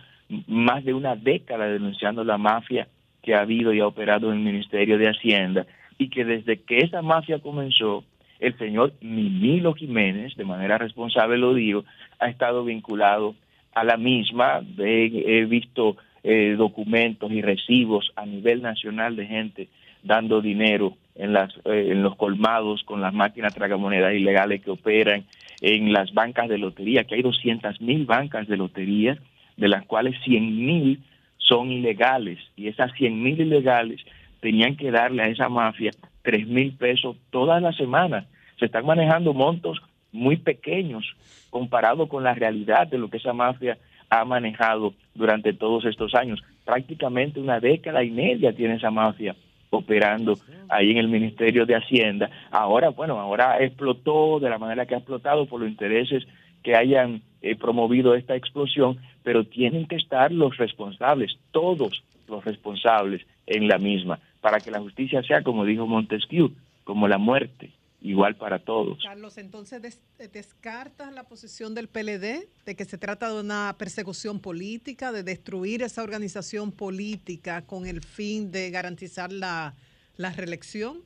[0.48, 2.88] más de una década denunciando la mafia
[3.22, 5.66] que ha habido y ha operado en el Ministerio de Hacienda
[5.98, 8.04] y que desde que esa mafia comenzó,
[8.40, 11.86] el señor Mimilo Jiménez, de manera responsable lo digo,
[12.20, 13.36] ha estado vinculado
[13.74, 14.62] a la misma.
[14.80, 19.68] He, visto eh, documentos y recibos a nivel nacional de gente
[20.02, 25.26] dando dinero en, las, eh, en los colmados con las máquinas tragamonedas ilegales que operan,
[25.62, 29.20] en las bancas de lotería, que hay 200 mil bancas de lotería,
[29.58, 31.00] de las cuales 100 mil
[31.38, 32.40] son ilegales.
[32.56, 34.02] Y esas 100 mil ilegales
[34.40, 35.92] tenían que darle a esa mafia
[36.24, 38.26] 3 mil pesos todas las semanas.
[38.60, 39.82] Se están manejando montos
[40.12, 41.16] muy pequeños
[41.50, 43.78] comparado con la realidad de lo que esa mafia
[44.10, 46.44] ha manejado durante todos estos años.
[46.66, 49.36] Prácticamente una década y media tiene esa mafia
[49.70, 50.38] operando
[50.70, 52.30] ahí en el Ministerio de Hacienda.
[52.52, 56.28] Ahora, bueno, ahora explotó de la manera que ha explotado por los intereses
[56.62, 63.22] que hayan eh, promovido esta explosión, pero tienen que estar los responsables, todos los responsables
[63.48, 66.52] en la misma, para que la justicia sea, como dijo Montesquieu,
[66.84, 67.72] como la muerte,
[68.02, 69.00] igual para todos.
[69.04, 70.00] Carlos, entonces des-
[70.32, 75.84] descartas la posición del PLD de que se trata de una persecución política, de destruir
[75.84, 79.74] esa organización política con el fin de garantizar la,
[80.18, 81.00] la reelección.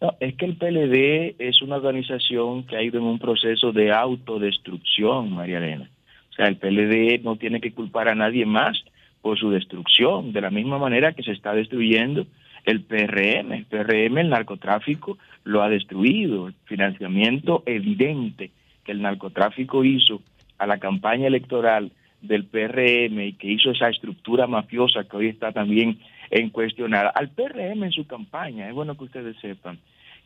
[0.00, 3.92] No, es que el PLD es una organización que ha ido en un proceso de
[3.92, 5.88] autodestrucción, María Elena.
[6.30, 8.82] O sea, el PLD no tiene que culpar a nadie más
[9.22, 12.26] por su destrucción, de la misma manera que se está destruyendo
[12.64, 13.52] el PRM.
[13.52, 16.48] El PRM, el narcotráfico, lo ha destruido.
[16.48, 18.50] El financiamiento evidente
[18.84, 20.20] que el narcotráfico hizo
[20.58, 25.52] a la campaña electoral del PRM y que hizo esa estructura mafiosa que hoy está
[25.52, 25.98] también
[26.30, 27.12] en cuestionar.
[27.14, 29.78] Al PRM en su campaña, es bueno que ustedes sepan,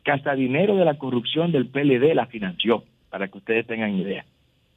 [0.03, 4.25] que hasta dinero de la corrupción del PLD la financió, para que ustedes tengan idea.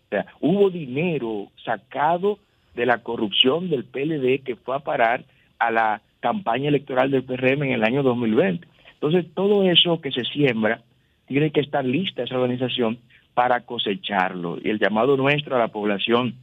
[0.06, 2.38] O sea, hubo dinero sacado
[2.74, 5.24] de la corrupción del PLD que fue a parar
[5.58, 8.66] a la campaña electoral del PRM en el año 2020.
[8.94, 10.80] Entonces, todo eso que se siembra,
[11.26, 12.98] tiene que estar lista esa organización
[13.34, 14.58] para cosecharlo.
[14.62, 16.34] Y el llamado nuestro a la población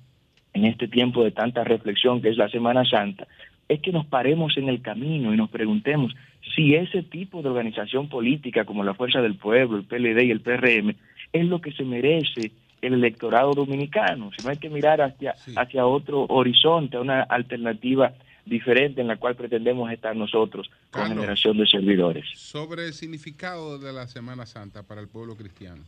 [0.54, 3.28] en este tiempo de tanta reflexión que es la Semana Santa,
[3.70, 6.14] es que nos paremos en el camino y nos preguntemos
[6.56, 10.42] si ese tipo de organización política como la Fuerza del Pueblo, el PLD y el
[10.42, 10.96] PRM
[11.32, 15.86] es lo que se merece el electorado dominicano, si no hay que mirar hacia, hacia
[15.86, 18.14] otro horizonte, a una alternativa
[18.46, 22.26] diferente en la cual pretendemos estar nosotros con generación de servidores.
[22.36, 25.84] Sobre el significado de la Semana Santa para el pueblo cristiano.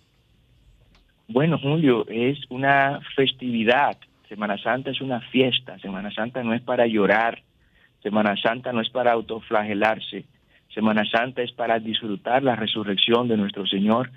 [1.27, 3.97] Bueno, Julio, es una festividad.
[4.27, 5.79] Semana Santa es una fiesta.
[5.79, 7.41] Semana Santa no es para llorar.
[8.03, 10.25] Semana Santa no es para autoflagelarse.
[10.73, 14.09] Semana Santa es para disfrutar la resurrección de nuestro Señor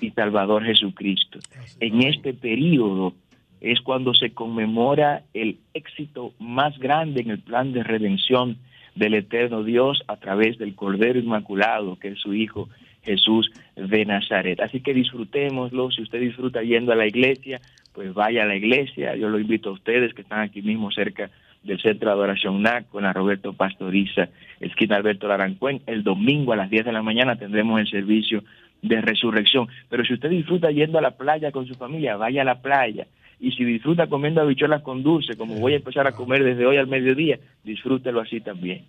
[0.00, 1.38] y Salvador Jesucristo.
[1.80, 3.14] En este periodo
[3.60, 8.56] es cuando se conmemora el éxito más grande en el plan de redención
[8.94, 12.68] del eterno Dios a través del Cordero Inmaculado, que es su Hijo
[13.02, 14.60] Jesús de Nazaret.
[14.60, 15.90] Así que disfrutémoslo.
[15.90, 17.60] Si usted disfruta yendo a la iglesia,
[17.92, 19.16] pues vaya a la iglesia.
[19.16, 21.30] Yo lo invito a ustedes que están aquí mismo cerca
[21.62, 24.28] del Centro de Adoración NAC con la Roberto Pastoriza,
[24.60, 25.82] esquina Alberto Larancuén.
[25.86, 28.42] El domingo a las 10 de la mañana tendremos el servicio
[28.82, 29.68] de resurrección.
[29.88, 33.06] Pero si usted disfruta yendo a la playa con su familia, vaya a la playa.
[33.40, 36.76] Y si disfruta comiendo habichuelas con dulce, como voy a empezar a comer desde hoy
[36.76, 38.86] al mediodía, disfrútelo así también.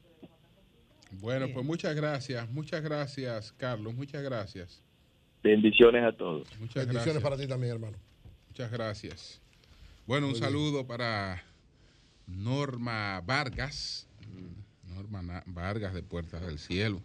[1.22, 4.83] Bueno, pues muchas gracias, muchas gracias, Carlos, muchas gracias.
[5.43, 6.48] Bendiciones a todos.
[6.59, 7.23] Muchas Bendiciones gracias.
[7.23, 7.98] para ti también, hermano.
[8.48, 9.41] Muchas gracias.
[10.06, 10.49] Bueno, un Muy bien.
[10.49, 11.43] saludo para
[12.30, 14.08] Norma Vargas.
[14.88, 17.01] Norma Na- Vargas de Puertas del Cielo.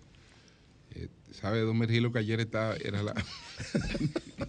[0.97, 3.15] Eh, ¿Sabe, don Mergilo, que ayer estaba, era la...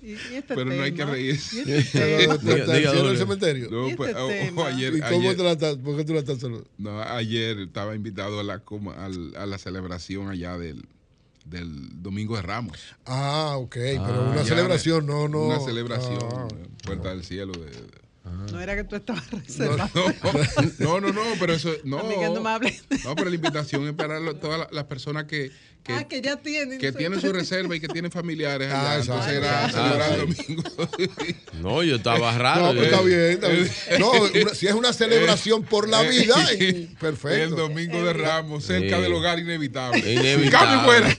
[0.01, 1.63] Y- y este Pero no hay que reírse.
[1.65, 2.27] y este.
[3.69, 6.05] No, ¿Y este pues, oh, oh, ayer, ¿Y cómo ayer- te la estás, por qué
[6.05, 6.69] tú la estás saludando?
[6.77, 10.87] no, ayer estaba invitado a la, como- al- a la celebración allá del,
[11.45, 12.77] del Domingo de Ramos.
[13.05, 15.45] Ah, ok, pero Ah, una ya, celebración, no, no.
[15.47, 16.47] Una celebración, Ah.
[16.85, 17.53] Puerta del Cielo.
[17.53, 18.04] De, de-
[18.51, 19.89] No era que tú estabas reservado.
[20.79, 21.97] no, no, no, pero eso, no.
[22.03, 25.51] No pero la invitación es para lo- todas la- las personas que,
[25.83, 26.79] que, ah, que ya tienen.
[26.79, 29.01] que su- tienen su reserva y que tienen familiares Ah, allá.
[29.01, 30.63] Entonces era Ah, celebrar el domingo.
[31.61, 32.73] No, yo estaba raro.
[32.73, 33.69] No, pues yo- está bien, está bien.
[33.99, 37.43] No, una- si es una celebración por la vida, Eh, eh, perfecto.
[37.43, 39.01] El domingo de Ramos, cerca Sí.
[39.03, 39.99] del hogar inevitable.
[39.99, 40.49] Inevitable.
[40.49, 41.17] Cambio fuera.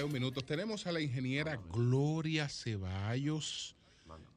[0.00, 0.44] 31 minutos.
[0.44, 3.76] Tenemos a la ingeniera Gloria Ceballos,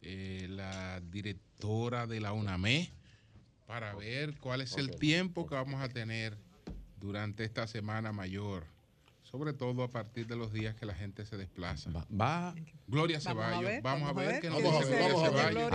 [0.02, 2.92] eh, la directora de la UNAME,
[3.66, 6.38] para ver cuál es el tiempo que vamos a tener
[7.00, 8.66] durante esta semana mayor,
[9.24, 11.90] sobre todo a partir de los días que la gente se desplaza.
[12.88, 15.72] Gloria Ceballos, vamos a ver, qué nos dice Gloria Ceballos.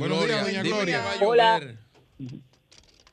[0.00, 1.04] Gloria, días, doña Gloria.
[1.20, 1.78] Hola.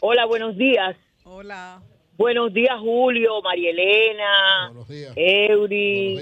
[0.01, 0.97] Hola, buenos días.
[1.23, 1.83] Hola.
[2.19, 4.73] Buenos días, Julio, María Elena.
[5.15, 6.17] Eury.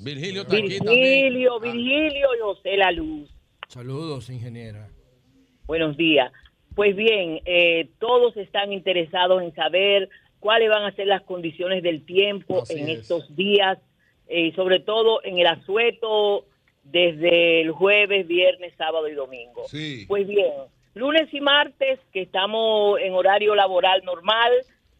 [0.00, 0.80] Virgilio aquí también.
[0.82, 3.30] Virgilio, Virgilio y José La Luz.
[3.68, 4.88] Saludos, ingeniera.
[5.68, 6.32] Buenos días.
[6.74, 10.08] Pues bien, eh, todos están interesados en saber
[10.40, 12.98] cuáles van a ser las condiciones del tiempo Así en es.
[13.02, 13.78] estos días,
[14.26, 16.46] eh, y sobre todo en el asueto
[16.82, 19.62] desde el jueves, viernes, sábado y domingo.
[19.68, 20.06] Sí.
[20.08, 20.50] Pues bien,
[20.94, 24.50] lunes y martes, que estamos en horario laboral normal,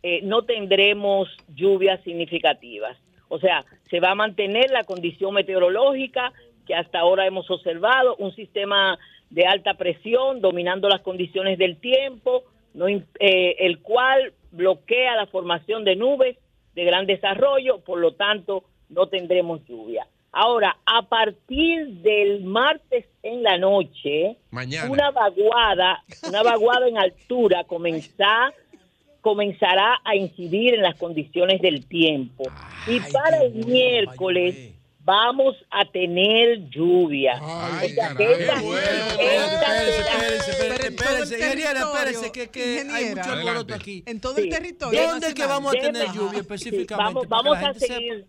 [0.02, 2.96] eh, no tendremos lluvias significativas.
[3.28, 6.32] O sea, se va a mantener la condición meteorológica
[6.66, 8.98] que hasta ahora hemos observado, un sistema
[9.30, 12.44] de alta presión dominando las condiciones del tiempo,
[12.74, 16.36] no eh, el cual bloquea la formación de nubes
[16.74, 20.06] de gran desarrollo, por lo tanto no tendremos lluvia.
[20.32, 24.90] Ahora, a partir del martes en la noche, Mañana.
[24.90, 28.52] una vaguada, una vaguada en altura comenzará,
[29.30, 32.44] comenzará a incidir en las condiciones del tiempo.
[32.86, 37.40] y para el miércoles vamos a tener lluvia.
[37.42, 38.78] Ay, O sea, caray, que esta- bueno.
[38.78, 44.02] esta el ingeniera, territorio, espérese, que, que hay mucho alboroto aquí.
[44.06, 44.42] En todo Sí.
[44.42, 45.00] el territorio.
[45.00, 45.34] ¿Dónde nacional.
[45.34, 46.96] que vamos a tener lluvia Sí, específicamente?
[46.96, 48.26] vamos que vamos la a gente sepa?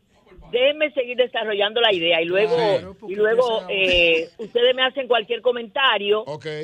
[0.52, 5.42] Déjenme seguir desarrollando la idea y luego Claro, y luego eh, ustedes me hacen cualquier
[5.42, 6.24] comentario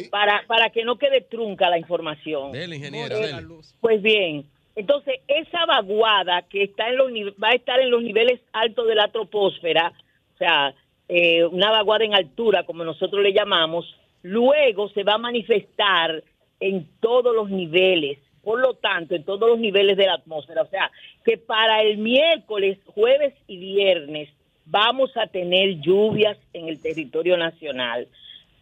[0.10, 2.52] para para que no quede trunca la información.
[2.52, 3.42] Dele, dele.
[3.42, 3.76] Luz.
[3.82, 4.46] Pues bien,
[4.76, 8.96] entonces esa vaguada que está en los va a estar en los niveles altos de
[8.96, 9.94] la troposfera,
[10.34, 10.74] o sea,
[11.08, 13.86] eh, una vaguada en altura, como nosotros le llamamos,
[14.24, 16.24] luego se va a manifestar
[16.60, 20.64] en todos los niveles, por lo tanto, en todos los niveles de la atmósfera.
[20.64, 20.92] O sea,
[21.24, 24.30] que para el miércoles, jueves y viernes
[24.66, 28.08] vamos a tener lluvias en el territorio nacional.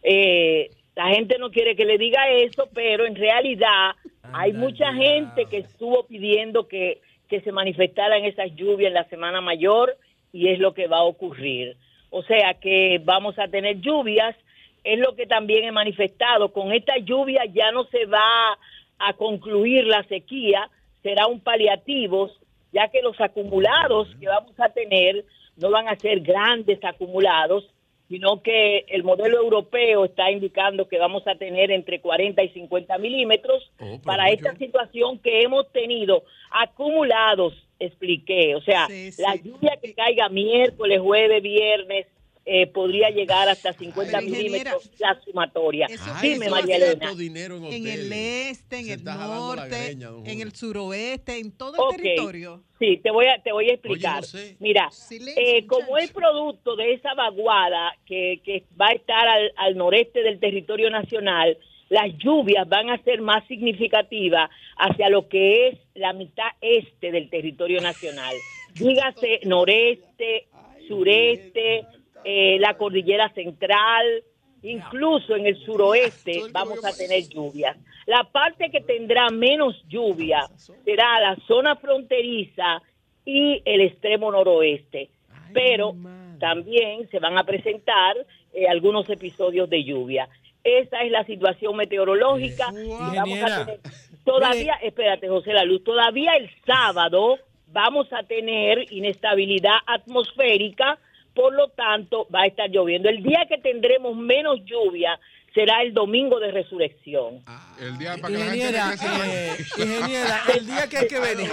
[0.02, 3.92] Eh, la gente no quiere que le diga eso, pero en realidad
[4.32, 9.40] hay mucha gente que estuvo pidiendo que, que se manifestaran esas lluvias en la Semana
[9.40, 9.96] Mayor
[10.32, 11.76] y es lo que va a ocurrir.
[12.10, 14.36] O sea que vamos a tener lluvias,
[14.84, 16.52] es lo que también he manifestado.
[16.52, 18.58] Con esta lluvia ya no se va
[19.06, 20.68] a concluir la sequía,
[21.02, 22.30] será un paliativo,
[22.72, 25.24] ya que los acumulados que vamos a tener
[25.56, 27.68] no van a ser grandes acumulados,
[28.08, 32.98] sino que el modelo europeo está indicando que vamos a tener entre 40 y 50
[32.98, 34.34] milímetros Oh, para mucho.
[34.34, 38.54] esta situación que hemos tenido acumulados, expliqué.
[38.54, 39.22] O sea, Sí, sí.
[39.22, 42.06] la lluvia que caiga miércoles, jueves, viernes,
[42.44, 45.86] eh, podría llegar hasta 50 Pero, ingeniera, milímetros la sumatoria.
[45.86, 47.14] eso- Dime, eso María Elena.
[47.14, 51.90] dinero en, En el este, en Se el norte, greña, en el suroeste, en todo
[51.90, 52.62] el territorio.
[52.80, 54.16] Sí, te voy a, te voy a explicar.
[54.16, 54.56] no sé.
[54.58, 59.52] Mira, Silencio, eh, como es producto de esa vaguada que, que va a estar al,
[59.56, 61.56] al noreste del territorio nacional,
[61.90, 67.30] las lluvias van a ser más significativas hacia lo que es la mitad este del
[67.30, 68.34] territorio nacional.
[68.74, 70.48] Dígase noreste,
[70.88, 71.84] sureste,
[72.24, 74.22] eh, la cordillera central,
[74.62, 77.76] incluso en el suroeste vamos a tener lluvias.
[78.06, 80.46] La parte que tendrá menos lluvia
[80.84, 82.82] será la zona fronteriza
[83.24, 85.10] y el extremo noroeste.
[85.52, 85.94] Pero
[86.40, 88.16] también se van a presentar
[88.52, 90.28] eh, algunos episodios de lluvia.
[90.64, 92.68] Esa es la situación meteorológica.
[93.12, 93.80] y vamos a tener-
[94.24, 100.98] todavía, espérate, José La Luz, todavía el sábado vamos a tener inestabilidad atmosférica,
[101.34, 103.08] por lo tanto va a estar lloviendo.
[103.08, 105.18] El día que tendremos menos lluvia
[105.54, 107.44] será el domingo de resurrección.
[107.78, 108.94] El día para que la gente Ingeniera,
[109.26, 111.50] eh, ingeniera, el día que hay que venir.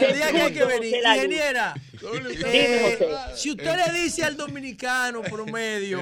[0.00, 0.94] El día que hay que venir.
[0.96, 3.36] Ingeniera, Dime, eh, José.
[3.36, 6.00] si usted le dice al dominicano promedio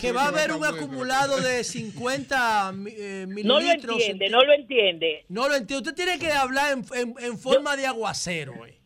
[0.00, 3.96] que va a haber un acumulado de 50 mi- eh, No lo mililitros.
[4.00, 5.24] entiende, no lo entiende.
[5.28, 5.90] No lo entiende.
[5.90, 8.77] Usted tiene que hablar en, en- en forma de aguacero, eh,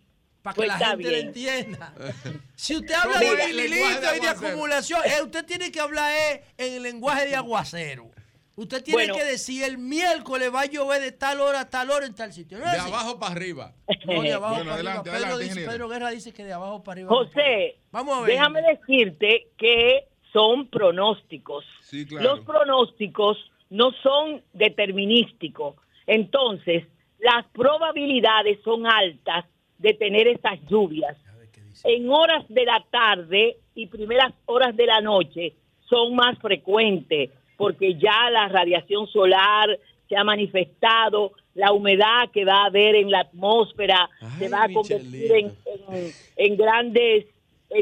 [0.43, 1.95] para que Pues la gente lo entienda.
[2.57, 4.31] Si usted habla ¿Cómo de de y de aguacero?
[4.49, 8.11] acumulación, eh, usted tiene que hablar eh, en el lenguaje de aguacero.
[8.55, 9.15] Usted tiene Bueno.
[9.15, 12.33] que decir el miércoles va a llover de tal hora a tal hora en tal
[12.35, 12.59] sitio.
[12.59, 12.89] ¿No es De así?
[12.89, 13.73] abajo para arriba.
[14.05, 15.17] No, de abajo Bueno, para adelante, arriba.
[15.27, 15.71] Pedro, adelante, dice-.
[15.71, 17.09] Pedro Guerra dice que de abajo para arriba.
[17.09, 18.31] José, Vamos a ver.
[18.33, 20.05] déjame decirte que
[20.35, 21.65] son pronósticos.
[21.81, 22.37] Sí, claro.
[22.37, 23.39] Los pronósticos
[23.71, 25.77] no son determinísticos.
[26.07, 26.85] Entonces,
[27.21, 29.47] las probabilidades son altas
[29.83, 31.17] de tener esas lluvias.
[31.85, 35.55] En horas de la tarde y primeras horas de la noche
[35.89, 39.79] son más frecuentes porque ya la radiación solar
[40.09, 44.69] se ha manifestado, la humedad que va a haber en la atmósfera se va a
[44.73, 47.27] convertir en, en- en grandes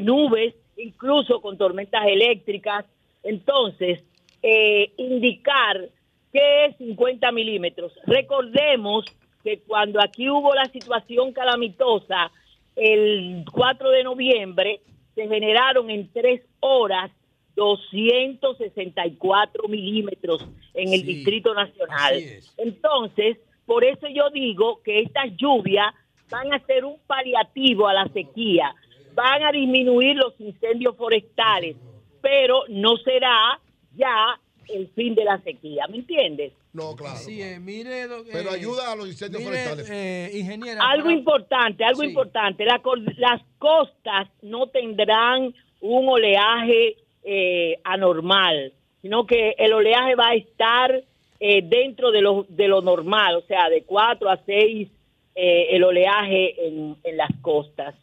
[0.03, 2.85] nubes, incluso con tormentas eléctricas.
[3.23, 4.03] Entonces,
[4.43, 5.89] eh, indicar
[6.33, 7.93] que es 50 milímetros.
[8.07, 9.05] Recordemos
[9.43, 12.31] que cuando aquí hubo la situación calamitosa,
[12.77, 14.81] el 4 de noviembre,
[15.15, 17.11] se generaron en tres horas
[17.57, 22.23] 264 milímetros en el Sí, Distrito Nacional.
[22.57, 25.93] Entonces, por eso yo digo que estas lluvias
[26.31, 28.75] van a ser un paliativo a la sequía,
[29.15, 31.77] van a disminuir los incendios forestales,
[32.23, 33.59] pero no será
[33.95, 34.39] ya
[34.75, 36.53] el fin de la sequía, ¿me entiendes?
[36.73, 37.17] No, claro.
[37.19, 39.91] Sí, eh, mire, doc- Pero eh, ayuda a los incendios mire, forestales.
[39.91, 40.83] eh, ingeniera.
[40.89, 42.09] Algo para- importante, algo Sí.
[42.09, 42.81] importante, la
[43.17, 51.05] las costas no tendrán un oleaje eh, anormal, sino que el oleaje va a estar
[51.43, 54.89] eh, dentro de lo, de lo normal, o sea, de 4 a 6
[55.35, 57.95] eh, el oleaje en, en las costas.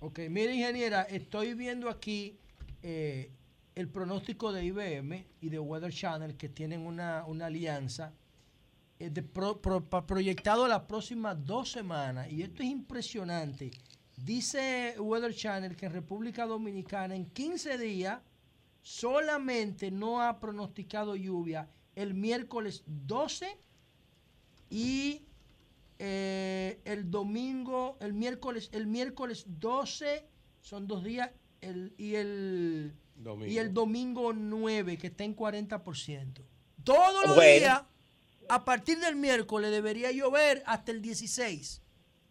[0.00, 2.34] Ok, mire ingeniera, estoy viendo aquí
[2.82, 3.30] eh,
[3.76, 8.14] el pronóstico de IBM y de Weather Channel que tienen una, una alianza
[8.98, 9.12] eh,
[10.06, 13.70] proyectado las próximas dos semanas y esto es impresionante.
[14.16, 18.22] Dice Weather Channel que en República Dominicana en 15 días
[18.80, 23.58] solamente no ha pronosticado lluvia el miércoles 12
[24.70, 25.26] y
[25.98, 30.26] eh, el domingo, el miércoles, el miércoles 12
[30.62, 31.30] son dos días
[31.60, 33.50] el, y el Domingo.
[33.52, 36.42] y el domingo 9 que está en 40%.
[36.84, 37.58] Todos los Bueno.
[37.58, 37.82] días
[38.48, 41.82] a partir del miércoles debería llover hasta el 16.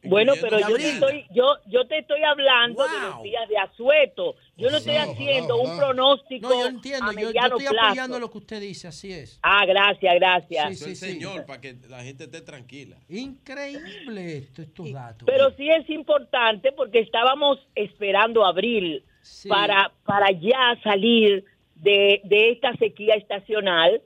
[0.08, 4.36] Bueno, pero yo te estoy, yo, yo te estoy hablando de los días de asueto.
[4.56, 7.86] Yo no estoy haciendo un pronóstico No, yo entiendo, a yo, estoy plazo.
[7.88, 9.40] apoyando lo que usted dice, así es.
[9.42, 10.78] Ah, gracias, gracias.
[10.78, 11.12] Sí, el sí, sí.
[11.14, 12.98] señor, para que la gente esté tranquila.
[13.10, 15.26] Increíble esto, estos datos.
[15.26, 19.50] Pero sí es importante porque estábamos esperando abril Sí.
[19.50, 21.44] para, para ya salir
[21.76, 24.02] de, de esta sequía estacional,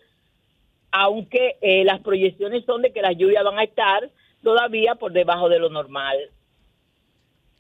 [0.92, 4.10] aunque eh, las proyecciones son de que las lluvias van a estar
[4.42, 6.18] todavía por debajo de lo normal.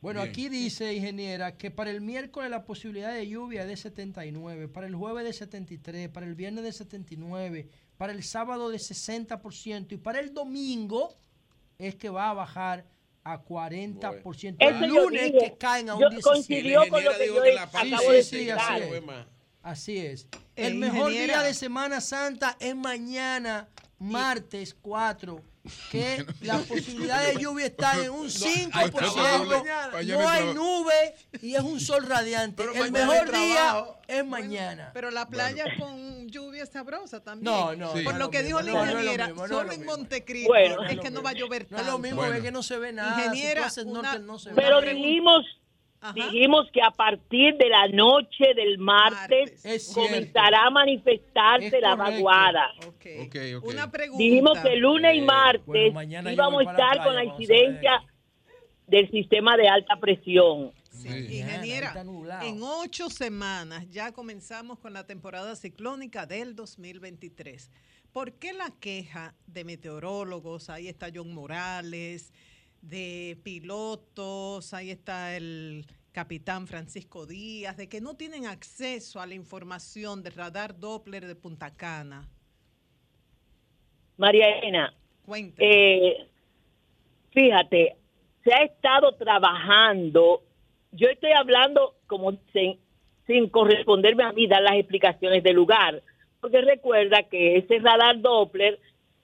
[0.01, 0.31] Bueno, Bien.
[0.31, 4.87] aquí dice, ingeniera, que para el miércoles la posibilidad de lluvia es de 79, para
[4.87, 9.97] el jueves de 73, para el viernes de 79, para el sábado de 60% y
[9.97, 11.17] para el domingo
[11.77, 12.85] es que va a bajar
[13.31, 14.55] a 40%.
[14.59, 16.21] Eso El lunes que caen a un Yo 17%.
[16.21, 19.03] coincidió con lo que yo acabo Sí, de sí, así es.
[19.61, 20.27] Así es.
[20.55, 23.67] Eh, El mejor día de Semana Santa es mañana,
[23.99, 25.41] martes 4,
[25.91, 31.61] que la posibilidad de lluvia está en un 5%, mañana no hay nube y es
[31.61, 32.63] un sol radiante.
[32.63, 34.91] Pero El mejor día es mañana.
[34.93, 37.45] Pero la playa con lluvia es sabrosa también.
[37.53, 38.03] No, no, Sí.
[38.03, 39.85] Por no lo que dijo mismo, la ingeniera, solo lo en.
[39.85, 40.83] Montecristo Bueno.
[40.85, 41.91] es que no va a llover No es tanto.
[41.91, 42.35] lo mismo, Bueno.
[42.35, 43.17] es que no se ve nada.
[43.25, 44.91] Ingeniera, si tú haces una- norte, no se ve Pero nada.
[46.01, 46.13] Ajá.
[46.13, 49.91] dijimos que a partir de la noche del martes, Martes.
[49.93, 52.71] Comenzará a manifestarse Es la vaguada.
[52.87, 53.05] Ok.
[53.25, 53.65] Ok, ok.
[53.65, 54.23] Una pregunta.
[54.23, 57.29] Dijimos que lunes y Eh, martes bueno, mañana íbamos a la estar con la playa,
[57.31, 57.57] vamos a ver.
[57.59, 58.03] incidencia
[58.87, 60.71] del sistema de alta presión.
[60.91, 61.37] Sí, Sí.
[61.39, 61.93] ingeniera,
[62.43, 67.69] en ocho semanas ya comenzamos con la temporada ciclónica del 2023.
[68.11, 70.69] ¿Por qué la queja de meteorólogos?
[70.69, 72.33] Ahí está John Morales,
[72.81, 79.35] de pilotos, ahí está el, capitán Francisco Díaz, de que no tienen acceso a la
[79.35, 82.27] información del radar Doppler de Punta Cana.
[84.17, 84.93] María Elena,
[85.57, 86.27] eh,
[87.31, 87.95] fíjate,
[88.43, 90.43] se ha estado trabajando,
[90.91, 92.77] yo estoy hablando como sin,
[93.25, 96.01] sin corresponderme a mí dar las explicaciones del lugar,
[96.41, 98.79] porque recuerda que ese radar Doppler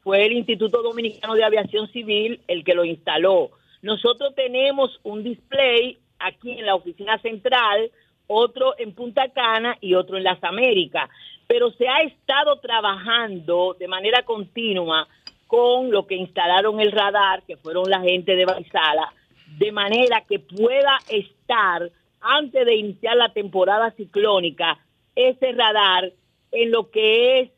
[0.05, 3.49] fue el Instituto Dominicano de Aviación Civil el que lo instaló.
[3.81, 7.89] Nosotros tenemos un display aquí en la oficina central,
[8.27, 11.09] otro en Punta Cana y otro en las Américas,
[11.47, 15.07] pero se ha estado trabajando de manera continua
[15.47, 19.11] con lo que instalaron el radar, que fueron la gente de Baisala,
[19.57, 21.89] de manera que pueda estar
[22.21, 24.77] antes de iniciar la temporada ciclónica
[25.15, 26.13] ese radar
[26.51, 27.49] en lo que es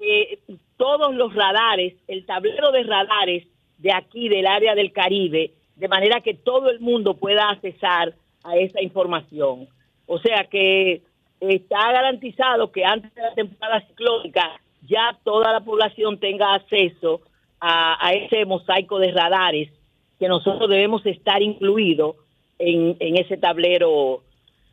[0.00, 0.38] eh,
[0.76, 3.46] todos los radares, el tablero de radares
[3.78, 8.56] de aquí del área del Caribe, de manera que todo el mundo pueda accesar a
[8.56, 9.68] esa información.
[10.06, 11.02] O sea que
[11.40, 17.22] está garantizado que antes de la temporada ciclónica ya toda la población tenga acceso
[17.60, 19.70] a, ese mosaico de radares
[20.18, 22.16] que nosotros debemos estar incluidos
[22.58, 24.22] en ese tablero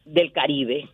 [0.06, 0.90] del Caribe.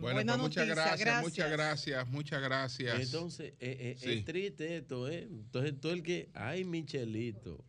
[0.00, 3.00] Bueno, pues muchas gracias, muchas gracias, muchas gracias.
[3.00, 4.12] Entonces, eh, eh, Sí.
[4.12, 5.28] es triste esto, ¿eh?
[5.30, 6.28] Entonces, todo el que.
[6.34, 7.62] Ay, Michelito.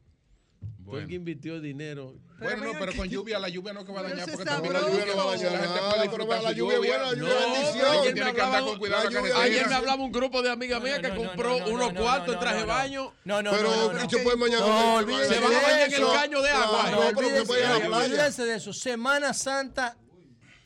[0.85, 2.15] Todo el que invirtió dinero.
[2.39, 4.79] Bueno, no, pero con lluvia, la lluvia no que va a dañar, porque también la
[4.81, 5.51] lluvia no va a dañar.
[5.51, 7.91] La gente puede disfrutar la lluvia buena, la lluvia No, bendición.
[8.03, 9.37] Tiene me que andar hablaba- con cuidado.
[9.41, 12.65] Ayer me hablaba un grupo de amigas mías que compró unos cuartos en traje de
[12.65, 13.13] baño.
[13.25, 14.23] No, no, Pero, no, no, Richo, no.
[14.23, 16.91] puede mañana- No, Se van a bañar en el caño de agua.
[16.91, 18.05] No, No, pero que puede ir a la playa.
[18.05, 18.71] olvídense de eso.
[18.73, 19.97] Semana Santa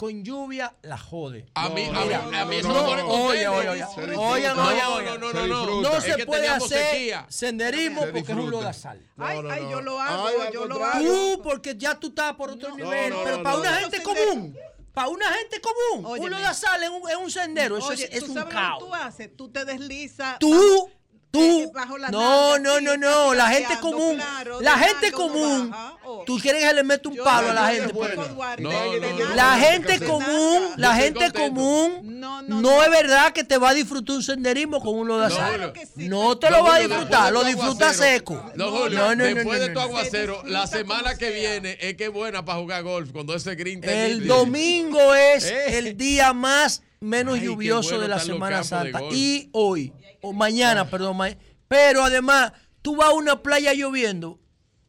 [0.02, 1.46] con lluvia la jode.
[1.54, 3.86] A mí, a mí, Mira, a mí eso no, me pone oye, oye, oye.
[3.94, 5.82] Se oigan, No, no, no, Se no, no.
[5.84, 7.28] No se que puede hacer sequía.
[7.30, 9.00] senderismo Se porque es un lodazal.
[9.20, 11.04] Ay, ay, yo lo hago, Ay, yo lo hago.
[11.06, 13.12] Tú, porque ya tú estás por otro nivel.
[13.12, 13.78] no, pero no, para no, una no.
[13.78, 14.58] gente común,
[14.92, 16.30] para una gente común, un Óyeme.
[16.32, 17.78] lodazal es un, es un sendero.
[17.78, 18.80] Eso Oye, es, es ¿tú un sabes lo que caos.
[18.80, 19.38] tú haces?
[19.38, 20.40] Tú te deslizas.
[20.40, 20.90] Tú,
[21.32, 21.40] tú.
[21.62, 23.34] eh, bajo la No, no, así, no, no.
[23.34, 24.16] La gente común.
[24.16, 25.70] claro, La de gente uno común.
[25.72, 26.24] baja, oh.
[26.26, 27.94] Tú quieres que le meta un Yo palo a la gente.
[27.94, 28.12] pues.
[28.16, 29.36] de.
[29.36, 34.24] La gente común, la gente común, No, es verdad que te va a disfrutar un
[34.24, 35.56] senderismo con un lodazal.
[35.56, 36.08] Claro que sí.
[36.10, 38.52] No te lo va a disfrutar, lo de disfruta seco.
[38.56, 42.12] No, Julio, no, no, después de tu aguacero, la semana que viene es que es
[42.12, 45.78] buena para jugar golf cuando ese green El domingo es Eh.
[45.78, 49.02] el día más menos Ay, lluvioso bueno de la Semana de Santa.
[49.12, 49.92] Y hoy,
[50.22, 51.36] o mañana, perdón, ma-
[51.68, 54.40] pero además, tú vas a una playa lloviendo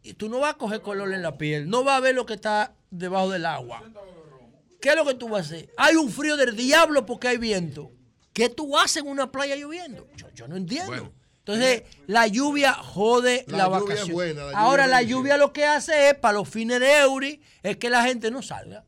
[0.02, 2.26] y tú no vas a coger color en la piel, no vas a ver lo
[2.26, 3.82] que está debajo del agua.
[4.80, 5.70] ¿Qué es lo que tú vas a hacer?
[5.76, 7.92] Hay un frío del diablo porque hay viento.
[8.32, 10.08] ¿Qué tú haces en una playa lloviendo?
[10.16, 10.88] Yo, yo no entiendo.
[10.90, 11.12] Bueno.
[11.38, 14.12] Entonces, la lluvia jode La la, lluvia es vacación.
[14.12, 17.00] buena, la lluvia Ahora, es la lluvia lo que hace es, para los fines de
[17.00, 18.84] Euri, es que la gente no salga.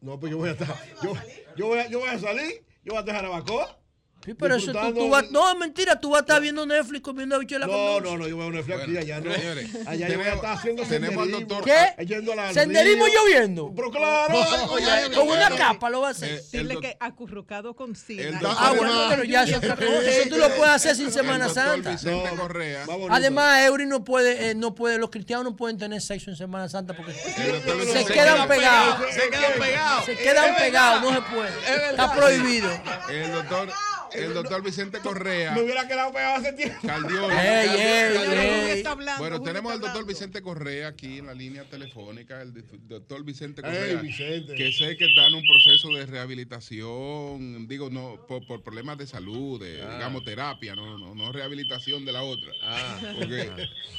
[0.00, 0.74] No, pues yo voy a estar.
[1.02, 1.12] Yo,
[1.56, 3.78] yo, voy, a, yo voy a salir, yo voy a dejar a Bacoa.
[4.24, 5.30] Sí, pero eso tú, disfrutando- tú vas.
[5.30, 8.36] No, es mentira, tú vas a estar viendo Netflix comiendo habichuela No, no, no, yo
[8.46, 9.34] una flaca Bueno, allá, no.
[9.34, 12.06] señores, allá yo voy a tenemos- estar haciendo tenemos al doctor- ¿Qué?
[12.06, 13.14] yendo a la ¿Senderismo río.
[13.20, 13.72] lloviendo?
[13.76, 14.34] Pero claro,
[14.70, 16.38] oye, Con una capa lo vas a hacer.
[16.38, 19.88] Eh, Dile que acurrucado con doctor- Ah, bueno, pero ya es otra cosa.
[20.10, 21.90] Eso tú lo puedes hacer sin Semana Santa.
[21.90, 22.86] Vicente No, Correa.
[23.10, 26.68] Además, Eury no puede, eh, no puede, los cristianos no pueden tener sexo en Semana
[26.68, 28.98] Santa porque se quedan pegados.
[29.12, 30.04] Se quedan pegados.
[30.06, 31.90] Se quedan pegados, no se puede.
[31.90, 32.70] Está prohibido.
[33.10, 33.68] El doctor,
[34.14, 35.52] el doctor Vicente Correa.
[35.52, 36.76] Me hubiera quedado pegado hace tiempo.
[36.86, 37.30] Cardiólogo.
[37.40, 38.32] Ey, ey, Cardiólogo.
[38.40, 38.70] ey.
[38.78, 40.06] está hablando, Bueno, tenemos al doctor.
[40.06, 42.52] Vicente Correa aquí en la línea telefónica, el
[42.88, 44.54] doctor Vicente Correa, Vicente.
[44.54, 49.06] que sé que está en un proceso de rehabilitación, digo, no por, por problemas de
[49.06, 49.94] salud, de, Ah.
[49.94, 52.52] digamos, terapia, no, no, no rehabilitación de la otra.
[52.62, 53.00] Ah.
[53.18, 53.48] Porque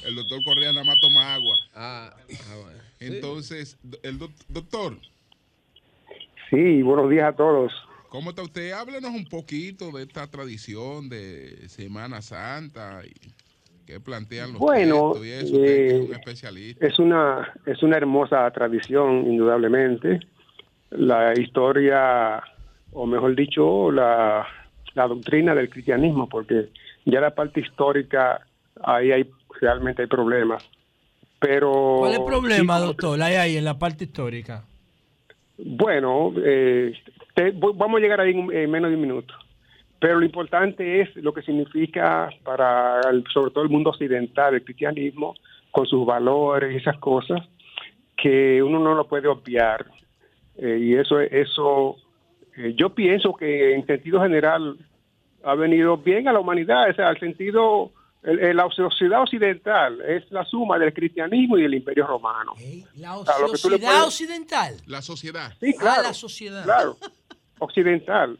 [0.05, 1.55] el doctor Correa nada más toma agua.
[1.73, 2.79] Ah, ah, bueno.
[2.99, 4.97] Entonces, el doc- doctor,
[6.51, 7.71] Sí, buenos días a todos.
[8.15, 8.71] ¿Cómo está usted?
[8.71, 13.33] Háblenos un poquito de esta tradición de Semana Santa y
[13.85, 16.87] qué plantean los Bueno, y eso, usted que es un eh, especialista.
[16.87, 20.21] Es una, es una hermosa tradición, indudablemente.
[20.91, 22.41] La historia,
[22.93, 24.47] o mejor dicho, la,
[24.93, 26.69] la doctrina del cristianismo, porque
[27.03, 28.47] ya la parte histórica,
[28.81, 29.29] ahí hay
[29.59, 30.65] realmente hay problemas.
[31.39, 33.21] Pero ¿Cuál es el problema, sí, doctor?
[33.21, 34.63] Ahí, ahí, en la parte histórica.
[35.57, 36.93] Bueno, eh,
[37.35, 39.33] te- vamos a llegar ahí en, en menos de un minuto.
[39.99, 44.63] Pero lo importante es lo que significa para, el- sobre todo el mundo occidental, el
[44.63, 45.35] cristianismo,
[45.71, 47.41] con sus valores y esas cosas,
[48.15, 49.85] que uno no lo puede obviar.
[50.57, 51.97] Eh, y eso, eso
[52.57, 54.77] eh, yo pienso que en sentido general
[55.43, 57.91] ha venido bien a la humanidad, o sea, al sentido
[58.23, 62.53] el- el- la sociedad occidental es la suma del cristianismo y del imperio romano.
[62.95, 64.75] La O sea, sociedad puedes- occidental.
[64.87, 65.53] La sociedad.
[65.59, 66.01] Sí, claro.
[66.01, 66.63] Ah, la sociedad.
[66.63, 66.95] Claro,
[67.59, 68.37] occidental.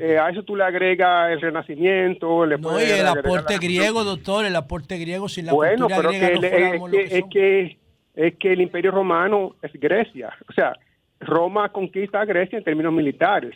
[0.00, 4.04] Eh, a eso tú le agregas el renacimiento, le No, y el aporte la- griego,
[4.04, 7.18] doctor, el aporte griego sin la Bueno, cultura pero griega que no el- es, que,
[7.18, 7.78] es, que,
[8.14, 10.36] es que el imperio romano es Grecia.
[10.48, 10.76] O sea,
[11.20, 13.54] Roma conquista a Grecia en términos militares.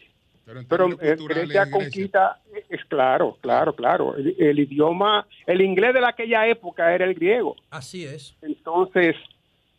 [0.69, 4.17] Pero, eh, Grecia conquista, es claro, claro, claro.
[4.17, 7.57] El, el idioma, el inglés de aquella época era el griego.
[7.71, 8.35] Así es.
[8.43, 9.15] Entonces,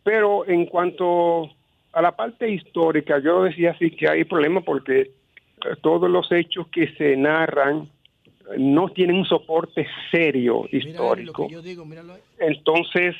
[0.03, 1.50] pero en cuanto
[1.92, 5.12] a la parte histórica, yo decía así que hay problema porque eh,
[5.82, 7.90] todos los hechos que se narran
[8.58, 11.48] no tienen un soporte serio histórico.
[11.61, 11.85] digo.
[12.40, 13.16] Entonces,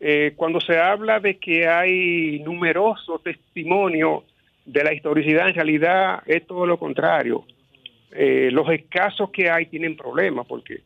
[0.00, 4.24] eh, cuando se habla de que hay numerosos testimonios
[4.64, 7.44] de la historicidad, en realidad es todo lo contrario.
[8.12, 10.80] Eh, los escasos que hay tienen problemas, porque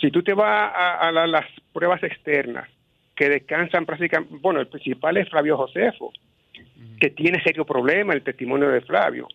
[0.00, 2.68] si tú te vas a, a la- las pruebas externas,
[3.14, 6.10] que descansan prácticamente, bueno, el principal es Flavio Josefo,
[6.98, 9.28] que tiene serio problema el testimonio de Flavio.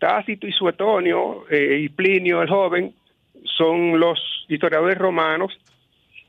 [0.00, 2.92] Tácito y Suetonio eh, y Plinio el joven
[3.56, 5.52] son los historiadores romanos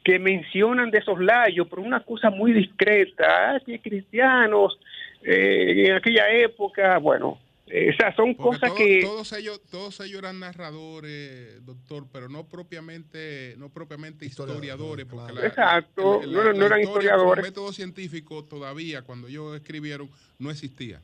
[0.03, 4.77] que mencionan de esos layos por una cosa muy discreta, ah, que cristianos
[5.23, 9.01] eh, en aquella época, bueno, eh, o sea, son Porque cosas todo- que...
[9.01, 15.45] todos ellos todos ellos eran narradores doctor pero no propiamente no propiamente historiadores porque la-
[15.47, 17.45] Exacto, el- no- la- no la eran historiadores.
[17.45, 20.09] método científico todavía cuando ellos escribieron
[20.39, 20.99] no existía.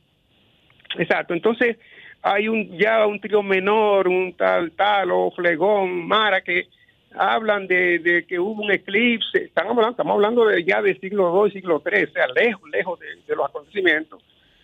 [0.98, 1.78] Exacto, entonces
[2.22, 6.68] hay un ya un trío menor, un tal Talo, Flegón, Mara, que
[7.16, 11.46] hablan de, de que hubo un eclipse, estamos hablando, estamos hablando de ya del siglo
[11.46, 14.22] II, siglo III, o sea, lejos, lejos de, de los acontecimientos.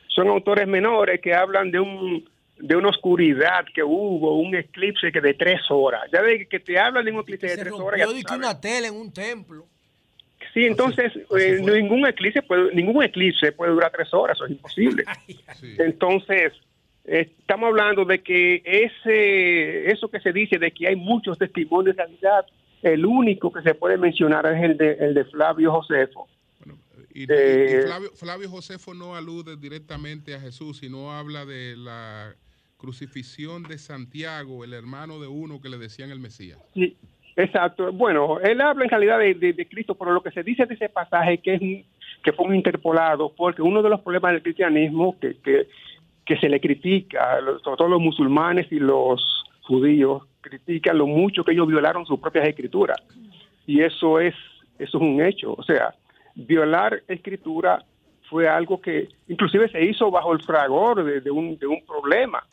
[0.08, 2.26] Son autores menores que hablan de un
[2.58, 6.04] de una oscuridad que hubo, un eclipse que de tres horas.
[6.14, 8.00] Ya de que te hablan de un eclipse de Se tres horas.
[8.00, 8.46] ya rompió tú di que sabes.
[8.46, 9.66] una tela en un templo.
[10.54, 15.04] Sí, entonces eh, ningún eclipse puede, ningún eclipse puede durar tres horas, eso es imposible.
[15.80, 16.54] Entonces
[17.06, 22.04] estamos hablando de que ese eso que se dice de que hay muchos testimonios de
[22.04, 22.46] realidad,
[22.82, 26.28] el único que se puede mencionar es el de el de Flavio Josefo.
[27.14, 32.34] y, Eh, y Flavio, Flavio Josefo no alude directamente a Jesús sino habla de la
[32.78, 36.96] crucifixión de Santiago el hermano de uno que le decían el Mesías Sí,
[37.36, 37.92] exacto.
[37.94, 40.74] Bueno, él habla en realidad de, de- de Cristo, pero lo que se dice de
[40.76, 41.62] ese pasaje que es
[42.24, 45.68] que fue un interpolado, porque uno de los problemas del cristianismo que, que,
[46.26, 51.68] que se le critica, sobre los musulmanes y los judíos, critican lo mucho que ellos
[51.68, 52.98] violaron sus propias escrituras.
[53.66, 54.36] Y eso es,
[54.78, 55.54] eso es un hecho.
[55.54, 55.94] O sea,
[56.36, 57.84] violar escritura
[58.30, 62.44] fue algo que inclusive se hizo bajo el fragor de, un, de un problema.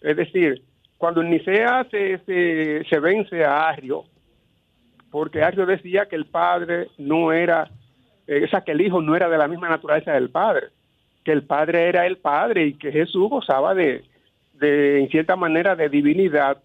[0.00, 0.62] Es decir,
[0.96, 4.04] cuando en Nicea se, se, se vence a Arrio,
[5.10, 7.70] porque Arrio decía que el padre no era,
[8.26, 10.68] eh, o sea, que el hijo no era de la misma naturaleza del padre,
[11.28, 14.02] que el padre era el padre y que Jesús gozaba de,
[14.54, 16.56] de en cierta manera, de divinidad,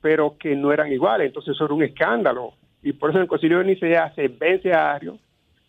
[0.00, 1.28] pero que no eran iguales.
[1.28, 2.52] Entonces eso era un escándalo.
[2.82, 5.20] Y por eso en el concilio de Nicea se vence a Arrio,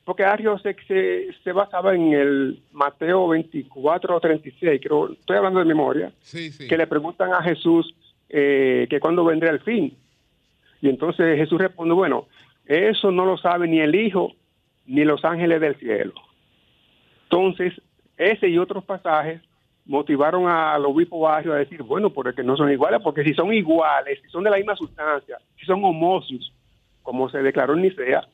[0.03, 5.59] porque Arrio se, se, se basaba en el Mateo 24 o 36, creo, estoy hablando
[5.59, 6.67] de memoria, sí, sí.
[6.67, 7.93] que le preguntan a Jesús
[8.29, 9.95] eh, que cuándo vendrá el fin.
[10.81, 12.25] Y entonces Jesús responde, bueno,
[12.65, 14.31] eso no lo sabe ni el Hijo
[14.87, 16.13] ni los ángeles del cielo.
[17.25, 17.73] Entonces,
[18.17, 19.41] ese y otros pasajes
[19.85, 24.19] motivaron al obispo Barrio a decir, bueno, porque no son iguales, porque si son iguales,
[24.21, 26.53] si son de la misma sustancia, si son homocios,
[27.01, 28.25] como se declaró en Nicea,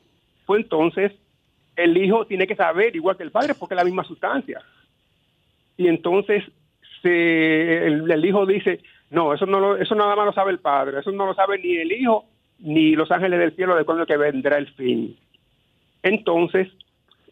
[0.46, 1.12] pues entonces
[1.76, 4.60] el hijo tiene que saber igual que el padre porque es la misma sustancia.
[5.76, 6.44] Y entonces
[7.02, 11.10] el, hijo dice, no, eso no lo, eso nada más lo sabe el padre, eso
[11.10, 12.26] no lo sabe ni el hijo
[12.58, 15.16] ni los ángeles del cielo de cuándo que vendrá el fin.
[16.02, 16.68] Entonces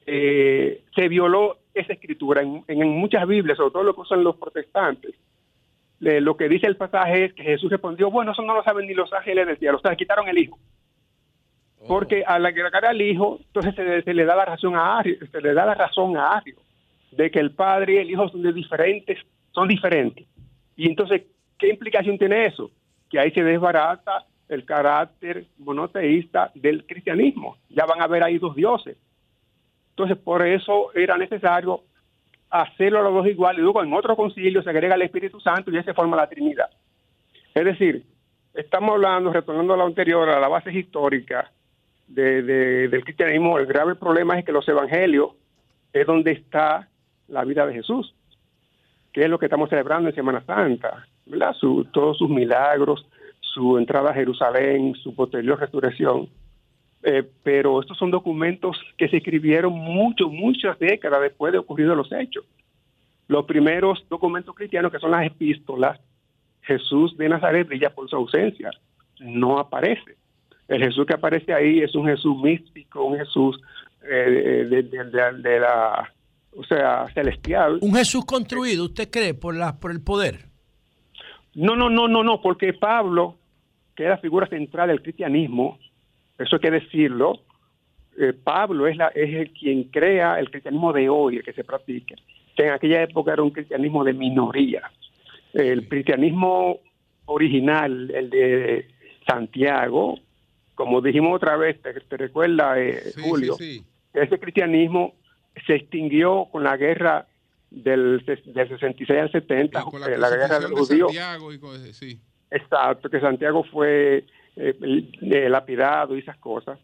[0.07, 4.37] eh, se violó esa escritura en, en muchas Biblias, sobre todo lo que usan los
[4.37, 5.15] protestantes.
[6.01, 8.87] Le- lo que dice el pasaje es que Jesús respondió, bueno, eso no lo saben
[8.87, 10.59] ni los ángeles del cielo, o sea, quitaron el hijo.
[11.87, 15.41] Porque al agregar al hijo, entonces se, se le da la razón a Ario, se
[15.41, 16.57] le da la razón a Ario
[17.13, 19.19] de que el padre y el hijo son de diferentes,
[19.53, 20.27] son diferentes.
[20.77, 21.23] Y entonces,
[21.59, 22.71] ¿qué implicación tiene eso?
[23.09, 27.57] Que ahí se desbarata el carácter monoteísta del cristianismo.
[27.71, 28.97] Ya van a haber ahí dos dioses.
[29.99, 31.83] Entonces, por eso era necesario
[32.51, 33.61] hacerlo a los dos iguales.
[33.61, 36.71] Luego en otro concilio se agrega el Espíritu Santo y ya se forma la Trinidad.
[37.53, 38.05] Es decir,
[38.55, 41.51] estamos hablando, retornando a lo anterior, a la base histórica
[42.07, 45.33] de- de- del cristianismo, el grave problema es que los evangelios
[45.93, 46.89] es donde está
[47.27, 48.15] la vida de Jesús,
[49.13, 51.55] que es lo que estamos celebrando en Semana Santa, ¿verdad?
[51.55, 53.05] Su- todos sus milagros,
[53.41, 56.29] su entrada a Jerusalén, su posterior resurrección.
[57.11, 62.13] Eh, pero estos son documentos que se escribieron mucho, muchas décadas después de ocurridos los
[62.13, 62.45] hechos.
[63.29, 65.99] Los primeros documentos cristianos, que son las epístolas,
[66.63, 68.71] Jesús de Nazaret brilla por su ausencia,
[69.21, 70.17] no aparece.
[70.69, 73.59] El Jesús que aparece ahí es un Jesús místico, un Jesús
[74.03, 76.13] eh, de, de- de- de la,
[76.55, 77.79] o sea, celestial.
[77.81, 80.45] Un Jesús construido, ¿usted cree, por, la, por el poder?
[81.55, 83.39] No, no, no, no, no, porque Pablo,
[83.97, 85.79] que es la figura central del cristianismo,
[86.39, 87.41] eso hay que decirlo,
[88.19, 91.65] eh, Pablo es, la, es el quien crea el cristianismo de hoy, el que se
[91.65, 92.15] practica,
[92.57, 94.91] que en aquella época era un cristianismo de minoría.
[95.53, 96.81] El cristianismo
[97.27, 98.89] original, el de
[99.27, 100.19] Santiago,
[100.75, 105.15] como dijimos otra vez, te, te recuerda, eh, Julio, ese cristianismo
[105.67, 107.27] se extinguió con la guerra
[107.71, 111.13] del, del 66 al 70, Con eh, la, guerra de los judíos.
[111.13, 112.21] Santiago y sí.
[112.51, 114.25] Exacto, que Santiago fue
[114.59, 116.79] eh, eh, lapidado y esas cosas.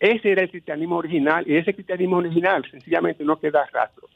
[0.00, 4.08] Ese era el cristianismo original y ese cristianismo original sencillamente no queda rastro.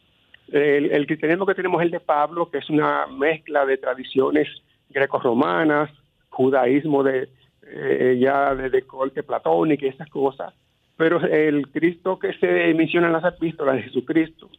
[0.49, 4.49] El, el cristianismo que tenemos es el de Pablo, que es una mezcla de tradiciones
[4.91, 5.91] grecorromanas,
[6.29, 7.29] judaísmo de
[7.65, 10.53] eh, ya de, de corte platónica y esas cosas.
[10.97, 14.51] Pero el Cristo que se menciona en las epístolas de Jesucristo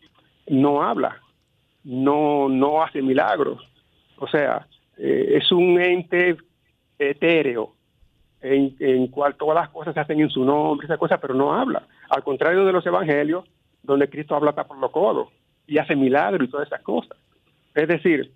[0.47, 1.21] no habla,
[1.83, 3.61] no, no hace milagros.
[4.17, 4.67] O sea,
[4.97, 6.37] eh, es un ente
[6.97, 7.73] etéreo
[8.43, 11.53] en, en cual todas las cosas se hacen en su nombre, esas cosas, pero no
[11.53, 11.87] habla.
[12.09, 13.45] Al contrario de los evangelios,
[13.81, 15.29] donde Cristo habla hasta por los codos
[15.65, 17.17] y hace milagros y todas esas cosas.
[17.73, 18.31] Es decir,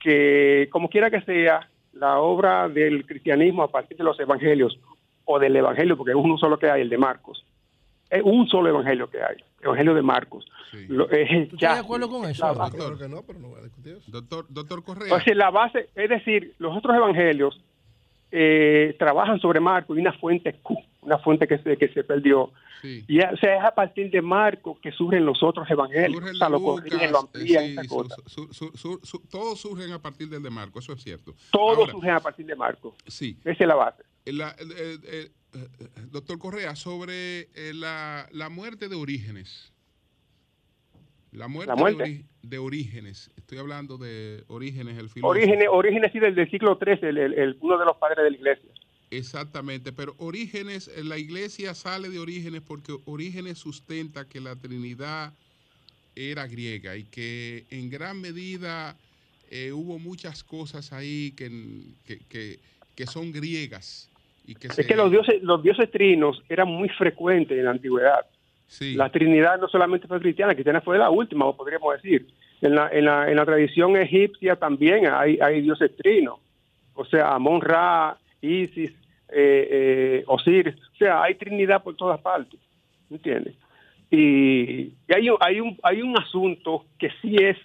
[0.00, 4.78] que como quiera que sea, la obra del cristianismo a partir de los evangelios
[5.24, 7.44] o del evangelio, porque es uno solo que hay, el de Marcos,
[8.10, 10.44] es un solo evangelio que hay, el evangelio de Marcos.
[10.88, 12.52] Lo- es ya- de acuerdo con eso?
[12.54, 12.76] base.
[12.76, 14.10] Claro que no, pero no voy a discutir eso.
[14.10, 15.14] Doctor, doctor Correa.
[15.14, 17.60] O sea, la base, es decir, los otros evangelios
[18.36, 22.50] eh, trabajan sobre Marcos y una fuente Q, una fuente que se, que se perdió.
[22.82, 26.12] Y o sea, es a partir de Marcos que surgen los otros evangelios.
[26.12, 28.18] Surge el o sea, de lo Lucas, corrigen, lo amplían, sí, esas su- cosas.
[28.26, 31.34] su- su- su- su- todos surgen a partir del de Marco, eso es cierto.
[31.50, 32.94] Todos Ahora, surgen a partir de Marcos.
[33.06, 33.38] Sí.
[33.44, 34.02] Esa es la base.
[34.26, 35.68] la- eh, eh, eh,
[36.10, 39.72] doctor Correa, sobre eh, la, la muerte de Orígenes.
[41.34, 42.04] La muerte, ¿La muerte?
[42.04, 43.30] De, Ori- de Orígenes.
[43.36, 45.28] Estoy hablando de Orígenes, el filósofo.
[45.28, 48.30] Orígenes, Orígenes sí, del, del siglo XIII, el, el- el- uno de los padres de
[48.30, 48.70] la iglesia.
[49.10, 55.32] Exactamente, pero Orígenes, eh, la iglesia sale de Orígenes porque Orígenes sustenta que la Trinidad
[56.16, 58.96] era griega y que en gran medida
[59.50, 61.50] eh, hubo muchas cosas ahí que,
[62.06, 62.58] que, que-
[62.94, 64.08] que son griegas.
[64.46, 67.70] Y que Es se- que los dioses, los dioses trinos eran muy frecuentes en la
[67.72, 68.24] antigüedad.
[68.96, 72.26] La Trinidad no solamente fue cristiana, cristiana fue la última, podríamos decir.
[72.60, 76.38] En la, en la, en la tradición egipcia también hay, hay dioses trinos.
[76.94, 78.90] O sea, Amon Ra, Isis,
[79.28, 80.74] eh, eh, Osiris.
[80.74, 82.58] O sea, hay Trinidad por todas partes.
[83.10, 83.54] ¿Entiendes?
[84.10, 87.58] Y, y hay, hay, un, hay un asunto que sí es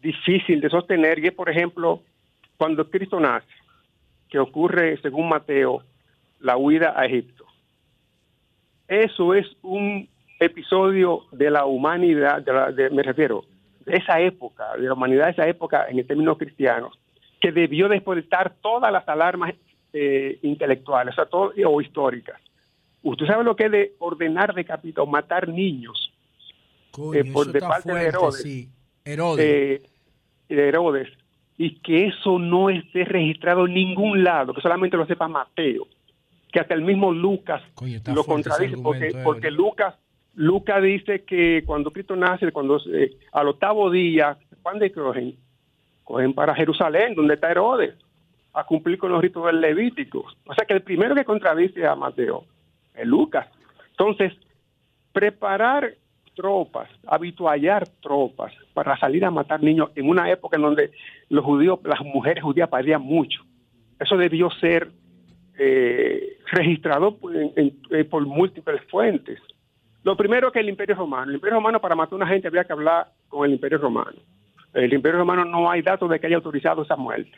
[0.00, 2.02] difícil de sostener, y es, por ejemplo,
[2.56, 3.46] cuando Cristo nace,
[4.28, 5.82] que ocurre, según Mateo,
[6.40, 7.44] la huida a Egipto.
[8.88, 10.08] Eso es un
[10.42, 13.44] episodio de la humanidad, de la- de- me refiero,
[13.84, 16.98] de esa época, de la humanidad de esa época en términos cristianos,
[17.40, 19.54] que debió despertar todas las alarmas
[19.94, 22.40] eh, intelectuales o, sea, todo- o históricas.
[23.02, 26.10] ¿Usted sabe lo que es de ordenar decapitar matar niños
[26.92, 28.42] Coño, eh, por de parte de Herodes?
[28.42, 28.68] sí.
[29.04, 29.44] Herodes.
[29.44, 29.82] eh,
[30.48, 31.08] de Herodes,
[31.58, 35.86] y que eso no esté registrado en ningún lado, que solamente lo sepa Mateo,
[36.50, 37.62] que hasta el mismo Lucas
[38.14, 39.94] lo contradice, porque, porque Lucas,
[40.34, 45.36] Lucas dice que cuando Cristo nace, cuando eh, al octavo día, ¿cuándo cogen?
[46.04, 47.94] Cogen para Jerusalén, donde está Herodes,
[48.54, 50.24] a cumplir con los ritos del Levítico.
[50.46, 52.44] O sea que el primero que contradice a Mateo
[52.94, 53.46] es Lucas.
[53.90, 54.32] Entonces,
[55.12, 55.94] preparar
[56.34, 60.90] tropas, habituallar tropas para salir a matar niños en una época en donde
[61.28, 63.42] los judíos, las mujeres judías parían mucho.
[64.00, 64.90] Eso debió ser
[65.58, 69.38] eh, registrado por, en- en- eh, por múltiples fuentes.
[70.04, 71.30] Lo primero que el Imperio Romano.
[71.30, 74.18] El Imperio Romano para matar a una gente había que hablar con el Imperio Romano.
[74.74, 77.32] El Imperio Romano no hay datos de que haya autorizado esa muerte.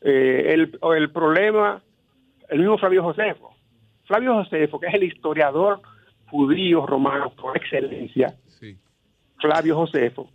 [0.00, 1.80] Eh, el, el problema,
[2.48, 3.54] el mismo Flavio Josefo.
[4.04, 5.80] Flavio Josefo, que es el historiador
[6.30, 8.34] judío romano por excelencia,
[9.40, 10.30] Flavio Josefo.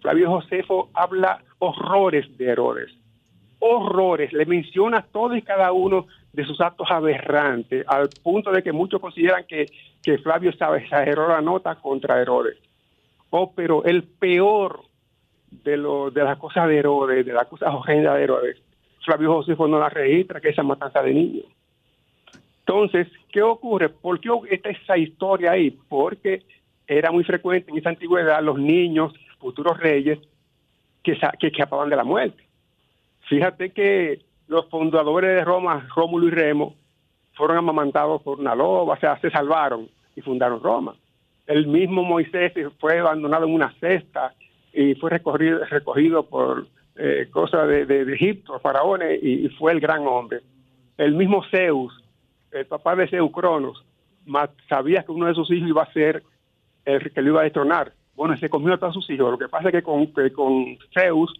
[0.00, 2.90] Flavio Josefo habla horrores de Herodes,
[3.58, 8.72] horrores, le menciona todos y cada uno de sus actos aberrantes, al punto de que
[8.72, 9.66] muchos consideran que,
[10.02, 12.58] que Flavio sabe, exageró la nota contra Herodes.
[13.30, 14.80] Oh, pero el peor
[15.50, 18.56] de, lo, de las cosas de Herodes, de las cosas horrendas de Herodes,
[19.04, 21.46] Flavio Josefo no la registra, que esa matanza de niños.
[22.60, 23.88] Entonces, ¿qué ocurre?
[23.88, 25.70] ¿Por qué está esa historia ahí?
[25.70, 26.44] Porque
[26.86, 30.18] era muy frecuente en esa antigüedad los niños, futuros reyes,
[31.02, 32.44] que, que escapaban de la muerte.
[33.28, 36.74] Fíjate que los fundadores de Roma, Rómulo y Remo,
[37.40, 40.94] fueron amamantados por una loba, o sea, se salvaron y fundaron Roma.
[41.46, 44.34] El mismo Moisés fue abandonado en una cesta
[44.72, 50.06] y fue recogido, recogido por eh, cosas de, Egipto, faraones, y, y fue el gran
[50.06, 50.40] hombre.
[50.98, 51.92] El mismo Zeus,
[52.52, 53.84] el papá de Zeus Cronos,
[54.68, 56.22] sabía que uno de sus hijos iba a ser
[56.84, 57.92] el que lo iba a destronar.
[58.14, 59.30] Bueno, se comió a todos sus hijos.
[59.30, 61.32] Lo que pasa es que con, que con Zeus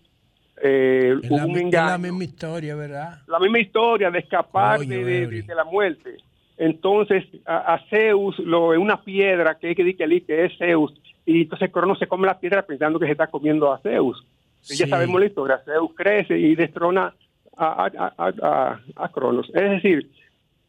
[0.63, 3.19] eh, Es hubo la, un engaño la misma historia, ¿verdad?
[3.27, 5.43] la misma historia de escapar de, de- Eury.
[5.43, 6.17] de la muerte.
[6.59, 10.93] Entonces, a, a Zeus, lo, una piedra que, que, que, que es Zeus,
[11.25, 14.23] y entonces Cronos se come la piedra pensando que se está comiendo a Zeus.
[14.69, 17.15] Y ya sabemos la historia, Zeus crece y destrona
[17.57, 19.49] a, a, a, a- a Cronos.
[19.55, 20.11] Es decir,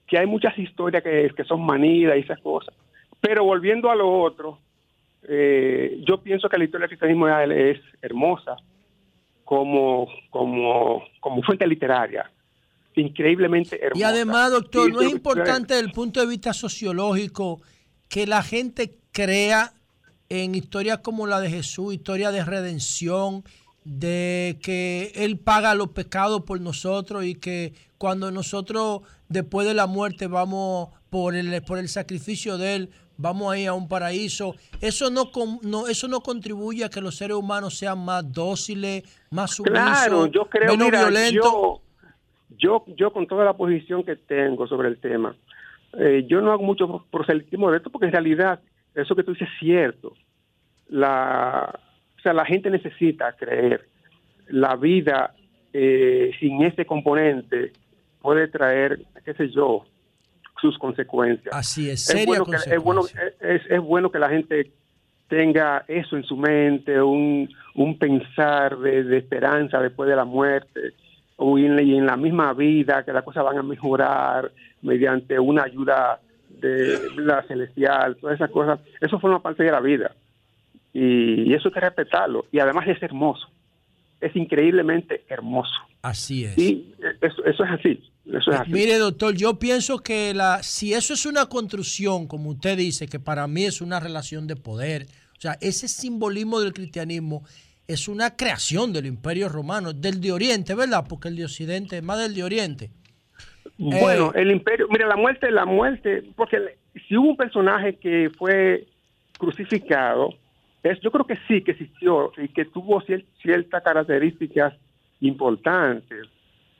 [0.07, 2.73] que hay muchas historias que, que son manidas y esas cosas.
[3.19, 4.59] Pero volviendo a lo otro,
[5.27, 8.55] eh, yo pienso que la historia del cristianismo es hermosa
[9.51, 12.31] como, como, como fuente literaria,
[12.95, 13.99] increíblemente hermosa.
[13.99, 17.61] Y además, doctor, ¿no es importante desde el punto de vista sociológico
[18.07, 19.73] que la gente crea
[20.29, 23.43] en historias como la de Jesús, historia de redención,
[23.83, 29.85] de que Él paga los pecados por nosotros y que cuando nosotros después de la
[29.85, 32.89] muerte vamos por el, por el sacrificio de Él,
[33.21, 34.55] vamos a ir a un paraíso.
[34.81, 35.31] Eso no,
[35.63, 40.25] no, eso no contribuye a que los seres humanos sean más dóciles, más sumisos, Claro,
[40.27, 41.43] yo creo, menos mira, violentos.
[41.43, 41.81] yo,
[42.57, 45.35] yo, yo con toda la posición que tengo sobre el tema,
[45.99, 48.59] eh, yo no hago mucho proselitismo de esto porque en realidad
[48.95, 50.13] eso que tú dices es cierto.
[50.89, 51.79] La,
[52.17, 53.87] o sea, la gente necesita creer.
[54.47, 55.33] La vida
[55.73, 57.71] eh, sin ese componente
[58.21, 59.85] puede traer, qué sé yo,
[60.61, 61.53] sus consecuencias.
[61.53, 63.01] Así es, es bueno, que, es, bueno,
[63.41, 64.71] es, es bueno que la gente
[65.27, 70.93] tenga eso en su mente, un, un pensar de, de esperanza después de la muerte,
[71.37, 75.39] o en, la- y en la misma vida, que las cosas van a mejorar mediante
[75.39, 80.11] una ayuda de la celestial, todas esas cosas, eso forma parte de la vida.
[80.93, 82.45] Y, y eso hay que respetarlo.
[82.51, 83.47] Y además es hermoso,
[84.19, 85.79] es increíblemente hermoso.
[86.01, 86.57] Así es.
[86.57, 88.10] Y eso, eso es así.
[88.25, 88.71] Eso es así.
[88.71, 93.19] Mire, doctor, yo pienso que la, si eso es una construcción, como usted dice, que
[93.19, 97.43] para mí es una relación de poder, o sea, ese simbolismo del cristianismo
[97.87, 101.05] es una creación del imperio romano, del de Oriente, ¿verdad?
[101.09, 102.91] Porque el de Occidente es más del de Oriente.
[103.77, 106.57] Bueno, Eh, el imperio, mira, la muerte, la muerte, porque
[107.07, 108.87] si hubo un personaje que fue
[109.39, 110.29] crucificado,
[110.83, 114.73] es, yo creo que sí, que existió y que tuvo cier- ciertas características
[115.19, 116.27] importantes.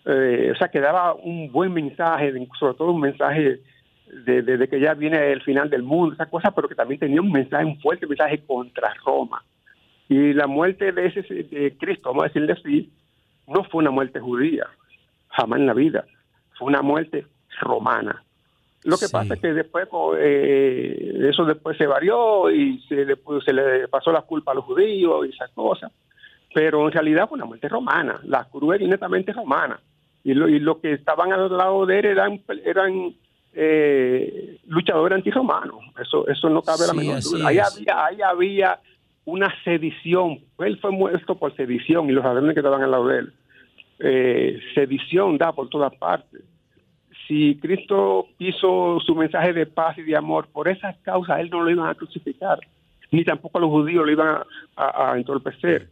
[0.05, 3.59] Eh, o sea, que daba un buen mensaje, sobre todo un mensaje
[4.25, 6.99] de, de- de que ya viene el final del mundo, esa cosa, pero que también
[6.99, 9.43] tenía un mensaje, un fuerte mensaje contra Roma.
[10.09, 12.91] Y la muerte de ese de Cristo, vamos a decirle así,
[13.47, 14.65] no fue una muerte judía,
[15.30, 16.05] jamás en la vida.
[16.57, 17.25] Fue una muerte
[17.59, 18.23] romana.
[18.83, 23.15] Lo que pasa es que después eh, eso después se varió y se le,
[23.45, 25.91] se le pasó la culpa a los judíos y esas cosas.
[26.53, 28.19] Pero en realidad fue una muerte romana.
[28.23, 29.80] La cruz era netamente romana.
[30.24, 33.14] Y lo, y lo que estaban al lado de él eran, eran
[33.53, 35.80] eh, luchadores antirromanos.
[36.01, 37.48] Eso, eso no cabe la menor duda.
[37.48, 38.80] Ahí había, ahí había
[39.25, 40.40] una sedición.
[40.59, 43.33] Él fue muerto por sedición y los ladrones que estaban al lado de él.
[44.00, 46.41] Eh, sedición da por todas partes.
[47.27, 51.61] Si Cristo hizo su mensaje de paz y de amor, por esas causas él no
[51.64, 52.59] lo iban a crucificar,
[53.11, 55.90] ni tampoco a los judíos lo iban a, a- a entorpecer.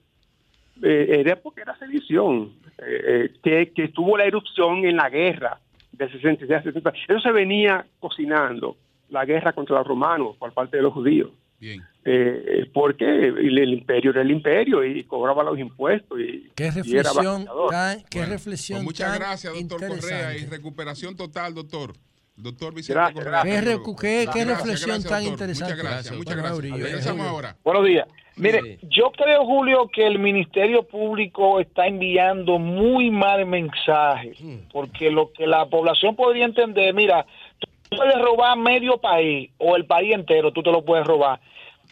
[0.81, 2.51] Eh, era porque era sedición,
[2.81, 5.59] eh, eh, que, que tuvo la erupción en la guerra
[5.91, 6.93] del 66 al 70.
[7.07, 8.77] Eso se venía cocinando,
[9.09, 11.31] la guerra contra los romanos por parte de los judíos.
[11.59, 11.81] Bien.
[12.05, 16.17] Eh, porque el, el imperio era el imperio y cobraba los impuestos.
[16.19, 16.73] Y, Qué y era
[17.11, 17.69] reflexión, vaciador.
[17.71, 21.93] tan- qué Bueno, reflexión pues muchas tan gracias, doctor Correa, y recuperación total, doctor.
[22.41, 23.41] Doctor Vicente Gracias, Correa.
[23.43, 25.31] Qué, qué- Gracias, reflexión gracias, tan doctor.
[25.33, 25.73] interesante.
[25.75, 27.07] Muchas gracias, muchas Bueno, gracias.
[27.19, 27.55] Ahora.
[27.63, 28.07] Buenos días.
[28.37, 34.31] Mire, yo creo, Julio, que el Ministerio Público está enviando muy mal mensaje,
[34.71, 37.25] porque lo que la población podría entender, mira,
[37.59, 41.41] tú puedes robar medio país o el país entero, tú te lo puedes robar,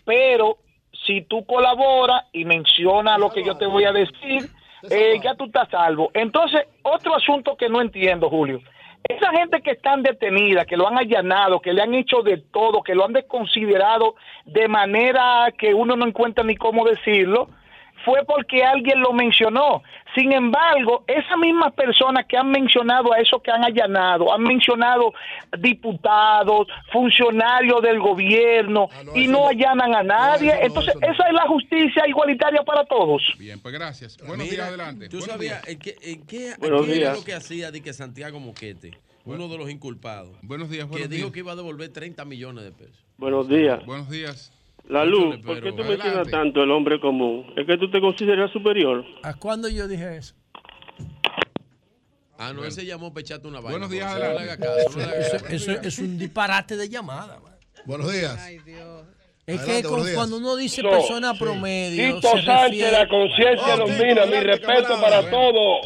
[0.06, 0.58] pero
[1.06, 4.50] si tú colaboras y mencionas lo que yo te voy a decir,
[4.90, 6.12] eh, ya tú estás salvo.
[6.14, 8.62] Entonces, otro asunto que no entiendo, Julio.
[9.04, 12.84] Esa gente que están detenida, que lo han allanado, que le han hecho de todo,
[12.84, 17.50] que lo han desconsiderado de manera que uno no encuentra ni cómo decirlo,
[18.08, 19.84] fue porque alguien lo mencionó.
[20.16, 25.14] Sin embargo, esas mismas personas que han mencionado a esos que han allanado, han mencionado
[25.60, 30.54] diputados, funcionarios del gobierno y no allanan a nadie.
[30.62, 33.22] Entonces, esa es la justicia igualitaria para todos.
[33.38, 34.18] Bien, pues gracias.
[34.26, 35.10] Buenos días, adelante.
[35.10, 38.40] ¿Tú sabías en qué, en qué- Buenos qué era lo que hacía de que Santiago
[38.40, 40.38] Moquete, uno de los inculpados?
[40.42, 41.34] Buenos días, Que buenos dijo días.
[41.34, 43.06] que iba a devolver 30 millones de pesos.
[43.18, 43.86] Buenos días.
[43.86, 44.54] Buenos días.
[44.90, 46.04] La luz, ¿por qué tú Adelante.
[46.04, 47.46] mencionas tanto el hombre común?
[47.58, 49.04] ¿Es que tú te consideras superior?
[49.24, 50.34] ¿A cuándo yo dije eso?
[52.40, 53.72] Ah, no, ese llamó pechate una vaina.
[53.72, 54.52] Buenos días, no le adelante.
[54.54, 55.56] haga caso, no le haga Eso, caso.
[55.56, 57.40] eso es un disparate de llamada.
[57.40, 57.54] man.
[57.86, 58.34] Buenos días.
[58.34, 60.16] Es Adelante, que con- buenos días.
[60.18, 61.40] cuando uno dice So, persona sí.
[61.40, 62.16] promedio.
[62.16, 64.26] Tito se Sánchez, refiere- la conciencia Oh, domina.
[64.26, 65.82] Mi respeto para todos.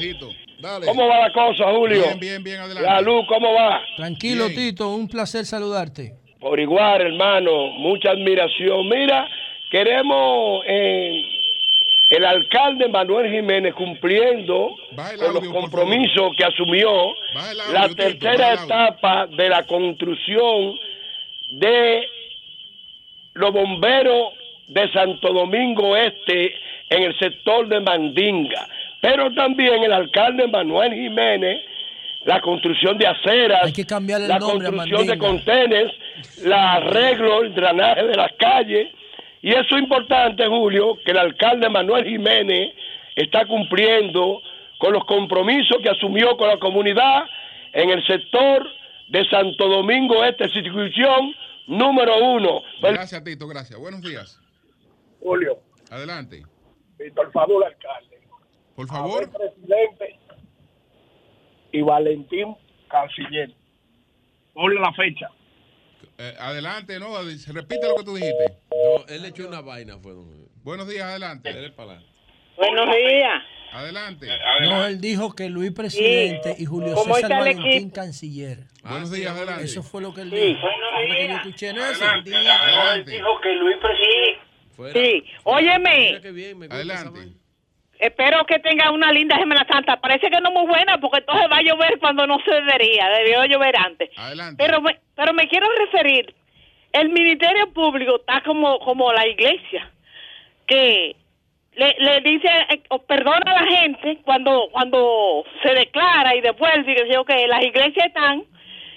[0.86, 2.04] ¿Cómo va la cosa, Julio?
[2.04, 2.88] Bien, bien, bien, adelante.
[2.90, 3.80] La luz, ¿cómo va?
[3.98, 6.16] Tranquilo, Tito, un placer saludarte.
[6.42, 8.90] Por igual, hermano, mucha admiración.
[8.90, 9.30] Mira,
[9.70, 11.24] queremos eh,
[12.10, 14.76] el alcalde Manuel Jiménez cumpliendo
[15.20, 17.14] con los compromisos que asumió
[17.72, 20.80] la tercera etapa de la construcción
[21.52, 22.08] de
[23.34, 24.34] los bomberos
[24.68, 26.56] de Santo Domingo Este
[26.90, 28.68] en el sector de Mandinga.
[29.00, 31.62] Pero también el alcalde Manuel Jiménez,
[32.26, 35.92] la construcción de aceras, Hay que cambiarle el la nombre a construcción de contenes,
[36.44, 38.90] la arreglo, el drenaje de las calles.
[39.42, 42.74] Y eso es importante, Julio, que el alcalde Manuel Jiménez
[43.16, 44.40] está cumpliendo
[44.78, 47.24] con los compromisos que asumió con la comunidad
[47.74, 48.68] en el sector
[49.10, 51.34] de Santo Domingo Este, circunscripción
[51.68, 52.62] número uno.
[52.82, 53.80] Gracias, Tito, gracias.
[53.80, 54.40] Buenos días.
[55.20, 55.60] Julio,
[55.90, 56.44] Adelante.
[57.16, 58.20] por favor, alcalde.
[58.76, 59.30] Por favor.
[59.32, 60.21] presidente
[61.72, 62.56] y Valentín
[62.90, 63.52] canciller.
[64.54, 65.30] Ponle la fecha.
[66.18, 68.58] Eh, adelante, no, repite lo que tú dijiste.
[68.70, 70.14] No, él le echó una vaina, fue.
[70.64, 71.52] Buenos días, adelante.
[72.58, 73.44] Buenos días.
[73.74, 74.28] Adelante.
[74.64, 78.66] No, él dijo que Luis presidente y Julio ¿Cómo César Valentín canciller.
[78.84, 79.64] Buenos días, adelante.
[79.64, 80.36] Eso fue lo que él Sí.
[80.36, 80.68] dijo.
[80.68, 81.86] Lo que yo escuché, ¿no?
[81.86, 82.04] Eso.
[82.06, 83.12] Adelante.
[83.42, 84.52] que Luis presidente.
[84.94, 86.22] Sí, óyeme.
[86.70, 87.41] Adelante.
[88.02, 89.98] Espero que tenga una linda Semana Santa.
[90.02, 93.08] Parece que no muy buena porque entonces va a llover cuando no se debería.
[93.10, 94.10] Debió llover antes.
[94.18, 94.64] Adelante.
[94.64, 96.34] Pero me, pero me quiero referir.
[96.94, 99.90] El Ministerio Público está como, como la iglesia.
[100.66, 101.16] Que
[101.76, 106.92] le, le dice, eh, perdona a la gente cuando cuando se declara y devuelve.
[106.94, 108.44] Y que, las iglesias están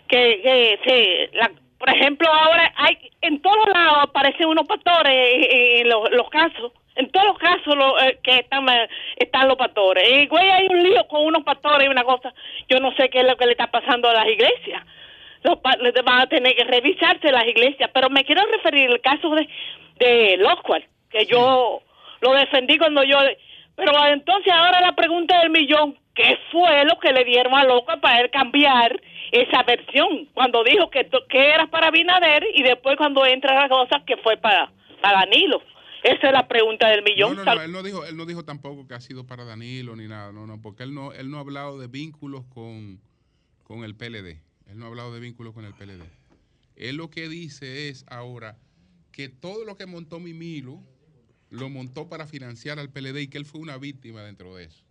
[0.08, 5.80] que, que se, la- por ejemplo, ahora hay en todos lados aparecen unos pastores eh,
[5.82, 6.72] en los, los casos.
[6.96, 10.08] En todos los casos lo, eh, que están, eh, están los pastores.
[10.08, 12.32] Y güey, hay un lío con unos pastores y una cosa.
[12.68, 14.82] Yo no sé qué es lo que le está pasando a las iglesias.
[15.42, 17.90] Los van a tener que revisarse las iglesias.
[17.92, 19.48] Pero me quiero referir al caso de,
[19.98, 21.82] de Loscual, que yo
[22.20, 23.18] lo defendí cuando yo...
[23.76, 27.98] Pero entonces ahora la pregunta del millón, ¿qué fue lo que le dieron a Loscual
[28.00, 28.98] para él cambiar
[29.32, 30.28] esa versión?
[30.32, 34.36] Cuando dijo que, que era para Binader y después cuando entra la cosa que fue
[34.36, 34.70] para,
[35.02, 35.60] para Danilo.
[36.04, 37.34] Esa es la pregunta del millón.
[37.34, 40.06] No, no, él no dijo, él no dijo tampoco que ha sido para Danilo ni
[40.06, 43.00] nada, no, no, porque él no, él no ha hablado de vínculos con,
[43.62, 44.42] con el PLD.
[44.66, 46.02] Él no ha hablado de vínculos con el PLD.
[46.76, 48.58] Él lo que dice es ahora
[49.12, 50.82] que todo lo que montó Mimilo
[51.48, 54.84] lo montó para financiar al PLD y que él fue una víctima dentro de eso.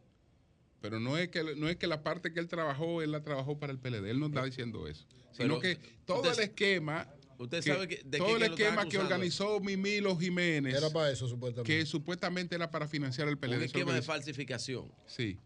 [0.82, 3.60] Pero no es que no es que la parte que él trabajó, él la trabajó
[3.60, 4.10] para el PLD.
[4.10, 5.06] Él no está diciendo eso.
[5.32, 7.08] Sino Pero que todo el esquema
[7.40, 11.12] usted que- sabe que- de todo qué el esquema que organizó Mimilo Jiménez Era para
[11.12, 11.72] eso, supuestamente.
[11.80, 13.58] que supuestamente era para financiar el PLD.
[13.58, 14.92] Un esquema que de falsificación.
[15.06, 15.38] Sí.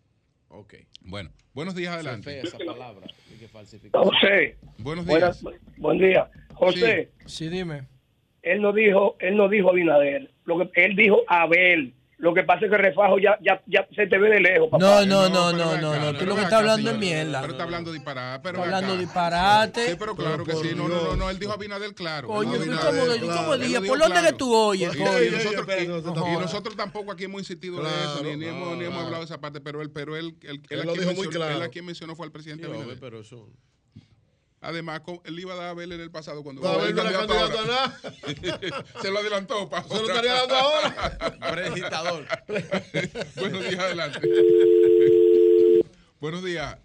[0.50, 0.76] Ok.
[1.02, 2.24] Bueno, buenos días, adelante.
[2.32, 3.08] fea esa palabra.
[3.40, 4.04] que falsificación.
[4.14, 4.58] José.
[4.80, 5.56] Buenos Buenas- días.
[5.78, 6.30] buen día.
[6.56, 7.88] José, Sí, dime.
[8.42, 10.32] él no dijo, él no dijo Abinader.
[10.46, 11.94] Lo que él dijo Abel.
[12.20, 14.84] Lo que pasa es que Refajo ya, ya, ya se te ve de lejos, papá.
[14.84, 16.18] No, no, no, no, no, no.
[16.18, 17.42] Tú lo que estás hablando es mierda.
[17.42, 18.42] Pero está hablando disparate.
[18.50, 19.00] Pero hablando acá.
[19.02, 19.88] disparate.
[19.92, 20.72] Sí, pero claro que sí.
[20.76, 21.30] No, no, no, no.
[21.30, 22.30] Él dijo Abinader claro.
[22.30, 23.42] Oye, Él dijo ¿y Abinader, cómo que- claro.
[23.42, 23.74] cómo Él dije?
[23.80, 26.40] lo ¿Por dónde que tú oyes, y nosotros, Espérate, y- no te y jodas.
[26.42, 29.40] nosotros tampoco aquí hemos insistido de eso, ni, ni hemos, ni hemos hablado de esa
[29.40, 31.56] parte, pero él, pero él, él, él, Él a lo quien dijo muy mencionó- claro.
[31.58, 33.00] él a quien mencionó fue al presidente Abinader.
[33.00, 33.48] pero eso.
[34.68, 37.14] Además, él iba a dar a Abel en el pasado cuando No, Abel no era
[37.14, 37.94] candidato ahora.
[39.02, 40.94] Se lo adelantó para Se lo estaría dando ahora.
[41.54, 42.26] Predictador.
[43.38, 44.20] Buenos días, adelante.
[46.20, 46.78] Buenos días.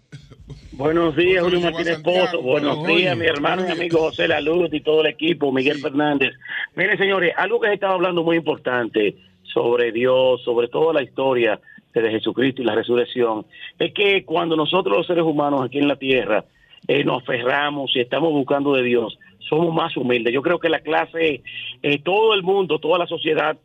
[0.71, 1.99] Buenos días, José Julio a Martínez.
[1.99, 2.41] Pozo.
[2.41, 5.81] Buenos Oye, días, mi hermano y amigo José La Luz y todo el equipo, Miguel
[5.81, 6.31] Fernández.
[6.75, 9.17] Miren, señores, algo que se estaba hablando muy importante
[9.53, 11.59] sobre Dios, sobre toda la historia
[11.93, 13.45] de Jesucristo y la resurrección,
[13.77, 16.45] es que cuando nosotros los seres humanos aquí en la tierra
[16.87, 19.17] eh, nos aferramos y estamos buscando de Dios,
[19.49, 20.33] somos más humildes.
[20.33, 21.41] Yo creo que la clase,
[21.81, 23.57] eh, todo el mundo, toda la sociedad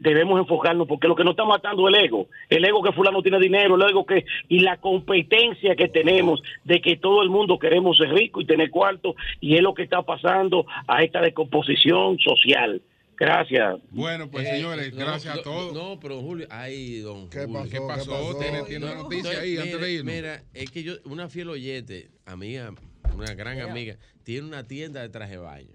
[0.00, 3.22] debemos enfocarnos porque lo que nos está matando es el ego, el ego que fulano
[3.22, 7.58] tiene dinero, el ego que y la competencia que tenemos de que todo el mundo
[7.58, 12.18] queremos ser rico y tener cuarto y es lo que está pasando a esta descomposición
[12.18, 12.80] social.
[13.18, 13.80] Gracias.
[13.90, 15.74] Bueno, pues Eh, señores, no, gracias no, a todos.
[15.74, 17.54] No, pero Julio, ay, don ¿Qué Julio.
[17.54, 17.70] pasó?
[17.70, 18.36] ¿Qué pasó?
[18.38, 20.14] ¿Tiene- tiene una noticia ahí antes de irnos?
[20.14, 22.72] Mira, es que yo, una fiel oyente, amiga,
[23.14, 25.74] una gran amiga, tiene una tienda de traje de baño.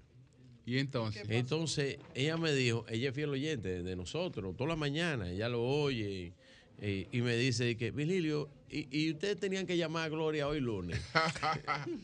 [0.66, 1.26] ¿Y entonces?
[1.28, 5.62] Entonces, ella me dijo, ella es fiel oyente de nosotros, toda la mañana, ella lo
[5.62, 6.32] oye
[6.82, 10.60] y, y me dice que, Virgilio, y, y ustedes tenían que llamar a Gloria hoy
[10.60, 11.00] lunes.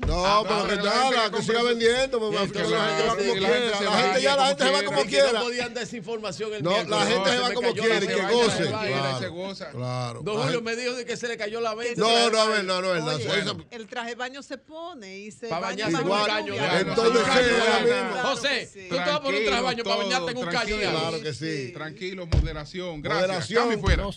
[0.06, 2.20] No, pero que nada, que siga vendiendo.
[2.30, 3.82] que la gente va como quiera.
[3.82, 5.34] La gente ya, la gente se va como quiera.
[5.34, 7.00] No podían dar esa información el No, miércoles.
[7.00, 9.68] la gente se va como quiera y que goce.
[9.72, 10.22] Claro.
[10.24, 12.00] Don Julio me dijo de que se le cayó la venta.
[12.02, 13.16] No, no, a ver, no, no, es verdad.
[13.32, 16.26] Oye, Eso- el traje de baño se pone y se Para baña bañarse con un
[16.26, 16.54] caño.
[16.80, 17.24] Entonces.
[18.22, 20.76] José, tú te vas a poner un traje de baño para bañarte con un caño
[20.78, 21.72] Claro que sí.
[21.74, 23.02] Tranquilo, moderación.
[23.02, 23.28] Gracias.
[23.28, 23.80] Moderación.
[23.80, 24.08] Fuera.